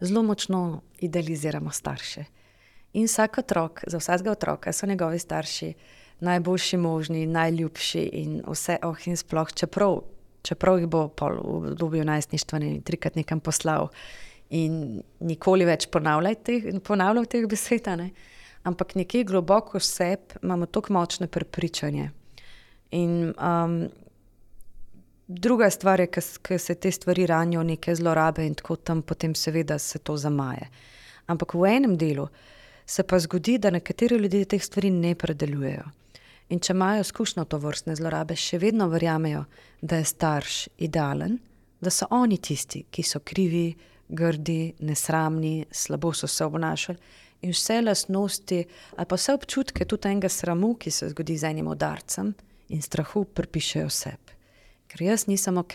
zelo 0.00 0.22
močno 0.22 0.82
idealiziramo 0.98 1.70
starše. 1.70 2.24
In 2.92 3.06
vsak 3.06 3.38
otrok, 3.38 3.84
za 3.86 3.98
vsakega 3.98 4.30
otroka 4.30 4.72
so 4.72 4.86
njegovi 4.86 5.18
starši 5.18 5.72
najboljši 6.24 6.78
možni, 6.80 7.26
najljubši 7.26 8.02
in 8.20 8.36
vse, 8.46 8.78
oh, 8.82 9.06
in 9.08 9.16
sploh, 9.16 9.52
čeprav, 9.54 9.98
čeprav 10.42 10.80
jih 10.80 10.88
bo 10.90 11.06
pol 11.08 11.40
v 11.40 11.56
obdobju 11.72 12.04
najstništva 12.04 12.60
ne 12.62 12.76
trikrat 12.84 13.16
nekam 13.16 13.40
poslal 13.40 13.90
in 14.54 15.02
nikoli 15.20 15.66
več 15.68 15.88
ponavljal 15.92 16.36
teh, 16.44 16.70
ponavljal 16.84 17.26
teh 17.30 17.46
besed, 17.50 17.88
ne? 17.98 18.10
ampak 18.64 18.94
nekje 18.96 19.24
globoko 19.28 19.78
v 19.78 19.84
sebi 19.84 20.40
imamo 20.42 20.66
tako 20.66 20.92
močne 20.96 21.28
prepričanje. 21.28 22.10
In 22.94 23.32
um, 23.34 23.78
Druga 25.26 25.70
stvar 25.70 26.00
je, 26.00 26.08
da 26.48 26.58
se 26.58 26.74
te 26.74 26.90
stvari 26.90 27.26
ranijo, 27.26 27.62
neke 27.62 27.94
zlorabe 27.94 28.46
in 28.46 28.54
tako 28.54 28.76
tam, 28.76 29.02
potem 29.02 29.34
seveda 29.34 29.78
se 29.78 29.98
to 29.98 30.16
zamaje. 30.16 30.68
Ampak 31.26 31.54
v 31.54 31.64
enem 31.64 31.96
delu 31.96 32.28
se 32.86 33.02
pa 33.02 33.18
zgodi, 33.18 33.58
da 33.58 33.70
nekateri 33.70 34.16
ljudje 34.16 34.44
teh 34.44 34.64
stvari 34.64 34.90
ne 34.90 35.14
predelujejo. 35.14 35.84
In 36.52 36.60
če 36.60 36.74
imajo 36.74 37.00
izkušnjo 37.00 37.44
to 37.48 37.58
vrstne 37.58 37.96
zlorabe, 37.96 38.36
še 38.36 38.58
vedno 38.60 38.88
verjamejo, 38.92 39.44
da 39.80 40.00
je 40.00 40.10
starš 40.10 40.58
idealen, 40.84 41.38
da 41.80 41.90
so 41.90 42.08
oni 42.10 42.38
tisti, 42.38 42.84
ki 42.90 43.02
so 43.02 43.20
krivi, 43.24 43.72
grdi, 44.08 44.74
nesramni, 44.84 45.64
slabo 45.72 46.12
so 46.12 46.28
se 46.28 46.44
obnašali 46.44 47.22
in 47.44 47.52
vse 47.52 47.80
lastnosti, 47.82 48.60
ali 48.96 49.08
pa 49.08 49.16
vse 49.16 49.34
občutke 49.36 49.84
tudi 49.88 50.08
enega 50.08 50.28
sramu, 50.28 50.74
ki 50.80 50.90
se 50.90 51.08
zgodi 51.12 51.36
z 51.40 51.50
enim 51.50 51.66
udarcem 51.72 52.30
in 52.72 52.84
strahu, 52.84 53.24
pripišajo 53.24 53.90
sebi 53.92 54.34
ker 54.94 55.02
jaz 55.02 55.26
nisem 55.26 55.58
ok, 55.58 55.74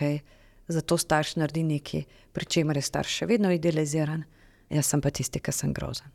zato 0.72 0.98
starš 0.98 1.36
naredi 1.42 1.66
nekaj, 1.68 2.06
pri 2.32 2.46
čemer 2.46 2.78
je 2.80 2.86
starš 2.88 3.18
še 3.20 3.28
vedno 3.28 3.52
idealiziran, 3.52 4.24
jaz 4.72 4.88
sem 4.88 5.04
pa 5.04 5.12
tisti, 5.12 5.42
ki 5.44 5.52
sem 5.52 5.74
grozen. 5.76 6.08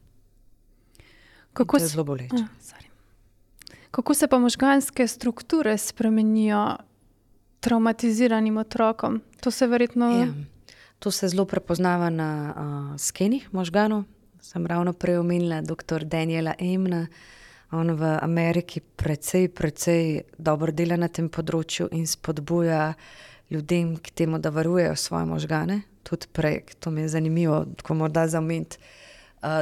Kako 1.52 1.76
je 1.76 1.84
se, 1.84 1.90
zelo 1.92 2.06
boleče. 2.08 2.40
Kako 3.94 4.14
se 4.14 4.26
pa 4.26 4.38
možganske 4.38 5.06
strukture 5.06 5.78
spremenijo 5.78 6.76
traumatiziranim 7.60 8.56
otrokom? 8.56 9.22
To 9.40 9.50
se 9.50 9.66
verjetno. 9.66 10.10
Ja. 10.10 10.26
To 10.98 11.10
se 11.10 11.28
zelo 11.28 11.44
prepoznava 11.44 12.10
na 12.10 12.54
uh, 12.56 13.00
skenih 13.00 13.54
možganov. 13.54 14.02
Sem 14.40 14.66
ravno 14.66 14.92
prej 14.92 15.18
omenila 15.18 15.60
dr. 15.60 16.04
Daniela 16.04 16.54
Emna. 16.58 17.06
On 17.70 17.90
v 17.90 18.18
Ameriki 18.22 18.80
precej, 18.80 19.48
precej 19.48 20.22
dobro 20.38 20.72
dela 20.72 20.96
na 20.96 21.08
tem 21.08 21.28
področju 21.28 21.88
in 21.92 22.06
spodbuja 22.06 22.94
ljudem 23.50 23.96
k 23.96 24.10
temu, 24.10 24.38
da 24.38 24.50
varujejo 24.50 24.96
svoje 24.96 25.26
možgane. 25.26 25.80
Tudi 26.02 26.26
prek, 26.32 26.74
to 26.74 26.90
mi 26.90 27.06
je 27.06 27.08
zanimivo, 27.08 27.64
tako 27.76 27.94
morda 27.94 28.26
za 28.28 28.40
uh, 28.40 29.03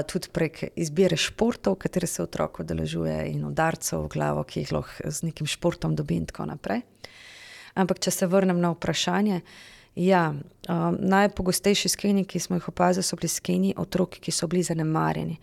tudi 0.07 0.31
prek 0.33 0.63
izbire 0.79 1.17
športov, 1.17 1.77
katere 1.83 2.07
se 2.07 2.23
otrok 2.23 2.61
udeležuje, 2.63 3.17
in 3.33 3.45
udarcev 3.49 4.05
v 4.05 4.13
glavo, 4.15 4.45
ki 4.47 4.63
jih 4.63 4.73
lahko 4.77 5.11
z 5.11 5.29
nekim 5.29 5.49
športom 5.51 5.97
dobi, 5.99 6.21
in 6.23 6.27
tako 6.31 6.47
naprej. 6.51 6.85
Ampak, 7.75 8.03
če 8.05 8.13
se 8.15 8.29
vrnem 8.29 8.61
na 8.61 8.71
vprašanje, 8.75 9.41
ja, 9.99 10.23
um, 10.33 10.97
najpogostejši 11.01 11.89
skeni, 11.89 12.25
ki 12.29 12.41
smo 12.41 12.61
jih 12.61 12.69
opazili, 12.69 13.05
so 13.05 13.19
bili 13.19 13.33
skeni 13.33 13.75
otrok, 13.77 14.21
ki 14.23 14.33
so 14.33 14.49
bili 14.49 14.63
zanemarjeni. 14.67 15.39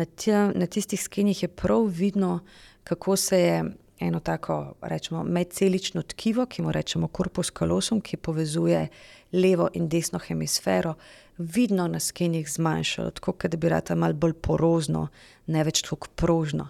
Na, 0.00 0.06
tja, 0.06 0.48
na 0.56 0.66
tistih 0.66 1.00
skenih 1.00 1.42
je 1.44 1.48
prav 1.48 1.84
vidno, 1.90 2.40
kako 2.84 3.16
se 3.16 3.40
je 3.40 3.62
eno 4.02 4.20
tako, 4.20 4.74
rečemo, 4.82 5.24
medcelično 5.24 6.02
tkivo, 6.02 6.46
ki 6.46 6.62
mu 6.62 6.72
rečemo 6.72 7.08
korpus 7.08 7.50
kalosum, 7.50 8.00
ki 8.00 8.16
povezuje 8.16 8.88
levo 9.32 9.68
in 9.74 9.88
desno 9.88 10.18
hemisfero, 10.18 10.94
vidno 11.38 11.88
na 11.88 12.00
skenih 12.00 12.48
zmanjšalo, 12.50 13.10
tako 13.10 13.48
da 13.48 13.56
bi 13.56 13.68
rata 13.68 13.94
malo 13.94 14.14
bolj 14.14 14.32
porozno, 14.32 15.08
ne 15.46 15.64
več 15.64 15.82
tako 15.82 16.08
prožno. 16.16 16.68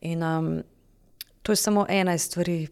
In 0.00 0.22
um, 0.22 0.62
to 1.42 1.52
je 1.52 1.56
samo 1.56 1.86
ena 1.88 2.14
iz 2.14 2.22
stvari, 2.22 2.68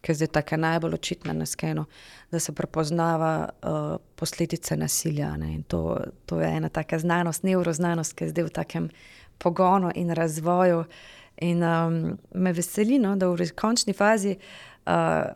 ki 0.00 0.12
je 0.12 0.14
zdaj 0.14 0.28
tako 0.28 0.56
najbolj 0.56 0.94
očitna 0.94 1.32
na 1.32 1.46
skenu, 1.46 1.84
da 2.30 2.40
se 2.40 2.52
prepoznava 2.52 3.48
uh, 3.48 3.96
posledice 4.16 4.76
nasilja. 4.76 5.36
Ne? 5.36 5.54
In 5.54 5.62
To, 5.62 6.00
to 6.26 6.40
je 6.40 6.48
ena 6.56 6.68
taka 6.68 6.98
znanost, 6.98 7.42
neuroznanost, 7.42 8.12
ki 8.12 8.24
je 8.24 8.30
zdaj 8.30 8.44
v 8.44 8.50
takem 8.50 8.90
pogonu 9.38 9.90
in 9.94 10.10
razvoju. 10.10 10.84
In 11.40 11.62
um, 11.62 12.18
me 12.34 12.52
veseli, 12.52 12.98
no, 12.98 13.14
da 13.16 13.28
v 13.30 13.46
končni 13.54 13.94
fazi 13.94 14.34
uh, 14.34 15.28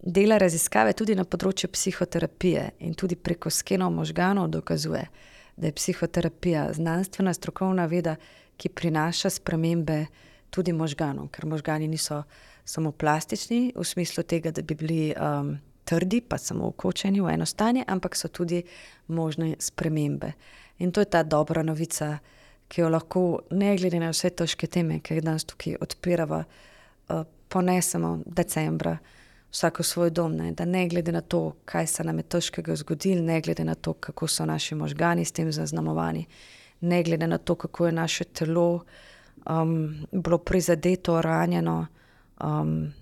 dela 0.00 0.38
raziskave 0.38 0.94
tudi 0.96 1.16
na 1.18 1.26
področju 1.28 1.68
psihoterapije 1.74 2.70
in 2.86 2.94
tudi 2.96 3.16
preko 3.16 3.50
skenov 3.50 3.92
možganov 3.92 4.48
dokazuje, 4.54 5.04
da 5.56 5.66
je 5.66 5.76
psihoterapija 5.76 6.68
znanstvena, 6.72 7.34
strokovna 7.34 7.86
veda, 7.90 8.16
ki 8.58 8.70
prinaša 8.74 9.30
spremembe 9.36 10.06
tudi 10.50 10.72
možganov, 10.72 11.28
ker 11.34 11.46
možgani 11.46 11.88
niso 11.88 12.22
samo 12.64 12.92
plastični 12.92 13.72
v 13.76 13.84
smislu 13.84 14.24
tega, 14.24 14.50
da 14.50 14.62
bi 14.62 14.74
bili 14.74 15.02
um, 15.12 15.56
trdi, 15.84 16.20
pa 16.20 16.38
samo 16.38 16.68
ukočeni 16.68 17.20
v 17.20 17.32
eno 17.32 17.46
stanje, 17.46 17.84
ampak 17.86 18.16
so 18.16 18.28
tudi 18.28 18.62
možne 19.08 19.54
spremembe. 19.58 20.32
In 20.78 20.92
to 20.92 21.00
je 21.00 21.10
ta 21.10 21.22
dobra 21.22 21.62
novica, 21.62 22.18
ki 22.68 22.80
jo 22.80 22.88
lahko, 22.88 23.22
ne 23.50 23.76
glede 23.76 24.00
na 24.00 24.10
vse 24.12 24.30
težke 24.30 24.66
teme, 24.66 25.00
ki 25.00 25.18
jih 25.18 25.24
danes 25.24 25.46
tukaj 25.48 25.78
odpiramo, 25.80 26.42
uh, 26.42 27.24
ponesemo 27.48 28.18
decembra 28.26 28.98
vsako 29.50 29.82
svoj 29.82 30.10
dom. 30.10 30.36
Ne? 30.36 30.52
Da 30.52 30.64
ne 30.64 30.88
glede 30.88 31.12
na 31.12 31.20
to, 31.20 31.56
kaj 31.64 31.86
se 31.86 32.04
nam 32.04 32.18
je 32.18 32.22
težkega 32.22 32.76
zgodilo, 32.76 33.22
ne 33.22 33.40
glede 33.40 33.64
na 33.64 33.74
to, 33.74 33.92
kako 33.92 34.28
so 34.28 34.46
naši 34.46 34.74
možgani 34.74 35.24
s 35.24 35.32
tem 35.32 35.52
zaznamovani, 35.52 36.26
ne 36.80 37.02
glede 37.02 37.26
na 37.26 37.38
to, 37.38 37.54
kako 37.54 37.86
je 37.86 37.92
naše 37.92 38.24
telo 38.24 38.84
um, 39.48 40.06
bilo 40.12 40.38
prizadeto, 40.38 41.22
ranjeno, 41.22 41.86
um, 42.44 42.92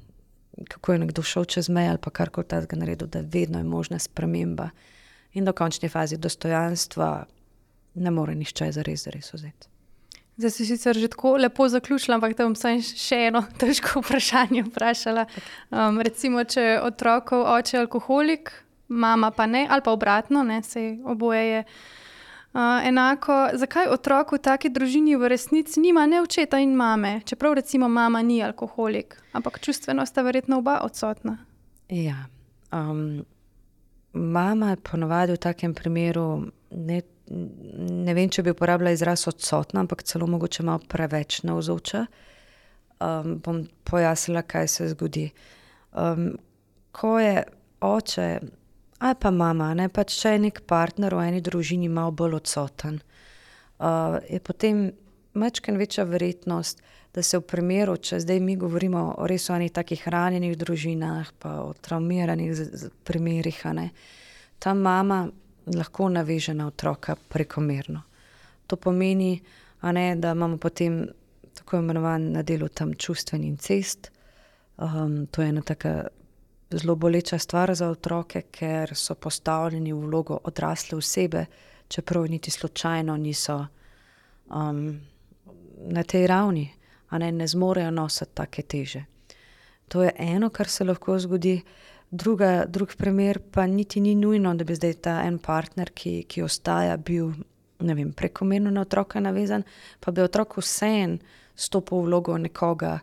kako 0.69 0.93
je 0.93 0.99
nekdo 0.99 1.23
šel 1.23 1.45
čez 1.45 1.69
meje 1.69 1.89
ali 1.89 1.99
pa 1.99 2.11
karkoli 2.11 2.47
takega 2.47 2.77
naredil, 2.77 3.09
da 3.09 3.21
vedno 3.21 3.59
je 3.59 3.65
možna 3.65 3.99
sprememba. 3.99 4.71
In 5.33 5.45
do 5.45 5.53
končne 5.53 5.89
faze 5.89 6.17
dostojanstva 6.17 7.25
ne 7.97 8.11
more 8.11 8.35
nišče 8.35 8.71
zares, 8.73 9.05
zares 9.05 9.33
vzeti. 9.33 9.69
Zdaj 10.37 10.51
si 10.51 10.67
sicer 10.69 10.99
že 10.99 11.09
tako 11.09 11.37
lepo 11.37 11.69
zaključila, 11.69 12.15
ampak 12.15 12.37
te 12.37 12.45
bom 12.45 12.55
samo 12.55 12.83
še 12.85 13.21
eno 13.31 13.41
težko 13.61 14.03
vprašanje 14.05 14.67
vprašala. 14.69 15.27
Um, 15.71 16.01
recimo, 16.05 16.45
če 16.45 16.61
je 16.61 16.81
otrokov 16.85 17.47
oče 17.57 17.79
alkoholik, 17.81 18.53
mama 18.89 19.31
pa 19.31 19.47
ne, 19.47 19.67
ali 19.71 19.83
pa 19.83 19.95
obratno, 19.97 20.45
ne, 20.45 20.61
sej 20.63 20.99
oboje 21.09 21.45
je 21.47 21.63
uh, 21.65 22.85
enako. 22.85 23.39
Zakaj 23.57 23.89
otrok 23.89 24.37
v 24.37 24.43
taki 24.45 24.69
družini 24.69 25.17
v 25.17 25.33
resnici 25.33 25.81
nima 25.81 26.05
ne 26.07 26.21
očeta 26.21 26.61
in 26.61 26.77
mame, 26.77 27.21
čeprav 27.25 27.57
recimo 27.57 27.89
mama 27.89 28.23
ni 28.23 28.43
alkoholik, 28.45 29.17
ampak 29.33 29.61
čustveno 29.65 30.05
sta 30.07 30.23
verjetno 30.23 30.61
oba 30.61 30.83
odsotna? 30.85 31.39
Ja. 31.89 32.27
Um, 32.73 33.25
mama 34.13 34.71
je 34.71 34.85
ponovadi 34.85 35.33
v 35.33 35.41
takem 35.41 35.75
primeru, 35.75 36.53
ne, 36.71 37.03
ne 37.31 38.15
vem, 38.15 38.31
če 38.31 38.45
bi 38.47 38.53
uporabila 38.55 38.93
izraz 38.95 39.27
odsotna, 39.29 39.83
ampak 39.83 40.05
celo 40.07 40.29
mogoče 40.31 40.63
malo 40.67 40.85
preveč 40.89 41.43
navzoča. 41.47 42.07
Um, 42.97 43.37
bom 43.45 43.65
pojasnila, 43.85 44.43
kaj 44.43 44.69
se 44.73 44.89
zgodi. 44.95 45.27
Um, 45.93 46.31
ko 46.97 47.19
je 47.21 47.43
oče 47.81 48.29
ali 48.99 49.15
pa 49.21 49.31
mama, 49.31 49.75
ne 49.77 49.91
pač 49.93 50.15
če 50.17 50.31
je 50.33 50.43
nek 50.47 50.63
partner 50.69 51.13
v 51.15 51.27
eni 51.29 51.43
družini 51.45 51.91
malo 51.93 52.15
bolj 52.17 52.39
odsoten, 52.39 52.95
uh, 53.77 54.17
je 54.25 54.41
potem 54.41 54.87
mečken 55.37 55.77
večja 55.77 56.07
verjetnost, 56.09 56.81
da 57.13 57.23
se 57.23 57.37
v 57.37 57.45
primeru, 57.49 57.97
če 57.97 58.21
zdaj 58.25 58.41
mi 58.45 58.57
govorimo 58.61 59.03
o 59.21 59.27
res 59.29 59.51
o 59.51 59.57
enih 59.57 59.73
takih 59.73 60.03
ranjenih 60.13 60.57
družinah, 60.57 61.33
pa 61.41 61.59
o 61.65 61.73
traumiranih 61.73 62.57
primerih, 63.05 63.61
ne, 63.77 63.91
ta 64.61 64.75
mama 64.77 65.27
lahko 65.75 66.09
naveže 66.09 66.55
na 66.55 66.67
otroka 66.67 67.17
prekomerno. 67.29 68.03
To 68.67 68.77
pomeni, 68.77 69.41
ne, 69.83 70.17
da 70.17 70.31
imamo 70.31 70.59
potem 70.59 71.07
tako 71.55 71.77
imenovan 71.77 72.33
na 72.33 72.43
delu 72.43 72.69
tam 72.69 72.95
čustveni 72.95 73.47
incest. 73.47 74.11
Um, 74.77 75.27
to 75.27 75.43
je 75.43 75.49
ena 75.49 75.63
taka 75.63 76.07
zelo 76.71 76.95
boleča 76.95 77.39
stvar 77.39 77.75
za 77.75 77.89
otroke, 77.91 78.43
ker 78.51 78.95
so 78.95 79.15
postavljeni 79.15 79.93
v 79.93 80.01
vlogo 80.07 80.39
odrasle 80.45 80.99
osebe, 80.99 81.47
čeprav 81.89 82.27
niti 82.31 82.51
slučajno 82.51 83.17
niso 83.17 83.67
um, 84.51 85.01
na 85.77 86.03
tej 86.03 86.27
ravni, 86.27 86.71
ne, 87.11 87.33
ne 87.33 87.47
zmorejo 87.47 87.91
nositi 87.91 88.35
take 88.35 88.63
teže. 88.63 89.05
To 89.89 90.03
je 90.03 90.13
eno, 90.19 90.51
kar 90.51 90.69
se 90.69 90.85
lahko 90.85 91.19
zgodi. 91.19 91.63
Druga, 92.11 92.65
drug 92.69 92.95
primer 92.97 93.41
pa 93.51 93.67
niti 93.67 94.01
ni 94.01 94.15
nujno, 94.15 94.55
da 94.55 94.65
bi 94.65 94.75
zdaj 94.75 94.95
ta 95.03 95.21
en 95.27 95.39
partner, 95.39 95.91
ki, 95.91 96.23
ki 96.29 96.43
ostaja, 96.47 96.97
bil 96.97 97.33
vem, 97.79 98.13
prekomerno 98.13 98.71
na 98.71 98.87
otroka 98.87 99.21
navezan, 99.21 99.65
pa 100.01 100.13
bi 100.13 100.23
otrok 100.23 100.59
vseen 100.61 101.19
stopil 101.57 102.05
v 102.05 102.11
vlogo 102.11 102.39
nekoga, 102.39 103.01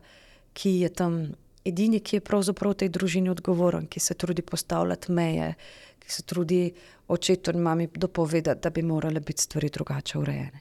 ki 0.53 0.79
je 0.81 0.89
tam 0.89 1.17
edini, 1.65 1.99
ki 1.99 2.17
je 2.17 2.25
pravzaprav 2.25 2.77
tej 2.79 2.89
družini 2.93 3.29
odgovoren, 3.29 3.87
ki 3.87 3.99
se 3.99 4.13
trudi 4.13 4.41
postavljati 4.41 5.11
meje, 5.11 5.53
ki 5.99 6.11
se 6.11 6.23
trudi 6.23 6.63
očetu 7.07 7.51
in 7.51 7.61
mami 7.61 7.87
dopovedati, 7.95 8.61
da 8.61 8.69
bi 8.69 8.81
morale 8.81 9.19
biti 9.19 9.41
stvari 9.41 9.69
drugače 9.69 10.17
urejene. 10.17 10.59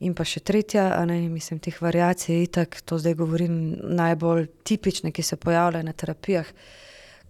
In 0.00 0.14
pa 0.16 0.24
še 0.24 0.40
tretja, 0.40 1.04
ne, 1.04 1.18
mislim, 1.28 1.58
teh 1.60 1.76
variacij 1.76 2.34
je 2.34 2.44
itak, 2.46 2.80
to 2.88 2.96
zdaj 2.98 3.18
govorim 3.20 3.56
najbolj 3.96 4.46
tipične, 4.64 5.12
ki 5.12 5.22
se 5.22 5.36
pojavljajo 5.36 5.84
na 5.84 5.92
terapijah. 5.92 6.48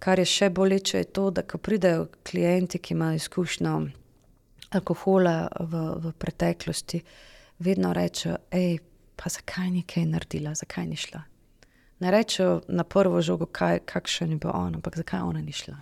Kar 0.00 0.18
je 0.18 0.24
še 0.24 0.48
boleče, 0.50 1.02
je 1.02 1.08
to, 1.12 1.28
da 1.30 1.42
ko 1.44 1.58
pridejo 1.60 2.06
klienti, 2.24 2.78
ki 2.80 2.94
imajo 2.94 3.18
izkušnjo 3.20 3.74
alkohola 4.70 5.50
v, 5.60 5.82
v 6.00 6.12
preteklosti, 6.16 7.02
vedno 7.60 7.92
rečejo, 7.92 8.38
hej, 8.54 8.78
pa 9.16 9.28
zakaj 9.28 9.68
ni 9.74 9.82
kaj 9.84 10.06
naredila, 10.08 10.54
zakaj 10.56 10.86
ni 10.88 10.96
šla. 10.96 11.20
Ne 12.00 12.10
rečejo 12.10 12.62
na 12.72 12.84
prvo 12.88 13.20
žogo, 13.20 13.46
kaj, 13.46 13.82
kakšen 13.84 14.32
je 14.32 14.40
bil 14.40 14.52
on, 14.54 14.78
ampak 14.80 14.96
zakaj 14.96 15.20
ona 15.20 15.42
ni 15.44 15.52
šla. 15.52 15.76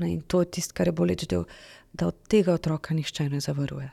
Ne, 0.00 0.12
in 0.12 0.20
to 0.20 0.40
je 0.40 0.50
tisto, 0.56 0.72
kar 0.76 0.88
je 0.88 0.96
boleč 0.96 1.26
del, 1.28 1.44
da 1.92 2.08
od 2.08 2.16
tega 2.28 2.54
otroka 2.56 2.94
nihče 2.94 3.28
ne 3.28 3.40
zavaruje. 3.40 3.90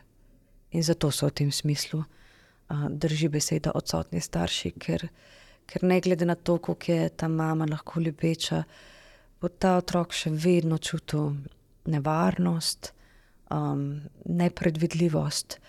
In 0.72 0.84
zato 0.84 1.11
so 1.11 1.27
v 1.27 1.35
tem 1.35 1.51
smislu 1.51 1.99
uh, 1.99 2.88
drži 2.89 3.30
beseda 3.31 3.72
odsotni 3.76 4.22
starši, 4.22 4.72
ker, 4.80 5.07
ker 5.65 5.83
ne 5.83 5.99
glede 6.01 6.25
na 6.25 6.35
to, 6.35 6.57
koliko 6.57 6.91
je 6.91 7.09
ta 7.09 7.27
mama 7.27 7.65
lahko 7.69 7.99
ljubeča, 7.99 8.63
bo 9.41 9.49
ta 9.49 9.75
otrok 9.77 10.13
še 10.13 10.31
vedno 10.31 10.77
čutil 10.77 11.33
nevarnost, 11.85 12.93
um, 13.51 14.01
nepredvidljivost 14.25 15.59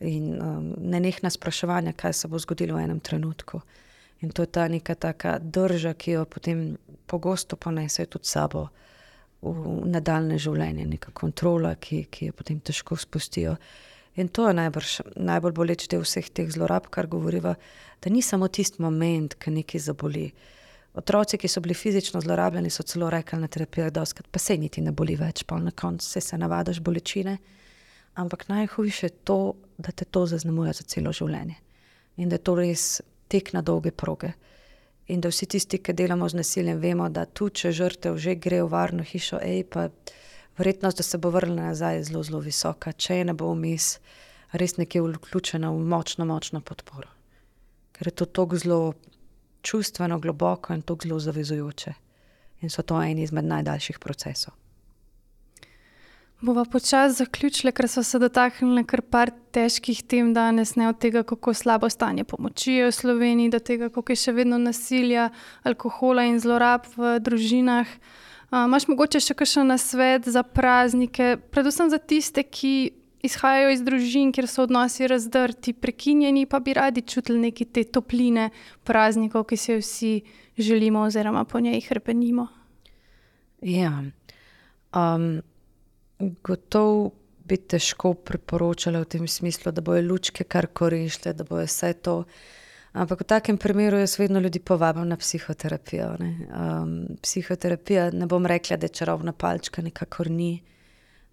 in 0.00 0.34
um, 0.42 0.74
nenehna 0.78 1.30
spraševanja, 1.30 1.92
kaj 1.92 2.12
se 2.12 2.28
bo 2.28 2.38
zgodilo 2.38 2.76
v 2.76 2.84
enem 2.84 3.00
trenutku. 3.00 3.60
In 4.22 4.30
to 4.30 4.42
je 4.42 4.52
ta 4.54 4.68
neka 4.68 4.94
taka 4.94 5.38
drža, 5.38 5.94
ki 5.94 6.18
jo 6.18 6.24
potem 6.24 6.76
pogosto 7.06 7.56
ponesejo 7.56 8.06
tudi 8.06 8.28
sabo 8.28 8.68
v 9.42 9.86
nadaljne 9.90 10.38
življenje, 10.38 10.86
neka 10.86 11.10
kontrola, 11.14 11.74
ki, 11.74 12.04
ki 12.10 12.30
jo 12.30 12.36
potem 12.38 12.60
težko 12.62 12.96
spustijo. 12.96 13.56
In 14.16 14.28
to 14.28 14.48
je 14.48 14.54
najbrž 14.54 14.98
najbolj 15.16 15.54
boleč 15.56 15.86
del 15.88 16.04
vseh 16.04 16.28
teh 16.28 16.50
zlorab, 16.52 16.90
kar 16.92 17.08
govoriva, 17.08 17.54
da 18.02 18.10
ni 18.10 18.22
samo 18.22 18.48
tisti 18.48 18.82
moment, 18.82 19.34
ki 19.40 19.50
nekaj 19.50 19.80
zaboli. 19.80 20.26
Otroci, 20.94 21.38
ki 21.40 21.48
so 21.48 21.62
bili 21.64 21.74
fizično 21.74 22.20
zlorabljeni, 22.20 22.70
so 22.70 22.84
celo 22.84 23.08
rekli 23.10 23.38
na 23.40 23.48
terapiji, 23.48 23.90
da 23.90 24.04
pa 24.30 24.38
se 24.38 24.56
niti 24.56 24.84
ne 24.84 24.92
boli 24.92 25.16
več, 25.16 25.46
pa 25.48 25.56
na 25.58 25.70
koncu 25.70 26.04
se, 26.04 26.20
se 26.20 26.38
navadiš 26.38 26.80
bolečine. 26.80 27.38
Ampak 28.14 28.48
najhujše 28.48 29.06
je 29.06 29.10
to, 29.24 29.54
da 29.78 29.92
te 29.92 30.04
to 30.04 30.26
zaznamuje 30.26 30.72
za 30.72 30.84
celo 30.84 31.12
življenje. 31.12 31.56
In 32.16 32.28
da 32.28 32.36
je 32.36 32.44
to 32.44 32.54
res 32.58 33.00
tek 33.32 33.54
na 33.56 33.62
dolge 33.62 33.90
proge. 33.90 34.34
In 35.08 35.20
da 35.24 35.32
vsi 35.32 35.48
tisti, 35.48 35.80
ki 35.80 35.94
delamo 35.96 36.28
z 36.28 36.36
nasiljem, 36.42 36.78
vemo, 36.78 37.08
da 37.08 37.24
tu, 37.24 37.48
če 37.48 37.72
žrtev 37.72 38.18
že 38.20 38.36
gre 38.36 38.60
v 38.62 38.68
varno 38.68 39.02
hišo, 39.02 39.40
ej, 39.40 39.64
pa 39.64 39.88
verjetnost, 40.58 40.96
da 40.96 41.02
se 41.02 41.18
bo 41.18 41.30
vrnila 41.30 41.70
nazaj, 41.70 41.96
je 41.96 42.04
zelo, 42.04 42.22
zelo 42.22 42.40
visoka, 42.40 42.92
če 42.92 43.16
je 43.16 43.24
ne 43.24 43.34
bo 43.34 43.52
vmes, 43.54 43.98
res 44.52 44.76
nekje 44.76 45.02
vključena 45.02 45.70
v 45.72 45.84
močno, 45.94 46.26
močno 46.28 46.60
podporo. 46.60 47.08
Ker 47.92 48.08
je 48.08 48.16
to 48.16 48.26
tako 48.26 48.58
zelo 48.58 48.80
čustveno, 49.62 50.18
globoko 50.18 50.74
in 50.74 50.82
tako 50.82 51.08
zelo 51.08 51.20
zavezujoče. 51.20 51.94
In 52.62 52.70
so 52.70 52.82
to 52.82 53.02
eni 53.02 53.22
izmed 53.22 53.44
najdaljših 53.44 53.98
procesov. 53.98 54.54
Bova 56.42 56.64
počasi 56.64 57.14
zaključili, 57.14 57.72
ker 57.72 57.86
so 57.88 58.02
se 58.02 58.18
dotaknili 58.18 58.82
kar 58.86 59.00
par 59.02 59.30
težkih 59.54 60.00
tem 60.02 60.32
danes, 60.34 60.74
ne 60.74 60.88
od 60.88 60.98
tega, 60.98 61.22
kako 61.22 61.54
slabo 61.54 61.90
stanje 61.90 62.24
pomoči 62.24 62.72
je 62.72 62.88
v 62.88 62.92
Sloveniji, 62.92 63.50
do 63.50 63.60
tega, 63.62 63.88
koliko 63.94 64.12
je 64.12 64.18
še 64.24 64.34
vedno 64.34 64.58
nasilja, 64.58 65.28
alkohola 65.62 66.24
in 66.26 66.40
zlorab 66.42 66.88
v 66.96 67.20
družinah. 67.22 67.86
Imaš 68.52 68.84
mogoče 68.88 69.20
še 69.24 69.34
kakšen 69.34 69.70
nasvet 69.72 70.26
za 70.28 70.42
praznike, 70.44 71.38
predvsem 71.54 71.88
za 71.88 71.96
tiste, 71.98 72.42
ki 72.44 72.92
izhajajo 73.24 73.70
iz 73.72 73.80
družin, 73.86 74.32
kjer 74.34 74.48
so 74.50 74.66
odnosi 74.66 75.08
razdrti, 75.08 75.72
prekinjeni, 75.72 76.44
pa 76.46 76.60
bi 76.60 76.74
radi 76.76 77.04
čutili 77.06 77.38
nekaj 77.46 77.70
te 77.72 77.84
topline 77.88 78.50
praznikov, 78.84 79.46
ki 79.48 79.56
se 79.56 79.72
jo 79.72 79.80
vsi 79.80 80.12
želimo, 80.58 81.06
oziroma 81.08 81.46
po 81.48 81.60
njej 81.64 81.80
krepenimo. 81.86 82.48
Ja, 83.62 83.94
um, 84.92 85.28
gotovo 86.42 87.12
bi 87.48 87.56
težko 87.56 88.14
priporočala 88.14 89.00
v 89.00 89.10
tem 89.16 89.28
smislu, 89.28 89.72
da 89.72 89.80
bojo 89.80 90.02
lučke 90.10 90.44
kar 90.44 90.66
korišče, 90.66 91.32
da 91.32 91.46
bojo 91.48 91.64
vse 91.70 91.94
to. 92.04 92.22
Ampak 92.92 93.20
v 93.20 93.24
takem 93.24 93.56
primeru 93.56 93.96
jaz 93.96 94.18
vedno 94.18 94.40
ljudi 94.40 94.60
povabim 94.60 95.08
na 95.08 95.16
psihoterapijo. 95.16 96.10
Ne. 96.20 96.30
Um, 96.52 97.16
psihoterapija, 97.22 98.10
ne 98.12 98.26
bom 98.26 98.46
rekla, 98.46 98.76
da 98.76 98.84
je 98.84 98.96
čarobna 99.00 99.32
palčka, 99.32 99.82
nikakor 99.82 100.30
ni. 100.30 100.62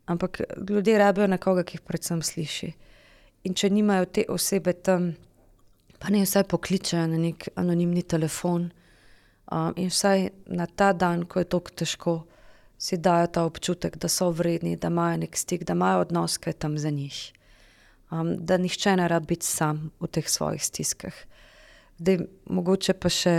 Ampak 0.05 0.41
ljudje 0.69 0.97
rabijo 0.97 1.27
nekoga, 1.27 1.63
ki 1.63 1.75
jih 1.77 1.81
predvsem 1.81 2.21
sliši. 2.23 2.71
In 3.43 3.53
če 3.53 3.69
nimajo 3.69 4.05
te 4.05 4.23
osebe 4.29 4.73
tam, 4.73 5.11
pa 5.99 6.11
ne 6.15 6.23
vsaj 6.23 6.45
pokličejo 6.47 7.03
na 7.11 7.19
nek 7.19 7.49
anonimni 7.59 8.03
telefon. 8.07 8.69
Um, 9.51 9.73
in 9.75 9.91
vsaj 9.91 10.29
na 10.47 10.65
ta 10.65 10.93
dan, 10.93 11.25
ko 11.27 11.43
je 11.43 11.49
tako 11.51 11.75
težko, 11.75 12.13
si 12.79 12.97
dajo 12.97 13.27
ta 13.27 13.43
občutek, 13.43 13.97
da 13.99 14.07
so 14.07 14.29
vredni, 14.31 14.77
da 14.79 14.87
imajo 14.87 15.25
nek 15.25 15.35
stik, 15.37 15.67
da 15.67 15.75
imajo 15.75 16.05
odnos, 16.05 16.37
ki 16.39 16.53
je 16.53 16.53
tam 16.53 16.77
za 16.79 16.89
njih. 16.89 17.19
Um, 18.11 18.37
da 18.45 18.57
nihče 18.57 18.95
ne 18.95 19.07
rabi 19.07 19.35
biti 19.35 19.45
sam 19.45 19.89
v 19.99 20.07
teh 20.07 20.29
svojih 20.29 20.63
stiskah. 20.63 21.13
Da 21.99 22.15
mogoče 22.47 22.95
pa 22.95 23.09
še 23.11 23.35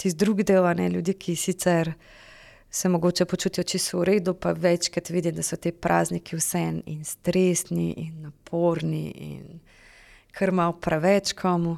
tisti 0.00 0.18
drugi 0.18 0.44
del, 0.48 0.64
ne 0.76 0.88
ljudi, 0.90 1.14
ki 1.14 1.36
sicer 1.36 1.92
se 2.74 2.88
mogoče 2.88 3.24
počutijo 3.24 3.64
čisto 3.64 3.98
v 4.00 4.04
redu, 4.04 4.34
pa 4.34 4.52
večkrat 4.52 5.10
vidi, 5.10 5.32
da 5.32 5.42
so 5.42 5.56
ti 5.56 5.72
prazniki 5.72 6.36
vseeno 6.36 6.82
in 6.86 7.04
stresni, 7.04 7.92
in 7.96 8.22
naporni, 8.22 9.04
in 9.10 9.60
kar 10.34 10.50
malo 10.50 10.72
preveč 10.72 11.32
komu, 11.38 11.76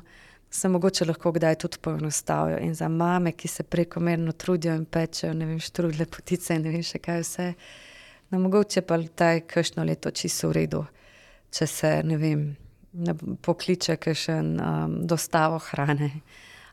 se 0.51 0.69
mogoče 0.69 1.05
lahko 1.05 1.33
kdaj 1.33 1.55
tudi 1.55 1.79
poenostavijo. 1.83 2.59
In 2.59 2.75
za 2.75 2.89
mame, 2.89 3.33
ki 3.33 3.49
se 3.49 3.63
prekomerno 3.63 4.33
trudijo 4.33 4.75
in 4.75 4.85
pečejo, 4.85 5.35
ne 5.35 5.47
vem, 5.47 5.61
štrudle 5.61 6.07
potice 6.07 6.57
in 6.57 6.65
ne 6.65 6.73
vem 6.73 6.83
še 6.83 6.99
kaj 6.99 7.21
vse, 7.21 7.49
no 8.31 8.41
mogoče 8.41 8.83
pa 8.87 8.97
taj 9.15 9.43
kakšno 9.51 9.85
leto 9.85 10.11
čisto 10.11 10.49
v 10.49 10.63
redu, 10.63 10.87
če 11.51 11.67
se 11.67 11.93
ne 12.05 12.17
vem, 12.17 12.47
pokliče 13.43 13.97
kakšen 13.97 14.61
um, 14.61 14.99
dostavo 15.07 15.59
hrane 15.59 16.11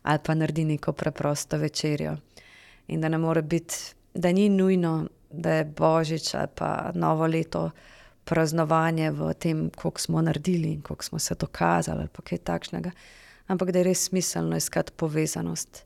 ali 0.04 0.20
pa 0.26 0.34
naredi 0.36 0.66
neko 0.66 0.92
preprosto 0.92 1.58
večerjo. 1.58 2.18
In 2.88 3.02
da 3.02 3.10
ne 3.10 3.18
more 3.18 3.42
biti 3.42 3.76
da 4.14 4.32
ni 4.32 4.50
nujno, 4.50 5.08
da 5.32 5.52
je 5.52 5.66
božič 5.66 6.34
ali 6.34 6.48
pa 6.56 6.92
novo 6.94 7.28
leto 7.28 7.72
praznovanje 8.24 9.12
v 9.12 9.34
tem, 9.34 9.70
koliko 9.70 10.02
smo 10.02 10.22
naredili 10.22 10.72
in 10.72 10.82
koliko 10.82 11.04
smo 11.04 11.20
se 11.20 11.36
dokazali, 11.36 12.00
ali 12.00 12.24
kaj 12.24 12.38
takšnega, 12.38 12.92
ampak 13.48 13.72
da 13.72 13.80
je 13.80 13.84
res 13.84 14.04
smiselno 14.08 14.58
iskati 14.58 14.92
povezanost. 14.96 15.84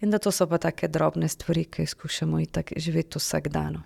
In 0.00 0.10
da 0.10 0.18
to 0.18 0.30
so 0.30 0.46
pa 0.46 0.58
take 0.58 0.88
drobne 0.88 1.28
stvari, 1.28 1.64
ki 1.64 1.82
jih 1.82 1.90
skušamo 1.90 2.38
živeti 2.76 3.18
vsak 3.18 3.48
dan. 3.48 3.82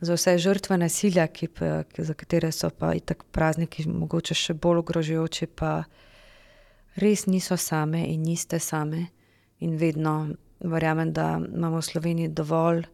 Za 0.00 0.14
vse 0.14 0.38
žrtve 0.38 0.76
nasilja, 0.78 1.26
ki 1.26 1.48
ki, 1.92 2.02
za 2.04 2.14
katere 2.14 2.52
so 2.52 2.70
pa 2.70 2.92
itak 2.94 3.24
prazniki, 3.32 3.86
mogoče 3.88 4.34
še 4.34 4.54
bolj 4.54 4.82
ogrožujoči, 4.82 5.46
pa 5.46 5.84
res 7.00 7.26
niso 7.26 7.56
same 7.56 8.04
in 8.04 8.22
niste 8.22 8.60
same 8.60 9.06
in 9.60 9.76
vedno 9.80 10.28
verjamem, 10.60 11.12
da 11.12 11.36
imamo 11.40 11.80
v 11.80 11.88
Sloveniji 11.88 12.28
dovolj 12.28 12.84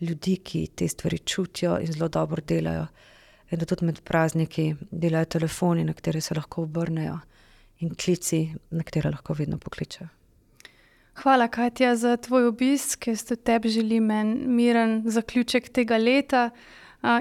ljudi, 0.00 0.36
ki 0.36 0.66
te 0.76 0.88
stvari 0.88 1.18
čutijo 1.18 1.78
in 1.80 1.92
zelo 1.92 2.08
dobro 2.08 2.42
delajo. 2.42 2.86
In 3.50 3.58
da 3.58 3.66
tudi 3.66 3.86
med 3.86 4.00
prazniki 4.02 4.74
delajo 4.90 5.24
telefoni, 5.24 5.84
na 5.84 5.92
katere 5.92 6.20
se 6.20 6.34
lahko 6.34 6.62
obrnejo, 6.62 7.18
in 7.78 7.94
klici, 7.94 8.46
na 8.70 8.82
katere 8.82 9.10
lahko 9.10 9.34
vedno 9.34 9.58
pokličejo. 9.58 10.08
Hvala, 11.22 11.48
Katja, 11.48 11.96
za 11.96 12.16
tvoj 12.16 12.46
obisk. 12.46 13.06
Jaz 13.06 13.24
tudi 13.24 13.42
tebi 13.42 13.68
želim 13.68 14.10
en 14.10 14.34
miren 14.46 15.02
zaključek 15.06 15.68
tega 15.68 15.96
leta. 15.96 16.50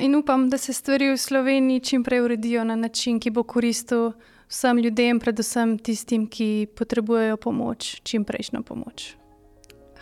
In 0.02 0.15
upam, 0.15 0.49
da 0.49 0.57
se 0.57 0.74
stvari 0.74 1.11
v 1.11 1.18
Sloveniji 1.18 1.80
čim 1.80 2.03
prej 2.03 2.22
uredijo 2.22 2.64
na 2.64 2.76
način, 2.76 3.20
ki 3.20 3.30
bo 3.30 3.44
koristil 3.44 4.11
vsem 4.48 4.78
ljudem, 4.78 5.20
predvsem 5.20 5.78
tistim, 5.78 6.28
ki 6.28 6.68
potrebujejo 6.78 7.38
pomoč, 7.38 7.99
čim 8.03 8.24
prejšnjo 8.24 8.64
pomoč. 8.64 9.15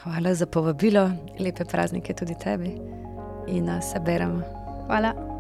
Hvala 0.04 0.34
za 0.34 0.46
povabilo, 0.46 1.10
lepe 1.40 1.66
praznike 1.66 2.14
tudi 2.14 2.36
tebi 2.44 2.78
in 3.48 3.70
se 3.82 4.00
beremo. 4.00 4.42
Hvala. 4.88 5.31